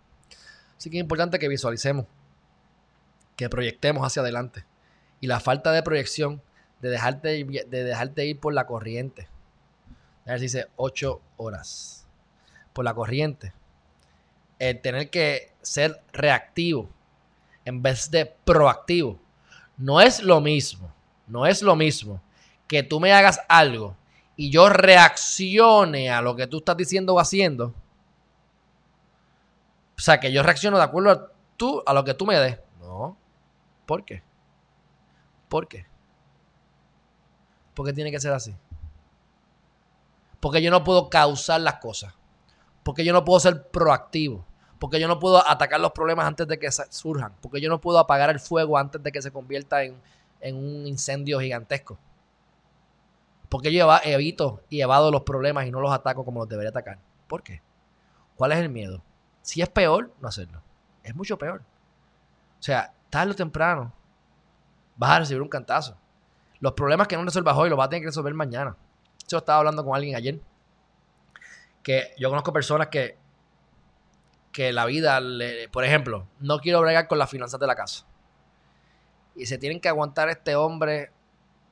Así 0.78 0.90
que 0.90 0.98
es 0.98 1.02
importante 1.02 1.40
que 1.40 1.48
visualicemos, 1.48 2.06
que 3.36 3.50
proyectemos 3.50 4.06
hacia 4.06 4.22
adelante. 4.22 4.66
Y 5.20 5.28
la 5.28 5.40
falta 5.40 5.72
de 5.72 5.84
proyección, 5.84 6.42
de 6.82 6.90
dejarte, 6.90 7.44
de 7.44 7.84
dejarte 7.84 8.26
ir 8.26 8.40
por 8.40 8.54
la 8.54 8.66
corriente. 8.66 9.28
A 10.26 10.36
dice 10.36 10.68
8 10.76 11.22
horas. 11.38 12.08
Por 12.74 12.86
la 12.86 12.94
corriente. 12.94 13.54
El 14.60 14.80
tener 14.82 15.10
que 15.10 15.52
ser 15.62 16.02
reactivo 16.14 16.90
en 17.66 17.82
vez 17.82 18.10
de 18.12 18.26
proactivo. 18.26 19.20
No 19.78 20.02
es 20.02 20.22
lo 20.22 20.42
mismo. 20.42 20.94
No 21.28 21.46
es 21.46 21.62
lo 21.62 21.76
mismo 21.76 22.22
que 22.72 22.84
tú 22.84 23.02
me 23.02 23.12
hagas 23.12 23.42
algo 23.50 23.98
y 24.42 24.50
yo 24.50 24.70
reaccione 24.70 26.10
a 26.10 26.20
lo 26.20 26.36
que 26.36 26.48
tú 26.48 26.58
estás 26.58 26.76
diciendo 26.76 27.14
o 27.14 27.20
haciendo, 27.20 27.76
o 29.96 30.02
sea, 30.02 30.20
que 30.20 30.32
yo 30.32 30.42
reacciono 30.42 30.78
de 30.78 30.84
acuerdo 30.84 31.12
a, 31.12 31.32
tú, 31.58 31.84
a 31.86 31.94
lo 31.94 32.04
que 32.04 32.16
tú 32.16 32.26
me 32.26 32.36
des. 32.40 32.58
No. 32.80 33.16
¿Por 33.86 34.04
qué? 34.04 34.24
¿Por 35.48 35.68
qué? 35.68 35.86
¿Por 37.76 37.86
qué 37.86 37.94
tiene 37.94 38.10
que 38.10 38.20
ser 38.20 38.34
así? 38.34 38.56
Porque 40.40 40.60
yo 40.64 40.72
no 40.72 40.84
puedo 40.84 41.08
causar 41.12 41.62
las 41.62 41.76
cosas. 41.76 42.16
Porque 42.82 43.06
yo 43.06 43.14
no 43.14 43.24
puedo 43.24 43.40
ser 43.40 43.68
proactivo. 43.68 44.44
Porque 44.80 45.00
yo 45.00 45.08
no 45.08 45.20
puedo 45.20 45.48
atacar 45.48 45.80
los 45.80 45.92
problemas 45.92 46.26
antes 46.26 46.48
de 46.48 46.58
que 46.58 46.72
surjan. 46.72 47.36
Porque 47.42 47.62
yo 47.62 47.70
no 47.70 47.80
puedo 47.80 48.00
apagar 48.00 48.32
el 48.32 48.40
fuego 48.40 48.80
antes 48.80 49.04
de 49.04 49.12
que 49.12 49.22
se 49.22 49.30
convierta 49.30 49.84
en, 49.84 50.02
en 50.40 50.56
un 50.56 50.88
incendio 50.88 51.40
gigantesco. 51.40 52.00
Porque 53.52 53.74
yo 53.74 53.86
evito 54.06 54.64
y 54.70 54.80
evado 54.80 55.12
los 55.12 55.24
problemas 55.24 55.66
y 55.66 55.72
no 55.72 55.82
los 55.82 55.92
ataco 55.92 56.24
como 56.24 56.40
los 56.40 56.48
debería 56.48 56.70
atacar? 56.70 57.00
¿Por 57.28 57.44
qué? 57.44 57.62
¿Cuál 58.38 58.54
es 58.54 58.60
el 58.60 58.70
miedo? 58.70 59.04
Si 59.42 59.62
es 59.62 59.68
peor, 59.68 60.10
no 60.22 60.30
hacerlo. 60.30 60.64
Es 61.04 61.14
mucho 61.14 61.38
peor. 61.38 61.62
O 62.58 62.64
sea, 62.64 62.94
tarde 63.10 63.34
o 63.34 63.36
temprano 63.36 63.92
vas 64.96 65.12
a 65.12 65.20
recibir 65.20 65.42
un 65.42 65.50
cantazo. 65.50 65.98
Los 66.62 66.72
problemas 66.72 67.10
que 67.10 67.18
no 67.18 67.26
resuelvas 67.26 67.58
hoy 67.58 67.70
los 67.70 67.78
vas 67.78 67.88
a 67.88 67.90
tener 67.90 68.04
que 68.04 68.08
resolver 68.08 68.34
mañana. 68.34 68.78
Yo 69.28 69.40
estaba 69.40 69.60
hablando 69.60 69.84
con 69.84 69.98
alguien 69.98 70.16
ayer. 70.16 70.40
Que 71.84 72.14
yo 72.18 72.30
conozco 72.30 72.54
personas 72.54 72.88
que, 72.88 73.18
que 74.54 74.72
la 74.72 74.86
vida, 74.86 75.20
por 75.74 75.84
ejemplo, 75.84 76.26
no 76.40 76.60
quiero 76.60 76.80
bregar 76.80 77.10
con 77.10 77.20
las 77.20 77.30
finanzas 77.30 77.60
de 77.60 77.68
la 77.68 77.76
casa. 77.76 78.06
Y 79.36 79.46
se 79.46 79.58
tienen 79.58 79.82
que 79.82 79.90
aguantar 79.90 80.30
este 80.30 80.56
hombre 80.56 81.12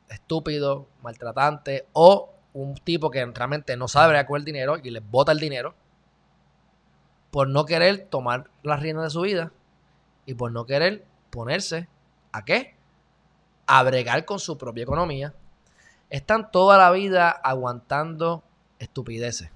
estúpido, 0.09 0.87
maltratante 1.01 1.87
o 1.93 2.33
un 2.53 2.75
tipo 2.75 3.11
que 3.11 3.25
realmente 3.25 3.77
no 3.77 3.87
sabe 3.87 4.25
con 4.25 4.37
el 4.37 4.45
dinero 4.45 4.77
y 4.81 4.89
les 4.89 5.07
bota 5.07 5.31
el 5.31 5.39
dinero 5.39 5.75
por 7.31 7.47
no 7.47 7.65
querer 7.65 8.07
tomar 8.09 8.49
las 8.63 8.79
riendas 8.79 9.05
de 9.05 9.09
su 9.11 9.21
vida 9.21 9.51
y 10.25 10.33
por 10.33 10.51
no 10.51 10.65
querer 10.65 11.05
ponerse 11.29 11.87
a 12.31 12.43
qué? 12.43 12.75
A 13.67 13.83
bregar 13.83 14.25
con 14.25 14.39
su 14.39 14.57
propia 14.57 14.83
economía. 14.83 15.33
Están 16.09 16.51
toda 16.51 16.77
la 16.77 16.91
vida 16.91 17.29
aguantando 17.29 18.43
estupideces. 18.79 19.51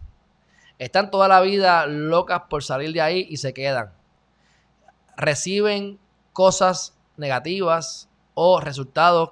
Están 0.77 1.09
toda 1.09 1.27
la 1.27 1.41
vida 1.41 1.87
locas 1.87 2.43
por 2.49 2.63
salir 2.63 2.93
de 2.93 3.01
ahí 3.01 3.25
y 3.29 3.37
se 3.37 3.53
quedan. 3.53 3.91
Reciben 5.17 5.99
cosas 6.31 6.95
negativas 7.17 8.09
o 8.33 8.59
resultados 8.59 9.31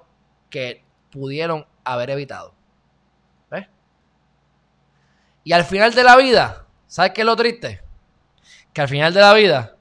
que 0.50 0.84
pudieron 1.12 1.66
haber 1.84 2.10
evitado. 2.10 2.54
¿Ves? 3.50 3.68
Y 5.44 5.52
al 5.52 5.64
final 5.64 5.94
de 5.94 6.02
la 6.02 6.16
vida, 6.16 6.66
¿sabes 6.88 7.12
qué 7.12 7.20
es 7.20 7.26
lo 7.26 7.36
triste? 7.36 7.82
Que 8.72 8.80
al 8.80 8.88
final 8.88 9.12
de 9.12 9.20
la 9.20 9.34
vida, 9.34 9.76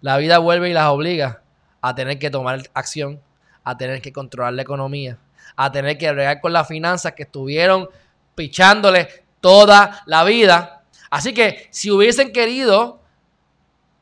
la 0.00 0.18
vida 0.18 0.38
vuelve 0.38 0.68
y 0.68 0.72
las 0.72 0.88
obliga 0.88 1.42
a 1.80 1.94
tener 1.94 2.18
que 2.18 2.30
tomar 2.30 2.60
acción, 2.74 3.22
a 3.64 3.78
tener 3.78 4.02
que 4.02 4.12
controlar 4.12 4.52
la 4.52 4.62
economía, 4.62 5.18
a 5.56 5.70
tener 5.70 5.96
que 5.96 6.10
bregar 6.10 6.40
con 6.40 6.52
las 6.52 6.66
finanzas 6.66 7.12
que 7.12 7.22
estuvieron 7.22 7.88
pichándole 8.34 9.24
toda 9.40 10.02
la 10.06 10.24
vida. 10.24 10.82
Así 11.10 11.32
que 11.32 11.68
si 11.70 11.90
hubiesen 11.90 12.32
querido, 12.32 13.00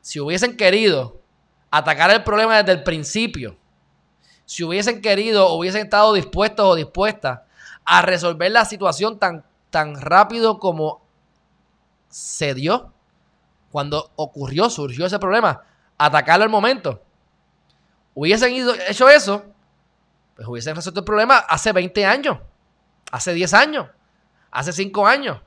si 0.01 0.19
hubiesen 0.19 0.57
querido 0.57 1.21
atacar 1.69 2.09
el 2.09 2.23
problema 2.23 2.57
desde 2.57 2.71
el 2.71 2.83
principio, 2.83 3.57
si 4.51 4.65
hubiesen 4.65 4.99
querido, 4.99 5.47
o 5.47 5.57
hubiesen 5.57 5.83
estado 5.83 6.11
dispuestos 6.11 6.65
o 6.65 6.75
dispuestas 6.75 7.39
a 7.85 8.01
resolver 8.01 8.51
la 8.51 8.65
situación 8.65 9.17
tan, 9.17 9.45
tan 9.69 9.95
rápido 9.95 10.59
como 10.59 11.01
se 12.09 12.53
dio, 12.53 12.91
cuando 13.71 14.11
ocurrió, 14.17 14.69
surgió 14.69 15.05
ese 15.05 15.19
problema, 15.19 15.63
atacarlo 15.97 16.43
al 16.43 16.49
momento. 16.49 17.01
Hubiesen 18.13 18.53
hecho 18.89 19.07
eso, 19.07 19.45
pues 20.35 20.45
hubiesen 20.45 20.75
resuelto 20.75 20.99
el 20.99 21.05
problema 21.05 21.37
hace 21.37 21.71
20 21.71 22.05
años, 22.05 22.37
hace 23.09 23.33
10 23.33 23.53
años, 23.53 23.87
hace 24.51 24.73
5 24.73 25.07
años. 25.07 25.39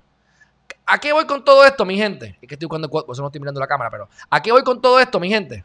¿A 0.87 0.97
qué 0.97 1.13
voy 1.13 1.27
con 1.27 1.45
todo 1.45 1.63
esto, 1.67 1.85
mi 1.85 1.99
gente? 1.99 2.39
Es 2.41 2.49
que 2.49 2.55
estoy 2.55 2.69
buscando, 2.69 2.89
por 2.89 3.07
no 3.07 3.27
estoy 3.27 3.41
mirando 3.43 3.61
la 3.61 3.67
cámara, 3.67 3.91
pero 3.91 4.09
¿a 4.31 4.41
qué 4.41 4.51
voy 4.51 4.65
con 4.65 4.81
todo 4.81 4.99
esto, 4.99 5.21
mi 5.21 5.29
gente? 5.29 5.63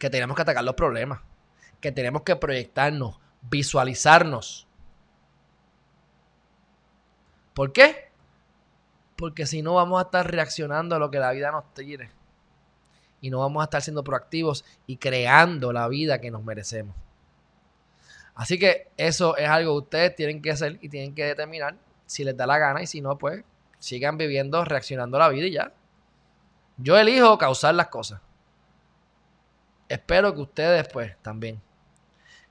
Que 0.00 0.10
tenemos 0.10 0.34
que 0.34 0.42
atacar 0.42 0.64
los 0.64 0.74
problemas, 0.74 1.20
que 1.80 1.92
tenemos 1.92 2.22
que 2.22 2.34
proyectarnos, 2.34 3.20
visualizarnos. 3.42 4.66
¿Por 7.54 7.72
qué? 7.72 8.10
Porque 9.16 9.46
si 9.46 9.62
no 9.62 9.74
vamos 9.74 10.00
a 10.00 10.06
estar 10.06 10.28
reaccionando 10.28 10.96
a 10.96 10.98
lo 10.98 11.12
que 11.12 11.20
la 11.20 11.30
vida 11.30 11.52
nos 11.52 11.72
tire. 11.74 12.10
Y 13.20 13.30
no 13.30 13.38
vamos 13.38 13.60
a 13.60 13.64
estar 13.64 13.82
siendo 13.82 14.02
proactivos 14.02 14.64
y 14.88 14.96
creando 14.96 15.72
la 15.72 15.86
vida 15.86 16.20
que 16.20 16.32
nos 16.32 16.42
merecemos. 16.42 16.96
Así 18.34 18.58
que 18.58 18.88
eso 18.96 19.36
es 19.36 19.48
algo 19.48 19.74
que 19.74 19.84
ustedes 19.84 20.16
tienen 20.16 20.40
que 20.40 20.50
hacer 20.50 20.78
y 20.80 20.88
tienen 20.88 21.14
que 21.14 21.26
determinar 21.26 21.76
si 22.06 22.24
les 22.24 22.34
da 22.34 22.46
la 22.46 22.58
gana 22.58 22.82
y 22.82 22.86
si 22.86 23.02
no, 23.02 23.18
pues 23.18 23.44
sigan 23.78 24.16
viviendo, 24.16 24.64
reaccionando 24.64 25.18
a 25.18 25.20
la 25.20 25.28
vida 25.28 25.46
y 25.46 25.52
ya. 25.52 25.72
Yo 26.78 26.96
elijo 26.96 27.36
causar 27.36 27.74
las 27.74 27.88
cosas. 27.88 28.22
Espero 29.90 30.34
que 30.34 30.40
ustedes, 30.40 30.88
pues, 30.88 31.16
también. 31.20 31.60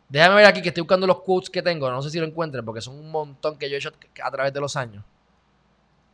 Déjame 0.09 0.35
ver 0.35 0.45
aquí 0.45 0.61
que 0.61 0.69
estoy 0.69 0.81
buscando 0.81 1.07
los 1.07 1.21
quotes 1.21 1.49
que 1.49 1.61
tengo. 1.61 1.89
No 1.89 2.01
sé 2.01 2.09
si 2.09 2.19
lo 2.19 2.25
encuentren 2.25 2.65
porque 2.65 2.81
son 2.81 2.95
un 2.95 3.09
montón 3.09 3.57
que 3.57 3.69
yo 3.69 3.75
he 3.75 3.79
hecho 3.79 3.91
a 4.21 4.31
través 4.31 4.53
de 4.53 4.59
los 4.59 4.75
años. 4.75 5.03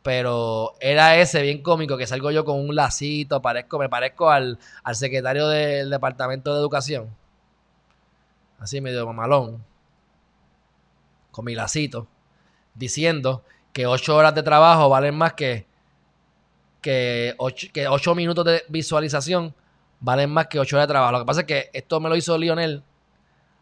Pero 0.02 0.74
era 0.78 1.16
ese 1.16 1.42
bien 1.42 1.62
cómico 1.62 1.96
que 1.96 2.06
salgo 2.06 2.30
yo 2.30 2.44
con 2.44 2.60
un 2.60 2.76
lacito, 2.76 3.42
parezco, 3.42 3.78
me 3.78 3.88
parezco 3.88 4.30
al, 4.30 4.58
al 4.84 4.94
secretario 4.94 5.48
del 5.48 5.90
Departamento 5.90 6.54
de 6.54 6.60
Educación. 6.60 7.10
Así 8.60 8.80
medio 8.80 9.04
mamalón. 9.04 9.64
Con 11.32 11.44
mi 11.44 11.54
lacito 11.54 12.06
diciendo 12.76 13.42
que 13.72 13.86
ocho 13.86 14.14
horas 14.14 14.34
de 14.34 14.42
trabajo 14.42 14.88
valen 14.88 15.16
más 15.16 15.32
que, 15.32 15.66
que, 16.80 17.34
ocho, 17.38 18.14
minutos 18.14 18.44
de 18.44 18.64
visualización 18.68 19.54
valen 20.00 20.30
más 20.30 20.46
que 20.46 20.58
ocho 20.58 20.76
horas 20.76 20.88
de 20.88 20.92
trabajo. 20.92 21.12
Lo 21.12 21.18
que 21.20 21.24
pasa 21.24 21.40
es 21.40 21.46
que 21.46 21.70
esto 21.72 22.00
me 22.00 22.08
lo 22.08 22.16
hizo 22.16 22.36
Lionel 22.36 22.82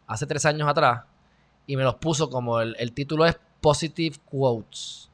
hace 0.07 0.25
tres 0.25 0.45
años 0.45 0.67
atrás 0.67 1.03
y 1.67 1.75
me 1.75 1.83
los 1.83 1.95
puso 1.95 2.29
como 2.29 2.61
el, 2.61 2.91
título 2.93 3.25
es 3.25 3.37
Positive 3.61 4.17
Quotes. 4.29 5.09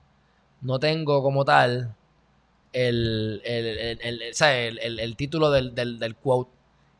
No 0.62 0.80
tengo 0.80 1.24
como 1.24 1.46
tal 1.46 1.96
el, 2.74 3.42
el, 3.44 5.16
título 5.16 5.50
del, 5.50 5.74
del, 5.74 5.98
del, 6.00 6.16
quote. 6.16 6.52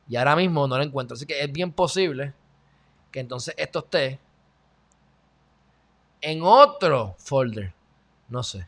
Y 0.08 0.16
ahora 0.16 0.36
mismo 0.36 0.68
no 0.68 0.78
lo 0.78 0.84
encuentro. 0.84 1.16
Así 1.16 1.26
que 1.26 1.42
es 1.42 1.52
bien 1.52 1.72
posible 1.72 2.34
que 3.12 3.20
entonces 3.20 3.54
esto 3.58 3.80
esté 3.80 4.20
en 6.22 6.42
otro 6.44 7.16
folder. 7.18 7.74
No 8.30 8.44
sé. 8.44 8.66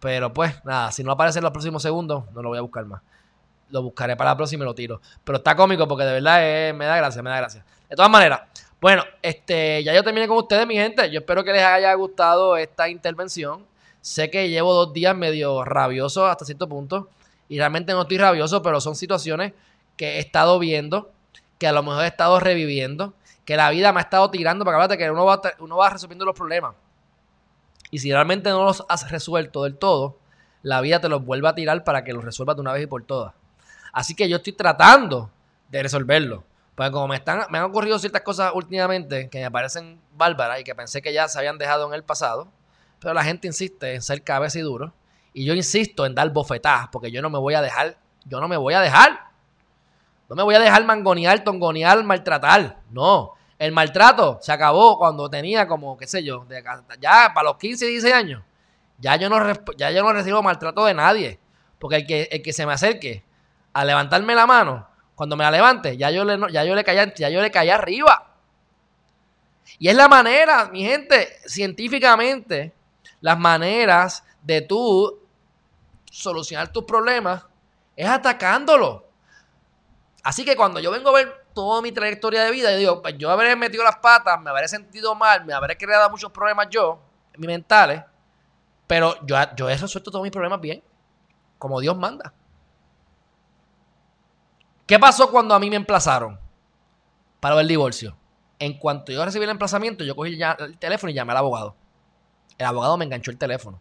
Pero 0.00 0.32
pues, 0.32 0.64
nada, 0.64 0.90
si 0.92 1.04
no 1.04 1.12
aparece 1.12 1.38
en 1.38 1.44
los 1.44 1.52
próximos 1.52 1.82
segundos, 1.82 2.24
no 2.32 2.42
lo 2.42 2.48
voy 2.50 2.58
a 2.58 2.62
buscar 2.62 2.84
más. 2.86 3.02
Lo 3.70 3.82
buscaré 3.82 4.16
para 4.16 4.30
la 4.30 4.36
próxima 4.36 4.64
y 4.64 4.66
lo 4.66 4.74
tiro. 4.74 5.00
Pero 5.24 5.38
está 5.38 5.56
cómico 5.56 5.88
porque 5.88 6.04
de 6.04 6.12
verdad 6.12 6.74
me 6.74 6.84
da 6.84 6.96
gracia, 6.96 7.22
me 7.22 7.30
da 7.30 7.36
gracia. 7.38 7.64
De 7.88 7.96
todas 7.96 8.10
maneras, 8.10 8.42
bueno, 8.80 9.02
este, 9.22 9.82
ya 9.82 9.94
yo 9.94 10.04
terminé 10.04 10.28
con 10.28 10.38
ustedes, 10.38 10.66
mi 10.66 10.74
gente. 10.74 11.10
Yo 11.10 11.20
espero 11.20 11.42
que 11.44 11.52
les 11.52 11.62
haya 11.62 11.92
gustado 11.94 12.56
esta 12.56 12.88
intervención. 12.88 13.64
Sé 14.00 14.30
que 14.30 14.48
llevo 14.48 14.72
dos 14.72 14.92
días 14.92 15.16
medio 15.16 15.64
rabioso 15.64 16.26
hasta 16.26 16.44
cierto 16.44 16.68
punto. 16.68 17.08
Y 17.48 17.58
realmente 17.58 17.92
no 17.92 18.02
estoy 18.02 18.18
rabioso, 18.18 18.62
pero 18.62 18.80
son 18.80 18.94
situaciones 18.94 19.52
que 19.96 20.16
he 20.16 20.18
estado 20.18 20.58
viendo, 20.58 21.10
que 21.58 21.66
a 21.66 21.72
lo 21.72 21.82
mejor 21.82 22.04
he 22.04 22.08
estado 22.08 22.38
reviviendo 22.38 23.14
que 23.46 23.56
la 23.56 23.70
vida 23.70 23.92
me 23.92 24.00
ha 24.00 24.02
estado 24.02 24.28
tirando, 24.30 24.64
para 24.64 24.76
acuérdate 24.76 24.98
que 24.98 25.10
uno 25.10 25.24
va, 25.24 25.40
uno 25.60 25.76
va 25.76 25.90
resolviendo 25.90 26.24
los 26.24 26.34
problemas. 26.36 26.74
Y 27.92 28.00
si 28.00 28.12
realmente 28.12 28.50
no 28.50 28.64
los 28.64 28.84
has 28.88 29.10
resuelto 29.10 29.62
del 29.62 29.78
todo, 29.78 30.18
la 30.62 30.80
vida 30.80 31.00
te 31.00 31.08
los 31.08 31.24
vuelve 31.24 31.48
a 31.48 31.54
tirar 31.54 31.84
para 31.84 32.02
que 32.02 32.12
los 32.12 32.24
resuelvas 32.24 32.56
de 32.56 32.62
una 32.62 32.72
vez 32.72 32.82
y 32.82 32.86
por 32.88 33.04
todas. 33.04 33.34
Así 33.96 34.14
que 34.14 34.28
yo 34.28 34.36
estoy 34.36 34.52
tratando 34.52 35.30
de 35.70 35.82
resolverlo. 35.82 36.44
Porque 36.74 36.90
como 36.92 37.08
me, 37.08 37.16
están, 37.16 37.46
me 37.48 37.56
han 37.56 37.64
ocurrido 37.64 37.98
ciertas 37.98 38.20
cosas 38.20 38.52
últimamente 38.54 39.30
que 39.30 39.40
me 39.40 39.50
parecen 39.50 39.98
bárbaras 40.14 40.60
y 40.60 40.64
que 40.64 40.74
pensé 40.74 41.00
que 41.00 41.14
ya 41.14 41.26
se 41.28 41.38
habían 41.38 41.56
dejado 41.56 41.88
en 41.88 41.94
el 41.94 42.04
pasado, 42.04 42.46
pero 43.00 43.14
la 43.14 43.24
gente 43.24 43.46
insiste 43.46 43.94
en 43.94 44.02
ser 44.02 44.22
cabeza 44.22 44.58
y 44.58 44.60
duro. 44.60 44.92
Y 45.32 45.46
yo 45.46 45.54
insisto 45.54 46.04
en 46.04 46.14
dar 46.14 46.28
bofetadas, 46.28 46.88
porque 46.92 47.10
yo 47.10 47.22
no 47.22 47.30
me 47.30 47.38
voy 47.38 47.54
a 47.54 47.62
dejar, 47.62 47.96
yo 48.26 48.38
no 48.38 48.48
me 48.48 48.58
voy 48.58 48.74
a 48.74 48.82
dejar. 48.82 49.18
No 50.28 50.36
me 50.36 50.42
voy 50.42 50.56
a 50.56 50.60
dejar 50.60 50.84
mangonear, 50.84 51.42
tongonear, 51.42 52.04
maltratar. 52.04 52.80
No. 52.90 53.32
El 53.58 53.72
maltrato 53.72 54.38
se 54.42 54.52
acabó 54.52 54.98
cuando 54.98 55.30
tenía 55.30 55.66
como, 55.66 55.96
qué 55.96 56.06
sé 56.06 56.22
yo, 56.22 56.46
ya 57.00 57.32
para 57.34 57.48
los 57.48 57.56
15, 57.56 57.86
16 57.86 58.14
años. 58.14 58.42
Ya 58.98 59.16
yo 59.16 59.30
no, 59.30 59.38
ya 59.78 59.90
yo 59.90 60.02
no 60.02 60.12
recibo 60.12 60.42
maltrato 60.42 60.84
de 60.84 60.92
nadie. 60.92 61.40
Porque 61.78 61.96
el 61.96 62.06
que, 62.06 62.28
el 62.30 62.42
que 62.42 62.52
se 62.52 62.66
me 62.66 62.74
acerque 62.74 63.24
a 63.76 63.84
levantarme 63.84 64.34
la 64.34 64.46
mano, 64.46 64.88
cuando 65.14 65.36
me 65.36 65.44
la 65.44 65.50
levante, 65.50 65.98
ya 65.98 66.10
yo 66.10 66.24
le, 66.24 66.50
ya 66.50 66.64
yo 66.64 66.74
le, 66.74 66.82
caía, 66.82 67.12
ya 67.14 67.28
yo 67.28 67.42
le 67.42 67.50
caía 67.50 67.74
arriba. 67.74 68.32
Y 69.78 69.88
es 69.88 69.94
la 69.94 70.08
manera, 70.08 70.70
mi 70.72 70.82
gente, 70.82 71.38
científicamente, 71.44 72.72
las 73.20 73.38
maneras 73.38 74.24
de 74.40 74.62
tú 74.62 75.20
solucionar 76.10 76.72
tus 76.72 76.84
problemas 76.84 77.44
es 77.94 78.08
atacándolo. 78.08 79.06
Así 80.22 80.42
que 80.42 80.56
cuando 80.56 80.80
yo 80.80 80.90
vengo 80.90 81.10
a 81.10 81.12
ver 81.12 81.46
toda 81.52 81.82
mi 81.82 81.92
trayectoria 81.92 82.44
de 82.44 82.52
vida, 82.52 82.70
yo 82.72 82.78
digo, 82.78 83.02
pues 83.02 83.18
yo 83.18 83.30
habré 83.30 83.54
metido 83.56 83.84
las 83.84 83.98
patas, 83.98 84.40
me 84.40 84.48
habré 84.48 84.68
sentido 84.68 85.14
mal, 85.14 85.44
me 85.44 85.52
habré 85.52 85.76
creado 85.76 86.08
muchos 86.08 86.32
problemas 86.32 86.68
yo, 86.70 86.98
mis 87.36 87.46
mentales, 87.46 88.02
pero 88.86 89.16
yo, 89.26 89.36
yo 89.54 89.68
he 89.68 89.76
resuelto 89.76 90.10
todos 90.10 90.22
mis 90.22 90.32
problemas 90.32 90.62
bien, 90.62 90.82
como 91.58 91.78
Dios 91.78 91.94
manda. 91.94 92.32
¿Qué 94.86 94.98
pasó 95.00 95.30
cuando 95.30 95.54
a 95.54 95.58
mí 95.58 95.68
me 95.68 95.76
emplazaron 95.76 96.38
para 97.40 97.60
el 97.60 97.66
divorcio? 97.66 98.16
En 98.58 98.78
cuanto 98.78 99.12
yo 99.12 99.24
recibí 99.24 99.44
el 99.44 99.50
emplazamiento, 99.50 100.04
yo 100.04 100.14
cogí 100.14 100.40
el 100.40 100.78
teléfono 100.78 101.10
y 101.10 101.14
llamé 101.14 101.32
al 101.32 101.38
abogado. 101.38 101.74
El 102.56 102.66
abogado 102.66 102.96
me 102.96 103.04
enganchó 103.04 103.30
el 103.30 103.38
teléfono. 103.38 103.80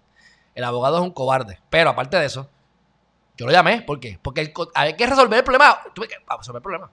El 0.56 0.64
abogado 0.64 0.98
es 0.98 1.04
un 1.04 1.12
cobarde. 1.12 1.60
Pero 1.70 1.92
aparte 1.92 2.18
de 2.18 2.26
eso, 2.26 2.50
yo 3.38 3.46
lo 3.46 3.52
llamé. 3.52 3.82
¿Por 3.84 4.00
qué? 4.00 4.20
Porque 4.22 4.52
hay 4.74 4.96
que 4.96 5.06
resolver 5.06 5.38
el 5.38 5.44
problema. 5.44 5.80
Tuve 5.94 6.08
que 6.08 6.16
resolver 6.28 6.60
el 6.60 6.64
problema. 6.64 6.92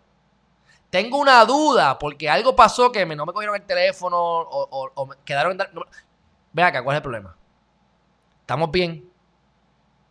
Tengo 0.90 1.16
una 1.16 1.44
duda 1.47 1.98
porque 1.98 2.28
algo 2.28 2.55
pasó 2.55 2.93
que 2.93 3.06
no 3.06 3.24
me 3.24 3.32
cogieron 3.32 3.56
el 3.56 3.62
teléfono 3.62 4.18
o, 4.20 5.06
me 5.06 5.16
quedaron 5.24 5.52
en... 5.52 5.66
Ve 6.52 6.62
acá, 6.62 6.84
¿cuál 6.84 6.97
es 6.97 6.98
el 6.98 7.02
problema? 7.02 7.34
¿Estamos 8.40 8.70
bien? 8.70 9.10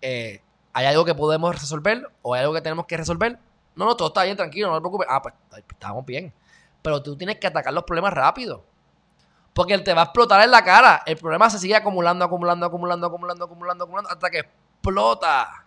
Eh, 0.02 0.42
¿Hay 0.74 0.88
algo 0.88 1.06
que 1.06 1.14
podemos 1.14 1.54
resolver 1.54 2.10
o 2.24 2.34
hay 2.34 2.42
algo 2.42 2.54
que 2.56 2.62
tenemos 2.62 2.88
que 2.88 2.98
resolver? 2.98 3.38
No, 3.76 3.86
no, 3.86 3.96
todo 3.96 4.10
está 4.10 4.24
bien, 4.24 4.38
tranquilo, 4.38 4.70
no 4.70 4.76
te 4.76 4.82
preocupes. 4.82 5.08
Ah, 5.10 5.22
pues 5.22 5.34
estamos 5.70 6.06
bien. 6.06 6.34
Pero 6.82 7.02
tú 7.02 7.16
tienes 7.16 7.38
que 7.38 7.48
atacar 7.48 7.74
los 7.74 7.84
problemas 7.84 8.14
rápido. 8.14 8.64
Porque 9.54 9.74
él 9.74 9.84
te 9.84 9.94
va 9.94 10.02
a 10.02 10.04
explotar 10.06 10.42
en 10.42 10.52
la 10.52 10.64
cara. 10.64 11.04
El 11.06 11.18
problema 11.18 11.50
se 11.50 11.60
sigue 11.60 11.76
acumulando, 11.76 12.24
acumulando, 12.26 12.66
acumulando, 12.66 13.08
acumulando, 13.08 13.46
acumulando, 13.46 13.84
acumulando, 13.84 14.10
hasta 14.10 14.30
que 14.30 14.40
explota. 14.40 15.66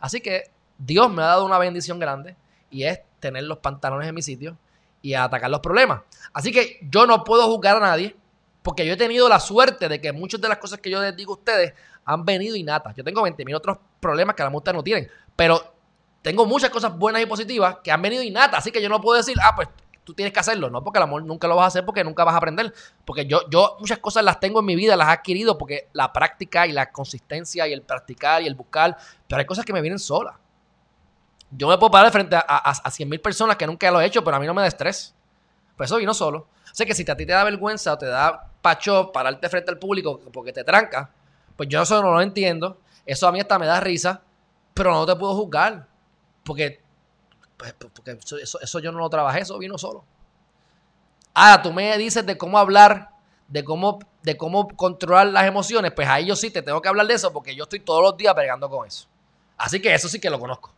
Así 0.00 0.20
que 0.20 0.50
Dios 0.78 1.10
me 1.10 1.22
ha 1.22 1.26
dado 1.26 1.44
una 1.44 1.58
bendición 1.58 1.98
grande 1.98 2.36
y 2.70 2.84
es 2.84 3.00
tener 3.20 3.44
los 3.44 3.58
pantalones 3.58 4.08
en 4.08 4.14
mi 4.14 4.22
sitio 4.22 4.56
y 5.00 5.14
atacar 5.14 5.50
los 5.50 5.60
problemas. 5.60 6.02
Así 6.32 6.52
que 6.52 6.78
yo 6.82 7.06
no 7.06 7.24
puedo 7.24 7.46
juzgar 7.46 7.76
a 7.76 7.80
nadie 7.80 8.16
porque 8.62 8.86
yo 8.86 8.94
he 8.94 8.96
tenido 8.96 9.28
la 9.28 9.40
suerte 9.40 9.88
de 9.88 10.00
que 10.00 10.12
muchas 10.12 10.40
de 10.40 10.48
las 10.48 10.58
cosas 10.58 10.80
que 10.80 10.90
yo 10.90 11.00
les 11.00 11.16
digo 11.16 11.32
a 11.32 11.36
ustedes 11.36 11.74
han 12.04 12.24
venido 12.24 12.56
innatas. 12.56 12.94
Yo 12.94 13.04
tengo 13.04 13.22
20.000 13.22 13.56
otros 13.56 13.78
problemas 14.00 14.36
que 14.36 14.42
a 14.42 14.46
la 14.46 14.50
muestra 14.50 14.72
no 14.72 14.82
tienen, 14.82 15.08
pero 15.34 15.74
tengo 16.22 16.46
muchas 16.46 16.70
cosas 16.70 16.96
buenas 16.96 17.22
y 17.22 17.26
positivas 17.26 17.78
que 17.82 17.90
han 17.90 18.00
venido 18.00 18.22
innatas. 18.22 18.60
Así 18.60 18.70
que 18.70 18.80
yo 18.80 18.88
no 18.88 19.00
puedo 19.00 19.18
decir, 19.18 19.36
ah, 19.42 19.54
pues 19.54 19.68
tú 20.04 20.14
tienes 20.14 20.32
que 20.32 20.40
hacerlo. 20.40 20.70
No, 20.70 20.82
porque 20.82 20.98
el 20.98 21.02
amor 21.02 21.24
nunca 21.24 21.48
lo 21.48 21.56
vas 21.56 21.64
a 21.64 21.66
hacer 21.68 21.84
porque 21.84 22.04
nunca 22.04 22.24
vas 22.24 22.34
a 22.34 22.38
aprender. 22.38 22.72
Porque 23.04 23.26
yo, 23.26 23.48
yo 23.50 23.76
muchas 23.80 23.98
cosas 23.98 24.24
las 24.24 24.40
tengo 24.40 24.60
en 24.60 24.66
mi 24.66 24.76
vida, 24.76 24.96
las 24.96 25.08
he 25.08 25.12
adquirido 25.12 25.58
porque 25.58 25.88
la 25.92 26.12
práctica 26.12 26.66
y 26.66 26.72
la 26.72 26.90
consistencia 26.90 27.66
y 27.66 27.72
el 27.72 27.82
practicar 27.82 28.42
y 28.42 28.46
el 28.46 28.54
buscar, 28.54 28.96
pero 29.28 29.40
hay 29.40 29.46
cosas 29.46 29.64
que 29.64 29.72
me 29.72 29.80
vienen 29.80 29.98
solas. 29.98 30.34
Yo 31.50 31.68
me 31.68 31.76
puedo 31.76 31.90
parar 31.90 32.10
frente 32.10 32.34
a, 32.34 32.44
a, 32.48 32.70
a 32.70 32.90
100 32.90 33.08
mil 33.08 33.20
personas 33.20 33.56
que 33.56 33.66
nunca 33.66 33.90
lo 33.90 34.00
he 34.00 34.06
hecho, 34.06 34.24
pero 34.24 34.36
a 34.36 34.40
mí 34.40 34.46
no 34.46 34.54
me 34.54 34.62
da 34.62 34.68
estrés. 34.68 35.14
Pues 35.76 35.90
eso 35.90 35.98
vino 35.98 36.14
solo. 36.14 36.46
Así 36.70 36.86
que 36.86 36.94
si 36.94 37.02
a 37.10 37.16
ti 37.16 37.26
te 37.26 37.32
da 37.32 37.44
vergüenza 37.44 37.92
o 37.92 37.98
te 37.98 38.06
da 38.06 38.48
pacho 38.62 39.12
pararte 39.12 39.48
frente 39.48 39.70
al 39.70 39.78
público 39.78 40.20
porque 40.32 40.52
te 40.52 40.64
tranca, 40.64 41.10
pues 41.56 41.68
yo 41.68 41.82
eso 41.82 42.00
no 42.00 42.12
lo 42.12 42.22
entiendo. 42.22 42.78
Eso 43.04 43.28
a 43.28 43.32
mí 43.32 43.40
hasta 43.40 43.58
me 43.58 43.66
da 43.66 43.80
risa, 43.80 44.22
pero 44.72 44.92
no 44.92 45.04
te 45.04 45.14
puedo 45.16 45.34
juzgar. 45.34 45.91
Porque, 46.44 46.80
pues, 47.56 47.74
porque 47.74 48.18
eso, 48.20 48.60
eso, 48.60 48.78
yo 48.78 48.92
no 48.92 48.98
lo 48.98 49.10
trabajé, 49.10 49.40
eso 49.40 49.58
vino 49.58 49.78
solo. 49.78 50.04
Ahora, 51.34 51.62
tú 51.62 51.72
me 51.72 51.96
dices 51.98 52.26
de 52.26 52.36
cómo 52.36 52.58
hablar, 52.58 53.10
de 53.48 53.64
cómo, 53.64 54.00
de 54.22 54.36
cómo 54.36 54.68
controlar 54.68 55.28
las 55.28 55.46
emociones, 55.46 55.92
pues 55.92 56.08
ahí 56.08 56.26
yo 56.26 56.36
sí 56.36 56.50
te 56.50 56.62
tengo 56.62 56.80
que 56.82 56.88
hablar 56.88 57.06
de 57.06 57.14
eso 57.14 57.32
porque 57.32 57.54
yo 57.54 57.64
estoy 57.64 57.80
todos 57.80 58.02
los 58.02 58.16
días 58.16 58.34
pegando 58.34 58.68
con 58.68 58.86
eso. 58.86 59.06
Así 59.56 59.80
que 59.80 59.94
eso 59.94 60.08
sí 60.08 60.20
que 60.20 60.30
lo 60.30 60.38
conozco. 60.38 60.72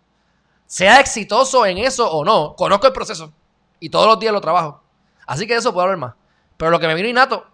Sea 0.66 1.01
exitoso 1.01 1.66
en 1.66 1.78
eso 1.78 2.11
o 2.11 2.24
no, 2.24 2.55
conozco 2.57 2.86
el 2.86 2.93
proceso 2.93 3.32
y 3.81 3.91
todos 3.91 4.07
los 4.07 4.19
días 4.19 4.32
lo 4.32 4.41
trabajo. 4.41 4.82
Así 5.27 5.47
que 5.47 5.55
de 5.55 5.61
eso 5.61 5.73
puedo 5.73 5.85
hablar 5.85 5.99
más. 5.99 6.15
Pero 6.57 6.70
lo 6.70 6.78
que 6.78 6.86
me 6.86 6.95
vino 6.95 7.09
innato, 7.09 7.47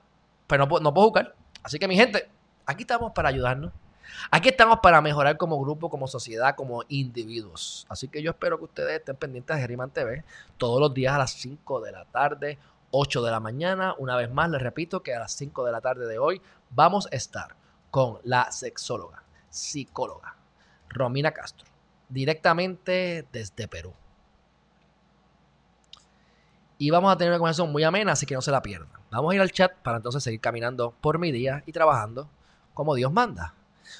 pues 0.47 0.59
no, 0.59 0.67
no 0.67 0.95
puedo 0.95 1.09
buscar. 1.09 1.35
Así 1.63 1.79
que 1.79 1.89
mi 1.89 1.97
gente, 1.97 2.29
aquí 2.67 2.83
estamos 2.83 3.13
para 3.13 3.29
ayudarnos. 3.29 3.73
Aquí 4.31 4.49
estamos 4.49 4.81
para 4.81 5.01
mejorar 5.01 5.37
como 5.37 5.61
grupo, 5.61 5.91
como 5.91 6.07
sociedad, 6.07 6.55
como 6.55 6.83
individuos. 6.89 7.87
Así 7.89 8.09
que 8.09 8.23
yo 8.23 8.31
espero 8.31 8.59
que 8.59 8.65
ustedes 8.65 8.99
estén 8.99 9.17
pendientes 9.17 9.57
de 9.57 9.63
Geriman 9.63 9.91
TV 9.91 10.25
todos 10.57 10.81
los 10.81 10.95
días 10.95 11.15
a 11.15 11.19
las 11.19 11.33
5 11.33 11.81
de 11.81 11.93
la 11.93 12.05
tarde, 12.07 12.59
8 12.91 13.23
de 13.23 13.31
la 13.31 13.41
mañana. 13.41 13.95
Una 13.99 14.17
vez 14.17 14.31
más, 14.31 14.51
les 14.51 14.63
repito 14.63 15.03
que 15.03 15.15
a 15.15 15.19
las 15.19 15.33
5 15.33 15.65
de 15.65 15.73
la 15.73 15.81
tarde 15.81 16.07
de 16.07 16.19
hoy 16.19 16.41
vamos 16.71 17.09
a 17.13 17.17
estar 17.17 17.57
con 17.91 18.19
la 18.23 18.51
sexóloga, 18.53 19.23
psicóloga, 19.49 20.37
Romina 20.89 21.33
Castro, 21.33 21.67
directamente 22.09 23.27
desde 23.33 23.69
Perú. 23.69 23.93
Y 26.79 26.91
vamos 26.91 27.13
a 27.13 27.17
tener 27.17 27.33
una 27.33 27.39
conversación 27.39 27.71
muy 27.71 27.85
amena, 27.85 28.13
así 28.13 28.25
que 28.25 28.35
no 28.35 28.41
se 28.41 28.51
la 28.51 28.63
pierdan. 28.63 28.89
Vamos 29.11 29.33
a 29.33 29.35
ir 29.35 29.41
al 29.41 29.51
chat 29.51 29.75
para 29.83 29.99
entonces 29.99 30.23
seguir 30.23 30.41
caminando 30.41 30.95
por 31.01 31.19
mi 31.19 31.31
día 31.31 31.63
y 31.67 31.73
trabajando 31.73 32.31
como 32.73 32.95
Dios 32.95 33.13
manda. 33.13 33.55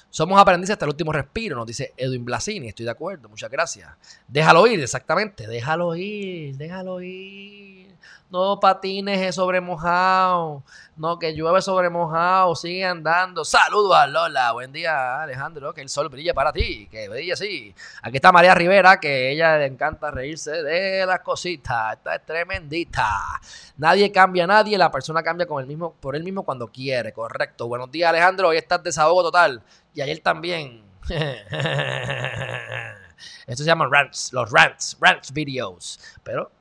Somos 0.09 0.39
aprendices 0.39 0.73
hasta 0.73 0.85
el 0.85 0.91
último 0.91 1.11
respiro, 1.11 1.55
nos 1.55 1.65
dice 1.65 1.93
Edwin 1.97 2.25
Blasini. 2.25 2.67
Estoy 2.69 2.85
de 2.85 2.91
acuerdo, 2.91 3.29
muchas 3.29 3.49
gracias. 3.49 3.89
Déjalo 4.27 4.67
ir, 4.67 4.81
exactamente. 4.81 5.47
Déjalo 5.47 5.95
ir, 5.95 6.57
déjalo 6.57 7.01
ir. 7.01 7.91
No 8.31 8.61
patines 8.61 9.35
sobre 9.35 9.59
mojado. 9.59 10.63
No, 10.95 11.19
que 11.19 11.33
llueve 11.33 11.61
sobre 11.61 11.89
mojado. 11.89 12.55
Sigue 12.55 12.85
andando. 12.85 13.43
Saludos 13.43 13.93
a 13.93 14.07
Lola. 14.07 14.53
Buen 14.53 14.71
día, 14.71 15.21
Alejandro. 15.21 15.73
Que 15.73 15.81
el 15.81 15.89
sol 15.89 16.07
brille 16.07 16.33
para 16.33 16.53
ti. 16.53 16.87
Que 16.89 17.09
brille 17.09 17.33
así. 17.33 17.75
Aquí 18.01 18.15
está 18.17 18.31
María 18.31 18.55
Rivera, 18.55 19.01
que 19.01 19.31
ella 19.31 19.57
le 19.57 19.65
encanta 19.65 20.11
reírse 20.11 20.63
de 20.63 21.05
las 21.05 21.19
cositas. 21.19 21.97
Esta 21.97 22.15
es 22.15 22.25
tremendita. 22.25 23.09
Nadie 23.75 24.13
cambia 24.13 24.45
a 24.45 24.47
nadie. 24.47 24.77
La 24.77 24.89
persona 24.89 25.21
cambia 25.23 25.45
con 25.45 25.59
el 25.59 25.67
mismo, 25.67 25.93
por 25.99 26.15
él 26.15 26.23
mismo 26.23 26.43
cuando 26.43 26.67
quiere. 26.67 27.11
Correcto. 27.11 27.67
Buenos 27.67 27.91
días, 27.91 28.11
Alejandro. 28.11 28.47
Hoy 28.47 28.57
estás 28.57 28.81
desahogo 28.81 29.23
total. 29.23 29.61
Y 29.93 30.01
ayer 30.01 30.19
también. 30.19 30.83
Esto 33.47 33.63
se 33.63 33.67
llama 33.67 33.87
rants, 33.91 34.31
los 34.33 34.51
rants, 34.51 34.97
rants 34.99 35.31
videos. 35.33 35.99
Pero 36.23 36.51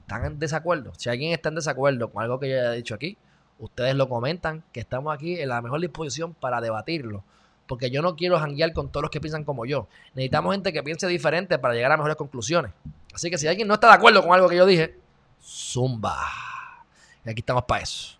están 0.00 0.24
en 0.24 0.38
desacuerdo. 0.38 0.92
Si 0.96 1.08
alguien 1.08 1.32
está 1.32 1.48
en 1.48 1.54
desacuerdo 1.56 2.10
con 2.10 2.22
algo 2.22 2.38
que 2.38 2.50
yo 2.50 2.58
haya 2.58 2.72
dicho 2.72 2.94
aquí, 2.94 3.16
ustedes 3.58 3.94
lo 3.94 4.08
comentan, 4.08 4.64
que 4.72 4.80
estamos 4.80 5.14
aquí 5.14 5.40
en 5.40 5.48
la 5.48 5.62
mejor 5.62 5.80
disposición 5.80 6.34
para 6.34 6.60
debatirlo. 6.60 7.24
Porque 7.66 7.90
yo 7.90 8.02
no 8.02 8.16
quiero 8.16 8.38
janguear 8.38 8.72
con 8.72 8.90
todos 8.90 9.02
los 9.02 9.10
que 9.10 9.20
piensan 9.20 9.44
como 9.44 9.64
yo. 9.64 9.86
Necesitamos 10.14 10.52
gente 10.54 10.72
que 10.72 10.82
piense 10.82 11.06
diferente 11.06 11.58
para 11.58 11.74
llegar 11.74 11.92
a 11.92 11.96
mejores 11.96 12.16
conclusiones. 12.16 12.72
Así 13.14 13.30
que 13.30 13.38
si 13.38 13.46
alguien 13.46 13.68
no 13.68 13.74
está 13.74 13.86
de 13.88 13.94
acuerdo 13.94 14.22
con 14.22 14.32
algo 14.32 14.48
que 14.48 14.56
yo 14.56 14.66
dije, 14.66 14.98
zumba. 15.40 16.18
Y 17.24 17.30
aquí 17.30 17.40
estamos 17.40 17.64
para 17.64 17.82
eso. 17.82 18.19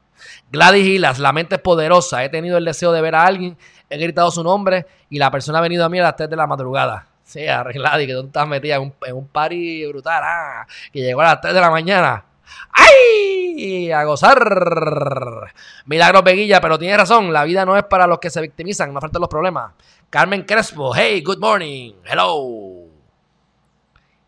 Gladys 0.50 0.86
Hilas, 0.86 1.18
la 1.18 1.32
mente 1.32 1.56
es 1.56 1.60
poderosa. 1.60 2.24
He 2.24 2.28
tenido 2.28 2.58
el 2.58 2.64
deseo 2.64 2.92
de 2.92 3.00
ver 3.00 3.14
a 3.14 3.24
alguien, 3.24 3.56
he 3.88 3.98
gritado 3.98 4.30
su 4.30 4.42
nombre 4.42 4.86
y 5.08 5.18
la 5.18 5.30
persona 5.30 5.58
ha 5.58 5.62
venido 5.62 5.84
a 5.84 5.88
mí 5.88 5.98
a 5.98 6.04
las 6.04 6.16
3 6.16 6.30
de 6.30 6.36
la 6.36 6.46
madrugada. 6.46 7.06
Sí, 7.24 7.44
Gladys, 7.44 8.06
que 8.06 8.14
tú 8.14 8.26
estás 8.26 8.48
metida 8.48 8.76
en 8.76 8.82
un, 8.82 8.94
en 9.06 9.26
party 9.28 9.86
brutal, 9.86 10.22
ah, 10.24 10.66
que 10.92 11.00
llegó 11.00 11.20
a 11.20 11.24
las 11.24 11.40
3 11.40 11.54
de 11.54 11.60
la 11.60 11.70
mañana. 11.70 12.24
¡Ay! 12.72 13.92
A 13.92 14.04
gozar. 14.04 15.52
Milagros 15.86 16.24
Veguilla, 16.24 16.60
pero 16.60 16.78
tiene 16.78 16.96
razón, 16.96 17.32
la 17.32 17.44
vida 17.44 17.64
no 17.64 17.76
es 17.76 17.84
para 17.84 18.06
los 18.06 18.18
que 18.18 18.30
se 18.30 18.40
victimizan, 18.40 18.92
no 18.92 19.00
faltan 19.00 19.20
los 19.20 19.30
problemas. 19.30 19.72
Carmen 20.08 20.42
Crespo, 20.42 20.92
hey, 20.94 21.22
good 21.22 21.38
morning, 21.38 21.94
hello. 22.04 22.88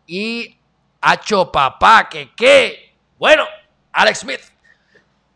Y 0.07 0.57
Hacho 1.01 1.51
Papá, 1.51 2.07
que 2.09 2.31
qué. 2.35 2.95
Bueno, 3.17 3.43
Alex 3.91 4.19
Smith. 4.19 4.52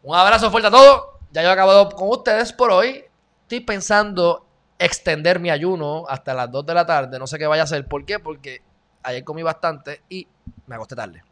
Un 0.08 0.16
abrazo 0.16 0.50
fuerte 0.50 0.70
a 0.70 0.72
todos. 0.72 1.04
Ya 1.34 1.44
yo 1.44 1.50
he 1.50 1.52
acabado 1.52 1.90
con 1.90 2.08
ustedes 2.08 2.54
por 2.54 2.72
hoy. 2.72 3.04
Estoy 3.42 3.60
pensando 3.60 4.48
extender 4.80 5.38
mi 5.38 5.50
ayuno 5.50 6.06
hasta 6.08 6.34
las 6.34 6.50
2 6.50 6.66
de 6.66 6.74
la 6.74 6.86
tarde. 6.86 7.20
No 7.20 7.28
sé 7.28 7.38
qué 7.38 7.46
vaya 7.46 7.64
a 7.64 7.66
hacer. 7.66 7.86
¿Por 7.90 8.06
qué? 8.06 8.18
Porque 8.18 8.62
ayer 9.04 9.26
comí 9.26 9.44
bastante 9.44 10.04
y 10.08 10.26
me 10.66 10.76
acosté 10.76 10.96
tarde. 10.96 11.26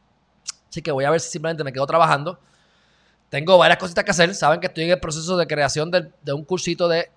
Así 0.69 0.81
que 0.81 0.91
voy 0.91 1.05
a 1.05 1.09
ver 1.09 1.21
si 1.21 1.29
simplemente 1.29 1.63
me 1.63 1.71
quedo 1.71 1.87
trabajando. 1.87 2.37
Tengo 3.29 3.57
varias 3.57 3.79
cositas 3.79 4.03
que 4.03 4.11
hacer. 4.11 4.35
Saben 4.35 4.59
que 4.59 4.67
estoy 4.67 4.83
en 4.83 4.91
el 4.91 4.99
proceso 4.99 5.37
de 5.37 5.47
creación 5.47 5.89
de, 5.89 6.11
de 6.21 6.33
un 6.33 6.43
cursito 6.43 6.89
de 6.89 7.09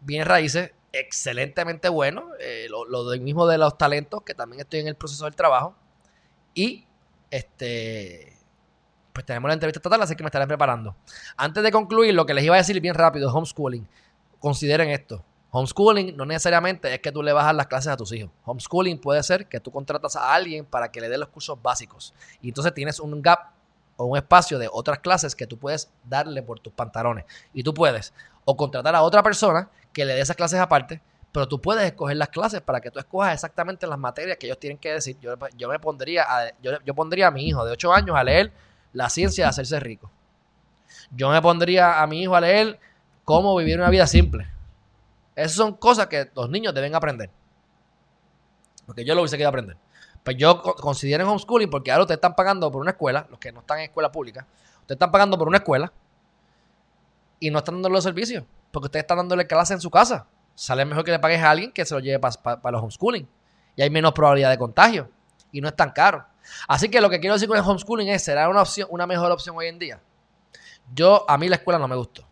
bienes 0.00 0.26
raíces 0.26 0.72
excelentemente 0.90 1.88
bueno. 1.90 2.30
Eh, 2.40 2.66
lo, 2.68 2.86
lo 2.86 3.04
mismo 3.20 3.46
de 3.46 3.58
los 3.58 3.78
talentos, 3.78 4.22
que 4.24 4.34
también 4.34 4.62
estoy 4.62 4.80
en 4.80 4.88
el 4.88 4.96
proceso 4.96 5.26
del 5.26 5.36
trabajo. 5.36 5.76
Y 6.54 6.88
este 7.30 8.33
pues 9.14 9.24
tenemos 9.24 9.48
la 9.48 9.54
entrevista 9.54 9.78
estatal, 9.78 10.02
así 10.02 10.16
que 10.16 10.24
me 10.24 10.26
estaré 10.26 10.46
preparando. 10.46 10.96
Antes 11.36 11.62
de 11.62 11.70
concluir, 11.70 12.12
lo 12.14 12.26
que 12.26 12.34
les 12.34 12.44
iba 12.44 12.56
a 12.56 12.58
decir 12.58 12.78
bien 12.80 12.96
rápido, 12.96 13.32
homeschooling. 13.32 13.88
Consideren 14.40 14.90
esto. 14.90 15.24
Homeschooling 15.50 16.16
no 16.16 16.26
necesariamente 16.26 16.92
es 16.92 16.98
que 16.98 17.12
tú 17.12 17.22
le 17.22 17.32
bajas 17.32 17.54
las 17.54 17.68
clases 17.68 17.92
a 17.92 17.96
tus 17.96 18.12
hijos. 18.12 18.32
Homeschooling 18.44 19.00
puede 19.00 19.22
ser 19.22 19.46
que 19.46 19.60
tú 19.60 19.70
contratas 19.70 20.16
a 20.16 20.34
alguien 20.34 20.64
para 20.66 20.90
que 20.90 21.00
le 21.00 21.08
dé 21.08 21.16
los 21.16 21.28
cursos 21.28 21.56
básicos. 21.62 22.12
Y 22.42 22.48
entonces 22.48 22.74
tienes 22.74 22.98
un 22.98 23.22
gap 23.22 23.52
o 23.96 24.04
un 24.04 24.16
espacio 24.16 24.58
de 24.58 24.68
otras 24.70 24.98
clases 24.98 25.36
que 25.36 25.46
tú 25.46 25.58
puedes 25.58 25.88
darle 26.02 26.42
por 26.42 26.58
tus 26.58 26.72
pantalones. 26.72 27.24
Y 27.52 27.62
tú 27.62 27.72
puedes 27.72 28.12
o 28.44 28.56
contratar 28.56 28.96
a 28.96 29.02
otra 29.02 29.22
persona 29.22 29.70
que 29.92 30.04
le 30.04 30.14
dé 30.14 30.22
esas 30.22 30.34
clases 30.34 30.58
aparte, 30.58 31.00
pero 31.30 31.46
tú 31.46 31.60
puedes 31.60 31.84
escoger 31.84 32.16
las 32.16 32.30
clases 32.30 32.60
para 32.60 32.80
que 32.80 32.90
tú 32.90 32.98
escojas 32.98 33.32
exactamente 33.32 33.86
las 33.86 33.98
materias 33.98 34.38
que 34.38 34.46
ellos 34.46 34.58
tienen 34.58 34.78
que 34.78 34.90
decir. 34.90 35.16
Yo, 35.20 35.36
yo 35.56 35.68
me 35.68 35.78
pondría 35.78 36.24
a, 36.28 36.50
yo, 36.60 36.72
yo 36.84 36.94
pondría 36.96 37.28
a 37.28 37.30
mi 37.30 37.46
hijo 37.46 37.64
de 37.64 37.70
8 37.70 37.92
años 37.92 38.16
a 38.16 38.24
leer 38.24 38.52
la 38.94 39.10
ciencia 39.10 39.44
de 39.44 39.50
hacerse 39.50 39.78
rico. 39.78 40.10
Yo 41.10 41.28
me 41.28 41.42
pondría 41.42 42.00
a 42.00 42.06
mi 42.06 42.22
hijo 42.22 42.34
a 42.34 42.40
leer 42.40 42.80
cómo 43.24 43.54
vivir 43.56 43.78
una 43.78 43.90
vida 43.90 44.06
simple. 44.06 44.48
Esas 45.36 45.52
son 45.52 45.74
cosas 45.74 46.06
que 46.06 46.30
los 46.34 46.48
niños 46.48 46.72
deben 46.72 46.94
aprender. 46.94 47.30
Porque 48.86 49.04
yo 49.04 49.14
lo 49.14 49.20
hubiese 49.20 49.36
querido 49.36 49.48
aprender. 49.48 49.76
Pues 50.22 50.36
yo 50.36 50.62
considero 50.62 51.28
homeschooling 51.28 51.68
porque 51.68 51.90
ahora 51.90 52.04
ustedes 52.04 52.18
están 52.18 52.34
pagando 52.34 52.70
por 52.70 52.80
una 52.80 52.92
escuela, 52.92 53.26
los 53.28 53.38
que 53.38 53.52
no 53.52 53.60
están 53.60 53.78
en 53.78 53.84
escuela 53.84 54.10
pública, 54.10 54.46
ustedes 54.80 54.96
están 54.96 55.10
pagando 55.10 55.36
por 55.36 55.48
una 55.48 55.58
escuela 55.58 55.92
y 57.40 57.50
no 57.50 57.58
están 57.58 57.74
dando 57.74 57.90
los 57.90 58.04
servicios. 58.04 58.44
Porque 58.70 58.86
ustedes 58.86 59.02
están 59.02 59.18
dándole 59.18 59.46
clase 59.46 59.74
en 59.74 59.80
su 59.80 59.90
casa. 59.90 60.26
Sale 60.54 60.84
mejor 60.84 61.04
que 61.04 61.10
le 61.10 61.18
pagues 61.18 61.42
a 61.42 61.50
alguien 61.50 61.72
que 61.72 61.84
se 61.84 61.94
lo 61.94 62.00
lleve 62.00 62.18
para 62.18 62.34
pa, 62.40 62.60
pa 62.60 62.70
los 62.70 62.80
homeschooling. 62.80 63.28
Y 63.76 63.82
hay 63.82 63.90
menos 63.90 64.12
probabilidad 64.12 64.50
de 64.50 64.58
contagio. 64.58 65.10
Y 65.52 65.60
no 65.60 65.68
es 65.68 65.76
tan 65.76 65.90
caro. 65.90 66.24
Así 66.68 66.88
que 66.88 67.00
lo 67.00 67.10
que 67.10 67.20
quiero 67.20 67.34
decir 67.34 67.48
con 67.48 67.56
el 67.56 67.64
homeschooling 67.64 68.08
es, 68.08 68.22
¿será 68.22 68.48
una 68.48 68.62
opción, 68.62 68.88
una 68.90 69.06
mejor 69.06 69.30
opción 69.32 69.56
hoy 69.56 69.66
en 69.66 69.78
día? 69.78 70.00
Yo, 70.94 71.24
a 71.28 71.38
mí 71.38 71.48
la 71.48 71.56
escuela 71.56 71.78
no 71.78 71.88
me 71.88 71.96
gustó. 71.96 72.26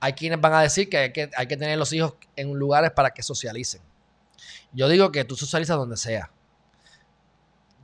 Hay 0.00 0.14
quienes 0.14 0.40
van 0.40 0.54
a 0.54 0.62
decir 0.62 0.88
que 0.88 0.98
hay 0.98 1.12
que, 1.12 1.30
hay 1.36 1.46
que 1.46 1.56
tener 1.56 1.78
los 1.78 1.92
hijos 1.92 2.14
en 2.36 2.52
lugares 2.54 2.90
para 2.90 3.10
que 3.10 3.22
socialicen. 3.22 3.80
Yo 4.72 4.88
digo 4.88 5.12
que 5.12 5.24
tú 5.24 5.36
socializas 5.36 5.76
donde 5.76 5.96
sea. 5.96 6.30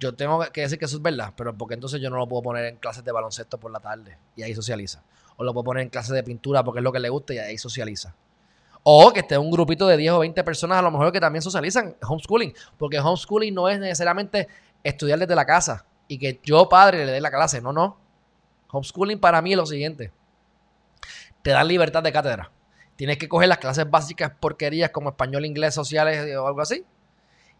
Yo 0.01 0.15
tengo 0.15 0.41
que 0.53 0.61
decir 0.61 0.79
que 0.79 0.85
eso 0.85 0.97
es 0.97 1.03
verdad, 1.03 1.35
pero 1.37 1.57
porque 1.57 1.75
entonces 1.75 2.01
yo 2.01 2.09
no 2.09 2.17
lo 2.17 2.29
puedo 2.29 2.43
poner 2.43 2.65
en 2.67 2.77
clases 2.77 3.05
de 3.05 3.13
baloncesto 3.13 3.59
por 3.59 3.71
la 3.73 3.81
tarde 3.81 4.17
y 4.37 4.43
ahí 4.43 4.55
socializa. 4.55 5.03
O 5.37 5.45
lo 5.45 5.53
puedo 5.53 5.65
poner 5.65 5.83
en 5.83 5.91
clases 5.91 6.15
de 6.15 6.23
pintura 6.23 6.63
porque 6.65 6.79
es 6.79 6.85
lo 6.85 6.93
que 6.93 7.01
le 7.01 7.09
gusta 7.09 7.35
y 7.35 7.39
ahí 7.39 7.59
socializa. 7.59 8.15
O 8.85 9.13
que 9.13 9.21
esté 9.21 9.37
un 9.37 9.51
grupito 9.51 9.87
de 9.87 9.97
10 9.97 10.13
o 10.13 10.19
20 10.21 10.45
personas 10.45 10.79
a 10.79 10.83
lo 10.83 10.91
mejor 10.91 11.13
que 11.13 11.21
también 11.21 11.43
socializan 11.43 11.97
homeschooling. 12.01 12.55
Porque 12.79 12.99
homeschooling 12.99 13.55
no 13.55 13.69
es 13.69 13.79
necesariamente 13.79 14.49
estudiar 14.89 15.19
desde 15.19 15.35
la 15.35 15.47
casa 15.47 15.85
y 16.09 16.19
que 16.19 16.41
yo, 16.43 16.69
padre, 16.69 17.05
le 17.05 17.13
dé 17.13 17.21
la 17.21 17.31
clase. 17.31 17.61
No, 17.61 17.73
no. 17.73 17.99
Homeschooling 18.71 19.21
para 19.21 19.41
mí 19.43 19.53
es 19.53 19.57
lo 19.57 19.67
siguiente. 19.67 20.13
Te 21.43 21.51
dan 21.51 21.69
libertad 21.69 22.03
de 22.03 22.13
cátedra. 22.13 22.51
Tienes 22.97 23.19
que 23.19 23.29
coger 23.29 23.49
las 23.49 23.59
clases 23.59 23.89
básicas 23.89 24.33
porquerías 24.41 24.91
como 24.91 25.11
español, 25.11 25.45
inglés, 25.47 25.75
sociales 25.75 26.37
o 26.37 26.47
algo 26.47 26.61
así. 26.61 26.85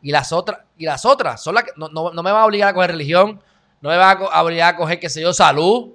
Y 0.03 0.11
las 0.11 0.33
otras, 0.33 0.61
y 0.77 0.85
las 0.85 1.05
otras 1.05 1.43
son 1.43 1.55
las 1.55 1.65
que 1.65 1.73
no, 1.77 1.89
no, 1.89 2.13
no 2.13 2.23
me 2.23 2.33
va 2.33 2.43
a 2.43 2.47
obligar 2.47 2.71
a 2.71 2.75
coger 2.75 2.91
religión, 2.93 3.43
no 3.81 3.91
me 3.91 3.97
va 3.97 4.13
a 4.13 4.43
obligar 4.43 4.75
a 4.75 4.77
coger, 4.77 4.99
qué 4.99 5.09
sé 5.09 5.21
yo, 5.21 5.33
salud 5.33 5.95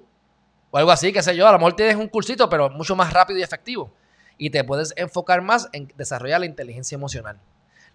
o 0.71 0.77
algo 0.77 0.91
así, 0.91 1.11
qué 1.11 1.21
sé 1.21 1.35
yo. 1.35 1.47
A 1.47 1.51
lo 1.51 1.57
mejor 1.57 1.75
tienes 1.75 1.95
un 1.95 2.07
cursito, 2.07 2.49
pero 2.49 2.69
mucho 2.69 2.95
más 2.95 3.11
rápido 3.11 3.39
y 3.39 3.43
efectivo. 3.43 3.93
Y 4.37 4.49
te 4.49 4.63
puedes 4.63 4.93
enfocar 4.97 5.41
más 5.41 5.69
en 5.73 5.91
desarrollar 5.95 6.39
la 6.39 6.45
inteligencia 6.45 6.95
emocional, 6.95 7.39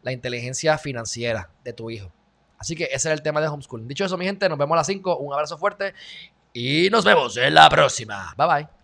la 0.03 0.13
inteligencia 0.13 0.79
financiera 0.79 1.51
de 1.65 1.73
tu 1.73 1.91
hijo. 1.91 2.13
Así 2.59 2.75
que 2.75 2.85
ese 2.85 2.97
es 2.97 3.07
el 3.07 3.23
tema 3.23 3.41
de 3.41 3.49
homeschooling. 3.49 3.89
Dicho 3.89 4.05
eso, 4.05 4.19
mi 4.19 4.25
gente, 4.25 4.49
nos 4.49 4.59
vemos 4.59 4.75
a 4.75 4.79
las 4.79 4.87
5. 4.87 5.19
Un 5.19 5.33
abrazo 5.33 5.57
fuerte 5.59 5.95
y 6.53 6.89
nos 6.91 7.05
vemos 7.05 7.37
en 7.37 7.55
la 7.55 7.69
próxima. 7.69 8.35
Bye 8.37 8.47
bye. 8.47 8.78